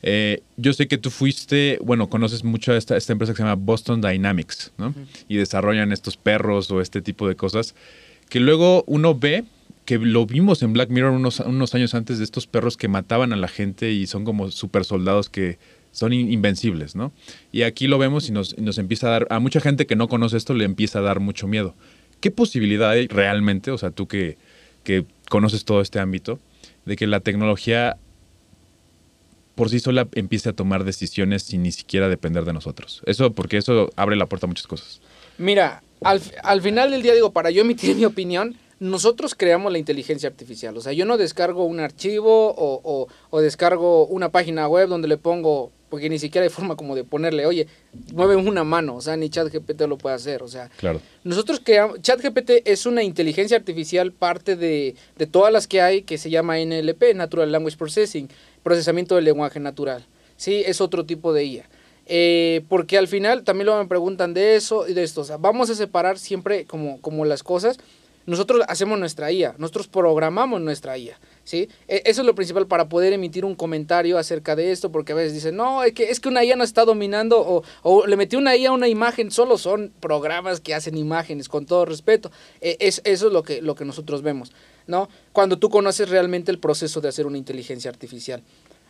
Eh, 0.02 0.42
yo 0.56 0.72
sé 0.72 0.88
que 0.88 0.98
tú 0.98 1.10
fuiste, 1.10 1.78
bueno, 1.82 2.08
conoces 2.08 2.44
mucho 2.44 2.72
a 2.72 2.76
esta, 2.76 2.96
esta 2.96 3.12
empresa 3.12 3.32
que 3.32 3.38
se 3.38 3.42
llama 3.42 3.62
Boston 3.62 4.00
Dynamics, 4.00 4.72
¿no? 4.78 4.94
Y 5.28 5.36
desarrollan 5.36 5.92
estos 5.92 6.16
perros 6.16 6.70
o 6.70 6.80
este 6.80 7.02
tipo 7.02 7.28
de 7.28 7.36
cosas 7.36 7.74
que 8.30 8.40
luego 8.40 8.84
uno 8.86 9.14
ve 9.14 9.44
que 9.84 9.98
lo 9.98 10.24
vimos 10.24 10.62
en 10.62 10.72
Black 10.72 10.88
Mirror 10.88 11.12
unos, 11.12 11.40
unos 11.40 11.74
años 11.74 11.94
antes 11.94 12.18
de 12.18 12.24
estos 12.24 12.46
perros 12.46 12.76
que 12.76 12.88
mataban 12.88 13.32
a 13.32 13.36
la 13.36 13.48
gente 13.48 13.90
y 13.90 14.06
son 14.06 14.24
como 14.24 14.50
super 14.50 14.84
soldados 14.84 15.28
que 15.28 15.58
son 15.90 16.12
invencibles, 16.12 16.94
¿no? 16.94 17.12
Y 17.50 17.62
aquí 17.62 17.88
lo 17.88 17.98
vemos 17.98 18.28
y 18.28 18.32
nos, 18.32 18.56
nos, 18.56 18.78
empieza 18.78 19.08
a 19.08 19.10
dar, 19.10 19.26
a 19.30 19.40
mucha 19.40 19.60
gente 19.60 19.86
que 19.86 19.96
no 19.96 20.08
conoce 20.08 20.36
esto 20.36 20.54
le 20.54 20.64
empieza 20.64 21.00
a 21.00 21.02
dar 21.02 21.18
mucho 21.18 21.48
miedo. 21.48 21.74
¿Qué 22.20 22.30
posibilidad 22.30 22.90
hay 22.90 23.08
realmente, 23.08 23.72
o 23.72 23.78
sea, 23.78 23.90
tú 23.90 24.06
que, 24.06 24.38
que 24.84 25.04
conoces 25.28 25.64
todo 25.64 25.80
este 25.80 25.98
ámbito, 25.98 26.38
de 26.84 26.94
que 26.94 27.08
la 27.08 27.18
tecnología 27.18 27.96
por 29.54 29.68
sí 29.68 29.80
sola 29.80 30.08
empiece 30.14 30.48
a 30.48 30.52
tomar 30.52 30.84
decisiones 30.84 31.42
sin 31.42 31.62
ni 31.62 31.72
siquiera 31.72 32.08
depender 32.08 32.44
de 32.44 32.52
nosotros? 32.52 33.02
Eso, 33.06 33.32
porque 33.32 33.56
eso 33.56 33.90
abre 33.96 34.16
la 34.16 34.26
puerta 34.26 34.46
a 34.46 34.48
muchas 34.48 34.66
cosas. 34.66 35.00
Mira, 35.38 35.82
al, 36.02 36.62
final 36.62 36.90
del 36.90 37.02
día, 37.02 37.14
digo, 37.14 37.32
para 37.32 37.50
yo 37.50 37.62
emitir 37.62 37.96
mi 37.96 38.04
opinión, 38.04 38.56
nosotros 38.78 39.34
creamos 39.34 39.70
la 39.72 39.78
inteligencia 39.78 40.28
artificial. 40.28 40.76
O 40.76 40.80
sea, 40.80 40.92
yo 40.92 41.04
no 41.04 41.18
descargo 41.18 41.64
un 41.64 41.80
archivo 41.80 42.54
o, 42.56 43.08
o, 43.30 43.40
descargo 43.40 44.06
una 44.06 44.30
página 44.30 44.66
web 44.68 44.88
donde 44.88 45.06
le 45.06 45.18
pongo, 45.18 45.70
porque 45.90 46.08
ni 46.08 46.18
siquiera 46.18 46.44
hay 46.44 46.50
forma 46.50 46.76
como 46.76 46.94
de 46.94 47.04
ponerle, 47.04 47.44
oye, 47.44 47.66
mueve 48.14 48.36
una 48.36 48.64
mano. 48.64 48.96
O 48.96 49.00
sea, 49.02 49.16
ni 49.18 49.28
ChatGPT 49.28 49.82
lo 49.82 49.98
puede 49.98 50.16
hacer. 50.16 50.42
O 50.42 50.48
sea, 50.48 50.70
claro. 50.78 51.02
nosotros 51.24 51.60
creamos, 51.62 52.00
ChatGPT 52.00 52.62
es 52.64 52.86
una 52.86 53.02
inteligencia 53.02 53.58
artificial 53.58 54.12
parte 54.12 54.56
de, 54.56 54.94
de 55.18 55.26
todas 55.26 55.52
las 55.52 55.66
que 55.66 55.82
hay 55.82 56.02
que 56.02 56.16
se 56.16 56.30
llama 56.30 56.56
NLP, 56.58 57.14
Natural 57.14 57.52
Language 57.52 57.76
Processing, 57.76 58.30
procesamiento 58.62 59.16
del 59.16 59.24
lenguaje 59.24 59.60
natural. 59.60 60.06
Sí, 60.36 60.62
es 60.66 60.80
otro 60.80 61.04
tipo 61.04 61.32
de 61.32 61.44
IA. 61.44 61.68
Eh, 62.06 62.62
porque 62.68 62.98
al 62.98 63.06
final 63.06 63.44
también 63.44 63.66
lo 63.66 63.78
me 63.78 63.86
preguntan 63.86 64.34
de 64.34 64.56
eso 64.56 64.88
y 64.88 64.94
de 64.94 65.02
esto. 65.04 65.24
Vamos 65.38 65.70
a 65.70 65.74
separar 65.74 66.18
siempre 66.18 66.64
como, 66.64 67.00
como 67.00 67.24
las 67.24 67.42
cosas. 67.42 67.78
Nosotros 68.26 68.62
hacemos 68.68 68.98
nuestra 68.98 69.32
IA, 69.32 69.54
nosotros 69.58 69.88
programamos 69.88 70.60
nuestra 70.60 70.96
IA, 70.98 71.18
¿sí? 71.42 71.68
E, 71.88 72.02
eso 72.04 72.20
es 72.20 72.26
lo 72.26 72.34
principal 72.34 72.66
para 72.66 72.88
poder 72.88 73.12
emitir 73.12 73.44
un 73.44 73.54
comentario 73.54 74.18
acerca 74.18 74.54
de 74.54 74.72
esto, 74.72 74.92
porque 74.92 75.12
a 75.12 75.14
veces 75.14 75.32
dicen, 75.32 75.56
no, 75.56 75.82
es 75.82 75.94
que, 75.94 76.10
es 76.10 76.20
que 76.20 76.28
una 76.28 76.44
IA 76.44 76.54
no 76.54 76.62
está 76.62 76.84
dominando 76.84 77.40
o, 77.40 77.64
o 77.82 78.06
le 78.06 78.16
metí 78.16 78.36
una 78.36 78.54
IA 78.56 78.68
a 78.68 78.72
una 78.72 78.88
imagen, 78.88 79.30
solo 79.30 79.56
son 79.56 79.90
programas 80.00 80.60
que 80.60 80.74
hacen 80.74 80.98
imágenes, 80.98 81.48
con 81.48 81.64
todo 81.64 81.86
respeto. 81.86 82.30
E, 82.60 82.76
es, 82.80 83.00
eso 83.04 83.28
es 83.28 83.32
lo 83.32 83.42
que, 83.42 83.62
lo 83.62 83.74
que 83.74 83.84
nosotros 83.84 84.22
vemos, 84.22 84.52
¿no? 84.86 85.08
Cuando 85.32 85.58
tú 85.58 85.70
conoces 85.70 86.08
realmente 86.08 86.50
el 86.50 86.58
proceso 86.58 87.00
de 87.00 87.08
hacer 87.08 87.26
una 87.26 87.38
inteligencia 87.38 87.90
artificial. 87.90 88.42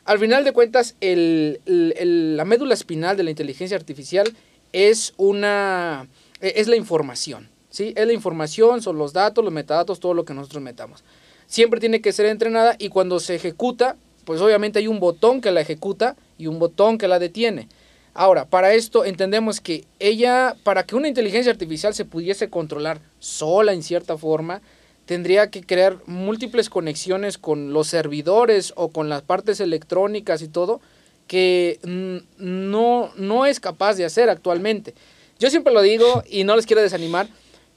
Al 0.04 0.18
final 0.18 0.44
de 0.44 0.52
cuentas, 0.52 0.96
la 1.00 2.44
médula 2.44 2.74
espinal 2.74 3.16
de 3.16 3.22
la 3.22 3.30
inteligencia 3.30 3.76
artificial 3.76 4.34
es 4.72 5.12
una 5.16 6.08
e, 6.40 6.54
es 6.56 6.68
la 6.68 6.76
información, 6.76 7.48
¿sí? 7.68 7.92
Es 7.96 8.06
la 8.06 8.12
información, 8.12 8.82
son 8.82 8.98
los 8.98 9.12
datos, 9.12 9.44
los 9.44 9.52
metadatos, 9.52 10.00
todo 10.00 10.14
lo 10.14 10.24
que 10.24 10.34
nosotros 10.34 10.62
metamos. 10.62 11.04
Siempre 11.46 11.80
tiene 11.80 12.00
que 12.00 12.12
ser 12.12 12.26
entrenada 12.26 12.76
y 12.78 12.88
cuando 12.88 13.20
se 13.20 13.34
ejecuta, 13.34 13.96
pues 14.24 14.40
obviamente 14.40 14.78
hay 14.78 14.86
un 14.86 15.00
botón 15.00 15.40
que 15.40 15.50
la 15.50 15.60
ejecuta 15.60 16.16
y 16.38 16.46
un 16.46 16.58
botón 16.58 16.98
que 16.98 17.08
la 17.08 17.18
detiene. 17.18 17.68
Ahora, 18.14 18.44
para 18.44 18.74
esto 18.74 19.04
entendemos 19.04 19.60
que 19.60 19.84
ella, 19.98 20.56
para 20.64 20.84
que 20.84 20.96
una 20.96 21.08
inteligencia 21.08 21.52
artificial 21.52 21.94
se 21.94 22.04
pudiese 22.04 22.50
controlar 22.50 23.00
sola 23.18 23.72
en 23.72 23.82
cierta 23.82 24.16
forma, 24.18 24.62
tendría 25.10 25.50
que 25.50 25.64
crear 25.64 25.96
múltiples 26.06 26.70
conexiones 26.70 27.36
con 27.36 27.72
los 27.72 27.88
servidores 27.88 28.72
o 28.76 28.90
con 28.90 29.08
las 29.08 29.22
partes 29.22 29.58
electrónicas 29.58 30.40
y 30.40 30.46
todo 30.46 30.80
que 31.26 31.80
no, 32.38 33.10
no 33.16 33.44
es 33.44 33.58
capaz 33.58 33.94
de 33.94 34.04
hacer 34.04 34.30
actualmente. 34.30 34.94
Yo 35.40 35.50
siempre 35.50 35.74
lo 35.74 35.82
digo 35.82 36.22
y 36.30 36.44
no 36.44 36.54
les 36.54 36.64
quiero 36.64 36.80
desanimar, 36.80 37.26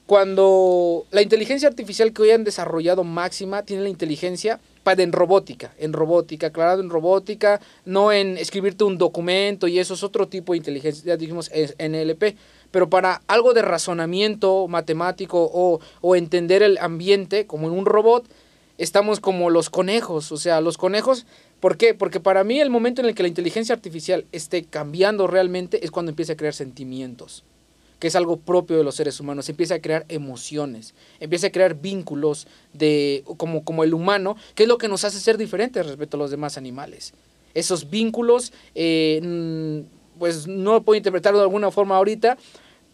cuando 0.06 1.06
la 1.10 1.22
inteligencia 1.22 1.66
artificial 1.66 2.12
que 2.12 2.22
hoy 2.22 2.30
han 2.30 2.44
desarrollado 2.44 3.02
máxima 3.02 3.64
tiene 3.64 3.82
la 3.82 3.88
inteligencia 3.88 4.60
para 4.84 5.02
en 5.02 5.10
robótica, 5.10 5.72
en 5.78 5.92
robótica, 5.92 6.48
aclarado 6.48 6.82
en 6.82 6.90
robótica, 6.90 7.60
no 7.84 8.12
en 8.12 8.38
escribirte 8.38 8.84
un 8.84 8.96
documento 8.96 9.66
y 9.66 9.80
eso 9.80 9.94
es 9.94 10.04
otro 10.04 10.28
tipo 10.28 10.52
de 10.52 10.58
inteligencia, 10.58 11.02
ya 11.04 11.16
dijimos 11.16 11.50
es 11.52 11.74
NLP, 11.78 12.36
pero 12.74 12.90
para 12.90 13.22
algo 13.28 13.54
de 13.54 13.62
razonamiento 13.62 14.66
matemático 14.66 15.48
o, 15.54 15.78
o 16.00 16.16
entender 16.16 16.60
el 16.60 16.76
ambiente 16.78 17.46
como 17.46 17.68
en 17.68 17.72
un 17.72 17.86
robot, 17.86 18.28
estamos 18.78 19.20
como 19.20 19.48
los 19.48 19.70
conejos, 19.70 20.32
o 20.32 20.36
sea, 20.38 20.60
los 20.60 20.76
conejos, 20.76 21.24
¿por 21.60 21.76
qué? 21.76 21.94
Porque 21.94 22.18
para 22.18 22.42
mí 22.42 22.58
el 22.58 22.70
momento 22.70 23.00
en 23.00 23.06
el 23.06 23.14
que 23.14 23.22
la 23.22 23.28
inteligencia 23.28 23.76
artificial 23.76 24.26
esté 24.32 24.64
cambiando 24.64 25.28
realmente 25.28 25.84
es 25.84 25.92
cuando 25.92 26.10
empieza 26.10 26.32
a 26.32 26.36
crear 26.36 26.52
sentimientos 26.52 27.44
que 28.00 28.08
es 28.08 28.16
algo 28.16 28.38
propio 28.38 28.76
de 28.76 28.82
los 28.82 28.96
seres 28.96 29.20
humanos, 29.20 29.48
empieza 29.48 29.76
a 29.76 29.80
crear 29.80 30.04
emociones, 30.08 30.94
empieza 31.20 31.46
a 31.46 31.50
crear 31.50 31.76
vínculos 31.76 32.48
de, 32.72 33.22
como, 33.36 33.62
como 33.62 33.84
el 33.84 33.94
humano, 33.94 34.36
que 34.56 34.64
es 34.64 34.68
lo 34.68 34.78
que 34.78 34.88
nos 34.88 35.04
hace 35.04 35.20
ser 35.20 35.38
diferentes 35.38 35.86
respecto 35.86 36.16
a 36.16 36.18
los 36.18 36.32
demás 36.32 36.58
animales. 36.58 37.14
Esos 37.54 37.88
vínculos, 37.88 38.52
eh, 38.74 39.84
pues 40.18 40.46
no 40.46 40.72
lo 40.72 40.82
puedo 40.82 40.96
interpretar 40.96 41.34
de 41.34 41.40
alguna 41.40 41.70
forma 41.70 41.96
ahorita, 41.96 42.36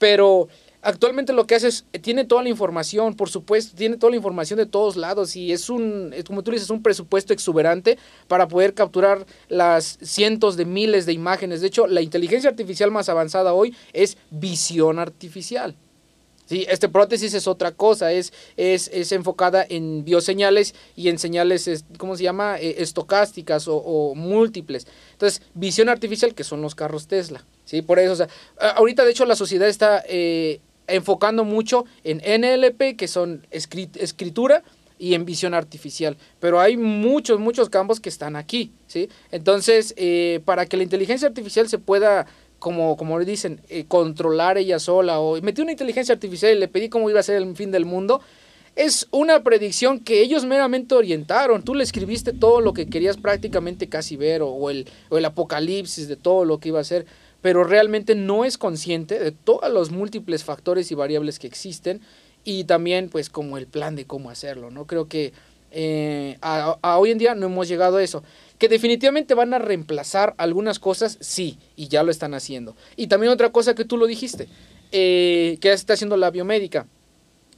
pero 0.00 0.48
Actualmente 0.82 1.34
lo 1.34 1.46
que 1.46 1.56
hace 1.56 1.68
es, 1.68 1.84
tiene 2.00 2.24
toda 2.24 2.42
la 2.42 2.48
información, 2.48 3.14
por 3.14 3.28
supuesto, 3.28 3.76
tiene 3.76 3.98
toda 3.98 4.10
la 4.10 4.16
información 4.16 4.56
de 4.56 4.64
todos 4.64 4.96
lados 4.96 5.36
y 5.36 5.52
es 5.52 5.68
un, 5.68 6.14
como 6.26 6.42
tú 6.42 6.52
dices, 6.52 6.70
un 6.70 6.82
presupuesto 6.82 7.34
exuberante 7.34 7.98
para 8.28 8.48
poder 8.48 8.72
capturar 8.72 9.26
las 9.48 9.98
cientos 10.00 10.56
de 10.56 10.64
miles 10.64 11.04
de 11.04 11.12
imágenes. 11.12 11.60
De 11.60 11.66
hecho, 11.66 11.86
la 11.86 12.00
inteligencia 12.00 12.48
artificial 12.48 12.90
más 12.90 13.10
avanzada 13.10 13.52
hoy 13.52 13.76
es 13.92 14.16
visión 14.30 14.98
artificial. 14.98 15.76
Sí, 16.46 16.66
este 16.68 16.88
prótesis 16.88 17.34
es 17.34 17.46
otra 17.46 17.72
cosa, 17.72 18.10
es, 18.10 18.32
es, 18.56 18.90
es 18.92 19.12
enfocada 19.12 19.64
en 19.68 20.04
bioseñales 20.04 20.74
y 20.96 21.08
en 21.08 21.18
señales, 21.18 21.84
¿cómo 21.98 22.16
se 22.16 22.24
llama? 22.24 22.58
Eh, 22.58 22.76
estocásticas 22.78 23.66
o, 23.68 24.14
múltiples. 24.16 24.86
Entonces, 25.12 25.42
visión 25.54 25.88
artificial, 25.90 26.34
que 26.34 26.42
son 26.42 26.62
los 26.62 26.74
carros 26.74 27.06
Tesla. 27.06 27.44
¿Sí? 27.70 27.82
Por 27.82 28.00
eso, 28.00 28.12
o 28.12 28.16
sea, 28.16 28.28
ahorita 28.74 29.04
de 29.04 29.12
hecho 29.12 29.24
la 29.24 29.36
sociedad 29.36 29.68
está 29.68 30.02
eh, 30.08 30.60
enfocando 30.88 31.44
mucho 31.44 31.84
en 32.02 32.18
NLP, 32.18 32.96
que 32.96 33.06
son 33.06 33.46
escritura, 33.52 34.64
y 34.98 35.14
en 35.14 35.24
visión 35.24 35.54
artificial. 35.54 36.18
Pero 36.40 36.60
hay 36.60 36.76
muchos, 36.76 37.40
muchos 37.40 37.70
campos 37.70 38.00
que 38.00 38.10
están 38.10 38.36
aquí, 38.36 38.70
¿sí? 38.86 39.08
Entonces, 39.32 39.94
eh, 39.96 40.40
para 40.44 40.66
que 40.66 40.76
la 40.76 40.82
inteligencia 40.82 41.26
artificial 41.26 41.70
se 41.70 41.78
pueda, 41.78 42.26
como, 42.58 42.98
como 42.98 43.18
le 43.18 43.24
dicen, 43.24 43.62
eh, 43.70 43.86
controlar 43.88 44.58
ella 44.58 44.78
sola, 44.78 45.18
o 45.18 45.40
metí 45.40 45.62
una 45.62 45.72
inteligencia 45.72 46.12
artificial 46.12 46.54
y 46.54 46.58
le 46.60 46.68
pedí 46.68 46.90
cómo 46.90 47.08
iba 47.08 47.18
a 47.18 47.22
ser 47.22 47.36
el 47.36 47.56
fin 47.56 47.70
del 47.70 47.86
mundo, 47.86 48.20
es 48.76 49.08
una 49.10 49.42
predicción 49.42 50.00
que 50.00 50.20
ellos 50.20 50.44
meramente 50.44 50.94
orientaron. 50.94 51.62
Tú 51.62 51.74
le 51.74 51.82
escribiste 51.82 52.32
todo 52.32 52.60
lo 52.60 52.74
que 52.74 52.86
querías 52.86 53.16
prácticamente 53.16 53.88
casi 53.88 54.16
ver, 54.16 54.42
o, 54.42 54.70
el, 54.70 54.86
o 55.08 55.16
el 55.16 55.24
apocalipsis 55.24 56.08
de 56.08 56.16
todo 56.16 56.44
lo 56.44 56.58
que 56.58 56.68
iba 56.68 56.80
a 56.80 56.84
ser 56.84 57.06
pero 57.42 57.64
realmente 57.64 58.14
no 58.14 58.44
es 58.44 58.58
consciente 58.58 59.18
de 59.18 59.32
todos 59.32 59.70
los 59.72 59.90
múltiples 59.90 60.44
factores 60.44 60.90
y 60.90 60.94
variables 60.94 61.38
que 61.38 61.46
existen 61.46 62.00
y 62.44 62.64
también 62.64 63.08
pues 63.08 63.30
como 63.30 63.58
el 63.58 63.66
plan 63.66 63.96
de 63.96 64.06
cómo 64.06 64.30
hacerlo, 64.30 64.70
¿no? 64.70 64.86
Creo 64.86 65.08
que 65.08 65.32
eh, 65.72 66.36
a, 66.40 66.98
hoy 66.98 67.10
en 67.10 67.18
día 67.18 67.34
no 67.34 67.46
hemos 67.46 67.68
llegado 67.68 67.98
a 67.98 68.02
eso. 68.02 68.22
Que 68.58 68.68
definitivamente 68.68 69.34
van 69.34 69.54
a 69.54 69.58
reemplazar 69.58 70.34
algunas 70.36 70.78
cosas, 70.78 71.16
sí, 71.20 71.58
y 71.76 71.88
ya 71.88 72.02
lo 72.02 72.10
están 72.10 72.34
haciendo. 72.34 72.76
Y 72.96 73.06
también 73.06 73.32
otra 73.32 73.52
cosa 73.52 73.74
que 73.74 73.84
tú 73.84 73.96
lo 73.96 74.06
dijiste, 74.06 74.48
eh, 74.92 75.56
que 75.60 75.72
está 75.72 75.94
haciendo 75.94 76.16
la 76.16 76.30
biomédica 76.30 76.86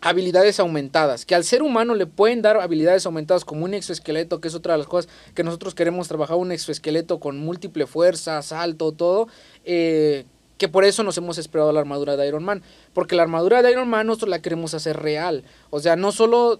habilidades 0.02 0.58
aumentadas, 0.58 1.24
que 1.24 1.36
al 1.36 1.44
ser 1.44 1.62
humano 1.62 1.94
le 1.94 2.06
pueden 2.06 2.42
dar 2.42 2.56
habilidades 2.56 3.06
aumentadas 3.06 3.44
como 3.44 3.64
un 3.64 3.72
exoesqueleto, 3.72 4.40
que 4.40 4.48
es 4.48 4.54
otra 4.54 4.74
de 4.74 4.78
las 4.78 4.88
cosas 4.88 5.10
que 5.34 5.44
nosotros 5.44 5.74
queremos 5.74 6.08
trabajar, 6.08 6.36
un 6.36 6.50
exoesqueleto 6.50 7.20
con 7.20 7.38
múltiple 7.38 7.86
fuerza, 7.86 8.42
salto, 8.42 8.90
todo, 8.90 9.28
eh, 9.64 10.24
que 10.58 10.68
por 10.68 10.84
eso 10.84 11.04
nos 11.04 11.16
hemos 11.18 11.38
esperado 11.38 11.72
la 11.72 11.80
armadura 11.80 12.16
de 12.16 12.26
Iron 12.26 12.42
Man, 12.42 12.62
porque 12.92 13.14
la 13.14 13.22
armadura 13.22 13.62
de 13.62 13.70
Iron 13.70 13.88
Man 13.88 14.08
nosotros 14.08 14.30
la 14.30 14.42
queremos 14.42 14.74
hacer 14.74 14.96
real, 14.96 15.44
o 15.70 15.78
sea, 15.78 15.94
no 15.94 16.10
solo 16.10 16.58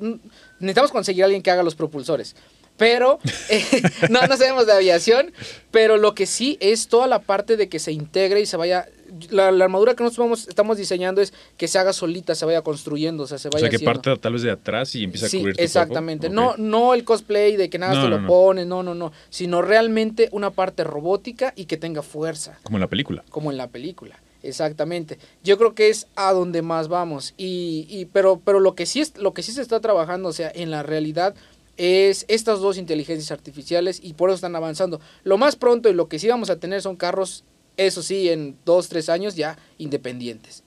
necesitamos 0.61 0.93
conseguir 0.93 1.25
a 1.25 1.27
alguien 1.27 1.43
que 1.43 1.51
haga 1.51 1.65
los 1.65 1.75
propulsores, 1.75 2.37
pero 2.77 3.19
eh, 3.49 3.65
no, 4.09 4.25
no 4.29 4.37
sabemos 4.37 4.67
de 4.67 4.73
aviación, 4.73 5.33
pero 5.73 5.97
lo 5.97 6.15
que 6.15 6.27
sí 6.27 6.59
es 6.61 6.87
toda 6.87 7.09
la 7.09 7.19
parte 7.19 7.57
de 7.57 7.69
que 7.69 7.81
se 7.81 7.91
integre 7.91 8.41
y 8.41 8.47
se 8.47 8.57
vaya 8.57 8.87
la, 9.31 9.49
armadura 9.49 9.95
que 9.95 10.05
nosotros 10.05 10.49
estamos 10.49 10.77
diseñando 10.77 11.21
es 11.21 11.33
que 11.57 11.69
se 11.69 11.79
haga 11.79 11.93
solita, 11.93 12.35
se 12.35 12.45
vaya 12.45 12.63
construyendo, 12.63 13.25
o 13.25 13.27
sea, 13.27 13.39
se 13.39 13.49
vaya 13.49 13.67
O 13.67 13.71
sea, 13.71 13.79
que 13.79 13.85
parte 13.85 14.17
tal 14.17 14.33
vez 14.33 14.43
de 14.43 14.51
atrás 14.51 14.95
y 14.95 15.05
empieza 15.05 15.27
a 15.27 15.31
cubrir 15.31 15.57
tu 15.57 15.63
exactamente. 15.63 16.29
No, 16.29 16.55
no 16.57 16.95
el 16.95 17.05
cosplay 17.05 17.57
de 17.57 17.71
que 17.71 17.79
nada 17.79 18.03
se 18.03 18.09
lo 18.09 18.21
no. 18.21 18.29
pone, 18.29 18.65
no, 18.65 18.83
no, 18.83 18.95
no. 18.95 19.13
Sino 19.31 19.63
realmente 19.63 20.29
una 20.33 20.51
parte 20.51 20.85
robótica 20.85 21.53
y 21.57 21.67
que 21.67 21.77
tenga 21.77 22.03
fuerza. 22.03 22.59
Como 22.63 22.79
en 22.79 22.83
la 22.83 22.89
película. 22.89 23.25
Como 23.31 23.51
en 23.51 23.57
la 23.57 23.69
película. 23.69 24.19
Exactamente. 24.43 25.19
Yo 25.45 25.57
creo 25.57 25.75
que 25.75 25.89
es 25.89 26.09
a 26.17 26.33
donde 26.33 26.63
más 26.63 26.89
vamos. 26.89 27.35
Y, 27.37 27.87
y 27.89 28.07
pero, 28.07 28.41
pero 28.45 28.61
lo 28.61 28.75
que 28.75 28.87
sí 28.87 29.01
es, 29.01 29.17
lo 29.17 29.35
que 29.35 29.43
sí 29.43 29.53
se 29.53 29.63
está 29.63 29.81
trabajando, 29.81 30.29
o 30.29 30.33
sea, 30.33 30.51
en 30.55 30.71
la 30.71 30.83
realidad, 30.83 31.35
es 31.77 32.25
estas 32.29 32.61
dos 32.61 32.77
inteligencias 32.77 33.31
artificiales 33.31 34.01
y 34.03 34.15
por 34.15 34.31
eso 34.31 34.37
están 34.37 34.57
avanzando. 34.57 35.01
Lo 35.25 35.39
más 35.39 35.57
pronto 35.57 35.89
y 35.89 35.95
lo 35.95 36.09
que 36.09 36.19
sí 36.19 36.29
vamos 36.29 36.51
a 36.51 36.57
tener 36.57 36.83
son 36.83 36.97
carros 36.97 37.45
eso 37.77 38.03
sí, 38.03 38.29
en 38.29 38.57
dos, 38.65 38.89
tres 38.89 39.09
años 39.09 39.35
ya 39.35 39.59
independientes. 39.79 40.63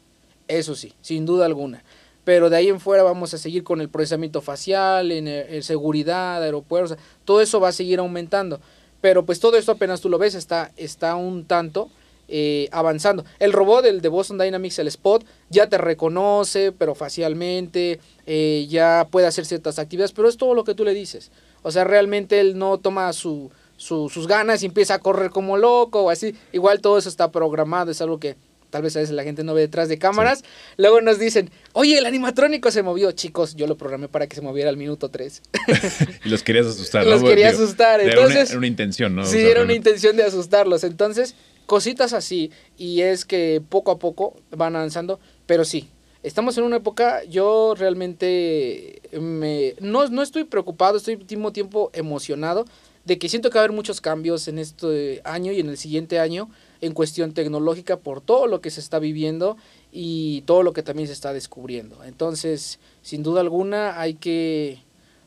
Eso 0.48 0.76
sí, 0.76 0.94
sin 1.02 1.26
duda 1.26 1.46
alguna. 1.46 1.84
Pero 2.24 2.50
de 2.50 2.58
ahí 2.58 2.70
en 2.70 2.80
fuera 2.80 3.04
vamos 3.04 3.34
a 3.34 3.38
seguir 3.38 3.64
con 3.64 3.82
el 3.82 3.90
procesamiento 3.90 4.42
facial, 4.42 5.12
en, 5.12 5.28
eh, 5.28 5.62
seguridad, 5.62 6.42
aeropuertos, 6.42 6.98
todo 7.24 7.42
eso 7.42 7.60
va 7.60 7.70
a 7.70 7.72
seguir 7.72 8.00
aumentando. 8.00 8.60
Pero 9.00 9.26
pues 9.26 9.40
todo 9.40 9.58
esto 9.58 9.72
apenas 9.72 10.02
tú 10.02 10.10
lo 10.10 10.18
ves, 10.18 10.34
está, 10.34 10.72
está 10.78 11.16
un 11.16 11.46
tanto 11.46 11.90
eh, 12.28 12.68
avanzando. 12.72 13.24
El 13.38 13.54
robot, 13.54 13.86
el 13.86 14.02
de 14.02 14.10
Boston 14.10 14.40
Dynamics, 14.40 14.80
el 14.80 14.88
Spot, 14.88 15.24
ya 15.52 15.70
te 15.70 15.78
reconoce, 15.78 16.72
pero 16.72 16.96
facialmente, 16.96 18.00
eh, 18.26 18.66
ya 18.68 19.08
puede 19.12 19.28
hacer 19.28 19.46
ciertas 19.46 19.78
actividades, 19.78 20.12
pero 20.12 20.28
es 20.28 20.38
todo 20.38 20.56
lo 20.56 20.64
que 20.64 20.74
tú 20.74 20.84
le 20.84 20.96
dices. 20.96 21.30
O 21.62 21.70
sea, 21.70 21.84
realmente 21.84 22.40
él 22.40 22.58
no 22.58 22.80
toma 22.80 23.14
su, 23.14 23.52
sus 23.78 24.28
ganas 24.28 24.64
y 24.64 24.68
empieza 24.68 24.96
a 24.96 25.00
correr 25.00 25.32
como 25.32 25.58
loco 25.58 26.04
o 26.04 26.10
así. 26.10 26.36
Igual 26.52 26.82
todo 26.82 26.98
eso 26.98 27.10
está 27.10 27.32
programado, 27.32 27.92
es 27.92 28.02
algo 28.02 28.20
que 28.20 28.36
tal 28.70 28.82
vez 28.82 28.96
a 28.98 29.00
veces 29.00 29.16
la 29.16 29.24
gente 29.24 29.44
no 29.44 29.54
ve 29.54 29.62
detrás 29.62 29.88
de 29.88 29.98
cámaras. 29.98 30.44
Luego 30.76 31.00
nos 31.00 31.18
dicen, 31.18 31.50
oye, 31.72 31.98
el 31.98 32.06
animatrónico 32.06 32.72
se 32.72 32.84
movió. 32.84 33.12
Chicos, 33.14 33.56
yo 33.56 33.68
lo 33.68 33.78
programé 33.78 34.10
para 34.10 34.28
que 34.28 34.36
se 34.36 34.42
moviera 34.42 34.70
al 34.70 34.76
minuto 34.76 35.10
3. 35.10 35.42
y 36.26 36.30
los 36.30 36.44
querías 36.44 36.66
asustar, 36.66 37.06
Los 37.06 37.24
quería 37.24 37.50
asustar. 37.50 38.02
Entonces, 38.02 38.50
era 38.50 38.58
una, 38.58 38.68
intención, 38.68 39.16
¿no? 39.16 39.26
Sí, 39.26 39.40
era 39.40 39.64
una 39.64 39.74
intención 39.74 40.18
de 40.18 40.24
asustarlos. 40.24 40.84
Entonces, 40.84 41.36
cositas 41.66 42.12
así. 42.12 42.52
Y 42.78 43.00
es 43.00 43.24
que 43.24 43.62
poco 43.68 43.92
a 43.92 44.00
poco 44.00 44.36
van 44.52 44.76
avanzando. 44.76 45.22
Pero 45.46 45.64
sí, 45.64 45.88
estamos 46.22 46.58
en 46.58 46.66
una 46.66 46.78
época, 46.78 47.24
yo 47.24 47.76
realmente 47.78 49.02
me, 49.14 49.76
no, 49.80 50.08
no 50.10 50.22
estoy 50.22 50.44
preocupado, 50.44 50.98
estoy 50.98 51.14
al 51.14 51.20
mismo 51.22 51.54
tiempo 51.54 51.92
emocionado 51.94 52.66
de 53.06 53.20
que 53.20 53.30
siento 53.30 53.50
que 53.50 53.56
va 53.56 53.62
a 53.62 53.66
haber 53.66 53.76
muchos 53.76 54.02
cambios 54.02 54.48
en 54.48 54.58
este 54.58 55.22
año 55.24 55.52
y 55.52 55.60
en 55.60 55.70
el 55.70 55.78
siguiente 55.78 56.20
año 56.20 56.50
en 56.82 56.94
cuestión 56.94 57.34
tecnológica 57.34 57.98
por 57.98 58.20
todo 58.20 58.48
lo 58.48 58.62
que 58.62 58.72
se 58.72 58.80
está 58.80 59.00
viviendo 59.00 59.58
y 59.92 60.42
todo 60.42 60.64
lo 60.64 60.74
que 60.74 60.84
también 60.84 61.08
se 61.08 61.14
está 61.14 61.32
descubriendo. 61.32 62.04
Entonces, 62.04 62.80
sin 63.02 63.24
duda 63.24 63.42
alguna 63.42 64.00
hay 64.00 64.16
que 64.16 64.80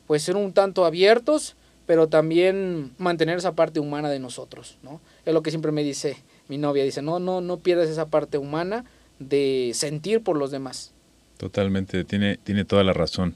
pues 0.07 0.23
ser 0.23 0.35
un 0.35 0.53
tanto 0.53 0.85
abiertos, 0.85 1.55
pero 1.85 2.07
también 2.07 2.93
mantener 2.97 3.37
esa 3.37 3.55
parte 3.55 3.79
humana 3.79 4.09
de 4.09 4.19
nosotros, 4.19 4.77
¿no? 4.83 5.01
Es 5.25 5.33
lo 5.33 5.41
que 5.41 5.49
siempre 5.49 5.71
me 5.71 5.83
dice 5.83 6.17
mi 6.47 6.57
novia, 6.57 6.83
dice, 6.83 7.01
"No, 7.01 7.19
no 7.19 7.41
no 7.41 7.57
pierdas 7.57 7.89
esa 7.89 8.07
parte 8.07 8.37
humana 8.37 8.85
de 9.19 9.71
sentir 9.73 10.21
por 10.21 10.37
los 10.37 10.51
demás." 10.51 10.91
Totalmente, 11.37 12.03
tiene 12.03 12.37
tiene 12.37 12.65
toda 12.65 12.83
la 12.83 12.93
razón. 12.93 13.35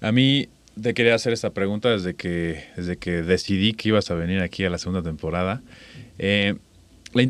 A 0.00 0.12
mí 0.12 0.48
te 0.80 0.94
quería 0.94 1.14
hacer 1.14 1.32
esta 1.32 1.50
pregunta 1.50 1.90
desde 1.90 2.14
que, 2.14 2.64
desde 2.76 2.96
que 2.96 3.22
decidí 3.22 3.74
que 3.74 3.88
ibas 3.88 4.10
a 4.10 4.14
venir 4.14 4.40
aquí 4.40 4.64
a 4.64 4.70
la 4.70 4.78
segunda 4.78 5.02
temporada. 5.02 5.62
Eh, 6.18 6.54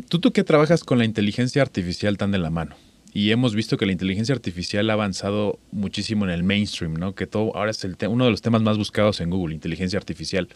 ¿tú, 0.07 0.19
¿Tú 0.19 0.31
qué 0.31 0.43
trabajas 0.43 0.83
con 0.83 0.97
la 0.97 1.05
inteligencia 1.05 1.61
artificial 1.61 2.17
tan 2.17 2.31
de 2.31 2.37
la 2.37 2.49
mano? 2.49 2.75
Y 3.13 3.31
hemos 3.31 3.53
visto 3.53 3.77
que 3.77 3.85
la 3.85 3.91
inteligencia 3.91 4.33
artificial 4.33 4.89
ha 4.89 4.93
avanzado 4.93 5.59
muchísimo 5.71 6.25
en 6.25 6.31
el 6.31 6.43
mainstream, 6.43 6.95
¿no? 6.95 7.13
Que 7.13 7.27
todo 7.27 7.55
ahora 7.55 7.71
es 7.71 7.83
el 7.83 7.95
uno 8.07 8.25
de 8.25 8.31
los 8.31 8.41
temas 8.41 8.63
más 8.63 8.77
buscados 8.77 9.21
en 9.21 9.29
Google, 9.29 9.53
inteligencia 9.53 9.99
artificial. 9.99 10.47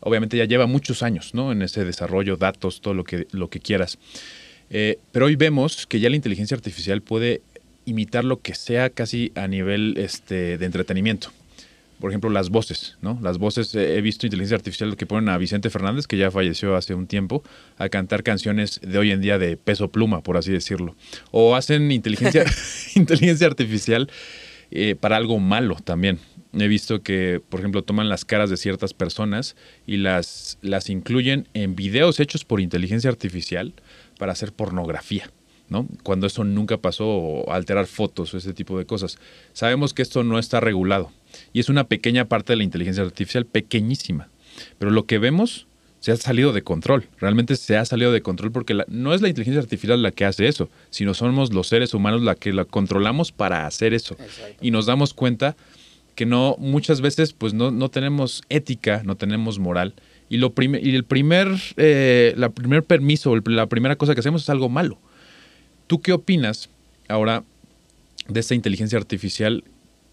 Obviamente 0.00 0.36
ya 0.36 0.46
lleva 0.46 0.66
muchos 0.66 1.02
años, 1.02 1.34
¿no? 1.34 1.52
En 1.52 1.60
ese 1.60 1.84
desarrollo, 1.84 2.36
datos, 2.36 2.80
todo 2.80 2.94
lo 2.94 3.04
que, 3.04 3.26
lo 3.32 3.50
que 3.50 3.60
quieras. 3.60 3.98
Eh, 4.70 4.98
pero 5.12 5.26
hoy 5.26 5.36
vemos 5.36 5.86
que 5.86 6.00
ya 6.00 6.08
la 6.08 6.16
inteligencia 6.16 6.56
artificial 6.56 7.02
puede 7.02 7.42
imitar 7.84 8.24
lo 8.24 8.40
que 8.40 8.54
sea 8.54 8.88
casi 8.88 9.32
a 9.34 9.46
nivel 9.46 9.94
este, 9.98 10.56
de 10.56 10.64
entretenimiento 10.64 11.30
por 12.02 12.10
ejemplo, 12.10 12.30
las 12.30 12.50
voces, 12.50 12.96
¿no? 13.00 13.16
Las 13.22 13.38
voces, 13.38 13.76
eh, 13.76 13.96
he 13.96 14.00
visto 14.00 14.26
inteligencia 14.26 14.56
artificial 14.56 14.96
que 14.96 15.06
ponen 15.06 15.28
a 15.28 15.38
Vicente 15.38 15.70
Fernández, 15.70 16.08
que 16.08 16.16
ya 16.16 16.32
falleció 16.32 16.74
hace 16.74 16.94
un 16.94 17.06
tiempo, 17.06 17.44
a 17.78 17.88
cantar 17.90 18.24
canciones 18.24 18.80
de 18.82 18.98
hoy 18.98 19.12
en 19.12 19.20
día 19.20 19.38
de 19.38 19.56
peso 19.56 19.86
pluma, 19.86 20.20
por 20.20 20.36
así 20.36 20.50
decirlo. 20.50 20.96
O 21.30 21.54
hacen 21.54 21.92
inteligencia, 21.92 22.44
inteligencia 22.96 23.46
artificial 23.46 24.10
eh, 24.72 24.96
para 24.98 25.16
algo 25.16 25.38
malo 25.38 25.76
también. 25.76 26.18
He 26.52 26.66
visto 26.66 27.04
que, 27.04 27.40
por 27.48 27.60
ejemplo, 27.60 27.84
toman 27.84 28.08
las 28.08 28.24
caras 28.24 28.50
de 28.50 28.56
ciertas 28.56 28.94
personas 28.94 29.54
y 29.86 29.98
las, 29.98 30.58
las 30.60 30.90
incluyen 30.90 31.46
en 31.54 31.76
videos 31.76 32.18
hechos 32.18 32.44
por 32.44 32.60
inteligencia 32.60 33.10
artificial 33.10 33.74
para 34.18 34.32
hacer 34.32 34.52
pornografía. 34.52 35.30
¿no? 35.68 35.86
Cuando 36.02 36.26
eso 36.26 36.42
nunca 36.42 36.78
pasó, 36.78 37.06
o 37.06 37.52
alterar 37.52 37.86
fotos 37.86 38.34
o 38.34 38.38
ese 38.38 38.54
tipo 38.54 38.76
de 38.76 38.86
cosas. 38.86 39.18
Sabemos 39.52 39.94
que 39.94 40.02
esto 40.02 40.24
no 40.24 40.40
está 40.40 40.58
regulado 40.58 41.12
y 41.52 41.60
es 41.60 41.68
una 41.68 41.84
pequeña 41.84 42.26
parte 42.26 42.52
de 42.52 42.56
la 42.56 42.64
inteligencia 42.64 43.02
artificial, 43.02 43.46
pequeñísima. 43.46 44.28
Pero 44.78 44.90
lo 44.90 45.06
que 45.06 45.18
vemos 45.18 45.66
se 46.02 46.10
ha 46.10 46.16
salido 46.16 46.52
de 46.52 46.62
control. 46.62 47.04
Realmente 47.20 47.54
se 47.54 47.76
ha 47.76 47.84
salido 47.84 48.10
de 48.10 48.22
control 48.22 48.50
porque 48.50 48.76
no 48.88 49.14
es 49.14 49.22
la 49.22 49.28
inteligencia 49.28 49.60
artificial 49.60 50.02
la 50.02 50.10
que 50.10 50.24
hace 50.24 50.48
eso, 50.48 50.68
sino 50.90 51.14
somos 51.14 51.52
los 51.52 51.68
seres 51.68 51.94
humanos 51.94 52.22
la 52.22 52.34
que 52.34 52.52
la 52.52 52.64
controlamos 52.64 53.30
para 53.30 53.68
hacer 53.68 53.94
eso. 53.94 54.16
Y 54.60 54.72
nos 54.72 54.86
damos 54.86 55.14
cuenta 55.14 55.56
que 56.16 56.26
no 56.26 56.56
muchas 56.58 57.00
veces 57.00 57.32
pues 57.32 57.54
no, 57.54 57.70
no 57.70 57.88
tenemos 57.88 58.42
ética, 58.48 59.02
no 59.04 59.14
tenemos 59.14 59.60
moral. 59.60 59.94
Y, 60.28 60.38
lo 60.38 60.52
y 60.58 60.94
el 60.94 61.04
primer, 61.04 61.48
eh, 61.76 62.34
la 62.36 62.48
primer 62.48 62.82
permiso, 62.82 63.36
la 63.46 63.66
primera 63.66 63.94
cosa 63.94 64.14
que 64.14 64.20
hacemos 64.20 64.42
es 64.42 64.50
algo 64.50 64.68
malo. 64.68 64.98
¿Tú 65.86 66.00
qué 66.00 66.12
opinas 66.12 66.68
ahora 67.06 67.44
de 68.26 68.40
esta 68.40 68.56
inteligencia 68.56 68.98
artificial? 68.98 69.62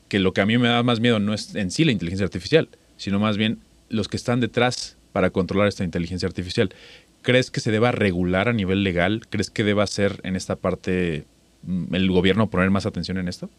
Que 0.09 0.19
lo 0.19 0.33
que 0.33 0.41
a 0.41 0.45
mí 0.45 0.57
me 0.57 0.67
da 0.67 0.83
más 0.83 0.99
miedo 0.99 1.19
no 1.19 1.33
es 1.33 1.55
en 1.55 1.71
sí 1.71 1.85
la 1.85 1.93
inteligencia 1.93 2.25
artificial, 2.25 2.67
sino 2.97 3.19
más 3.19 3.37
bien 3.37 3.59
los 3.87 4.07
que 4.07 4.17
están 4.17 4.41
detrás 4.41 4.97
para 5.13 5.29
controlar 5.29 5.67
esta 5.67 5.83
inteligencia 5.83 6.27
artificial. 6.27 6.73
¿Crees 7.21 7.51
que 7.51 7.59
se 7.59 7.71
deba 7.71 7.91
regular 7.91 8.49
a 8.49 8.53
nivel 8.53 8.83
legal? 8.83 9.21
¿Crees 9.29 9.49
que 9.49 9.63
deba 9.63 9.85
ser 9.87 10.19
en 10.23 10.35
esta 10.35 10.55
parte 10.55 11.25
mm, 11.63 11.95
el 11.95 12.11
gobierno 12.11 12.49
poner 12.49 12.69
más 12.69 12.85
atención 12.85 13.17
en 13.17 13.27
esto? 13.27 13.49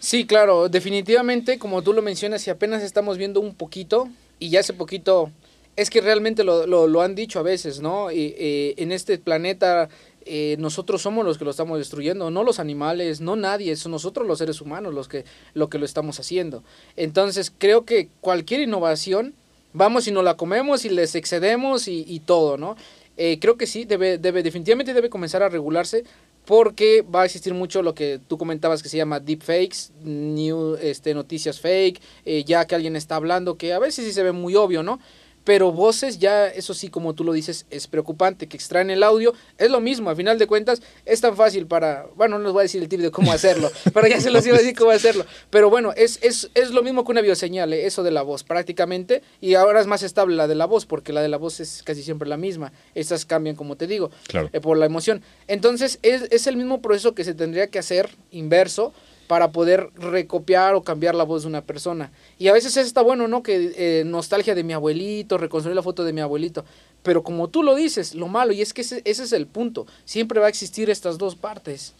Sí, 0.00 0.26
claro, 0.26 0.68
definitivamente, 0.68 1.58
como 1.58 1.82
tú 1.82 1.94
lo 1.94 2.02
mencionas, 2.02 2.46
y 2.46 2.50
apenas 2.50 2.82
estamos 2.82 3.16
viendo 3.16 3.40
un 3.40 3.54
poquito, 3.54 4.08
y 4.38 4.50
ya 4.50 4.60
hace 4.60 4.74
poquito, 4.74 5.30
es 5.76 5.90
que 5.90 6.00
realmente 6.00 6.44
lo, 6.44 6.66
lo, 6.66 7.00
han 7.02 7.14
dicho 7.14 7.38
a 7.38 7.42
veces, 7.42 7.80
¿no? 7.80 8.10
Eh, 8.10 8.74
en 8.76 8.92
este 8.92 9.18
planeta 9.18 9.88
eh, 10.26 10.56
nosotros 10.58 11.02
somos 11.02 11.24
los 11.24 11.38
que 11.38 11.44
lo 11.44 11.50
estamos 11.50 11.78
destruyendo, 11.78 12.30
no 12.30 12.44
los 12.44 12.58
animales, 12.58 13.20
no 13.20 13.36
nadie, 13.36 13.76
son 13.76 13.92
nosotros 13.92 14.26
los 14.26 14.38
seres 14.38 14.60
humanos 14.60 14.94
los 14.94 15.08
que 15.08 15.24
lo, 15.54 15.68
que 15.68 15.78
lo 15.78 15.84
estamos 15.84 16.18
haciendo. 16.20 16.62
Entonces 16.96 17.52
creo 17.56 17.84
que 17.84 18.08
cualquier 18.20 18.60
innovación, 18.60 19.34
vamos 19.72 20.06
y 20.06 20.12
nos 20.12 20.24
la 20.24 20.36
comemos 20.36 20.84
y 20.84 20.88
les 20.88 21.14
excedemos 21.14 21.88
y, 21.88 22.20
todo, 22.20 22.56
¿no? 22.56 22.76
Eh, 23.16 23.38
creo 23.40 23.56
que 23.56 23.66
sí, 23.66 23.84
debe, 23.84 24.18
debe, 24.18 24.42
definitivamente 24.42 24.92
debe 24.92 25.08
comenzar 25.08 25.42
a 25.42 25.48
regularse 25.48 26.04
porque 26.44 27.02
va 27.02 27.22
a 27.22 27.24
existir 27.24 27.54
mucho 27.54 27.82
lo 27.82 27.94
que 27.94 28.20
tú 28.26 28.36
comentabas 28.36 28.82
que 28.82 28.88
se 28.88 28.96
llama 28.96 29.20
deepfakes, 29.20 29.92
new, 30.02 30.76
este, 30.76 31.14
noticias 31.14 31.60
fake, 31.60 32.00
eh, 32.24 32.44
ya 32.44 32.66
que 32.66 32.74
alguien 32.74 32.96
está 32.96 33.16
hablando, 33.16 33.56
que 33.56 33.72
a 33.72 33.78
veces 33.78 34.04
sí 34.04 34.12
se 34.12 34.22
ve 34.22 34.32
muy 34.32 34.54
obvio, 34.54 34.82
¿no? 34.82 35.00
Pero 35.44 35.72
voces 35.72 36.18
ya, 36.18 36.48
eso 36.48 36.74
sí, 36.74 36.88
como 36.88 37.14
tú 37.14 37.22
lo 37.22 37.32
dices, 37.32 37.66
es 37.70 37.86
preocupante, 37.86 38.48
que 38.48 38.56
extraen 38.56 38.90
el 38.90 39.02
audio, 39.02 39.34
es 39.58 39.70
lo 39.70 39.80
mismo, 39.80 40.10
a 40.10 40.16
final 40.16 40.38
de 40.38 40.46
cuentas, 40.46 40.82
es 41.04 41.20
tan 41.20 41.36
fácil 41.36 41.66
para, 41.66 42.06
bueno, 42.16 42.38
no 42.38 42.44
les 42.44 42.52
voy 42.52 42.60
a 42.60 42.62
decir 42.62 42.82
el 42.82 42.88
tip 42.88 43.00
de 43.00 43.10
cómo 43.10 43.30
hacerlo, 43.32 43.70
pero 43.94 44.06
ya 44.08 44.20
se 44.20 44.30
los 44.30 44.46
iba 44.46 44.56
a 44.56 44.58
decir 44.58 44.76
cómo 44.76 44.90
hacerlo, 44.90 45.26
pero 45.50 45.70
bueno, 45.70 45.92
es, 45.96 46.18
es, 46.22 46.50
es 46.54 46.70
lo 46.70 46.82
mismo 46.82 47.04
que 47.04 47.12
una 47.12 47.20
bioseñal, 47.20 47.72
¿eh? 47.72 47.86
eso 47.86 48.02
de 48.02 48.10
la 48.10 48.22
voz, 48.22 48.42
prácticamente, 48.42 49.22
y 49.40 49.54
ahora 49.54 49.80
es 49.80 49.86
más 49.86 50.02
estable 50.02 50.34
la 50.34 50.48
de 50.48 50.54
la 50.54 50.66
voz, 50.66 50.86
porque 50.86 51.12
la 51.12 51.22
de 51.22 51.28
la 51.28 51.36
voz 51.36 51.60
es 51.60 51.82
casi 51.82 52.02
siempre 52.02 52.28
la 52.28 52.36
misma, 52.36 52.72
estas 52.94 53.26
cambian, 53.26 53.54
como 53.54 53.76
te 53.76 53.86
digo, 53.86 54.10
eh, 54.32 54.60
por 54.60 54.78
la 54.78 54.86
emoción, 54.86 55.22
entonces 55.46 55.98
es, 56.02 56.22
es 56.30 56.46
el 56.46 56.56
mismo 56.56 56.80
proceso 56.80 57.14
que 57.14 57.24
se 57.24 57.34
tendría 57.34 57.66
que 57.66 57.78
hacer 57.78 58.10
inverso, 58.30 58.92
para 59.26 59.52
poder 59.52 59.88
recopiar 59.94 60.74
o 60.74 60.82
cambiar 60.82 61.14
la 61.14 61.24
voz 61.24 61.42
de 61.42 61.48
una 61.48 61.62
persona. 61.62 62.12
Y 62.38 62.48
a 62.48 62.52
veces 62.52 62.76
está 62.76 63.02
bueno, 63.02 63.28
¿no? 63.28 63.42
Que 63.42 63.72
eh, 63.76 64.04
nostalgia 64.04 64.54
de 64.54 64.64
mi 64.64 64.72
abuelito, 64.72 65.38
reconstruir 65.38 65.74
la 65.74 65.82
foto 65.82 66.04
de 66.04 66.12
mi 66.12 66.20
abuelito. 66.20 66.64
Pero 67.02 67.22
como 67.22 67.48
tú 67.48 67.62
lo 67.62 67.74
dices, 67.74 68.14
lo 68.14 68.28
malo, 68.28 68.52
y 68.52 68.62
es 68.62 68.72
que 68.72 68.82
ese, 68.82 69.02
es 69.04 69.32
el 69.32 69.46
punto, 69.46 69.86
siempre 70.04 70.40
va 70.40 70.46
a 70.46 70.48
existir 70.48 70.90
estas 70.90 71.18
dos 71.18 71.36
partes. 71.36 71.94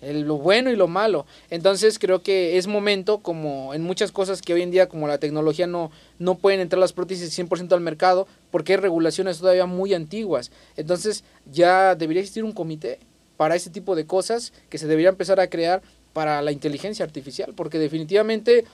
El, 0.00 0.22
lo 0.22 0.36
bueno 0.36 0.70
y 0.70 0.76
lo 0.76 0.88
malo. 0.88 1.26
Entonces 1.48 2.00
creo 2.00 2.22
que 2.22 2.58
es 2.58 2.66
momento, 2.66 3.18
como 3.18 3.72
en 3.72 3.82
muchas 3.82 4.10
cosas 4.10 4.42
que 4.42 4.52
hoy 4.52 4.62
en 4.62 4.72
día, 4.72 4.88
como 4.88 5.06
la 5.06 5.18
tecnología 5.18 5.68
no, 5.68 5.92
no 6.18 6.34
pueden 6.34 6.58
entrar 6.58 6.80
las 6.80 6.92
prótesis 6.92 7.38
100% 7.38 7.72
al 7.72 7.80
mercado, 7.80 8.26
porque 8.50 8.72
hay 8.72 8.80
regulaciones 8.80 9.38
todavía 9.38 9.66
muy 9.66 9.94
antiguas. 9.94 10.50
Entonces 10.76 11.22
ya 11.52 11.94
debería 11.94 12.20
existir 12.20 12.42
un 12.42 12.52
comité 12.52 12.98
para 13.36 13.54
ese 13.54 13.70
tipo 13.70 13.94
de 13.94 14.06
cosas 14.06 14.52
que 14.70 14.78
se 14.78 14.86
debería 14.86 15.08
empezar 15.08 15.40
a 15.40 15.48
crear 15.48 15.82
para 16.12 16.42
la 16.42 16.52
inteligencia 16.52 17.04
artificial, 17.04 17.54
porque 17.54 17.78
definitivamente 17.78 18.64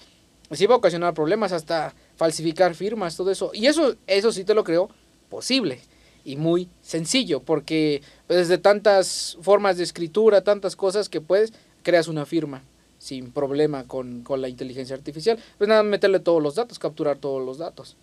sí 0.51 0.67
va 0.67 0.75
a 0.75 0.79
ocasionar 0.79 1.15
problemas, 1.15 1.53
hasta 1.53 1.95
falsificar 2.17 2.75
firmas, 2.75 3.17
todo 3.17 3.31
eso. 3.31 3.51
Y 3.55 3.67
eso, 3.67 3.95
eso 4.07 4.33
sí 4.33 4.45
te 4.45 4.55
lo 4.55 4.65
creo 4.65 4.89
posible 5.29 5.81
y 6.25 6.37
muy 6.37 6.69
sencillo, 6.83 7.41
porque 7.41 8.03
desde 8.29 8.59
pues, 8.59 8.63
tantas 8.63 9.39
formas 9.41 9.77
de 9.79 9.85
escritura, 9.85 10.43
tantas 10.43 10.77
cosas 10.77 11.09
que 11.09 11.21
puedes, 11.21 11.53
creas 11.83 12.09
una 12.09 12.27
firma 12.27 12.63
sin 12.99 13.31
problema 13.31 13.85
con, 13.85 14.25
la 14.37 14.49
inteligencia 14.49 14.97
artificial. 14.97 15.39
Pues 15.57 15.69
nada, 15.69 15.83
meterle 15.83 16.21
todos 16.21 16.43
los 16.43 16.57
datos, 16.57 16.79
capturar 16.79 17.19
todos 17.19 17.45
los 17.45 17.59
datos. 17.59 17.97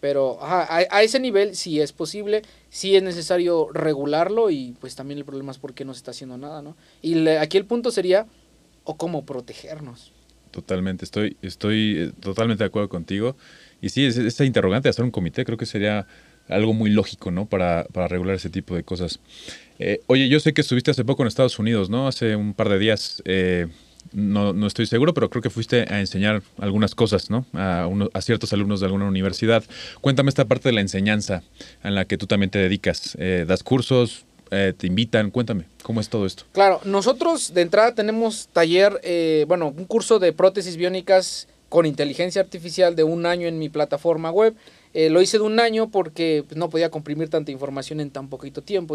Pero 0.00 0.38
a, 0.42 0.66
a, 0.90 1.02
ese 1.02 1.18
nivel 1.18 1.56
sí 1.56 1.80
es 1.80 1.92
posible, 1.92 2.42
sí 2.68 2.94
es 2.94 3.02
necesario 3.02 3.68
regularlo 3.72 4.50
y 4.50 4.76
pues 4.78 4.94
también 4.94 5.18
el 5.18 5.24
problema 5.24 5.50
es 5.50 5.58
por 5.58 5.72
qué 5.72 5.86
no 5.86 5.94
se 5.94 5.98
está 5.98 6.10
haciendo 6.10 6.36
nada, 6.36 6.60
¿no? 6.60 6.76
Y 7.00 7.26
aquí 7.28 7.56
el 7.56 7.64
punto 7.64 7.90
sería 7.90 8.26
o 8.84 8.96
cómo 8.96 9.24
protegernos. 9.26 10.12
Totalmente, 10.54 11.04
estoy, 11.04 11.36
estoy 11.42 11.98
eh, 11.98 12.12
totalmente 12.20 12.62
de 12.62 12.68
acuerdo 12.68 12.88
contigo. 12.88 13.36
Y 13.82 13.88
sí, 13.88 14.04
esta 14.06 14.44
interrogante 14.44 14.86
de 14.86 14.90
hacer 14.90 15.04
un 15.04 15.10
comité 15.10 15.44
creo 15.44 15.58
que 15.58 15.66
sería 15.66 16.06
algo 16.48 16.72
muy 16.74 16.90
lógico, 16.90 17.32
¿no? 17.32 17.46
Para, 17.46 17.86
para 17.92 18.06
regular 18.06 18.36
ese 18.36 18.50
tipo 18.50 18.76
de 18.76 18.84
cosas. 18.84 19.18
Eh, 19.80 20.00
oye, 20.06 20.28
yo 20.28 20.38
sé 20.38 20.54
que 20.54 20.60
estuviste 20.60 20.92
hace 20.92 21.04
poco 21.04 21.22
en 21.22 21.26
Estados 21.26 21.58
Unidos, 21.58 21.90
¿no? 21.90 22.06
Hace 22.06 22.36
un 22.36 22.54
par 22.54 22.68
de 22.68 22.78
días. 22.78 23.20
Eh, 23.24 23.66
no, 24.12 24.52
no, 24.52 24.66
estoy 24.68 24.86
seguro, 24.86 25.12
pero 25.12 25.28
creo 25.28 25.42
que 25.42 25.50
fuiste 25.50 25.92
a 25.92 25.98
enseñar 25.98 26.42
algunas 26.58 26.94
cosas, 26.94 27.30
¿no? 27.30 27.46
A, 27.54 27.88
a, 28.12 28.20
ciertos 28.20 28.52
alumnos 28.52 28.78
de 28.78 28.86
alguna 28.86 29.06
universidad. 29.06 29.64
Cuéntame 30.02 30.28
esta 30.28 30.44
parte 30.44 30.68
de 30.68 30.74
la 30.74 30.82
enseñanza 30.82 31.42
en 31.82 31.96
la 31.96 32.04
que 32.04 32.16
tú 32.16 32.28
también 32.28 32.50
te 32.50 32.60
dedicas. 32.60 33.18
¿Das 33.46 33.64
cursos? 33.64 34.24
Eh, 34.54 34.72
te 34.72 34.86
invitan? 34.86 35.30
Cuéntame, 35.30 35.64
¿cómo 35.82 36.00
es 36.00 36.08
todo 36.08 36.26
esto? 36.26 36.44
Claro, 36.52 36.80
nosotros 36.84 37.54
de 37.54 37.62
entrada 37.62 37.94
tenemos 37.94 38.48
taller, 38.52 39.00
eh, 39.02 39.44
bueno, 39.48 39.74
un 39.76 39.84
curso 39.84 40.20
de 40.20 40.32
prótesis 40.32 40.76
biónicas 40.76 41.48
con 41.68 41.86
inteligencia 41.86 42.40
artificial 42.40 42.94
de 42.94 43.02
un 43.02 43.26
año 43.26 43.48
en 43.48 43.58
mi 43.58 43.68
plataforma 43.68 44.30
web. 44.30 44.54
Eh, 44.92 45.10
lo 45.10 45.20
hice 45.20 45.38
de 45.38 45.42
un 45.42 45.58
año 45.58 45.90
porque 45.90 46.44
pues, 46.46 46.56
no 46.56 46.70
podía 46.70 46.88
comprimir 46.88 47.28
tanta 47.28 47.50
información 47.50 47.98
en 47.98 48.10
tan 48.10 48.28
poquito 48.28 48.62
tiempo. 48.62 48.94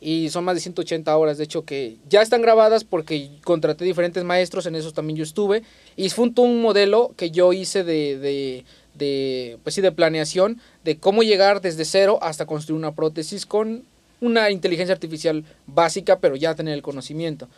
Y 0.00 0.28
son 0.30 0.42
más 0.42 0.56
de 0.56 0.60
180 0.60 1.16
horas, 1.16 1.38
de 1.38 1.44
hecho, 1.44 1.64
que 1.64 1.96
ya 2.08 2.20
están 2.20 2.42
grabadas 2.42 2.82
porque 2.82 3.30
contraté 3.44 3.84
diferentes 3.84 4.24
maestros, 4.24 4.66
en 4.66 4.74
esos 4.74 4.94
también 4.94 5.16
yo 5.16 5.22
estuve. 5.22 5.62
Y 5.94 6.10
fue 6.10 6.32
un 6.38 6.60
modelo 6.60 7.12
que 7.16 7.30
yo 7.30 7.52
hice 7.52 7.84
de, 7.84 8.64
de, 8.94 9.58
pues 9.62 9.76
sí, 9.76 9.80
de 9.80 9.92
planeación 9.92 10.60
de 10.82 10.98
cómo 10.98 11.22
llegar 11.22 11.60
desde 11.60 11.84
cero 11.84 12.18
hasta 12.20 12.46
construir 12.46 12.80
una 12.80 12.96
prótesis 12.96 13.46
con 13.46 13.84
una 14.20 14.50
inteligencia 14.50 14.94
artificial 14.94 15.44
básica, 15.66 16.18
pero 16.18 16.36
ya 16.36 16.54
tener 16.54 16.74
el 16.74 16.82
conocimiento. 16.82 17.48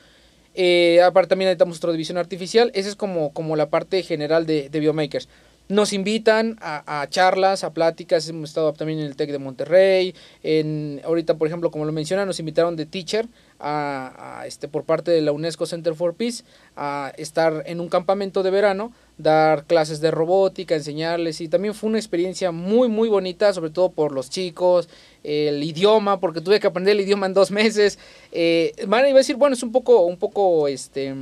Eh, 0.54 1.00
aparte 1.02 1.28
también 1.28 1.48
necesitamos 1.48 1.78
otra 1.78 1.92
división 1.92 2.18
artificial. 2.18 2.70
Esa 2.74 2.88
es 2.88 2.96
como, 2.96 3.32
como 3.32 3.56
la 3.56 3.70
parte 3.70 4.02
general 4.02 4.46
de, 4.46 4.68
de 4.68 4.80
Biomakers. 4.80 5.28
Nos 5.70 5.92
invitan 5.92 6.56
a, 6.60 7.06
charlas, 7.10 7.62
a 7.62 7.72
pláticas. 7.72 8.28
Hemos 8.28 8.50
estado 8.50 8.72
también 8.72 8.98
en 8.98 9.06
el 9.06 9.14
TEC 9.14 9.30
de 9.30 9.38
Monterrey. 9.38 10.16
En, 10.42 11.00
ahorita, 11.04 11.34
por 11.34 11.46
ejemplo, 11.46 11.70
como 11.70 11.84
lo 11.84 11.92
menciona, 11.92 12.26
nos 12.26 12.40
invitaron 12.40 12.74
de 12.74 12.86
Teacher 12.86 13.28
a, 13.60 14.42
este, 14.48 14.66
por 14.66 14.82
parte 14.82 15.12
de 15.12 15.20
la 15.20 15.30
UNESCO 15.30 15.66
Center 15.66 15.94
for 15.94 16.14
Peace 16.14 16.42
a 16.74 17.12
estar 17.16 17.62
en 17.66 17.78
un 17.78 17.88
campamento 17.88 18.42
de 18.42 18.50
verano, 18.50 18.92
dar 19.22 19.64
clases 19.64 20.00
de 20.00 20.10
robótica, 20.10 20.74
enseñarles. 20.74 21.40
Y 21.40 21.48
también 21.48 21.74
fue 21.74 21.88
una 21.88 21.98
experiencia 21.98 22.52
muy, 22.52 22.88
muy 22.88 23.08
bonita, 23.08 23.52
sobre 23.52 23.70
todo 23.70 23.90
por 23.90 24.12
los 24.12 24.30
chicos, 24.30 24.88
el 25.22 25.62
idioma, 25.62 26.20
porque 26.20 26.40
tuve 26.40 26.60
que 26.60 26.66
aprender 26.66 26.96
el 26.96 27.02
idioma 27.02 27.26
en 27.26 27.34
dos 27.34 27.50
meses. 27.50 27.98
Eh, 28.32 28.72
van 28.86 29.04
a 29.04 29.08
decir, 29.08 29.36
bueno, 29.36 29.54
es 29.54 29.62
un 29.62 29.72
poco, 29.72 30.02
un 30.06 30.16
poco 30.16 30.68
este, 30.68 31.14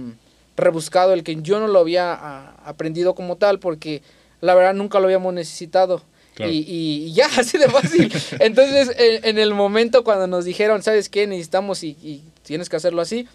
rebuscado 0.57 1.13
el 1.13 1.25
que 1.25 1.37
yo 1.43 1.61
no 1.61 1.69
lo 1.69 1.81
había 1.81 2.13
ah, 2.13 2.57
aprendido 2.65 3.15
como 3.15 3.37
tal, 3.37 3.59
porque 3.59 4.03
la 4.41 4.55
verdad 4.55 4.75
nunca 4.75 5.01
lo 5.01 5.07
habíamos 5.07 5.35
necesitado. 5.35 6.03
Y, 6.47 7.13
ya, 7.13 7.27
así 7.37 7.59
de 7.59 7.69
fácil. 7.69 8.13
Entonces, 8.39 8.95
en, 8.97 9.39
el 9.39 9.55
momento 9.55 10.05
cuando 10.05 10.27
nos 10.27 10.45
dijeron, 10.45 10.83
¿sabes 10.83 11.09
qué? 11.09 11.27
Necesitamos 11.27 11.83
y, 11.83 12.23
tienes 12.43 12.69
que 12.69 12.77
hacerlo 12.77 13.03
así, 13.03 13.29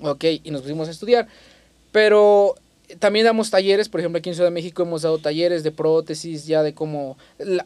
ok, 0.00 0.24
y 0.42 0.50
nos 0.50 0.62
pusimos 0.62 0.88
a 0.88 0.92
estudiar. 0.92 1.26
Pero 1.92 2.56
también 2.98 3.24
damos 3.24 3.50
talleres, 3.50 3.88
por 3.88 4.00
ejemplo, 4.00 4.18
aquí 4.18 4.30
en 4.30 4.34
Ciudad 4.34 4.48
de 4.48 4.54
México 4.54 4.82
hemos 4.82 5.02
dado 5.02 5.18
talleres 5.18 5.62
de 5.62 5.70
prótesis, 5.70 6.46
ya 6.46 6.62
de 6.62 6.74
cómo, 6.74 7.16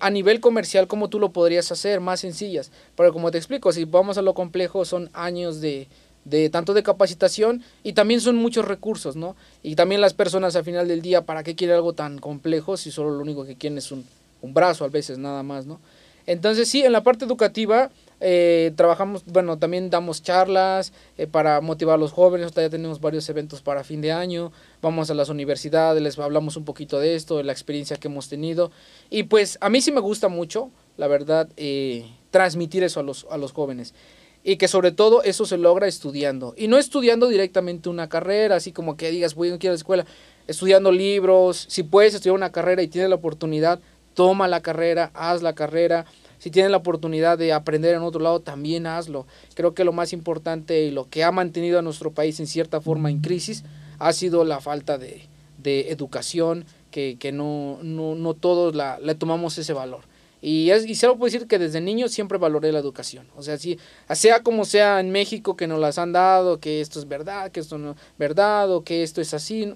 a 0.01 0.11
nivel 0.11 0.41
comercial, 0.41 0.87
cómo 0.87 1.09
tú 1.09 1.19
lo 1.19 1.31
podrías 1.31 1.71
hacer, 1.73 2.01
más 2.01 2.21
sencillas. 2.21 2.71
Pero 2.97 3.13
como 3.13 3.31
te 3.31 3.39
explico, 3.39 3.73
si 3.73 3.85
vamos 3.85 4.19
a 4.19 4.23
lo 4.23 4.35
complejo, 4.35 4.85
son 4.85 5.11
años 5.13 5.61
de, 5.61 5.89
de 6.25 6.51
tanto 6.51 6.75
de 6.75 6.83
capacitación 6.83 7.63
y 7.83 7.95
también 7.95 8.21
son 8.21 8.37
muchos 8.37 8.67
recursos, 8.67 9.17
¿no? 9.17 9.37
Y 9.63 9.75
también 9.75 10.01
las 10.01 10.15
personas 10.15 10.57
al 10.57 10.65
final 10.65 10.89
del 10.89 11.03
día, 11.03 11.23
¿para 11.23 11.43
qué 11.43 11.55
quieren 11.55 11.77
algo 11.77 11.93
tan 11.93 12.19
complejo 12.19 12.77
si 12.77 12.91
solo 12.91 13.11
lo 13.11 13.21
único 13.21 13.45
que 13.45 13.57
quieren 13.57 13.79
es 13.79 13.91
un, 13.93 14.05
un 14.43 14.55
brazo 14.55 14.85
a 14.85 14.89
veces 14.89 15.19
nada 15.19 15.43
más, 15.43 15.67
¿no? 15.67 15.81
Entonces 16.27 16.69
sí, 16.69 16.83
en 16.83 16.93
la 16.93 17.03
parte 17.03 17.25
educativa 17.25 17.91
eh, 18.20 18.73
trabajamos, 18.74 19.24
bueno, 19.27 19.59
también 19.59 19.90
damos 19.90 20.23
charlas 20.23 20.93
eh, 21.16 21.27
para 21.27 21.61
motivar 21.61 21.95
a 21.95 21.99
los 21.99 22.12
jóvenes, 22.12 22.53
ya 22.53 22.69
tenemos 22.69 23.01
varios 23.01 23.28
eventos 23.28 23.62
para 23.62 23.85
fin 23.85 24.01
de 24.01 24.11
año, 24.11 24.53
vamos 24.82 25.11
a 25.11 25.15
las 25.15 25.28
universidades, 25.28 26.03
les 26.03 26.19
hablamos 26.19 26.57
un 26.57 26.65
poquito 26.65 26.99
de 26.99 27.15
esto, 27.15 27.36
de 27.36 27.45
la 27.45 27.53
experiencia 27.53 27.97
que 27.97 28.09
hemos 28.09 28.28
tenido. 28.28 28.73
Y 29.09 29.24
pues 29.24 29.59
a 29.61 29.69
mí 29.69 29.81
sí 29.81 29.93
me 29.93 30.01
gusta 30.01 30.28
mucho, 30.28 30.70
la 30.97 31.07
verdad, 31.07 31.49
eh, 31.57 32.11
transmitir 32.31 32.82
eso 32.82 33.01
a 33.01 33.03
los, 33.05 33.27
a 33.31 33.39
los 33.39 33.53
jóvenes. 33.53 33.95
Y 34.43 34.57
que 34.57 34.69
sobre 34.69 34.93
todo 34.93 35.23
eso 35.23 35.47
se 35.47 35.59
logra 35.59 35.86
estudiando. 35.86 36.55
Y 36.57 36.69
no 36.69 36.78
estudiando 36.78 37.28
directamente 37.28 37.89
una 37.89 38.09
carrera, 38.09 38.57
así 38.57 38.73
como 38.73 38.97
que 38.97 39.11
digas, 39.11 39.35
voy 39.35 39.51
a 39.51 39.55
ir 39.55 39.61
a 39.69 39.70
la 39.70 39.74
escuela, 39.74 40.07
estudiando 40.47 40.90
libros, 40.90 41.66
si 41.69 41.82
puedes 41.82 42.15
estudiar 42.15 42.35
una 42.35 42.51
carrera 42.51 42.82
y 42.82 42.89
tienes 42.89 43.11
la 43.11 43.16
oportunidad, 43.16 43.81
toma 44.15 44.49
la 44.49 44.62
carrera, 44.62 45.11
haz 45.15 45.43
la 45.43 45.55
carrera. 45.55 46.07
Si 46.39 46.51
tienes 46.51 46.70
la 46.70 46.77
oportunidad 46.77 47.36
de 47.36 47.52
aprender 47.52 47.94
en 47.94 48.02
otro 48.02 48.20
lado, 48.20 48.40
también 48.40 48.86
hazlo. 48.86 49.27
Creo 49.55 49.74
que 49.74 49.85
lo 49.85 49.93
más 49.93 50.12
importante 50.12 50.82
y 50.82 50.90
lo 50.90 51.09
que 51.09 51.24
ha 51.24 51.32
mantenido 51.32 51.78
a 51.78 51.82
nuestro 51.82 52.12
país 52.12 52.39
en 52.40 52.47
cierta 52.47 52.81
forma 52.81 53.10
en 53.10 53.20
crisis 53.20 53.65
ha 53.98 54.12
sido 54.12 54.44
la 54.44 54.60
falta 54.60 54.98
de, 54.98 55.23
de 55.59 55.90
educación, 55.90 56.65
que, 56.90 57.16
que 57.19 57.32
no, 57.32 57.78
no, 57.82 58.15
no, 58.15 58.35
todos 58.35 58.74
la, 58.74 58.98
le 59.01 59.15
tomamos 59.15 59.59
ese 59.59 59.73
valor. 59.73 60.01
Y, 60.40 60.70
es, 60.70 60.86
y 60.86 60.94
se 60.94 61.09
lo 61.09 61.16
puedo 61.16 61.32
decir 61.32 61.48
que 61.48 61.59
desde 61.59 61.81
niño 61.81 62.09
siempre 62.09 62.39
valoré 62.39 62.70
la 62.70 62.78
educación. 62.78 63.27
O 63.36 63.43
sea, 63.43 63.59
si, 63.59 63.78
sea 64.15 64.43
como 64.43 64.65
sea 64.65 65.01
en 65.01 65.10
México 65.10 65.56
que 65.56 65.66
nos 65.66 65.81
las 65.81 65.98
han 65.98 66.12
dado, 66.12 66.60
que 66.60 66.81
esto 66.81 67.01
es 67.01 67.09
verdad, 67.09 67.51
que 67.51 67.60
esto 67.60 67.77
no 67.77 67.90
es 67.90 67.97
verdad, 68.19 68.70
o 68.73 68.85
que 68.85 69.02
esto 69.02 69.20
es 69.20 69.35
así, 69.35 69.74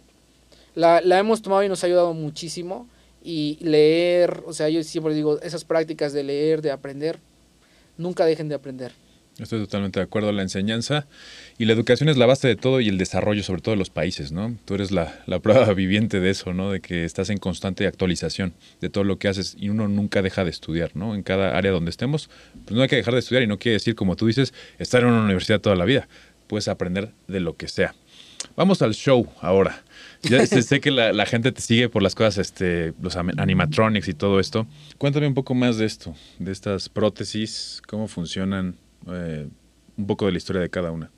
la, 0.75 1.01
la 1.01 1.19
hemos 1.19 1.43
tomado 1.43 1.65
y 1.65 1.69
nos 1.69 1.83
ha 1.83 1.89
ayudado 1.89 2.15
muchísimo 2.15 2.87
y 3.25 3.59
leer, 3.61 4.43
o 4.47 4.53
sea, 4.53 4.69
yo 4.69 4.83
siempre 4.83 5.15
digo, 5.15 5.41
esas 5.41 5.65
prácticas 5.65 6.13
de 6.13 6.25
leer, 6.25 6.63
de 6.63 6.71
aprender, 6.71 7.19
nunca 7.97 8.27
dejen 8.27 8.49
de 8.49 8.55
aprender. 8.55 8.93
Estoy 9.39 9.61
totalmente 9.61 9.99
de 9.99 10.05
acuerdo. 10.05 10.31
La 10.31 10.43
enseñanza 10.43 11.07
y 11.57 11.65
la 11.65 11.73
educación 11.73 12.09
es 12.11 12.19
la 12.19 12.27
base 12.27 12.49
de 12.49 12.57
todo 12.57 12.81
y 12.81 12.89
el 12.89 12.99
desarrollo, 12.99 13.43
sobre 13.43 13.63
todo 13.63 13.73
de 13.73 13.79
los 13.79 13.89
países, 13.89 14.31
¿no? 14.31 14.57
Tú 14.67 14.75
eres 14.75 14.91
la, 14.91 15.23
la, 15.27 15.41
prueba 15.41 15.73
viviente 15.75 16.21
de 16.21 16.31
eso, 16.31 16.53
¿no? 16.53 16.71
De 16.71 16.81
que 16.81 17.05
estás 17.05 17.31
en 17.31 17.39
constante 17.39 17.87
actualización 17.87 18.53
de 18.81 18.91
todo 18.91 19.05
lo 19.05 19.19
que 19.19 19.29
haces 19.29 19.57
y 19.59 19.71
uno 19.71 19.89
nunca 19.89 20.21
deja 20.21 20.45
de 20.45 20.51
estudiar, 20.51 20.91
¿no? 20.95 21.15
En 21.15 21.23
cada 21.23 21.57
área 21.57 21.73
donde 21.73 21.91
estemos, 21.91 22.29
pues 22.65 22.77
no 22.77 22.83
hay 22.83 22.89
que 22.89 22.97
dejar 22.97 23.15
de 23.15 23.21
estudiar 23.21 23.43
y 23.43 23.47
no 23.47 23.59
quiere 23.59 23.75
decir, 23.75 23.95
como 23.95 24.17
tú 24.17 24.27
dices, 24.27 24.53
estar 24.79 25.03
en 25.03 25.09
una 25.09 25.25
universidad 25.25 25.61
toda 25.61 25.77
la 25.77 25.87
vida. 25.87 26.09
Puedes 26.47 26.69
aprender 26.69 27.13
de 27.27 27.41
lo 27.41 27.57
que 27.57 27.69
sea. 27.69 27.95
Vamos 28.55 28.83
al 28.83 28.95
show 28.95 29.27
ahora. 29.41 29.83
Ya 30.23 30.47
sé 30.47 30.81
que 30.81 30.91
la, 30.91 31.13
la, 31.13 31.27
gente 31.27 31.51
te 31.51 31.61
sigue 31.61 31.89
por 31.89 32.03
las 32.03 32.15
cosas, 32.15 32.39
este, 32.39 32.95
los 33.03 33.17
animatronics 33.17 34.07
y 34.09 34.15
todo 34.15 34.39
esto. 34.39 34.67
Cuéntame 34.99 35.27
un 35.27 35.35
poco 35.35 35.55
más 35.55 35.79
de 35.79 35.85
esto, 35.85 36.15
de 36.39 36.53
estas 36.53 36.89
prótesis, 36.89 37.83
cómo 37.89 38.07
funcionan, 38.07 38.77
eh, 39.09 39.49
un 39.97 40.07
poco 40.07 40.27
de 40.27 40.33
la 40.33 40.39
historia 40.39 40.63
de 40.63 40.71
cada 40.71 40.93
una. 40.93 41.11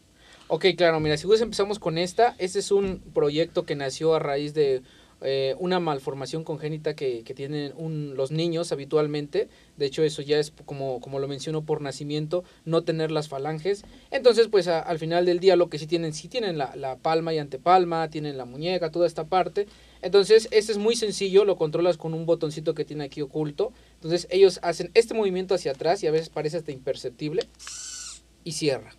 Ok, 0.49 0.67
claro, 0.77 1.01
mira, 1.01 1.17
si 1.17 1.27
empezamos 1.41 1.79
con 1.79 1.99
esta, 1.99 2.35
este 2.39 2.59
es 2.59 2.71
un 2.71 3.01
proyecto 3.13 3.65
que 3.65 3.75
nació 3.75 4.15
a 4.15 4.19
raíz 4.19 4.55
de 4.55 4.83
eh, 5.27 5.57
una 5.59 5.81
malformación 5.81 6.45
congénita 6.45 6.95
que, 6.95 7.23
tienen 7.35 7.73
los 8.15 8.31
niños 8.31 8.73
habitualmente. 8.73 9.49
De 9.79 9.87
hecho, 9.87 10.03
eso 10.03 10.21
ya 10.21 10.39
es 10.39 10.53
como, 10.67 11.01
como 11.01 11.19
lo 11.19 11.27
menciono 11.27 11.65
por 11.65 11.81
nacimiento, 11.81 12.45
no 12.67 12.85
tener 12.85 13.11
las 13.11 13.29
falanges. 13.29 13.85
Entonces, 14.11 14.49
pues 14.49 14.69
a, 14.69 14.81
al 14.81 14.99
final 14.99 15.25
del 15.25 15.41
día 15.41 15.57
lo 15.57 15.71
que 15.71 15.79
sí 15.79 15.87
tienen, 15.87 16.13
sí 16.13 16.29
tienen 16.29 16.59
la, 16.59 16.77
la, 16.77 16.97
palma 16.97 17.33
y 17.33 17.39
antepalma, 17.39 18.11
tienen 18.11 18.37
la 18.37 18.45
muñeca, 18.45 18.91
toda 18.91 19.07
esta 19.07 19.25
parte. 19.25 19.67
Entonces, 20.03 20.47
este 20.51 20.73
es 20.73 20.79
muy 20.79 20.95
sencillo, 20.95 21.47
lo 21.47 21.57
controlas 21.57 21.97
con 21.97 22.13
un 22.13 22.27
botoncito 22.27 22.75
que 22.75 22.85
tiene 22.85 23.05
aquí 23.05 23.23
oculto. 23.23 23.73
Entonces, 23.95 24.29
ellos 24.31 24.61
hacen 24.63 24.91
este 24.93 25.15
movimiento 25.15 25.55
hacia 25.55 25.73
atrás 25.73 26.03
y 26.03 26.07
a 26.07 26.11
veces 26.11 26.29
parece 26.29 26.59
hasta 26.59 26.71
imperceptible 26.71 27.49
y 28.45 28.53
cierra 28.53 28.95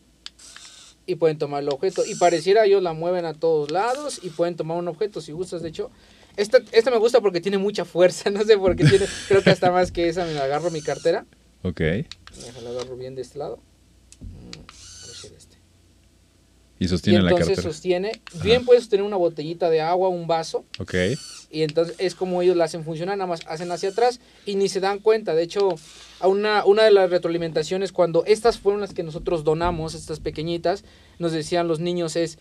y 1.06 1.16
pueden 1.16 1.38
tomar 1.38 1.64
el 1.64 1.70
objeto. 1.70 2.06
Y 2.06 2.16
pareciera 2.16 2.66
ellos 2.66 2.82
la 2.82 2.94
mueven 2.94 3.26
a 3.26 3.34
todos 3.34 3.72
lados 3.72 4.20
y 4.24 4.30
pueden 4.30 4.56
tomar 4.56 4.78
un 4.78 4.88
objeto 4.88 5.22
si 5.22 5.32
gustas. 5.32 5.62
De 5.62 5.70
hecho, 5.70 5.92
esta, 6.38 6.60
esta 6.72 6.92
me 6.92 6.98
gusta 6.98 7.22
porque 7.22 7.42
tiene 7.42 7.58
mucha 7.58 7.86
fuerza. 7.86 8.30
No 8.36 8.44
sé 8.44 8.58
por 8.58 8.76
qué 8.76 8.86
tiene. 8.86 9.06
creo 9.28 9.42
que 9.42 9.50
hasta 9.50 9.72
más 9.72 9.92
que 9.92 10.10
esa. 10.10 10.26
Me 10.26 10.38
agarro 10.38 10.72
mi 10.72 10.82
cartera. 10.82 11.26
Ok. 11.64 11.80
Déjala 11.80 12.70
agarro 12.72 12.98
bien 12.98 13.16
de 13.16 13.22
este 13.22 13.40
lado. 13.40 13.60
Y 16.78 16.88
sostiene 16.90 17.20
y 17.20 17.22
entonces 17.22 17.48
la 17.48 17.54
cartera. 17.56 17.74
sostiene. 17.74 18.22
Bien 18.44 18.58
Ajá. 18.58 18.66
puedes 18.66 18.84
sostener 18.84 19.06
una 19.06 19.16
botellita 19.16 19.70
de 19.70 19.80
agua, 19.82 20.10
un 20.10 20.28
vaso. 20.28 20.66
Ok. 20.80 20.94
Y 21.50 21.64
entonces 21.64 21.96
es 22.00 22.16
como 22.16 22.42
ellos 22.42 22.58
la 22.58 22.66
hacen 22.66 22.84
funcionar, 22.84 23.18
nada 23.18 23.28
más 23.28 23.42
hacen 23.48 23.72
hacia 23.72 23.90
atrás 23.90 24.20
y 24.46 24.56
ni 24.56 24.68
se 24.68 24.82
dan 24.82 25.00
cuenta. 25.00 25.36
De 25.36 25.44
hecho, 25.44 25.70
a 26.20 26.28
una, 26.28 26.66
una 26.66 26.84
de 26.84 26.92
las 26.92 27.10
retroalimentaciones, 27.10 27.94
cuando 27.94 28.26
estas 28.26 28.60
fueron 28.60 28.82
las 28.82 28.94
que 28.94 29.04
nosotros 29.04 29.46
donamos, 29.46 29.94
estas 29.94 30.20
pequeñitas, 30.20 30.84
nos 31.18 31.32
decían 31.32 31.70
los 31.70 31.80
niños 31.80 32.18
es, 32.18 32.40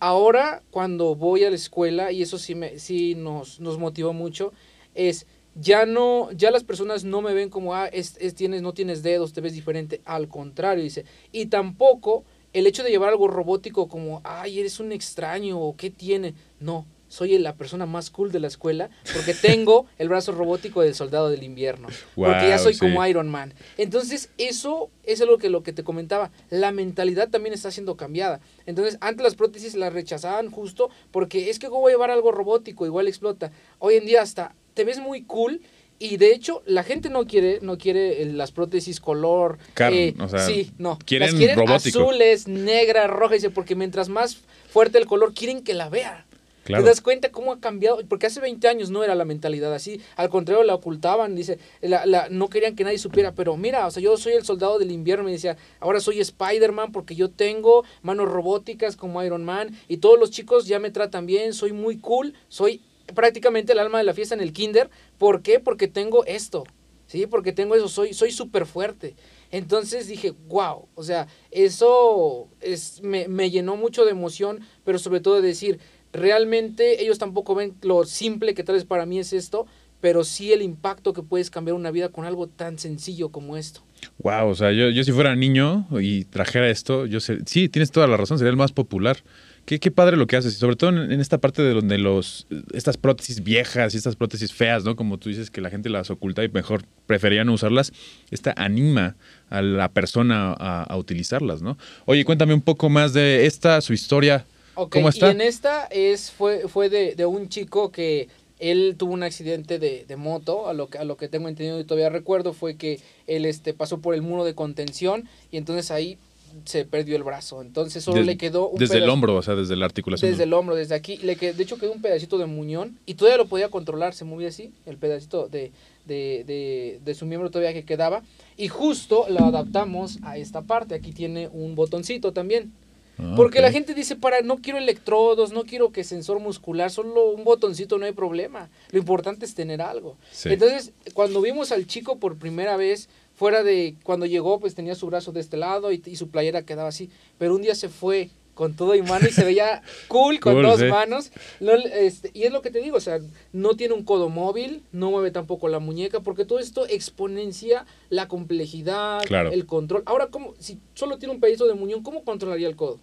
ahora 0.00 0.62
cuando 0.70 1.14
voy 1.14 1.44
a 1.44 1.50
la 1.50 1.56
escuela, 1.56 2.12
y 2.12 2.22
eso 2.22 2.38
sí, 2.38 2.54
me, 2.54 2.78
sí 2.78 3.14
nos, 3.14 3.60
nos 3.60 3.78
motivó 3.78 4.12
mucho, 4.12 4.52
es 4.94 5.26
ya 5.54 5.86
no, 5.86 6.30
ya 6.32 6.50
las 6.50 6.64
personas 6.64 7.04
no 7.04 7.20
me 7.20 7.34
ven 7.34 7.50
como, 7.50 7.74
ah, 7.74 7.86
es, 7.88 8.16
es, 8.20 8.34
tienes, 8.34 8.62
no 8.62 8.74
tienes 8.74 9.02
dedos, 9.02 9.32
te 9.32 9.40
ves 9.40 9.54
diferente, 9.54 10.00
al 10.04 10.28
contrario, 10.28 10.84
dice, 10.84 11.04
y 11.32 11.46
tampoco 11.46 12.24
el 12.52 12.66
hecho 12.66 12.82
de 12.82 12.90
llevar 12.90 13.10
algo 13.10 13.28
robótico 13.28 13.88
como, 13.88 14.20
ay, 14.24 14.60
eres 14.60 14.80
un 14.80 14.92
extraño, 14.92 15.60
o 15.60 15.76
qué 15.76 15.90
tiene, 15.90 16.34
no, 16.60 16.86
soy 17.08 17.36
la 17.38 17.54
persona 17.54 17.86
más 17.86 18.10
cool 18.10 18.32
de 18.32 18.40
la 18.40 18.46
escuela 18.46 18.90
porque 19.14 19.34
tengo 19.34 19.86
el 19.98 20.08
brazo 20.08 20.32
robótico 20.32 20.82
del 20.82 20.94
soldado 20.94 21.30
del 21.30 21.42
invierno. 21.42 21.88
Wow, 22.16 22.26
porque 22.26 22.48
ya 22.48 22.58
soy 22.58 22.74
sí. 22.74 22.80
como 22.80 23.04
Iron 23.06 23.28
Man. 23.28 23.54
Entonces, 23.76 24.30
eso 24.38 24.90
es 25.04 25.20
algo 25.20 25.38
que 25.38 25.50
lo 25.50 25.62
que 25.62 25.72
te 25.72 25.84
comentaba. 25.84 26.30
La 26.50 26.72
mentalidad 26.72 27.28
también 27.28 27.54
está 27.54 27.70
siendo 27.70 27.96
cambiada. 27.96 28.40
Entonces, 28.66 28.98
antes 29.00 29.24
las 29.24 29.34
prótesis 29.34 29.74
las 29.74 29.92
rechazaban 29.92 30.50
justo 30.50 30.90
porque 31.10 31.50
es 31.50 31.58
que 31.58 31.68
cómo 31.68 31.80
voy 31.80 31.92
a 31.92 31.94
llevar 31.94 32.10
algo 32.10 32.32
robótico, 32.32 32.86
igual 32.86 33.08
explota. 33.08 33.52
Hoy 33.78 33.94
en 33.94 34.06
día 34.06 34.22
hasta 34.22 34.54
te 34.74 34.84
ves 34.84 35.00
muy 35.00 35.22
cool 35.22 35.60
y 35.98 36.16
de 36.16 36.32
hecho, 36.32 36.62
la 36.64 36.84
gente 36.84 37.10
no 37.10 37.26
quiere, 37.26 37.58
no 37.60 37.76
quiere 37.76 38.24
las 38.26 38.52
prótesis 38.52 39.00
color. 39.00 39.58
Eh, 39.78 40.14
o 40.20 40.28
sea, 40.28 40.40
sí, 40.40 40.70
no. 40.78 40.98
Quieren, 41.04 41.30
las 41.30 41.36
quieren 41.36 41.58
robótico. 41.58 42.02
azules, 42.02 42.46
negras, 42.46 43.10
rojas, 43.10 43.38
dice, 43.38 43.50
porque 43.50 43.74
mientras 43.74 44.08
más 44.08 44.38
fuerte 44.70 44.98
el 44.98 45.06
color, 45.06 45.34
quieren 45.34 45.64
que 45.64 45.74
la 45.74 45.88
vea. 45.88 46.27
Claro. 46.68 46.84
¿Te 46.84 46.90
das 46.90 47.00
cuenta 47.00 47.32
cómo 47.32 47.50
ha 47.50 47.60
cambiado? 47.60 47.98
Porque 48.06 48.26
hace 48.26 48.40
20 48.40 48.68
años 48.68 48.90
no 48.90 49.02
era 49.02 49.14
la 49.14 49.24
mentalidad 49.24 49.72
así. 49.72 50.02
Al 50.16 50.28
contrario, 50.28 50.62
la 50.64 50.74
ocultaban. 50.74 51.34
Dice, 51.34 51.58
la, 51.80 52.04
la, 52.04 52.28
no 52.28 52.50
querían 52.50 52.76
que 52.76 52.84
nadie 52.84 52.98
supiera. 52.98 53.32
Pero 53.32 53.56
mira, 53.56 53.86
o 53.86 53.90
sea, 53.90 54.02
yo 54.02 54.18
soy 54.18 54.34
el 54.34 54.44
soldado 54.44 54.78
del 54.78 54.90
invierno. 54.90 55.24
Me 55.24 55.30
decía, 55.32 55.56
ahora 55.80 55.98
soy 55.98 56.20
Spider-Man 56.20 56.92
porque 56.92 57.14
yo 57.14 57.30
tengo 57.30 57.84
manos 58.02 58.28
robóticas 58.28 58.96
como 58.96 59.24
Iron 59.24 59.46
Man. 59.46 59.78
Y 59.88 59.96
todos 59.96 60.20
los 60.20 60.30
chicos 60.30 60.66
ya 60.66 60.78
me 60.78 60.90
tratan 60.90 61.24
bien. 61.24 61.54
Soy 61.54 61.72
muy 61.72 61.96
cool. 62.00 62.34
Soy 62.48 62.82
prácticamente 63.14 63.72
el 63.72 63.78
alma 63.78 63.96
de 63.96 64.04
la 64.04 64.12
fiesta 64.12 64.34
en 64.34 64.42
el 64.42 64.52
kinder. 64.52 64.90
¿Por 65.16 65.40
qué? 65.40 65.60
Porque 65.60 65.88
tengo 65.88 66.26
esto. 66.26 66.64
¿Sí? 67.06 67.26
Porque 67.26 67.52
tengo 67.52 67.76
eso. 67.76 67.88
Soy 67.88 68.12
soy 68.12 68.30
súper 68.30 68.66
fuerte. 68.66 69.16
Entonces 69.50 70.06
dije, 70.06 70.34
wow. 70.48 70.86
O 70.94 71.02
sea, 71.02 71.28
eso 71.50 72.48
es, 72.60 73.00
me, 73.00 73.26
me 73.26 73.50
llenó 73.50 73.76
mucho 73.76 74.04
de 74.04 74.10
emoción. 74.10 74.60
Pero 74.84 74.98
sobre 74.98 75.20
todo 75.20 75.40
de 75.40 75.48
decir 75.48 75.80
realmente 76.12 77.02
ellos 77.02 77.18
tampoco 77.18 77.54
ven 77.54 77.74
lo 77.82 78.04
simple 78.04 78.54
que 78.54 78.64
tal 78.64 78.76
vez 78.76 78.84
para 78.84 79.06
mí 79.06 79.18
es 79.18 79.32
esto, 79.32 79.66
pero 80.00 80.24
sí 80.24 80.52
el 80.52 80.62
impacto 80.62 81.12
que 81.12 81.22
puedes 81.22 81.50
cambiar 81.50 81.74
una 81.74 81.90
vida 81.90 82.08
con 82.10 82.24
algo 82.24 82.46
tan 82.46 82.78
sencillo 82.78 83.30
como 83.30 83.56
esto. 83.56 83.80
Wow, 84.18 84.48
o 84.48 84.54
sea, 84.54 84.70
yo, 84.72 84.90
yo 84.90 85.02
si 85.02 85.12
fuera 85.12 85.34
niño 85.34 85.86
y 86.00 86.24
trajera 86.24 86.68
esto, 86.68 87.06
yo 87.06 87.20
sé, 87.20 87.38
sí, 87.46 87.68
tienes 87.68 87.90
toda 87.90 88.06
la 88.06 88.16
razón, 88.16 88.38
sería 88.38 88.50
el 88.50 88.56
más 88.56 88.72
popular. 88.72 89.18
Qué, 89.64 89.80
qué 89.80 89.90
padre 89.90 90.16
lo 90.16 90.26
que 90.26 90.36
haces, 90.36 90.54
y 90.54 90.56
sobre 90.56 90.76
todo 90.76 90.90
en, 90.90 91.20
esta 91.20 91.38
parte 91.38 91.60
de 91.62 91.74
donde 91.74 91.98
los 91.98 92.46
estas 92.72 92.96
prótesis 92.96 93.42
viejas 93.42 93.92
y 93.92 93.98
estas 93.98 94.16
prótesis 94.16 94.54
feas, 94.54 94.84
¿no? 94.84 94.96
Como 94.96 95.18
tú 95.18 95.28
dices 95.28 95.50
que 95.50 95.60
la 95.60 95.68
gente 95.68 95.90
las 95.90 96.10
oculta 96.10 96.42
y 96.42 96.48
mejor 96.48 96.84
prefería 97.06 97.44
no 97.44 97.52
usarlas, 97.52 97.92
esta 98.30 98.54
anima 98.56 99.16
a 99.50 99.60
la 99.60 99.90
persona 99.90 100.54
a, 100.58 100.84
a 100.84 100.96
utilizarlas, 100.96 101.60
¿no? 101.60 101.76
Oye, 102.06 102.24
cuéntame 102.24 102.54
un 102.54 102.62
poco 102.62 102.88
más 102.88 103.12
de 103.12 103.44
esta, 103.46 103.80
su 103.82 103.92
historia. 103.92 104.46
Okay, 104.78 105.00
¿Cómo 105.02 105.08
está? 105.08 105.28
Y 105.28 105.30
en 105.32 105.40
esta 105.40 105.84
es, 105.86 106.30
fue, 106.30 106.68
fue 106.68 106.88
de, 106.88 107.14
de 107.16 107.26
un 107.26 107.48
chico 107.48 107.90
que 107.90 108.28
él 108.60 108.94
tuvo 108.98 109.12
un 109.12 109.22
accidente 109.22 109.78
de, 109.78 110.04
de, 110.06 110.16
moto, 110.16 110.68
a 110.68 110.72
lo, 110.72 110.88
que, 110.88 110.98
a 110.98 111.04
lo 111.04 111.16
que 111.16 111.28
tengo 111.28 111.48
entendido 111.48 111.80
y 111.80 111.84
todavía 111.84 112.10
recuerdo, 112.10 112.52
fue 112.52 112.76
que 112.76 113.00
él 113.26 113.44
este, 113.44 113.74
pasó 113.74 113.98
por 113.98 114.14
el 114.14 114.22
muro 114.22 114.44
de 114.44 114.54
contención 114.54 115.28
y 115.50 115.56
entonces 115.56 115.90
ahí 115.90 116.18
se 116.64 116.84
perdió 116.84 117.14
el 117.16 117.22
brazo. 117.22 117.60
Entonces 117.60 118.02
solo 118.02 118.22
le 118.22 118.36
quedó 118.38 118.68
un 118.68 118.78
desde 118.78 118.98
el 118.98 119.08
hombro, 119.08 119.36
o 119.36 119.42
sea, 119.42 119.54
desde 119.54 119.76
la 119.76 119.84
articulación. 119.84 120.30
Desde 120.30 120.44
el 120.44 120.52
hombro, 120.54 120.74
desde 120.76 120.94
aquí. 120.94 121.18
Le 121.18 121.36
que- 121.36 121.52
de 121.52 121.62
hecho 121.62 121.78
quedó 121.78 121.92
un 121.92 122.00
pedacito 122.02 122.38
de 122.38 122.46
muñón 122.46 122.98
y 123.06 123.14
todavía 123.14 123.36
lo 123.36 123.46
podía 123.46 123.68
controlar, 123.68 124.14
se 124.14 124.24
movía 124.24 124.48
así, 124.48 124.72
el 124.86 124.96
pedacito 124.96 125.48
de, 125.48 125.72
de, 126.06 126.44
de, 126.46 127.00
de 127.04 127.14
su 127.14 127.26
miembro 127.26 127.50
todavía 127.50 127.74
que 127.74 127.84
quedaba. 127.84 128.22
Y 128.56 128.68
justo 128.68 129.26
lo 129.28 129.44
adaptamos 129.44 130.18
a 130.22 130.36
esta 130.38 130.62
parte. 130.62 130.94
Aquí 130.94 131.12
tiene 131.12 131.48
un 131.52 131.74
botoncito 131.74 132.32
también. 132.32 132.72
Ah, 133.18 133.34
Porque 133.36 133.60
la 133.60 133.72
gente 133.72 133.94
dice, 133.94 134.16
para, 134.16 134.42
no 134.42 134.58
quiero 134.58 134.78
electrodos, 134.78 135.52
no 135.52 135.64
quiero 135.64 135.90
que 135.90 136.04
sensor 136.04 136.38
muscular, 136.38 136.90
solo 136.90 137.30
un 137.30 137.44
botoncito 137.44 137.98
no 137.98 138.06
hay 138.06 138.12
problema. 138.12 138.70
Lo 138.90 138.98
importante 138.98 139.44
es 139.44 139.54
tener 139.54 139.82
algo. 139.82 140.16
Sí. 140.30 140.50
Entonces, 140.50 140.92
cuando 141.14 141.40
vimos 141.40 141.72
al 141.72 141.86
chico 141.86 142.18
por 142.18 142.38
primera 142.38 142.76
vez, 142.76 143.08
fuera 143.34 143.62
de 143.62 143.96
cuando 144.04 144.26
llegó, 144.26 144.60
pues 144.60 144.74
tenía 144.74 144.94
su 144.94 145.06
brazo 145.06 145.32
de 145.32 145.40
este 145.40 145.56
lado 145.56 145.92
y, 145.92 146.02
y 146.06 146.16
su 146.16 146.28
playera 146.28 146.62
quedaba 146.62 146.88
así. 146.88 147.10
Pero 147.38 147.54
un 147.54 147.62
día 147.62 147.74
se 147.74 147.88
fue 147.88 148.30
con 148.58 148.74
todo 148.74 148.96
y 148.96 149.02
mano 149.02 149.28
y 149.28 149.30
se 149.30 149.44
veía 149.44 149.82
cool 150.08 150.40
con 150.40 150.54
Cool, 150.54 150.62
dos 150.64 150.82
manos. 150.82 151.30
No, 151.60 151.70
este, 151.70 152.32
y 152.34 152.42
es 152.42 152.52
lo 152.52 152.60
que 152.60 152.72
te 152.72 152.80
digo, 152.80 152.96
o 152.96 153.00
sea, 153.00 153.20
no 153.52 153.76
tiene 153.76 153.94
un 153.94 154.02
codo 154.02 154.30
móvil, 154.30 154.82
no 154.90 155.12
mueve 155.12 155.30
tampoco 155.30 155.68
la 155.68 155.78
muñeca, 155.78 156.18
porque 156.20 156.44
todo 156.44 156.58
esto 156.58 156.84
exponencia 156.88 157.86
la 158.10 158.26
complejidad, 158.26 159.22
Claro. 159.26 159.52
el 159.52 159.64
control. 159.64 160.02
Ahora, 160.06 160.26
¿cómo, 160.26 160.54
si 160.58 160.80
solo 160.94 161.18
tiene 161.18 161.34
un 161.34 161.40
pedacito 161.40 161.68
de 161.68 161.74
muñón, 161.74 162.02
¿cómo 162.02 162.24
controlaría 162.24 162.66
el 162.66 162.74
codo? 162.74 162.98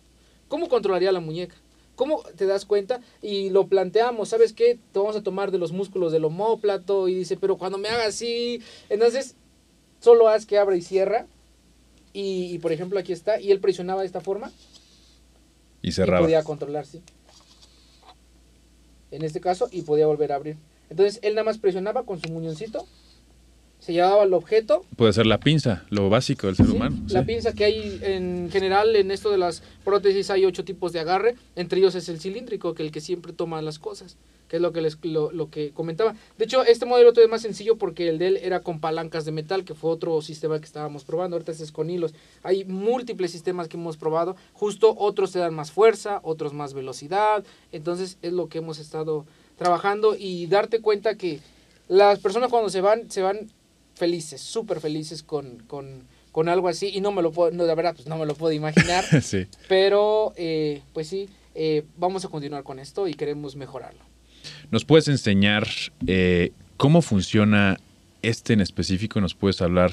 ¿Cómo 0.50 0.68
controlaría 0.68 1.14
la 1.14 1.22
muñeca? 1.22 1.56
¿Cómo 1.96 2.22
te 2.36 2.46
das 2.46 2.66
cuenta? 2.66 3.00
Y 3.22 3.50
lo 3.50 3.68
planteamos, 3.68 4.28
¿sabes 4.28 4.52
qué? 4.52 4.78
Te 4.92 5.00
vamos 5.00 5.16
a 5.16 5.24
tomar 5.24 5.52
de 5.52 5.58
los 5.58 5.72
músculos 5.72 6.12
del 6.12 6.26
omóplato 6.26 7.08
y 7.08 7.16
dice, 7.16 7.38
pero 7.38 7.58
cuando 7.58 7.78
me 7.78 7.88
haga 7.88 8.08
así, 8.08 8.62
entonces 8.90 9.36
solo 10.02 10.28
haz 10.28 10.46
que 10.46 10.58
abra 10.58 10.76
y 10.76 10.82
cierra. 10.82 11.28
Y, 12.12 12.54
y, 12.54 12.60
por 12.60 12.72
ejemplo 12.74 13.00
aquí 13.00 13.12
está, 13.14 13.40
y 13.42 13.52
él 13.52 13.60
presionaba 13.62 14.02
de 14.02 14.08
esta 14.08 14.22
forma 14.22 14.52
Y 15.86 15.90
y 15.90 15.92
cerraba. 15.92 16.22
podía 16.26 16.44
controlar, 16.44 16.86
sí. 16.86 17.02
En 19.12 19.24
este 19.24 19.40
caso, 19.40 19.70
y 19.72 19.84
podía 19.84 20.08
volver 20.08 20.32
a 20.32 20.36
abrir. 20.36 20.58
Entonces 20.90 21.20
él 21.24 21.36
nada 21.36 21.46
más 21.46 21.58
presionaba 21.58 22.04
con 22.04 22.20
su 22.20 22.30
muñoncito, 22.30 22.86
se 23.80 23.94
llevaba 23.94 24.24
el 24.24 24.34
objeto 24.34 24.84
Puede 24.96 25.14
ser 25.14 25.26
la 25.28 25.40
pinza, 25.40 25.84
lo 25.90 26.10
básico 26.10 26.48
del 26.48 26.56
ser 26.56 26.66
Sí, 26.66 26.72
humano. 26.72 26.98
La 27.10 27.22
sí. 27.22 27.26
pinza 27.28 27.54
que 27.54 27.66
hay 27.66 28.00
en 28.02 28.50
general 28.52 28.96
en 28.96 29.12
esto 29.12 29.30
de 29.30 29.38
las 29.38 29.62
prótesis 29.84 30.30
hay 30.32 30.46
ocho 30.46 30.64
tipos 30.66 30.92
de 30.92 31.00
agarre, 31.02 31.36
entre 31.56 31.80
ellos 31.80 31.94
es 31.96 32.10
el 32.10 32.20
cilíndrico, 32.20 32.74
que 32.74 32.84
el 32.84 32.92
que 32.92 33.02
siempre 33.02 33.32
toma 33.34 33.62
las 33.62 33.78
cosas, 33.80 34.18
que 34.48 34.58
es 34.58 34.62
lo 34.62 34.72
que 34.72 34.82
les 34.82 34.98
lo, 35.04 35.32
lo 35.32 35.50
que 35.50 35.72
comentaba. 35.72 36.16
De 36.38 36.46
hecho, 36.46 36.64
este 36.64 36.86
modelo 36.86 37.12
todavía 37.12 37.26
es 37.26 37.32
más 37.32 37.42
sencillo 37.42 37.78
porque 37.78 38.10
el 38.10 38.18
de 38.18 38.28
él 38.28 38.38
era 38.38 38.62
con 38.62 38.80
palancas 38.80 39.26
de 39.26 39.32
metal, 39.32 39.66
que 39.66 39.74
fue 39.74 39.92
otro 39.92 40.22
sistema 40.22 40.60
que 40.60 40.66
estábamos 40.66 41.04
probando, 41.04 41.36
ahorita 41.36 41.52
este 41.52 41.64
es 41.64 41.72
con 41.72 41.90
hilos. 41.90 42.14
Hay 42.44 42.66
múltiples 42.66 43.32
sistemas 43.32 43.68
que 43.68 43.78
hemos 43.78 43.98
probado, 43.98 44.36
justo 44.54 44.96
otros 44.98 45.32
te 45.32 45.40
dan 45.40 45.54
más 45.54 45.72
fuerza, 45.72 46.20
otros 46.24 46.54
más 46.54 46.74
velocidad, 46.74 47.44
entonces 47.72 48.18
es 48.22 48.34
lo 48.34 48.48
que 48.50 48.60
hemos 48.60 48.80
estado 48.80 49.26
trabajando 49.58 50.16
y 50.18 50.48
darte 50.48 50.82
cuenta 50.82 51.16
que 51.16 51.40
las 51.88 52.20
personas 52.20 52.50
cuando 52.50 52.70
se 52.70 52.82
van, 52.82 53.10
se 53.10 53.22
van 53.22 53.50
felices, 53.96 54.42
súper 54.42 54.80
felices 54.80 55.24
con, 55.24 55.60
con, 55.68 56.04
con 56.32 56.50
algo 56.50 56.68
así 56.68 56.92
y 56.94 57.02
no 57.02 57.12
me 57.12 57.22
lo 57.22 57.32
puedo, 57.32 57.52
no, 57.52 57.64
la 57.64 57.76
verdad, 57.76 57.96
pues 57.96 58.08
no 58.08 58.18
me 58.18 58.26
lo 58.26 58.36
puedo 58.36 58.52
imaginar, 58.54 59.04
sí. 59.22 59.48
pero 59.68 60.34
eh, 60.36 60.82
pues 60.94 61.08
sí, 61.08 61.30
eh, 61.54 61.84
vamos 61.98 62.26
a 62.26 62.30
continuar 62.30 62.64
con 62.64 62.80
esto 62.80 63.08
y 63.08 63.14
queremos 63.14 63.56
mejorarlo. 63.56 64.04
¿Nos 64.72 64.86
puedes 64.86 65.08
enseñar 65.08 65.68
eh, 66.08 66.52
cómo 66.78 67.02
funciona 67.02 67.78
este 68.22 68.54
en 68.54 68.62
específico? 68.62 69.22
¿Nos 69.22 69.34
puedes 69.36 69.62
hablar 69.62 69.92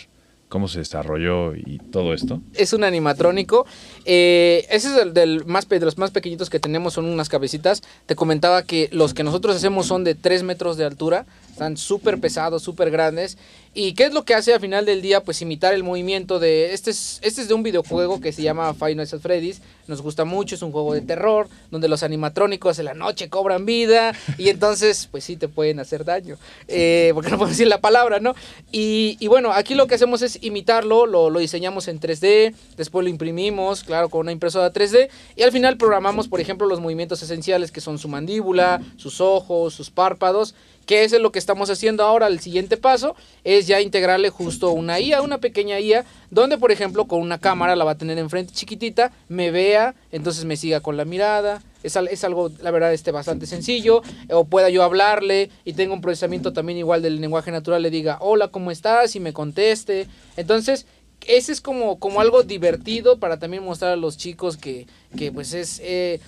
cómo 0.48 0.68
se 0.68 0.80
desarrolló 0.80 1.54
y 1.54 1.78
todo 1.90 2.12
esto? 2.12 2.42
Es 2.54 2.74
un 2.74 2.84
animatrónico. 2.84 3.64
eh, 4.04 4.66
ese 4.68 4.88
es 4.88 5.02
el 5.02 5.14
del 5.14 5.46
más, 5.46 5.66
de 5.68 5.80
los 5.80 5.96
más 5.96 6.10
pequeñitos 6.10 6.50
que 6.50 6.60
tenemos, 6.60 6.92
son 6.92 7.06
unas 7.06 7.30
cabecitas. 7.30 7.82
Te 8.04 8.14
comentaba 8.14 8.62
que 8.62 8.90
los 8.92 9.14
que 9.14 9.24
nosotros 9.24 9.56
hacemos 9.56 9.86
son 9.86 10.04
de 10.04 10.14
3 10.14 10.42
metros 10.42 10.76
de 10.76 10.84
altura. 10.84 11.24
Están 11.50 11.76
súper 11.78 12.20
pesados, 12.20 12.62
súper 12.62 12.90
grandes. 12.90 13.38
¿Y 13.74 13.94
qué 13.94 14.04
es 14.04 14.12
lo 14.12 14.24
que 14.24 14.34
hace 14.34 14.52
al 14.52 14.60
final 14.60 14.84
del 14.84 15.00
día? 15.00 15.22
Pues 15.22 15.40
imitar 15.40 15.72
el 15.72 15.82
movimiento 15.82 16.38
de... 16.38 16.74
Este 16.74 16.90
es, 16.90 17.20
este 17.22 17.40
es 17.40 17.48
de 17.48 17.54
un 17.54 17.62
videojuego 17.62 18.20
que 18.20 18.30
se 18.30 18.42
llama 18.42 18.74
Five 18.74 18.96
Nights 18.96 19.14
at 19.14 19.20
Freddy's. 19.20 19.62
Nos 19.88 20.02
gusta 20.02 20.26
mucho, 20.26 20.54
es 20.54 20.62
un 20.62 20.72
juego 20.72 20.92
de 20.92 21.00
terror, 21.00 21.48
donde 21.70 21.88
los 21.88 22.02
animatrónicos 22.02 22.78
en 22.78 22.84
la 22.84 22.94
noche 22.94 23.30
cobran 23.30 23.64
vida 23.64 24.12
y 24.38 24.50
entonces, 24.50 25.08
pues 25.10 25.24
sí, 25.24 25.36
te 25.36 25.48
pueden 25.48 25.80
hacer 25.80 26.04
daño. 26.04 26.36
Eh, 26.68 27.12
porque 27.14 27.30
no 27.30 27.38
puedo 27.38 27.50
decir 27.50 27.66
la 27.66 27.80
palabra, 27.80 28.20
¿no? 28.20 28.34
Y, 28.70 29.16
y 29.20 29.26
bueno, 29.26 29.52
aquí 29.52 29.74
lo 29.74 29.86
que 29.86 29.94
hacemos 29.94 30.22
es 30.22 30.38
imitarlo, 30.42 31.06
lo, 31.06 31.30
lo 31.30 31.40
diseñamos 31.40 31.88
en 31.88 31.98
3D, 31.98 32.54
después 32.76 33.04
lo 33.04 33.10
imprimimos, 33.10 33.82
claro, 33.82 34.08
con 34.08 34.20
una 34.20 34.32
impresora 34.32 34.72
3D, 34.72 35.08
y 35.34 35.42
al 35.42 35.50
final 35.50 35.78
programamos, 35.78 36.28
por 36.28 36.40
ejemplo, 36.40 36.66
los 36.66 36.80
movimientos 36.80 37.22
esenciales 37.22 37.72
que 37.72 37.80
son 37.80 37.98
su 37.98 38.08
mandíbula, 38.08 38.82
sus 38.96 39.20
ojos, 39.20 39.74
sus 39.74 39.90
párpados, 39.90 40.54
que 40.86 41.04
es 41.04 41.12
lo 41.12 41.32
que 41.32 41.38
estamos 41.38 41.70
haciendo 41.70 42.04
ahora. 42.04 42.26
El 42.26 42.40
siguiente 42.40 42.76
paso 42.76 43.14
es 43.44 43.66
ya 43.66 43.80
integrarle 43.80 44.30
justo 44.30 44.70
una 44.70 45.00
IA, 45.00 45.22
una 45.22 45.38
pequeña 45.38 45.80
IA, 45.80 46.04
donde 46.30 46.58
por 46.58 46.72
ejemplo 46.72 47.06
con 47.06 47.20
una 47.20 47.38
cámara 47.38 47.76
la 47.76 47.84
va 47.84 47.92
a 47.92 47.98
tener 47.98 48.18
enfrente 48.18 48.52
chiquitita, 48.52 49.12
me 49.28 49.50
vea, 49.50 49.94
entonces 50.10 50.44
me 50.44 50.56
siga 50.56 50.80
con 50.80 50.96
la 50.96 51.04
mirada. 51.04 51.62
Es, 51.82 51.96
es 51.96 52.24
algo, 52.24 52.50
la 52.60 52.70
verdad, 52.70 52.92
este, 52.92 53.10
bastante 53.10 53.46
sencillo. 53.46 54.02
O 54.30 54.44
pueda 54.44 54.70
yo 54.70 54.82
hablarle 54.82 55.50
y 55.64 55.72
tenga 55.72 55.94
un 55.94 56.00
procesamiento 56.00 56.52
también 56.52 56.78
igual 56.78 57.02
del 57.02 57.20
lenguaje 57.20 57.50
natural, 57.50 57.82
le 57.82 57.90
diga, 57.90 58.18
hola, 58.20 58.48
¿cómo 58.48 58.70
estás? 58.70 59.16
Y 59.16 59.20
me 59.20 59.32
conteste. 59.32 60.06
Entonces, 60.36 60.86
ese 61.26 61.52
es 61.52 61.60
como, 61.60 61.98
como 61.98 62.20
algo 62.20 62.42
divertido 62.42 63.18
para 63.18 63.38
también 63.38 63.64
mostrar 63.64 63.92
a 63.92 63.96
los 63.96 64.16
chicos 64.16 64.56
que, 64.56 64.86
que 65.16 65.32
pues 65.32 65.54
es... 65.54 65.80
eh, 65.82 66.20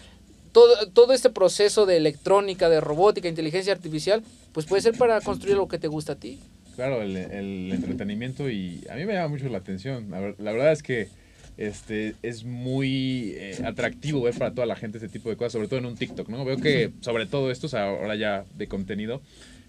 todo, 0.53 0.89
todo 0.93 1.13
este 1.13 1.31
proceso 1.31 1.85
de 1.85 1.97
electrónica, 1.97 2.69
de 2.69 2.81
robótica, 2.81 3.29
inteligencia 3.29 3.73
artificial, 3.73 4.23
pues 4.55 4.65
puede 4.65 4.81
ser 4.81 4.97
para 4.97 5.21
construir 5.21 5.57
lo 5.57 5.69
que 5.69 5.79
te 5.79 5.89
gusta 5.89 6.13
a 6.15 6.17
ti. 6.17 6.41
Claro, 6.77 7.03
el, 7.03 7.15
el 7.17 7.71
entretenimiento 7.73 8.49
y 8.49 8.81
a 8.91 8.95
mí 8.95 9.05
me 9.05 9.13
llama 9.13 9.29
mucho 9.29 9.49
la 9.51 9.59
atención. 9.59 10.11
La, 10.11 10.21
ver- 10.21 10.37
la 10.39 10.53
verdad 10.53 10.73
es 10.73 10.83
que 10.83 11.09
este 11.59 12.15
es 12.23 12.43
muy 12.45 13.33
eh, 13.37 13.59
atractivo 13.65 14.23
ver 14.23 14.35
para 14.35 14.53
toda 14.55 14.67
la 14.67 14.75
gente 14.75 14.97
este 14.99 15.09
tipo 15.11 15.29
de 15.29 15.37
cosas, 15.37 15.53
sobre 15.53 15.69
todo 15.69 15.79
en 15.79 15.87
un 15.87 15.95
TikTok, 15.97 16.29
¿no? 16.31 16.45
Veo 16.45 16.57
que 16.57 16.91
sobre 17.01 17.27
todo 17.27 17.51
estos 17.51 17.75
ahora 17.75 18.17
ya 18.17 18.45
de 18.57 18.67
contenido 18.67 19.21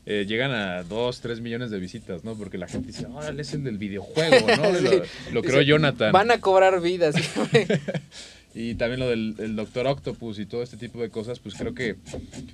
eh, 0.08 0.26
llegan 0.28 0.52
a 0.52 0.82
2, 0.84 1.20
3 1.22 1.42
millones 1.42 1.70
de 1.72 1.80
visitas, 1.80 2.24
¿no? 2.24 2.36
Porque 2.36 2.58
la 2.58 2.68
gente 2.68 2.88
dice, 2.88 3.06
órale, 3.08 3.42
es 3.44 3.54
el 3.54 3.64
del 3.64 3.78
videojuego, 3.78 4.48
¿no? 4.58 4.72
Lo, 4.82 4.90
Sí. 4.92 5.10
lo 5.34 5.42
creó 5.44 5.62
Jonathan. 5.62 6.12
Van 6.12 6.32
a 6.32 6.40
cobrar 6.40 6.82
vidas. 6.82 7.16
Y 8.58 8.76
también 8.76 9.02
lo 9.02 9.10
del 9.10 9.36
el 9.40 9.58
Doctor 9.58 9.86
Octopus 9.86 10.40
y 10.40 10.46
todo 10.46 10.64
este 10.64 10.78
tipo 10.78 11.02
de 11.02 11.10
cosas, 11.10 11.40
pues 11.40 11.56
creo 11.56 11.74
que 11.74 11.98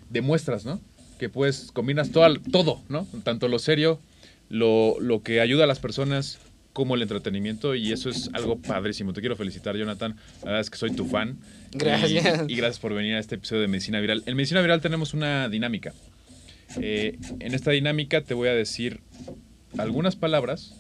demuestras, 0.10 0.66
¿no? 0.66 0.82
Que 1.22 1.30
pues 1.30 1.70
combinas 1.72 2.10
todo, 2.10 2.34
todo 2.52 2.82
¿no? 2.90 3.06
Tanto 3.24 3.48
lo 3.48 3.60
serio, 3.60 4.00
lo, 4.50 5.00
lo 5.00 5.22
que 5.22 5.40
ayuda 5.40 5.66
a 5.66 5.68
las 5.68 5.78
personas, 5.78 6.40
como 6.74 6.96
el 6.96 7.04
entretenimiento, 7.04 7.76
y 7.76 7.92
eso 7.92 8.10
es 8.10 8.32
algo 8.34 8.58
padrísimo. 8.58 9.14
Te 9.14 9.22
quiero 9.22 9.36
felicitar, 9.36 9.78
Jonathan. 9.78 10.16
La 10.40 10.46
verdad 10.46 10.62
es 10.62 10.72
que 10.72 10.80
soy 10.80 10.96
tu 10.96 11.06
fan. 11.06 11.38
Gracias. 11.74 12.50
Y, 12.50 12.54
y 12.54 12.56
gracias 12.56 12.80
por 12.80 12.96
venir 12.96 13.14
a 13.14 13.20
este 13.20 13.36
episodio 13.36 13.62
de 13.62 13.68
Medicina 13.68 14.00
Viral. 14.00 14.24
En 14.26 14.36
Medicina 14.36 14.62
Viral 14.62 14.82
tenemos 14.82 15.14
una 15.14 15.48
dinámica. 15.48 15.94
Eh, 16.82 17.20
en 17.40 17.54
esta 17.54 17.70
dinámica 17.70 18.24
te 18.24 18.34
voy 18.34 18.48
a 18.48 18.56
decir 18.56 19.02
algunas 19.78 20.16
palabras 20.16 20.74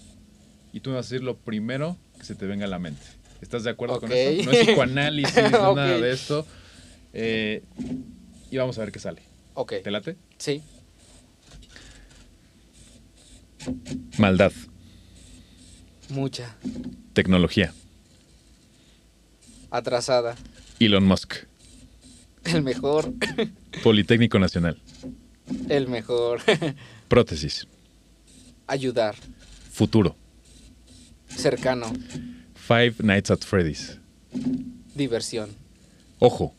y 0.74 0.80
tú 0.80 0.90
me 0.90 0.96
vas 0.96 1.06
a 1.06 1.10
decir 1.14 1.24
lo 1.24 1.38
primero 1.38 1.98
que 2.18 2.26
se 2.26 2.34
te 2.34 2.48
venga 2.48 2.66
a 2.66 2.68
la 2.68 2.80
mente. 2.80 3.04
¿Estás 3.44 3.64
de 3.64 3.70
acuerdo 3.70 4.00
con 4.00 4.12
eso? 4.12 4.44
No 4.44 4.52
es 4.54 4.66
psicoanálisis, 4.66 5.36
no 5.52 5.70
es 5.70 5.76
nada 5.76 6.00
de 6.00 6.12
esto. 6.12 6.48
Eh, 7.14 7.62
y 8.50 8.58
vamos 8.58 8.80
a 8.80 8.82
ver 8.82 8.92
qué 8.92 8.98
sale. 8.98 9.22
ok, 9.54 9.74
¿Te 9.84 9.92
late? 9.92 10.16
Sí. 10.42 10.64
Maldad, 14.18 14.52
Mucha. 16.10 16.56
tecnología, 17.14 17.74
Atrasada. 19.70 20.36
Elon 20.80 21.06
Musk, 21.06 21.36
El 22.44 22.64
mejor. 22.64 23.14
Politécnico 23.84 24.40
Nacional, 24.40 24.82
El 25.70 25.88
mejor. 25.88 26.42
prótesis, 27.08 27.68
Ayudar. 28.68 29.16
futuro, 29.72 30.16
Cercano. 31.30 31.92
Five 32.56 32.96
Nights 33.04 33.30
at 33.32 33.40
Freddy's, 33.42 34.00
Diversión. 34.96 35.50
ojo, 36.20 36.56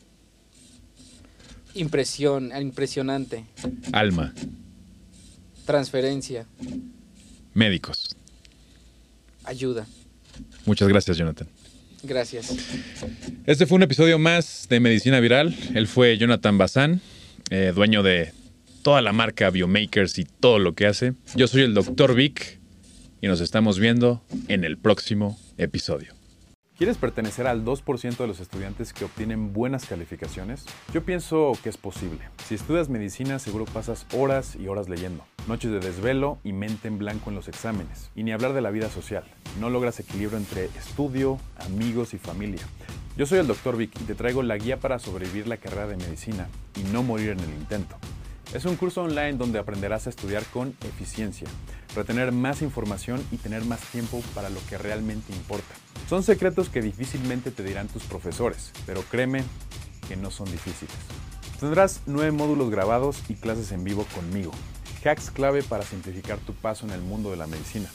Impresión. 1.75 2.51
Impresionante. 2.59 3.45
alma, 3.91 4.33
Transferencia. 5.65 6.45
médicos. 7.53 8.15
Ayuda. 9.43 9.85
Muchas 10.65 10.87
gracias, 10.87 11.17
Jonathan. 11.17 11.47
Gracias. 12.03 12.53
Este 13.45 13.65
fue 13.65 13.77
un 13.77 13.83
episodio 13.83 14.19
más 14.19 14.67
de 14.69 14.79
Medicina 14.79 15.19
Viral. 15.19 15.55
Él 15.73 15.87
fue 15.87 16.17
Jonathan 16.17 16.57
Bazán, 16.57 17.01
eh, 17.49 17.71
dueño 17.73 18.03
de 18.03 18.33
toda 18.81 19.01
la 19.01 19.13
marca 19.13 19.49
Biomakers 19.49 20.17
y 20.19 20.25
todo 20.25 20.59
lo 20.59 20.73
que 20.73 20.85
hace. 20.85 21.13
Yo 21.35 21.47
soy 21.47 21.61
el 21.61 21.73
Dr. 21.73 22.13
Vic 22.15 22.59
y 23.21 23.27
nos 23.27 23.39
estamos 23.39 23.79
viendo 23.79 24.21
en 24.49 24.63
el 24.65 24.77
próximo 24.77 25.39
episodio. 25.57 26.13
¿Quieres 26.75 26.97
pertenecer 26.97 27.45
al 27.45 27.63
2% 27.63 28.17
de 28.17 28.27
los 28.27 28.39
estudiantes 28.39 28.93
que 28.93 29.05
obtienen 29.05 29.53
buenas 29.53 29.85
calificaciones? 29.85 30.65
Yo 30.91 31.03
pienso 31.03 31.51
que 31.61 31.69
es 31.69 31.77
posible. 31.77 32.17
Si 32.45 32.55
estudias 32.55 32.89
medicina 32.89 33.37
seguro 33.37 33.65
pasas 33.65 34.07
horas 34.11 34.55
y 34.55 34.67
horas 34.67 34.89
leyendo, 34.89 35.23
noches 35.47 35.69
de 35.69 35.79
desvelo 35.79 36.39
y 36.43 36.51
mente 36.51 36.87
en 36.87 36.97
blanco 36.97 37.29
en 37.29 37.35
los 37.35 37.47
exámenes. 37.47 38.09
Y 38.15 38.23
ni 38.23 38.31
hablar 38.31 38.53
de 38.53 38.61
la 38.61 38.71
vida 38.71 38.89
social. 38.89 39.23
No 39.59 39.69
logras 39.69 39.99
equilibrio 39.99 40.39
entre 40.39 40.65
estudio, 40.65 41.37
amigos 41.59 42.15
y 42.15 42.17
familia. 42.17 42.63
Yo 43.15 43.27
soy 43.27 43.37
el 43.37 43.45
Dr. 43.45 43.77
Vic 43.77 43.91
y 44.01 44.05
te 44.05 44.15
traigo 44.15 44.41
la 44.41 44.57
guía 44.57 44.79
para 44.79 44.97
sobrevivir 44.97 45.47
la 45.47 45.57
carrera 45.57 45.85
de 45.85 45.97
medicina 45.97 46.47
y 46.75 46.91
no 46.91 47.03
morir 47.03 47.29
en 47.29 47.39
el 47.39 47.49
intento. 47.49 47.97
Es 48.53 48.65
un 48.65 48.75
curso 48.75 49.01
online 49.01 49.33
donde 49.33 49.57
aprenderás 49.57 50.05
a 50.05 50.11
estudiar 50.11 50.43
con 50.45 50.75
eficiencia, 50.83 51.47
retener 51.95 52.31
más 52.31 52.61
información 52.61 53.19
y 53.31 53.37
tener 53.37 53.65
más 53.65 53.79
tiempo 53.79 54.21
para 54.35 54.51
lo 54.51 54.59
que 54.69 54.77
realmente 54.77 55.33
importa. 55.33 55.73
Son 56.07 56.21
secretos 56.21 56.69
que 56.69 56.83
difícilmente 56.83 57.49
te 57.49 57.63
dirán 57.63 57.87
tus 57.87 58.03
profesores, 58.03 58.71
pero 58.85 59.01
créeme 59.09 59.43
que 60.07 60.17
no 60.17 60.29
son 60.29 60.51
difíciles. 60.51 60.95
Tendrás 61.59 62.01
nueve 62.05 62.31
módulos 62.31 62.69
grabados 62.69 63.23
y 63.27 63.33
clases 63.33 63.71
en 63.71 63.83
vivo 63.83 64.05
conmigo. 64.13 64.51
Hacks 65.03 65.31
clave 65.31 65.63
para 65.63 65.83
simplificar 65.83 66.37
tu 66.37 66.53
paso 66.53 66.85
en 66.85 66.91
el 66.91 67.01
mundo 67.01 67.31
de 67.31 67.37
la 67.37 67.47
medicina. 67.47 67.89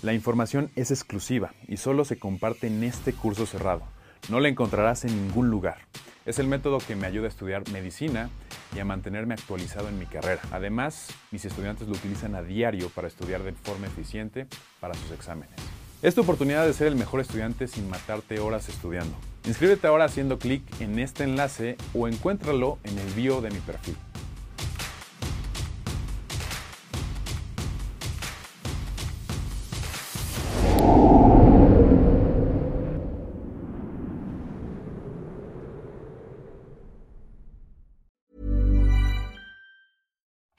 La 0.00 0.14
información 0.14 0.70
es 0.74 0.90
exclusiva 0.90 1.52
y 1.66 1.76
solo 1.76 2.06
se 2.06 2.18
comparte 2.18 2.68
en 2.68 2.82
este 2.82 3.12
curso 3.12 3.44
cerrado. 3.44 3.82
No 4.30 4.40
la 4.40 4.48
encontrarás 4.48 5.04
en 5.04 5.14
ningún 5.14 5.50
lugar. 5.50 5.80
Es 6.24 6.38
el 6.38 6.46
método 6.46 6.78
que 6.78 6.96
me 6.96 7.06
ayuda 7.06 7.26
a 7.26 7.30
estudiar 7.30 7.68
medicina 7.70 8.30
y 8.74 8.78
a 8.80 8.84
mantenerme 8.84 9.34
actualizado 9.34 9.88
en 9.88 9.98
mi 9.98 10.06
carrera. 10.06 10.42
Además, 10.50 11.08
mis 11.30 11.44
estudiantes 11.44 11.88
lo 11.88 11.94
utilizan 11.94 12.34
a 12.34 12.42
diario 12.42 12.88
para 12.90 13.08
estudiar 13.08 13.42
de 13.42 13.52
forma 13.52 13.86
eficiente 13.86 14.46
para 14.80 14.94
sus 14.94 15.10
exámenes. 15.10 15.54
Es 16.00 16.14
tu 16.14 16.20
oportunidad 16.20 16.64
de 16.64 16.72
ser 16.72 16.86
el 16.86 16.96
mejor 16.96 17.20
estudiante 17.20 17.66
sin 17.66 17.88
matarte 17.90 18.38
horas 18.38 18.68
estudiando. 18.68 19.16
Inscríbete 19.46 19.86
ahora 19.86 20.04
haciendo 20.04 20.38
clic 20.38 20.62
en 20.80 20.98
este 20.98 21.24
enlace 21.24 21.76
o 21.92 22.06
encuéntralo 22.06 22.78
en 22.84 22.98
el 22.98 23.12
bio 23.14 23.40
de 23.40 23.50
mi 23.50 23.58
perfil. 23.58 23.96